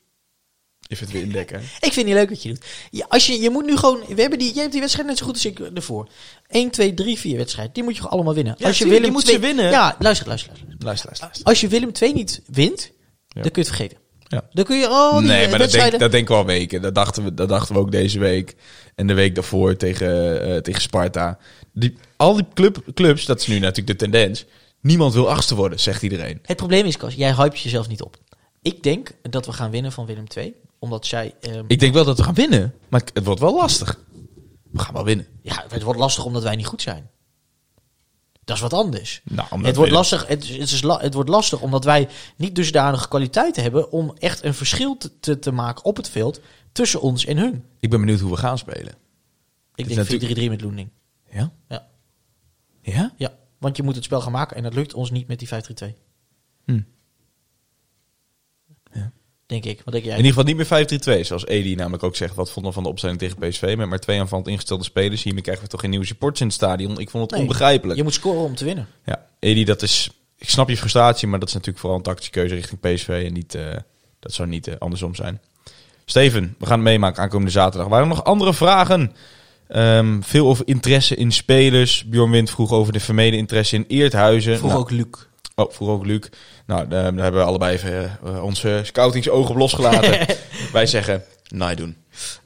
Je 0.92 0.98
vindt 0.98 1.12
het 1.12 1.32
weer 1.32 1.46
hè? 1.50 1.58
Ik 1.58 1.92
vind 1.92 1.94
het 1.94 2.04
niet 2.06 2.14
leuk 2.14 2.28
wat 2.28 2.42
je 2.42 2.48
doet. 2.48 2.64
Ja, 2.90 3.06
als 3.08 3.26
je, 3.26 3.40
je 3.40 3.50
moet 3.50 3.64
nu 3.64 3.76
gewoon... 3.76 4.00
We 4.08 4.20
hebben 4.20 4.38
die, 4.38 4.52
jij 4.52 4.60
hebt 4.60 4.72
die 4.72 4.80
wedstrijd 4.80 5.08
net 5.08 5.18
zo 5.18 5.24
goed 5.24 5.34
als 5.34 5.44
ik 5.44 5.58
ervoor. 5.58 6.08
1, 6.48 6.70
2, 6.70 6.94
3, 6.94 7.18
4 7.18 7.36
wedstrijden. 7.36 7.74
Die 7.74 7.82
moet 7.82 7.92
je 7.92 7.98
gewoon 7.98 8.14
allemaal 8.14 8.34
winnen. 8.34 8.54
Ja, 8.58 8.66
als 8.66 8.78
je 8.78 8.84
Willem 8.84 9.04
je 9.04 9.10
moet 9.10 9.20
ze 9.20 9.26
2 9.26 9.38
winnen. 9.38 9.70
Ja, 9.70 9.96
luister, 9.98 10.26
luister, 10.26 10.48
luister. 10.48 10.76
Luister, 10.78 11.16
luister. 11.20 11.44
Als 11.44 11.60
je 11.60 11.68
Willem 11.68 11.92
2 11.92 12.14
niet 12.14 12.42
wint, 12.46 12.92
dan 13.28 13.42
kun 13.42 13.50
je 13.52 13.60
het 13.60 13.68
vergeten. 13.68 13.98
Ja. 14.28 14.48
Dan 14.52 14.64
kun 14.64 14.78
je... 14.78 14.88
Oh, 14.88 15.18
die 15.18 15.28
nee, 15.28 15.48
maar 15.48 15.58
dat 15.58 15.70
denk, 15.70 15.98
dat 15.98 16.10
denken 16.10 16.34
we 16.34 16.40
al 16.40 16.46
weken. 16.46 16.82
Dat 16.82 16.94
dachten 16.94 17.24
we, 17.24 17.34
dat 17.34 17.48
dachten 17.48 17.74
we 17.74 17.80
ook 17.80 17.92
deze 17.92 18.18
week. 18.18 18.54
En 18.94 19.06
de 19.06 19.14
week 19.14 19.34
daarvoor 19.34 19.76
tegen, 19.76 20.42
eh, 20.42 20.56
tegen 20.56 20.82
Sparta. 20.82 21.38
Die, 21.72 21.96
al 22.16 22.34
die 22.34 22.46
club, 22.54 22.82
clubs, 22.94 23.24
dat 23.24 23.40
is 23.40 23.46
nu 23.46 23.58
natuurlijk 23.58 23.98
de 23.98 24.04
tendens. 24.04 24.44
Niemand 24.80 25.14
wil 25.14 25.30
achtste 25.30 25.54
worden, 25.54 25.80
zegt 25.80 26.02
iedereen. 26.02 26.38
Het 26.42 26.56
probleem 26.56 26.86
is, 26.86 26.96
Kas, 26.96 27.14
jij 27.14 27.34
hype 27.34 27.56
jezelf 27.56 27.88
niet 27.88 28.02
op. 28.02 28.16
Ik 28.62 28.82
denk 28.82 29.10
dat 29.22 29.46
we 29.46 29.52
gaan 29.52 29.70
winnen 29.70 29.92
van 29.92 30.06
Willem 30.06 30.28
2. 30.28 30.54
Omdat 30.82 31.06
zij... 31.06 31.34
ehm, 31.40 31.64
Ik 31.66 31.78
denk 31.80 31.94
wel 31.94 32.04
dat 32.04 32.16
we 32.16 32.22
gaan 32.22 32.34
winnen, 32.34 32.74
maar 32.88 33.02
het 33.14 33.24
wordt 33.24 33.40
wel 33.40 33.54
lastig. 33.56 34.00
We 34.70 34.78
gaan 34.78 34.94
wel 34.94 35.04
winnen. 35.04 35.26
Ja, 35.42 35.64
het 35.68 35.82
wordt 35.82 35.98
lastig 35.98 36.24
omdat 36.24 36.42
wij 36.42 36.56
niet 36.56 36.66
goed 36.66 36.82
zijn. 36.82 37.10
Dat 38.44 38.56
is 38.56 38.62
wat 38.62 38.72
anders. 38.72 39.20
Nou, 39.24 39.64
Het 39.66 39.76
wordt, 39.76 39.92
lastig, 39.92 40.26
het, 40.26 40.42
is- 40.44 40.56
het, 40.56 40.70
is 40.70 40.82
la- 40.82 40.98
het 41.00 41.14
wordt 41.14 41.28
lastig 41.28 41.60
omdat 41.60 41.84
wij 41.84 42.08
niet 42.36 42.54
dusdanige 42.54 43.08
kwaliteiten 43.08 43.62
hebben 43.62 43.90
om 43.92 44.14
echt 44.18 44.44
een 44.44 44.54
verschil 44.54 44.96
te, 45.20 45.38
te, 45.38 45.52
maken 45.52 45.84
op 45.84 45.96
het 45.96 46.08
veld 46.08 46.40
tussen 46.72 47.00
ons 47.00 47.24
en 47.24 47.36
hun. 47.36 47.64
Ik 47.80 47.90
ben 47.90 48.00
benieuwd 48.00 48.20
hoe 48.20 48.30
we 48.30 48.36
gaan 48.36 48.58
spelen. 48.58 48.94
Ik 49.74 49.88
denk 49.88 50.06
4-3-3 50.06 50.10
natuurlijk- 50.12 50.48
met 50.50 50.60
Loening. 50.60 50.90
Ja? 51.30 51.52
Ja. 51.68 51.88
Ja? 52.82 53.12
ja, 53.16 53.34
want 53.58 53.76
je 53.76 53.82
moet 53.82 53.94
het 53.94 54.04
spel 54.04 54.20
gaan 54.20 54.32
maken 54.32 54.56
en 54.56 54.62
dat 54.62 54.74
lukt 54.74 54.94
ons 54.94 55.10
niet 55.10 55.26
met 55.28 55.38
die 55.38 55.48
5-3-2. 55.48 55.94
Hm. 56.64 56.80
Denk 59.52 59.64
ik. 59.64 59.80
Wat 59.84 59.92
denk 59.92 60.04
jij? 60.04 60.18
In 60.18 60.24
ieder 60.24 60.42
geval 60.42 60.54
niet 60.54 61.08
meer 61.08 61.20
5-3-2, 61.22 61.26
zoals 61.26 61.46
Edi 61.46 61.74
namelijk 61.74 62.02
ook 62.02 62.16
zegt. 62.16 62.34
Wat 62.34 62.50
vonden 62.50 62.72
van 62.72 62.82
de 62.82 62.88
opstelling 62.88 63.18
tegen 63.18 63.38
PSV? 63.38 63.74
Met 63.76 63.88
maar 63.88 63.98
twee 63.98 64.20
aanvallend 64.20 64.48
ingestelde 64.48 64.84
spelers. 64.84 65.22
Hiermee 65.22 65.42
krijgen 65.42 65.64
we 65.64 65.70
toch 65.70 65.80
geen 65.80 65.90
nieuwe 65.90 66.06
supporters 66.06 66.40
in 66.40 66.46
het 66.46 66.56
stadion. 66.56 66.98
Ik 66.98 67.10
vond 67.10 67.22
het 67.22 67.32
Nee, 67.32 67.40
onbegrijpelijk. 67.40 67.98
Je 67.98 68.02
moet 68.04 68.14
scoren 68.14 68.42
om 68.42 68.54
te 68.54 68.64
winnen. 68.64 68.86
Ja, 69.04 69.26
Edi, 69.38 69.64
dat 69.64 69.82
is... 69.82 70.10
Ik 70.38 70.48
snap 70.48 70.68
je 70.68 70.76
frustratie, 70.76 71.28
maar 71.28 71.38
dat 71.38 71.48
is 71.48 71.54
natuurlijk 71.54 71.80
vooral 71.80 71.98
een 71.98 72.04
tactische 72.04 72.30
keuze 72.30 72.54
richting 72.54 72.80
PSV. 72.80 73.22
En 73.26 73.32
niet, 73.32 73.54
eh, 73.54 73.64
dat 74.20 74.32
zou 74.32 74.48
niet 74.48 74.66
eh, 74.66 74.74
andersom 74.78 75.14
zijn. 75.14 75.40
Steven, 76.04 76.54
we 76.58 76.66
gaan 76.66 76.78
het 76.78 76.88
meemaken 76.88 77.22
aankomende 77.22 77.52
zaterdag. 77.52 77.88
Waren 77.88 78.08
er 78.08 78.14
nog 78.14 78.24
andere 78.24 78.54
vragen? 78.54 79.12
Ehm, 79.68 80.20
veel 80.20 80.48
over 80.48 80.68
interesse 80.68 81.14
in 81.14 81.32
spelers. 81.32 82.04
Bjorn 82.04 82.30
Wind 82.30 82.50
vroeg 82.50 82.72
over 82.72 82.92
de 82.92 83.00
vermeden 83.00 83.38
interesse 83.38 83.76
in 83.76 83.84
Eerthuizen. 83.88 84.58
Vroeg 84.58 84.70
Nou, 84.70 84.82
ook 84.82 84.90
Luc. 84.90 85.06
Oh, 85.54 85.72
vroeg 85.72 85.88
ook 85.88 86.06
Luc. 86.06 86.28
Nou, 86.66 86.88
daar 86.88 87.14
daar 87.14 87.22
hebben 87.22 87.40
we 87.40 87.46
allebei 87.46 87.74
even 87.74 88.18
eh, 88.24 88.44
onze 88.44 88.80
scoutingsogen 88.84 89.50
op 89.50 89.56
losgelaten. 89.56 90.26
Wij 90.72 90.86
zeggen, 90.86 91.24
nee 91.48 91.76
doen. 91.76 91.96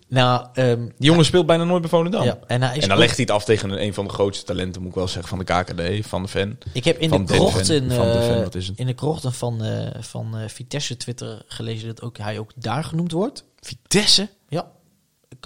Nou, 0.08 0.46
ehm, 0.54 0.80
Die 0.80 0.92
jongen 1.10 1.24
speelt 1.24 1.46
bijna 1.46 1.64
nooit 1.64 1.80
bij 1.80 1.90
Volendam. 1.90 2.24
ja, 2.24 2.38
en 2.46 2.62
hij 2.62 2.76
is 2.76 2.82
En 2.82 2.88
dan 2.88 2.98
legt 2.98 3.16
hij 3.16 3.24
het 3.24 3.34
af 3.34 3.44
tegen 3.44 3.82
een, 3.82 3.94
van 3.94 4.04
de 4.06 4.12
grootste 4.12 4.44
talenten, 4.44 4.80
moet 4.82 4.90
ik 4.90 4.96
wel 4.96 5.08
zeggen, 5.08 5.28
van 5.28 5.38
de 5.38 5.44
KKD, 5.44 6.06
van 6.06 6.22
de 6.22 6.28
fan. 6.28 6.56
Ik 6.72 6.84
heb 6.84 6.98
in 6.98 7.08
Van 7.08 7.24
de 7.24 7.32
de 7.32 7.38
krochten, 7.38 7.90
Van 7.92 8.06
de 8.06 8.22
fan, 8.22 8.36
eh, 8.36 8.42
wat 8.42 8.54
is 8.54 8.66
het? 8.66 8.78
in 8.78 8.86
de 8.86 8.94
krochten 8.94 9.32
van, 9.32 9.64
eh, 9.64 10.02
van 10.02 10.36
eh, 10.36 10.48
Vitesse 10.48 10.96
Twitter 10.96 11.42
gelezen 11.46 11.86
dat 11.86 12.02
ook, 12.02 12.18
hij 12.18 12.38
ook 12.38 12.52
daar 12.54 12.84
genoemd 12.84 13.12
wordt. 13.12 13.44
Vitesse? 13.60 14.28
Ja. 14.48 14.66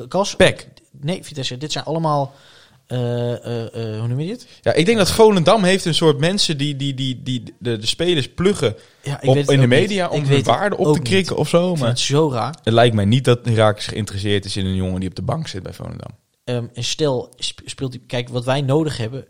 Kas? 0.09 0.37
Pek. 0.37 0.69
Nee, 0.91 1.25
Vitesse. 1.25 1.59
Dit 1.59 1.73
zijn 1.73 1.85
allemaal, 1.85 2.23
eh, 2.23 2.31
eh, 2.31 2.35
eh, 2.35 2.60
hoe 2.99 4.05
noem 4.09 4.21
je 4.21 4.27
dit? 4.27 4.47
Ja, 4.63 4.73
ik 4.73 4.87
denk 4.87 4.99
dat 4.99 5.11
Volendam 5.11 5.65
heeft 5.65 5.85
een 5.85 5.95
soort 5.95 6.19
mensen 6.19 6.59
die, 6.59 6.77
die, 6.77 6.95
die, 6.95 7.23
die 7.23 7.43
de, 7.59 7.77
de 7.79 7.87
spelers 7.87 8.29
pluggen 8.33 8.77
Ja, 9.03 9.21
op, 9.25 9.37
in 9.37 9.61
de 9.61 9.67
media 9.67 10.09
om 10.09 10.25
hun 10.25 10.43
waarde 10.43 10.77
op 10.77 10.95
te 10.95 11.01
krikken 11.03 11.37
of 11.37 11.49
zo. 11.49 11.75
Maar 11.77 11.89
het 11.89 11.99
zo 11.99 12.31
raar. 12.33 12.55
het 12.63 12.73
lijkt 12.75 12.95
mij 12.95 13.05
niet 13.05 13.25
dat 13.25 13.45
Herakles 13.45 13.87
geïnteresseerd 13.87 14.45
is 14.45 14.57
in 14.57 14.67
een 14.67 14.75
jongen 14.75 15.01
die 15.01 15.09
op 15.09 15.15
de 15.15 15.23
bank 15.23 15.49
zit 15.49 15.63
bij 15.63 15.73
Volendam. 15.73 16.11
Ehm, 16.45 16.65
en 16.75 16.85
stel, 16.85 17.33
sp- 17.37 17.61
speelt 17.65 17.93
hij. 17.93 18.03
Kijk, 18.07 18.29
wat 18.29 18.45
wij 18.45 18.61
nodig 18.61 18.97
hebben. 18.97 19.25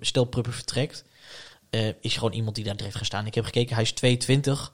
Stel, 0.00 0.24
Prupper 0.24 0.52
vertrekt. 0.52 1.04
eh, 1.70 1.88
is 2.00 2.14
gewoon 2.16 2.32
iemand 2.32 2.54
die 2.56 2.64
daar 2.64 2.76
direct 2.76 2.96
gaat 2.96 3.06
staan. 3.06 3.26
Ik 3.26 3.34
heb 3.34 3.44
gekeken, 3.44 3.74
hij 3.74 3.84
is 3.84 3.92
22. 3.92 4.72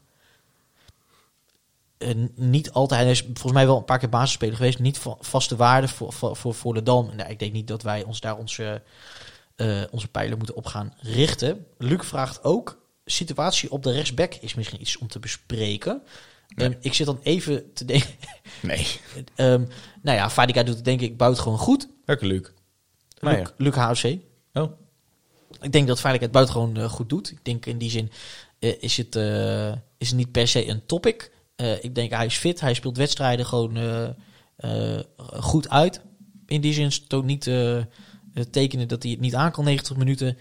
Eh, 2.00 2.14
niet 2.34 2.70
altijd. 2.72 3.00
Hij 3.02 3.10
is 3.10 3.20
volgens 3.20 3.52
mij 3.52 3.66
wel 3.66 3.76
een 3.76 3.84
paar 3.84 3.98
keer 3.98 4.08
basisspeler 4.08 4.56
geweest. 4.56 4.78
Niet 4.78 4.98
va- 4.98 5.16
vaste 5.20 5.56
waarde 5.56 5.88
voor, 5.88 6.12
voor, 6.12 6.36
voor, 6.36 6.54
voor 6.54 6.74
de 6.74 6.82
Dam. 6.82 7.10
Nou, 7.16 7.30
ik 7.30 7.38
denk 7.38 7.52
niet 7.52 7.66
dat 7.66 7.82
wij 7.82 8.02
ons 8.04 8.20
daar 8.20 8.36
onze, 8.36 8.82
eh, 9.56 9.82
onze 9.90 10.08
pijlen 10.08 10.36
moeten 10.38 10.56
op 10.56 10.66
gaan 10.66 10.94
richten. 11.00 11.66
Luc 11.78 12.06
vraagt 12.06 12.44
ook. 12.44 12.82
Situatie 13.04 13.70
op 13.70 13.82
de 13.82 13.92
rechtsback 13.92 14.34
is 14.34 14.54
misschien 14.54 14.80
iets 14.80 14.98
om 14.98 15.08
te 15.08 15.18
bespreken. 15.18 16.02
Ehm, 16.56 16.72
ik 16.80 16.94
zit 16.94 17.06
dan 17.06 17.20
even 17.22 17.72
te 17.72 17.84
denken. 17.84 18.10
Nee. 18.62 18.86
Ehm, 19.34 19.64
nou 20.02 20.16
ja, 20.16 20.30
Vadika 20.30 20.62
doet 20.62 20.74
het 20.74 20.84
denk 20.84 21.00
ik 21.00 21.16
buitengewoon 21.16 21.58
goed. 21.58 21.88
Lekker 22.04 22.26
Luc. 22.26 22.48
Nou 23.20 23.36
Luc, 23.36 23.48
Luc 23.56 23.74
HFC. 23.74 24.16
Oh. 24.52 24.72
Ik 25.60 25.72
denk 25.72 25.86
dat 25.86 26.00
Veiligheid 26.00 26.32
buitengewoon 26.32 26.76
eh, 26.76 26.90
goed 26.90 27.08
doet. 27.08 27.30
Ik 27.30 27.44
denk 27.44 27.66
in 27.66 27.78
die 27.78 27.90
zin 27.90 28.10
is, 28.58 28.96
het, 28.96 29.16
is 29.98 30.08
het 30.08 30.16
niet 30.16 30.32
per 30.32 30.48
se 30.48 30.68
een 30.68 30.86
topic. 30.86 31.30
Eh, 31.60 31.84
ik 31.84 31.94
denk 31.94 32.10
hij 32.10 32.26
is 32.26 32.36
fit. 32.36 32.60
Hij 32.60 32.74
speelt 32.74 32.96
wedstrijden 32.96 33.46
gewoon 33.46 33.76
eh, 33.76 34.08
eh, 34.56 35.00
goed 35.40 35.68
uit. 35.68 36.00
In 36.46 36.60
die 36.60 36.72
zin 36.72 36.86
is 36.86 36.94
het 36.94 37.14
ook 37.14 37.24
niet 37.24 37.50
tekenen 38.50 38.88
dat 38.88 39.02
hij 39.02 39.12
het 39.12 39.20
niet 39.20 39.34
aan 39.34 39.52
kan 39.52 39.64
90 39.64 39.96
minuten. 39.96 40.38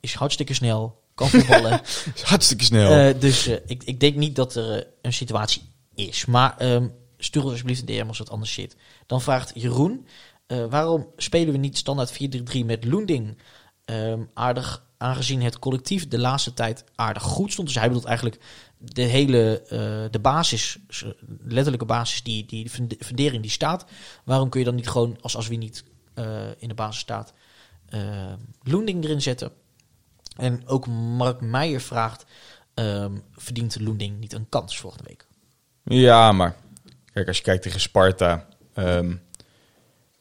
Is 0.00 0.14
hartstikke 0.14 0.54
snel. 0.54 1.04
Kan 1.14 1.28
voetballen. 1.28 1.80
Hartstikke 2.22 2.64
snel. 2.64 3.18
Dus 3.18 3.46
ik, 3.46 3.82
ik 3.84 4.00
denk 4.00 4.16
niet 4.16 4.36
dat 4.36 4.54
er 4.54 4.86
een 5.02 5.12
situatie 5.12 5.62
is. 5.94 6.24
Maar 6.24 6.56
ehm, 6.58 6.88
stuur 7.18 7.42
ons 7.42 7.50
alsjeblieft 7.50 7.80
een 7.80 7.86
DM 7.86 8.08
als 8.08 8.18
het 8.18 8.30
anders 8.30 8.52
zit. 8.52 8.76
Dan 9.06 9.20
vraagt 9.20 9.52
Jeroen, 9.54 10.06
waarom 10.46 11.06
spelen 11.16 11.52
we 11.52 11.58
niet 11.58 11.78
standaard 11.78 12.12
4-3-3 12.12 12.64
met 12.64 12.84
Loending? 12.84 13.38
Ehm, 13.84 14.20
aardig, 14.34 14.85
aangezien 14.98 15.42
het 15.42 15.58
collectief 15.58 16.08
de 16.08 16.18
laatste 16.18 16.54
tijd 16.54 16.84
aardig 16.94 17.22
goed 17.22 17.52
stond. 17.52 17.66
Dus 17.66 17.76
hij 17.76 17.86
bedoelt 17.86 18.04
eigenlijk 18.04 18.40
de 18.78 19.02
hele, 19.02 19.60
eh, 19.62 20.10
de 20.10 20.18
basis, 20.20 20.78
letterlijke 21.42 21.86
basis, 21.86 22.22
die, 22.22 22.46
die 22.46 22.70
funde- 22.70 22.96
fundering 22.98 23.42
die 23.42 23.50
staat. 23.50 23.84
Waarom 24.24 24.48
kun 24.48 24.60
je 24.60 24.66
dan 24.66 24.74
niet 24.74 24.88
gewoon, 24.88 25.18
als, 25.20 25.36
als 25.36 25.48
wie 25.48 25.58
niet 25.58 25.84
eh, 26.14 26.48
in 26.58 26.68
de 26.68 26.74
basis 26.74 27.00
staat, 27.00 27.32
eh 27.88 28.32
Loending 28.62 29.04
erin 29.04 29.22
zetten? 29.22 29.52
En 30.36 30.66
ook 30.66 30.86
Mark 30.86 31.40
Meijer 31.40 31.80
vraagt, 31.80 32.24
ehm, 32.74 33.16
verdient 33.32 33.80
Loending 33.80 34.20
niet 34.20 34.32
een 34.32 34.48
kans 34.48 34.78
volgende 34.78 35.04
week? 35.08 35.26
Ja, 35.84 36.32
maar 36.32 36.56
kijk, 37.12 37.28
als 37.28 37.36
je 37.36 37.42
kijkt 37.42 37.62
tegen 37.62 37.80
Sparta, 37.80 38.48
ehm, 38.74 39.16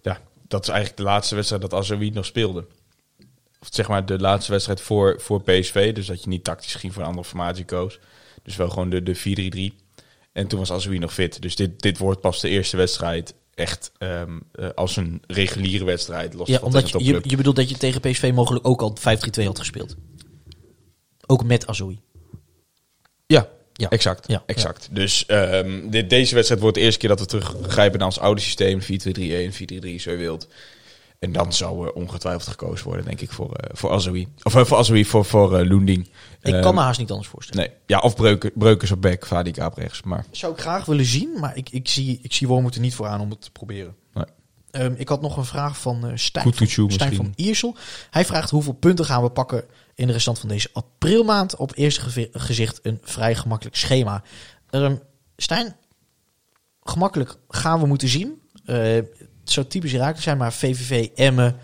ja, 0.02 0.20
dat 0.48 0.62
is 0.64 0.70
eigenlijk 0.70 0.98
de 0.98 1.04
laatste 1.04 1.36
wedstrijd 1.36 1.62
dat 1.62 1.74
Azoui 1.74 2.10
nog 2.10 2.26
speelde. 2.26 2.68
Of 3.66 3.76
zeg 3.76 3.88
maar 3.88 4.06
de 4.06 4.20
laatste 4.20 4.52
wedstrijd 4.52 4.82
voor, 4.82 5.16
voor 5.22 5.42
PSV, 5.44 5.94
dus 5.94 6.06
dat 6.06 6.24
je 6.24 6.30
niet 6.30 6.44
tactisch 6.44 6.76
ging 6.76 6.94
voor 6.94 7.02
een 7.02 7.08
andere 7.08 7.28
formatie 7.28 7.66
koos. 7.66 8.00
Dus 8.44 8.56
wel 8.56 8.70
gewoon 8.70 8.90
de, 8.90 9.04
de 9.04 9.72
4-3-3. 9.74 9.84
En 10.32 10.48
toen 10.48 10.60
was 10.60 10.72
Azoui 10.72 11.00
nog 11.00 11.14
fit. 11.14 11.42
Dus 11.42 11.56
dit, 11.56 11.82
dit 11.82 11.98
wordt 11.98 12.22
pas 12.22 12.42
de 12.42 12.50
eerste 12.50 12.78
wedstrijd 12.78 13.34
echt 13.54 13.92
ehm, 13.98 14.40
eh, 14.52 14.70
als 14.76 14.96
een 14.96 15.22
reguliere 15.28 15.86
wedstrijd. 15.86 16.34
Los 16.34 16.48
Ja, 16.48 16.60
van 16.60 16.68
omdat 16.68 16.90
je, 16.90 17.22
je, 17.24 17.36
bedoelt 17.38 17.56
dat 17.56 17.70
je 17.70 17.78
tegen 17.78 18.02
PSV 18.02 18.32
mogelijk 18.34 18.68
ook 18.68 18.82
al 18.82 18.98
5-3-2 19.00 19.44
had 19.46 19.60
gespeeld. 19.60 19.96
Ook 21.26 21.44
met 21.44 21.68
Azoui. 21.68 22.00
Ja, 23.26 23.50
Ja. 23.74 23.90
exact. 23.90 24.28
Ja, 24.28 24.44
exact. 24.46 24.88
Dus 24.92 25.26
ehm, 25.26 25.90
dit, 25.90 26.10
deze 26.10 26.36
wedstrijd 26.36 26.62
wordt 26.62 26.78
de 26.78 26.84
eerste 26.84 27.00
keer 27.00 27.10
dat 27.10 27.20
we 27.20 27.26
teruggrijpen 27.26 27.98
naar 28.00 28.08
ons 28.08 28.20
oude 28.20 28.42
systeem. 28.42 28.82
4-2-3-1, 28.82 28.86
4-3-3, 29.54 29.96
zo 29.96 30.12
je 30.12 30.18
wilt. 30.18 30.48
En 31.26 31.32
dan 31.32 31.54
zou 31.54 31.86
er 31.86 31.94
ongetwijfeld 31.94 32.48
gekozen 32.48 32.88
worden, 32.88 33.06
denk 33.06 33.22
ik, 33.22 33.32
voor, 33.32 33.52
eh 33.54 33.70
voor 33.74 33.92
Azoui. 33.92 34.28
Of 34.44 34.56
eh, 34.56 34.66
voor 34.66 34.78
Azoui, 34.78 35.06
voor, 35.06 35.26
voor 35.26 35.58
eh, 35.58 35.68
Loending. 35.70 36.10
Ik 36.42 36.62
kan 36.62 36.76
me 36.76 36.82
haast 36.82 37.00
niet 37.00 37.12
anders 37.12 37.30
voorstellen. 37.30 37.68
Nee, 37.68 37.76
ja, 37.86 38.00
of 38.00 38.16
breuken, 38.16 38.52
breukers 38.56 38.92
op 38.92 39.02
back, 39.02 39.26
Vadika 39.26 39.66
op 39.66 39.78
rechts. 39.78 40.04
Maar 40.04 40.26
Zou 40.32 40.54
ik 40.54 40.60
graag 40.60 40.86
willen 40.86 41.06
zien, 41.06 41.40
maar 41.40 41.58
ik, 41.58 41.70
ik 41.70 41.88
zie, 41.88 42.20
ik 42.22 42.34
zie 42.34 42.48
Wormoed 42.48 42.76
er 42.76 42.82
niet 42.82 42.96
voor 42.96 43.08
aan 43.08 43.22
om 43.22 43.30
het 43.30 43.42
te 43.42 43.52
proberen. 43.52 43.96
Nee. 44.14 44.26
Ehm, 44.72 44.94
ik 44.98 45.10
had 45.10 45.22
nog 45.22 45.38
een 45.38 45.46
vraag 45.46 45.78
van 45.78 46.06
eh 46.06 46.12
Stijn, 46.16 46.54
van, 46.54 46.68
Stijn 46.68 46.86
misschien. 46.86 47.16
van 47.16 47.34
Iersel. 47.36 47.76
Hij 48.10 48.26
vraagt 48.26 48.50
hoeveel 48.50 48.74
punten 48.74 49.06
gaan 49.06 49.24
we 49.24 49.30
pakken 49.30 49.64
in 49.96 50.08
de 50.08 50.14
restant 50.14 50.40
van 50.40 50.50
deze 50.50 50.70
aprilmaand. 50.74 51.56
Op 51.56 51.72
eerste 51.76 52.30
gezicht 52.32 52.80
een 52.84 53.00
vrij 53.02 53.36
gemakkelijk 53.36 53.76
schema. 53.76 54.24
Ehm, 54.70 54.96
Stijn, 55.38 55.76
gemakkelijk 56.84 57.36
gaan 57.48 57.80
we 57.80 57.86
moeten 57.86 58.08
zien. 58.08 58.42
Eh, 58.66 58.98
zou 59.52 59.66
typisch 59.66 59.94
raken 59.94 60.22
zijn, 60.22 60.38
maar 60.38 60.54
VVV, 60.54 61.08
Emmen... 61.16 61.56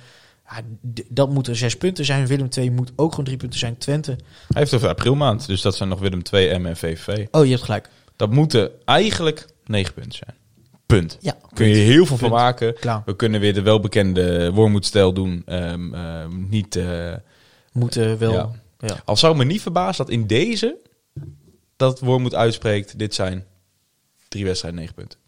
Ja, 0.50 0.62
d- 0.94 1.04
dat 1.10 1.30
moeten 1.30 1.56
zes 1.56 1.78
punten 1.78 2.06
zijn. 2.06 2.28
Willem 2.28 2.48
II 2.58 2.72
moet 2.72 2.92
ook 2.96 3.10
gewoon 3.10 3.26
drie 3.26 3.38
punten 3.38 3.60
zijn. 3.60 3.78
Twente. 3.78 4.12
hij 4.12 4.62
heeft 4.62 4.74
over 4.74 4.90
aprilmaand, 4.90 5.48
dus 5.48 5.62
dat 5.62 5.76
zijn 5.76 5.90
nog 5.90 6.00
Willem 6.00 6.24
2, 6.24 6.60
M 6.60 6.66
en 6.66 6.78
VVV. 6.78 7.28
Oh, 7.32 7.44
je 7.46 7.52
hebt 7.52 7.64
gelijk. 7.64 7.90
Dat 8.16 8.30
moeten 8.32 8.72
eigenlijk 8.86 9.46
9 9.66 9.94
punten 9.94 10.14
zijn. 10.26 10.36
Punt. 10.86 11.18
Ja, 11.22 11.38
Kun 11.54 11.68
je 11.68 11.76
heel 11.76 12.06
veel 12.06 12.18
van 12.18 12.30
maken. 12.30 12.74
Klaar. 12.80 13.02
We 13.06 13.16
kunnen 13.16 13.40
weer 13.40 13.54
de 13.54 13.62
welbekende 13.62 14.52
Wormoedstijl 14.52 15.14
doen. 15.14 15.42
Ehm, 15.46 15.94
ehm, 15.94 16.50
niet... 16.50 16.76
eh, 16.76 17.14
Moeten 17.72 18.18
wel... 18.18 18.32
Ja. 18.34 18.52
Ja. 18.80 19.02
Al 19.06 19.18
zou 19.18 19.36
me 19.36 19.44
niet 19.46 19.62
verbazen 19.62 20.06
dat 20.06 20.14
in 20.14 20.28
deze 20.28 20.78
dat 21.76 22.00
Wormoed 22.00 22.36
uitspreekt, 22.36 23.00
dit 23.00 23.16
zijn 23.16 23.46
drie 24.28 24.46
wedstrijden, 24.46 24.80
negen 24.80 24.96
punten. 24.96 25.20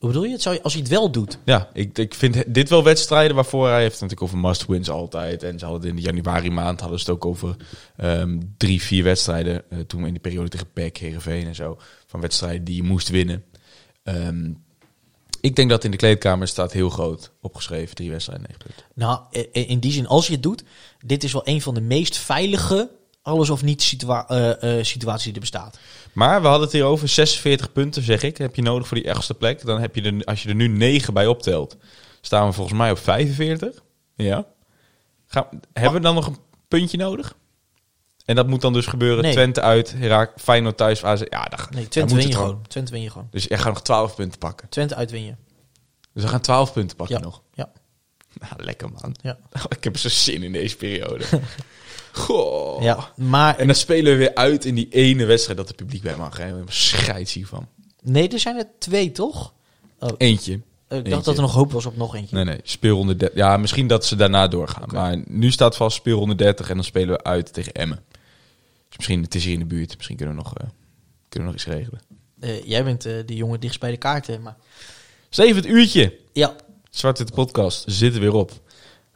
Hoe 0.00 0.08
bedoel 0.08 0.24
je? 0.24 0.32
Het 0.32 0.42
zou 0.42 0.54
je? 0.54 0.62
Als 0.62 0.72
hij 0.72 0.82
het 0.82 0.90
wel 0.90 1.10
doet. 1.10 1.38
Ja, 1.44 1.68
ik, 1.72 1.98
ik 1.98 2.14
vind 2.14 2.54
dit 2.54 2.68
wel 2.68 2.84
wedstrijden 2.84 3.34
waarvoor 3.34 3.68
hij 3.68 3.80
heeft 3.80 4.00
natuurlijk 4.00 4.22
over 4.22 4.38
must-wins 4.38 4.90
altijd. 4.90 5.42
En 5.42 5.58
ze 5.58 5.64
hadden 5.64 5.90
in 5.90 5.96
de 5.96 6.02
januari 6.02 6.50
maand 6.50 6.80
hadden 6.80 6.98
ze 6.98 7.04
het 7.04 7.14
ook 7.14 7.24
over 7.24 7.56
ehm, 7.96 8.40
drie, 8.56 8.82
vier 8.82 9.04
wedstrijden. 9.04 9.70
eh, 9.70 9.78
toen 9.78 10.06
in 10.06 10.12
die 10.12 10.20
periode 10.20 10.48
tegen 10.48 10.72
PEC, 10.72 10.96
Heerenveen 10.96 11.46
en 11.46 11.54
zo. 11.54 11.78
Van 12.06 12.20
wedstrijden 12.20 12.64
die 12.64 12.76
je 12.76 12.82
moest 12.82 13.08
winnen. 13.08 13.44
Ehm, 14.02 14.52
ik 15.40 15.56
denk 15.56 15.70
dat 15.70 15.84
in 15.84 15.90
de 15.90 15.96
kleedkamer 15.96 16.48
staat 16.48 16.72
heel 16.72 16.90
groot 16.90 17.32
opgeschreven 17.40 17.94
drie 17.94 18.10
wedstrijden, 18.10 18.46
negen 18.48 18.64
punten. 18.64 18.84
Nou, 18.94 19.20
in 19.52 19.80
die 19.80 19.92
zin, 19.92 20.06
als 20.06 20.26
je 20.26 20.32
het 20.32 20.42
doet, 20.42 20.64
dit 21.04 21.24
is 21.24 21.32
wel 21.32 21.42
een 21.44 21.62
van 21.62 21.74
de 21.74 21.80
meest 21.80 22.16
veilige 22.16 22.90
alles 23.22 23.50
of 23.50 23.62
niet 23.62 23.82
situa 23.82 24.26
situatie 24.82 25.24
die 25.24 25.34
er 25.34 25.40
bestaat. 25.40 25.78
Maar 26.12 26.40
we 26.40 26.46
hadden 26.46 26.64
het 26.64 26.72
hier 26.72 26.84
over 26.84 27.08
46 27.08 27.72
punten, 27.72 28.02
zeg 28.02 28.22
ik. 28.22 28.36
Heb 28.38 28.54
je 28.56 28.62
nodig 28.62 28.88
voor 28.88 28.96
die 28.96 29.10
achtste 29.12 29.34
plek. 29.34 29.64
Dan 29.64 29.80
heb 29.80 29.94
je 29.94 30.02
er, 30.02 30.24
als 30.24 30.42
je 30.42 30.48
er 30.48 30.54
nu 30.54 30.66
9 30.68 31.14
bij 31.14 31.26
optelt, 31.26 31.76
staan 32.20 32.46
we 32.46 32.52
volgens 32.52 32.78
mij 32.78 32.90
op 32.90 32.98
45. 32.98 33.82
Ja. 34.16 34.46
Gaan, 35.26 35.46
hebben 35.72 35.92
we 35.92 36.06
dan 36.06 36.14
nog 36.14 36.26
een 36.26 36.36
puntje 36.68 36.96
nodig? 36.96 37.34
En 38.24 38.34
dat 38.36 38.46
moet 38.46 38.60
dan 38.60 38.72
dus 38.72 38.86
gebeuren. 38.86 39.22
Nee. 39.22 39.32
Twente 39.32 39.60
uit, 39.60 39.92
Herak, 39.96 40.32
Feyenoord 40.36 40.76
thuis. 40.76 41.04
AZ. 41.04 41.22
Ja, 41.28 41.44
dan, 41.44 41.58
Nee, 41.70 41.88
Twente 41.88 42.14
win 42.14 42.26
je 42.28 42.34
gewoon. 42.34 42.62
Twente 42.68 42.92
win 42.92 43.02
je 43.02 43.10
gewoon. 43.10 43.28
Dus 43.30 43.44
je 43.44 43.56
gaat 43.58 43.72
nog 43.72 43.82
12 43.82 44.14
punten 44.14 44.38
pakken. 44.38 44.68
Twente 44.68 44.94
uitwin 44.94 45.24
je. 45.24 45.34
Dus 46.12 46.22
we 46.22 46.28
gaan 46.28 46.40
12 46.40 46.72
punten 46.72 46.96
pakken 46.96 47.16
Ja. 47.16 47.22
nog. 47.22 47.42
Ja. 47.54 47.70
Nou, 48.40 48.64
lekker 48.64 48.90
man. 48.90 49.16
Ja. 49.22 49.38
Ik 49.76 49.84
heb 49.84 49.96
zo 49.96 50.08
zin 50.08 50.42
in 50.42 50.52
deze 50.52 50.76
periode. 50.76 51.24
Goh. 52.12 52.82
ja, 52.82 53.12
maar 53.16 53.58
En 53.58 53.66
dan 53.66 53.74
spelen 53.74 54.12
we 54.12 54.18
weer 54.18 54.34
uit 54.34 54.64
in 54.64 54.74
die 54.74 54.88
ene 54.88 55.24
wedstrijd 55.24 55.58
dat 55.58 55.68
het 55.68 55.76
publiek 55.76 56.02
bij 56.02 56.16
mag. 56.16 56.36
Hè. 56.36 56.60
Ik 56.60 56.64
scheids 56.66 57.32
hiervan. 57.32 57.66
nee, 58.02 58.28
er 58.28 58.38
zijn 58.38 58.56
er 58.56 58.66
twee, 58.78 59.12
toch? 59.12 59.52
Eentje. 60.16 60.52
ik 60.52 60.62
Eentje. 60.88 61.10
dacht 61.10 61.24
dat 61.24 61.36
er 61.36 61.42
nog 61.42 61.52
hoop 61.52 61.72
was 61.72 61.86
op 61.86 61.96
nog 61.96 62.14
eentje. 62.14 62.36
Nee, 62.36 62.44
nee, 62.44 62.60
speelronde 62.62 63.16
30. 63.16 63.38
Ja, 63.38 63.56
misschien 63.56 63.86
dat 63.86 64.06
ze 64.06 64.16
daarna 64.16 64.48
doorgaan. 64.48 64.88
Maar 64.92 65.22
nu 65.26 65.50
staat 65.50 65.76
vast 65.76 65.96
speelronde 65.96 66.34
30 66.34 66.68
en 66.68 66.74
dan 66.74 66.84
spelen 66.84 67.16
we 67.16 67.22
uit 67.22 67.52
tegen 67.52 67.72
Emmen. 67.72 68.02
Dus 68.88 68.96
misschien, 68.96 69.22
het 69.22 69.34
is 69.34 69.44
hier 69.44 69.52
in 69.52 69.58
de 69.58 69.64
buurt. 69.64 69.96
Misschien 69.96 70.16
kunnen 70.16 70.36
we 70.36 70.42
nog, 70.42 70.54
eh, 70.54 70.66
kunnen 71.28 71.48
we 71.48 71.54
nog 71.54 71.64
iets 71.64 71.74
regelen. 71.76 72.00
Eh, 72.40 72.64
jij 72.64 72.84
bent 72.84 73.06
eh 73.06 73.14
de 73.26 73.34
jongen 73.34 73.60
dichtst 73.60 73.80
bij 73.80 73.90
de 73.90 73.96
kaarten. 73.96 74.42
Maar... 74.42 74.56
Zeven 75.28 75.56
het 75.56 75.66
uurtje. 75.66 76.18
Ja, 76.32 76.56
Zwart 76.90 77.18
Witte 77.18 77.32
podcast 77.32 77.84
zit 77.86 78.14
er 78.14 78.20
weer 78.20 78.34
op. 78.34 78.52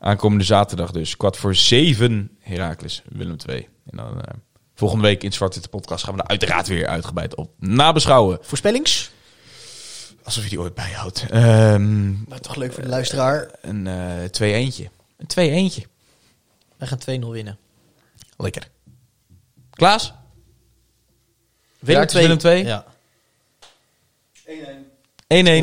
Aankomende 0.04 0.44
zaterdag 0.44 0.90
dus. 0.90 1.16
Kwart 1.16 1.36
voor 1.36 1.54
zeven 1.54 2.36
Heracles, 2.40 3.02
Willem 3.08 3.36
2. 3.36 3.68
En 3.90 3.96
dan 3.96 4.20
eh, 4.20 4.34
volgende 4.74 5.04
week 5.04 5.22
in 5.22 5.32
Zwarte 5.32 5.60
de 5.60 5.68
podcast 5.68 6.04
gaan 6.04 6.14
we 6.14 6.22
er 6.22 6.28
uiteraard 6.28 6.66
weer 6.66 6.86
uitgebreid 6.86 7.34
op 7.34 7.50
nabeschouwen. 7.58 8.38
Voorspellings? 8.42 9.10
Alsof 10.22 10.42
je 10.42 10.48
die 10.48 10.60
ooit 10.60 10.74
bijhoudt. 10.74 11.26
Ehm 11.30 12.12
Maar 12.28 12.40
toch 12.40 12.54
leuk 12.54 12.72
voor 12.72 12.82
de 12.82 12.88
luisteraar. 12.88 13.50
een 13.60 13.86
eh 13.86 14.24
2 14.24 14.52
eentje 14.52 14.90
Een 15.16 15.26
2 15.26 15.50
eentje 15.50 15.82
Wij 16.76 16.88
gaan 16.88 16.98
2-0 16.98 17.26
winnen. 17.30 17.58
Lekker. 18.36 18.68
Klaas? 19.70 20.12
Willem 21.78 22.00
Heracles, 22.00 22.22
Willem 22.22 22.38
2? 22.38 22.64
Ja. 22.64 22.84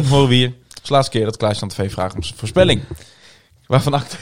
1-1 0.03 0.07
horen 0.07 0.27
we 0.27 0.35
hier. 0.35 0.47
Het 0.67 0.81
is 0.81 0.87
de 0.87 0.93
laatste 0.93 1.17
keer 1.17 1.25
dat 1.25 1.37
Klaas 1.37 1.61
aan 1.61 1.69
tv 1.69 1.91
vraagt 1.91 2.15
om 2.15 2.23
zijn 2.23 2.37
voorspelling. 2.37 2.83
Waarvan 3.67 3.93
acte. 3.93 4.17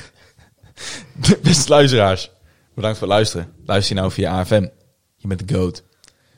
Beste 1.43 1.69
luisteraars, 1.69 2.31
bedankt 2.75 2.97
voor 2.97 3.07
het 3.07 3.15
luisteren. 3.15 3.53
Luister 3.65 3.95
je 3.95 4.01
nou 4.01 4.13
via 4.13 4.39
AFM. 4.39 4.67
Je 5.17 5.27
bent 5.27 5.47
de 5.47 5.55
goat. 5.55 5.83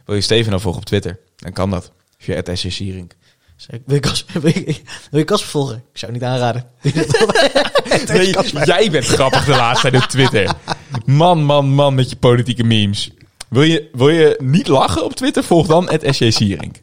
Wil 0.06 0.16
je 0.16 0.22
Steven 0.22 0.50
nou 0.50 0.62
volgen 0.62 0.82
op 0.82 0.88
Twitter? 0.88 1.20
Dan 1.36 1.54
kan 1.54 1.70
dat. 1.70 1.92
Via 2.18 2.36
het 2.36 2.52
Sierink. 2.60 3.16
Wil 3.86 3.96
je 3.96 4.24
wil 4.34 4.52
je- 4.52 4.82
wil 5.12 5.20
je 5.20 5.24
Kasper 5.26 5.50
volgen? 5.50 5.76
Ik 5.76 5.98
zou 5.98 6.12
het 6.12 6.22
niet 6.22 6.30
aanraden. 6.32 6.66
Nee, 8.08 8.34
jij 8.66 8.92
bent 8.92 9.06
grappig 9.06 9.46
de 9.46 9.52
laatste 9.52 9.90
tijd 9.90 10.04
op 10.04 10.10
Twitter. 10.10 10.54
Man, 11.06 11.44
man, 11.44 11.70
man 11.70 11.96
met 11.96 12.10
je 12.10 12.16
politieke 12.16 12.64
memes. 12.64 13.12
Wil 13.50 13.62
je, 13.64 13.90
wil 13.92 14.10
je 14.10 14.38
niet 14.40 14.68
lachen 14.68 15.04
op 15.04 15.14
Twitter? 15.14 15.44
Volg 15.44 15.68
dan 15.68 15.90
het 15.90 16.16
Sierink. 16.16 16.80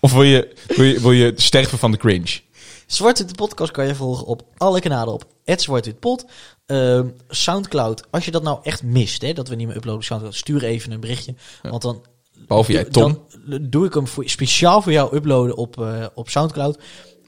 Of 0.00 0.12
wil 0.12 0.22
je, 0.22 0.54
wil, 0.66 0.84
je, 0.84 1.00
wil 1.00 1.12
je 1.12 1.32
sterven 1.36 1.78
van 1.78 1.90
de 1.90 1.96
cringe? 1.96 2.40
Zwarte 2.86 3.24
de 3.24 3.34
podcast 3.34 3.72
kan 3.72 3.86
je 3.86 3.94
volgen 3.94 4.26
op 4.26 4.42
alle 4.56 4.80
kanalen 4.80 5.14
op 5.14 5.24
@zwartwitpod. 5.44 6.24
Ehm 6.66 7.08
Soundcloud, 7.28 8.04
als 8.10 8.24
je 8.24 8.30
dat 8.30 8.42
nou 8.42 8.58
echt 8.62 8.82
mist, 8.82 9.22
hè, 9.22 9.32
dat 9.32 9.48
we 9.48 9.54
niet 9.54 9.66
meer 9.66 9.76
uploaden 9.76 10.04
Soundcloud, 10.04 10.36
stuur 10.36 10.64
even 10.64 10.92
een 10.92 11.00
berichtje, 11.00 11.34
want 11.62 11.82
dan 11.82 12.04
Behalve 12.46 12.72
jij, 12.72 12.84
Tom. 12.84 13.26
Dan 13.46 13.70
doe 13.70 13.86
ik 13.86 13.94
hem 13.94 14.06
voor, 14.06 14.28
speciaal 14.28 14.82
voor 14.82 14.92
jou 14.92 15.16
uploaden 15.16 15.56
op, 15.56 15.80
eh, 15.80 16.06
op 16.14 16.28
Soundcloud. 16.28 16.78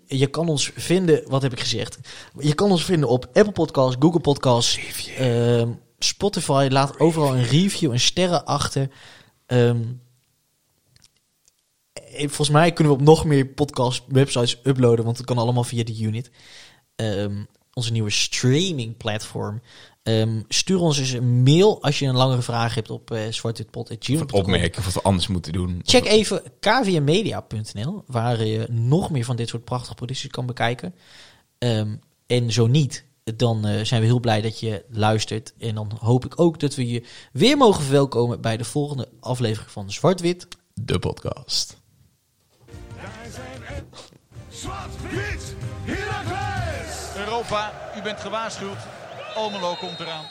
Je 0.06 0.26
kan 0.26 0.48
ons 0.48 0.70
vinden, 0.74 1.22
wat 1.28 1.42
heb 1.42 1.52
ik 1.52 1.60
gezegd? 1.60 1.98
Je 2.38 2.54
kan 2.54 2.70
ons 2.70 2.84
vinden 2.84 3.08
op 3.08 3.28
Apple 3.32 3.52
Podcasts, 3.52 3.96
Google 3.98 4.20
Podcasts, 4.20 4.78
ehm, 5.16 5.70
Spotify. 5.98 6.68
Laat 6.70 6.98
overal 6.98 7.34
een 7.34 7.44
review 7.44 7.92
en 7.92 8.00
sterren 8.00 8.44
achter. 8.44 8.90
Ehm, 9.46 9.82
eh, 11.92 12.18
volgens 12.18 12.50
mij 12.50 12.72
kunnen 12.72 12.92
we 12.92 12.98
op 12.98 13.04
nog 13.04 13.24
meer 13.24 13.46
podcast 13.46 14.02
websites 14.08 14.60
uploaden, 14.62 15.04
want 15.04 15.16
het 15.16 15.26
kan 15.26 15.38
allemaal 15.38 15.64
via 15.64 15.84
de 15.84 16.00
unit. 16.00 16.30
Onze 17.74 17.92
nieuwe 17.92 18.10
streaming 18.10 18.96
platform. 18.96 19.60
Ehm, 20.02 20.42
stuur 20.48 20.78
ons 20.78 20.98
eens 20.98 21.10
een 21.10 21.42
mail 21.42 21.82
als 21.82 21.98
je 21.98 22.06
een 22.06 22.16
langere 22.16 22.42
vraag 22.42 22.74
hebt 22.74 22.90
op 22.90 23.10
uh, 23.10 23.26
Of 23.26 23.34
zwartwitpod.gmail.com. 23.34 24.20
een 24.20 24.42
opmerking 24.44 24.76
of 24.76 24.84
wat 24.84 24.94
we 24.94 25.02
anders 25.02 25.26
moeten 25.26 25.52
doen. 25.52 25.80
Check 25.84 26.04
even 26.04 26.42
kvmedia.nl, 26.60 28.04
waar 28.06 28.44
je 28.44 28.66
nog 28.70 29.10
meer 29.10 29.24
van 29.24 29.36
dit 29.36 29.48
soort 29.48 29.64
prachtige 29.64 29.94
producties 29.94 30.30
kan 30.30 30.46
bekijken. 30.46 30.94
Ehm, 31.58 31.96
en 32.26 32.52
zo 32.52 32.66
niet, 32.66 33.04
dan 33.24 33.66
eh, 33.66 33.84
zijn 33.84 34.00
we 34.00 34.06
heel 34.06 34.20
blij 34.20 34.40
dat 34.40 34.60
je 34.60 34.84
luistert. 34.88 35.54
En 35.58 35.74
dan 35.74 35.90
hoop 36.00 36.24
ik 36.24 36.40
ook 36.40 36.60
dat 36.60 36.74
we 36.74 36.88
je 36.88 37.04
weer 37.32 37.56
mogen 37.56 37.82
verwelkomen 37.82 38.40
bij 38.40 38.56
de 38.56 38.64
volgende 38.64 39.08
aflevering 39.20 39.70
van 39.70 39.92
Zwart-Wit. 39.92 40.48
De 40.74 40.98
podcast. 40.98 41.76
Wij 42.94 43.30
zijn 43.32 43.60
het 43.62 44.10
Zwart-Wit 44.48 45.54
Heracles. 45.84 46.43
Europa, 47.34 47.72
u 47.96 48.02
bent 48.02 48.20
gewaarschuwd. 48.20 48.78
Almelo 49.34 49.74
komt 49.74 50.00
eraan. 50.00 50.24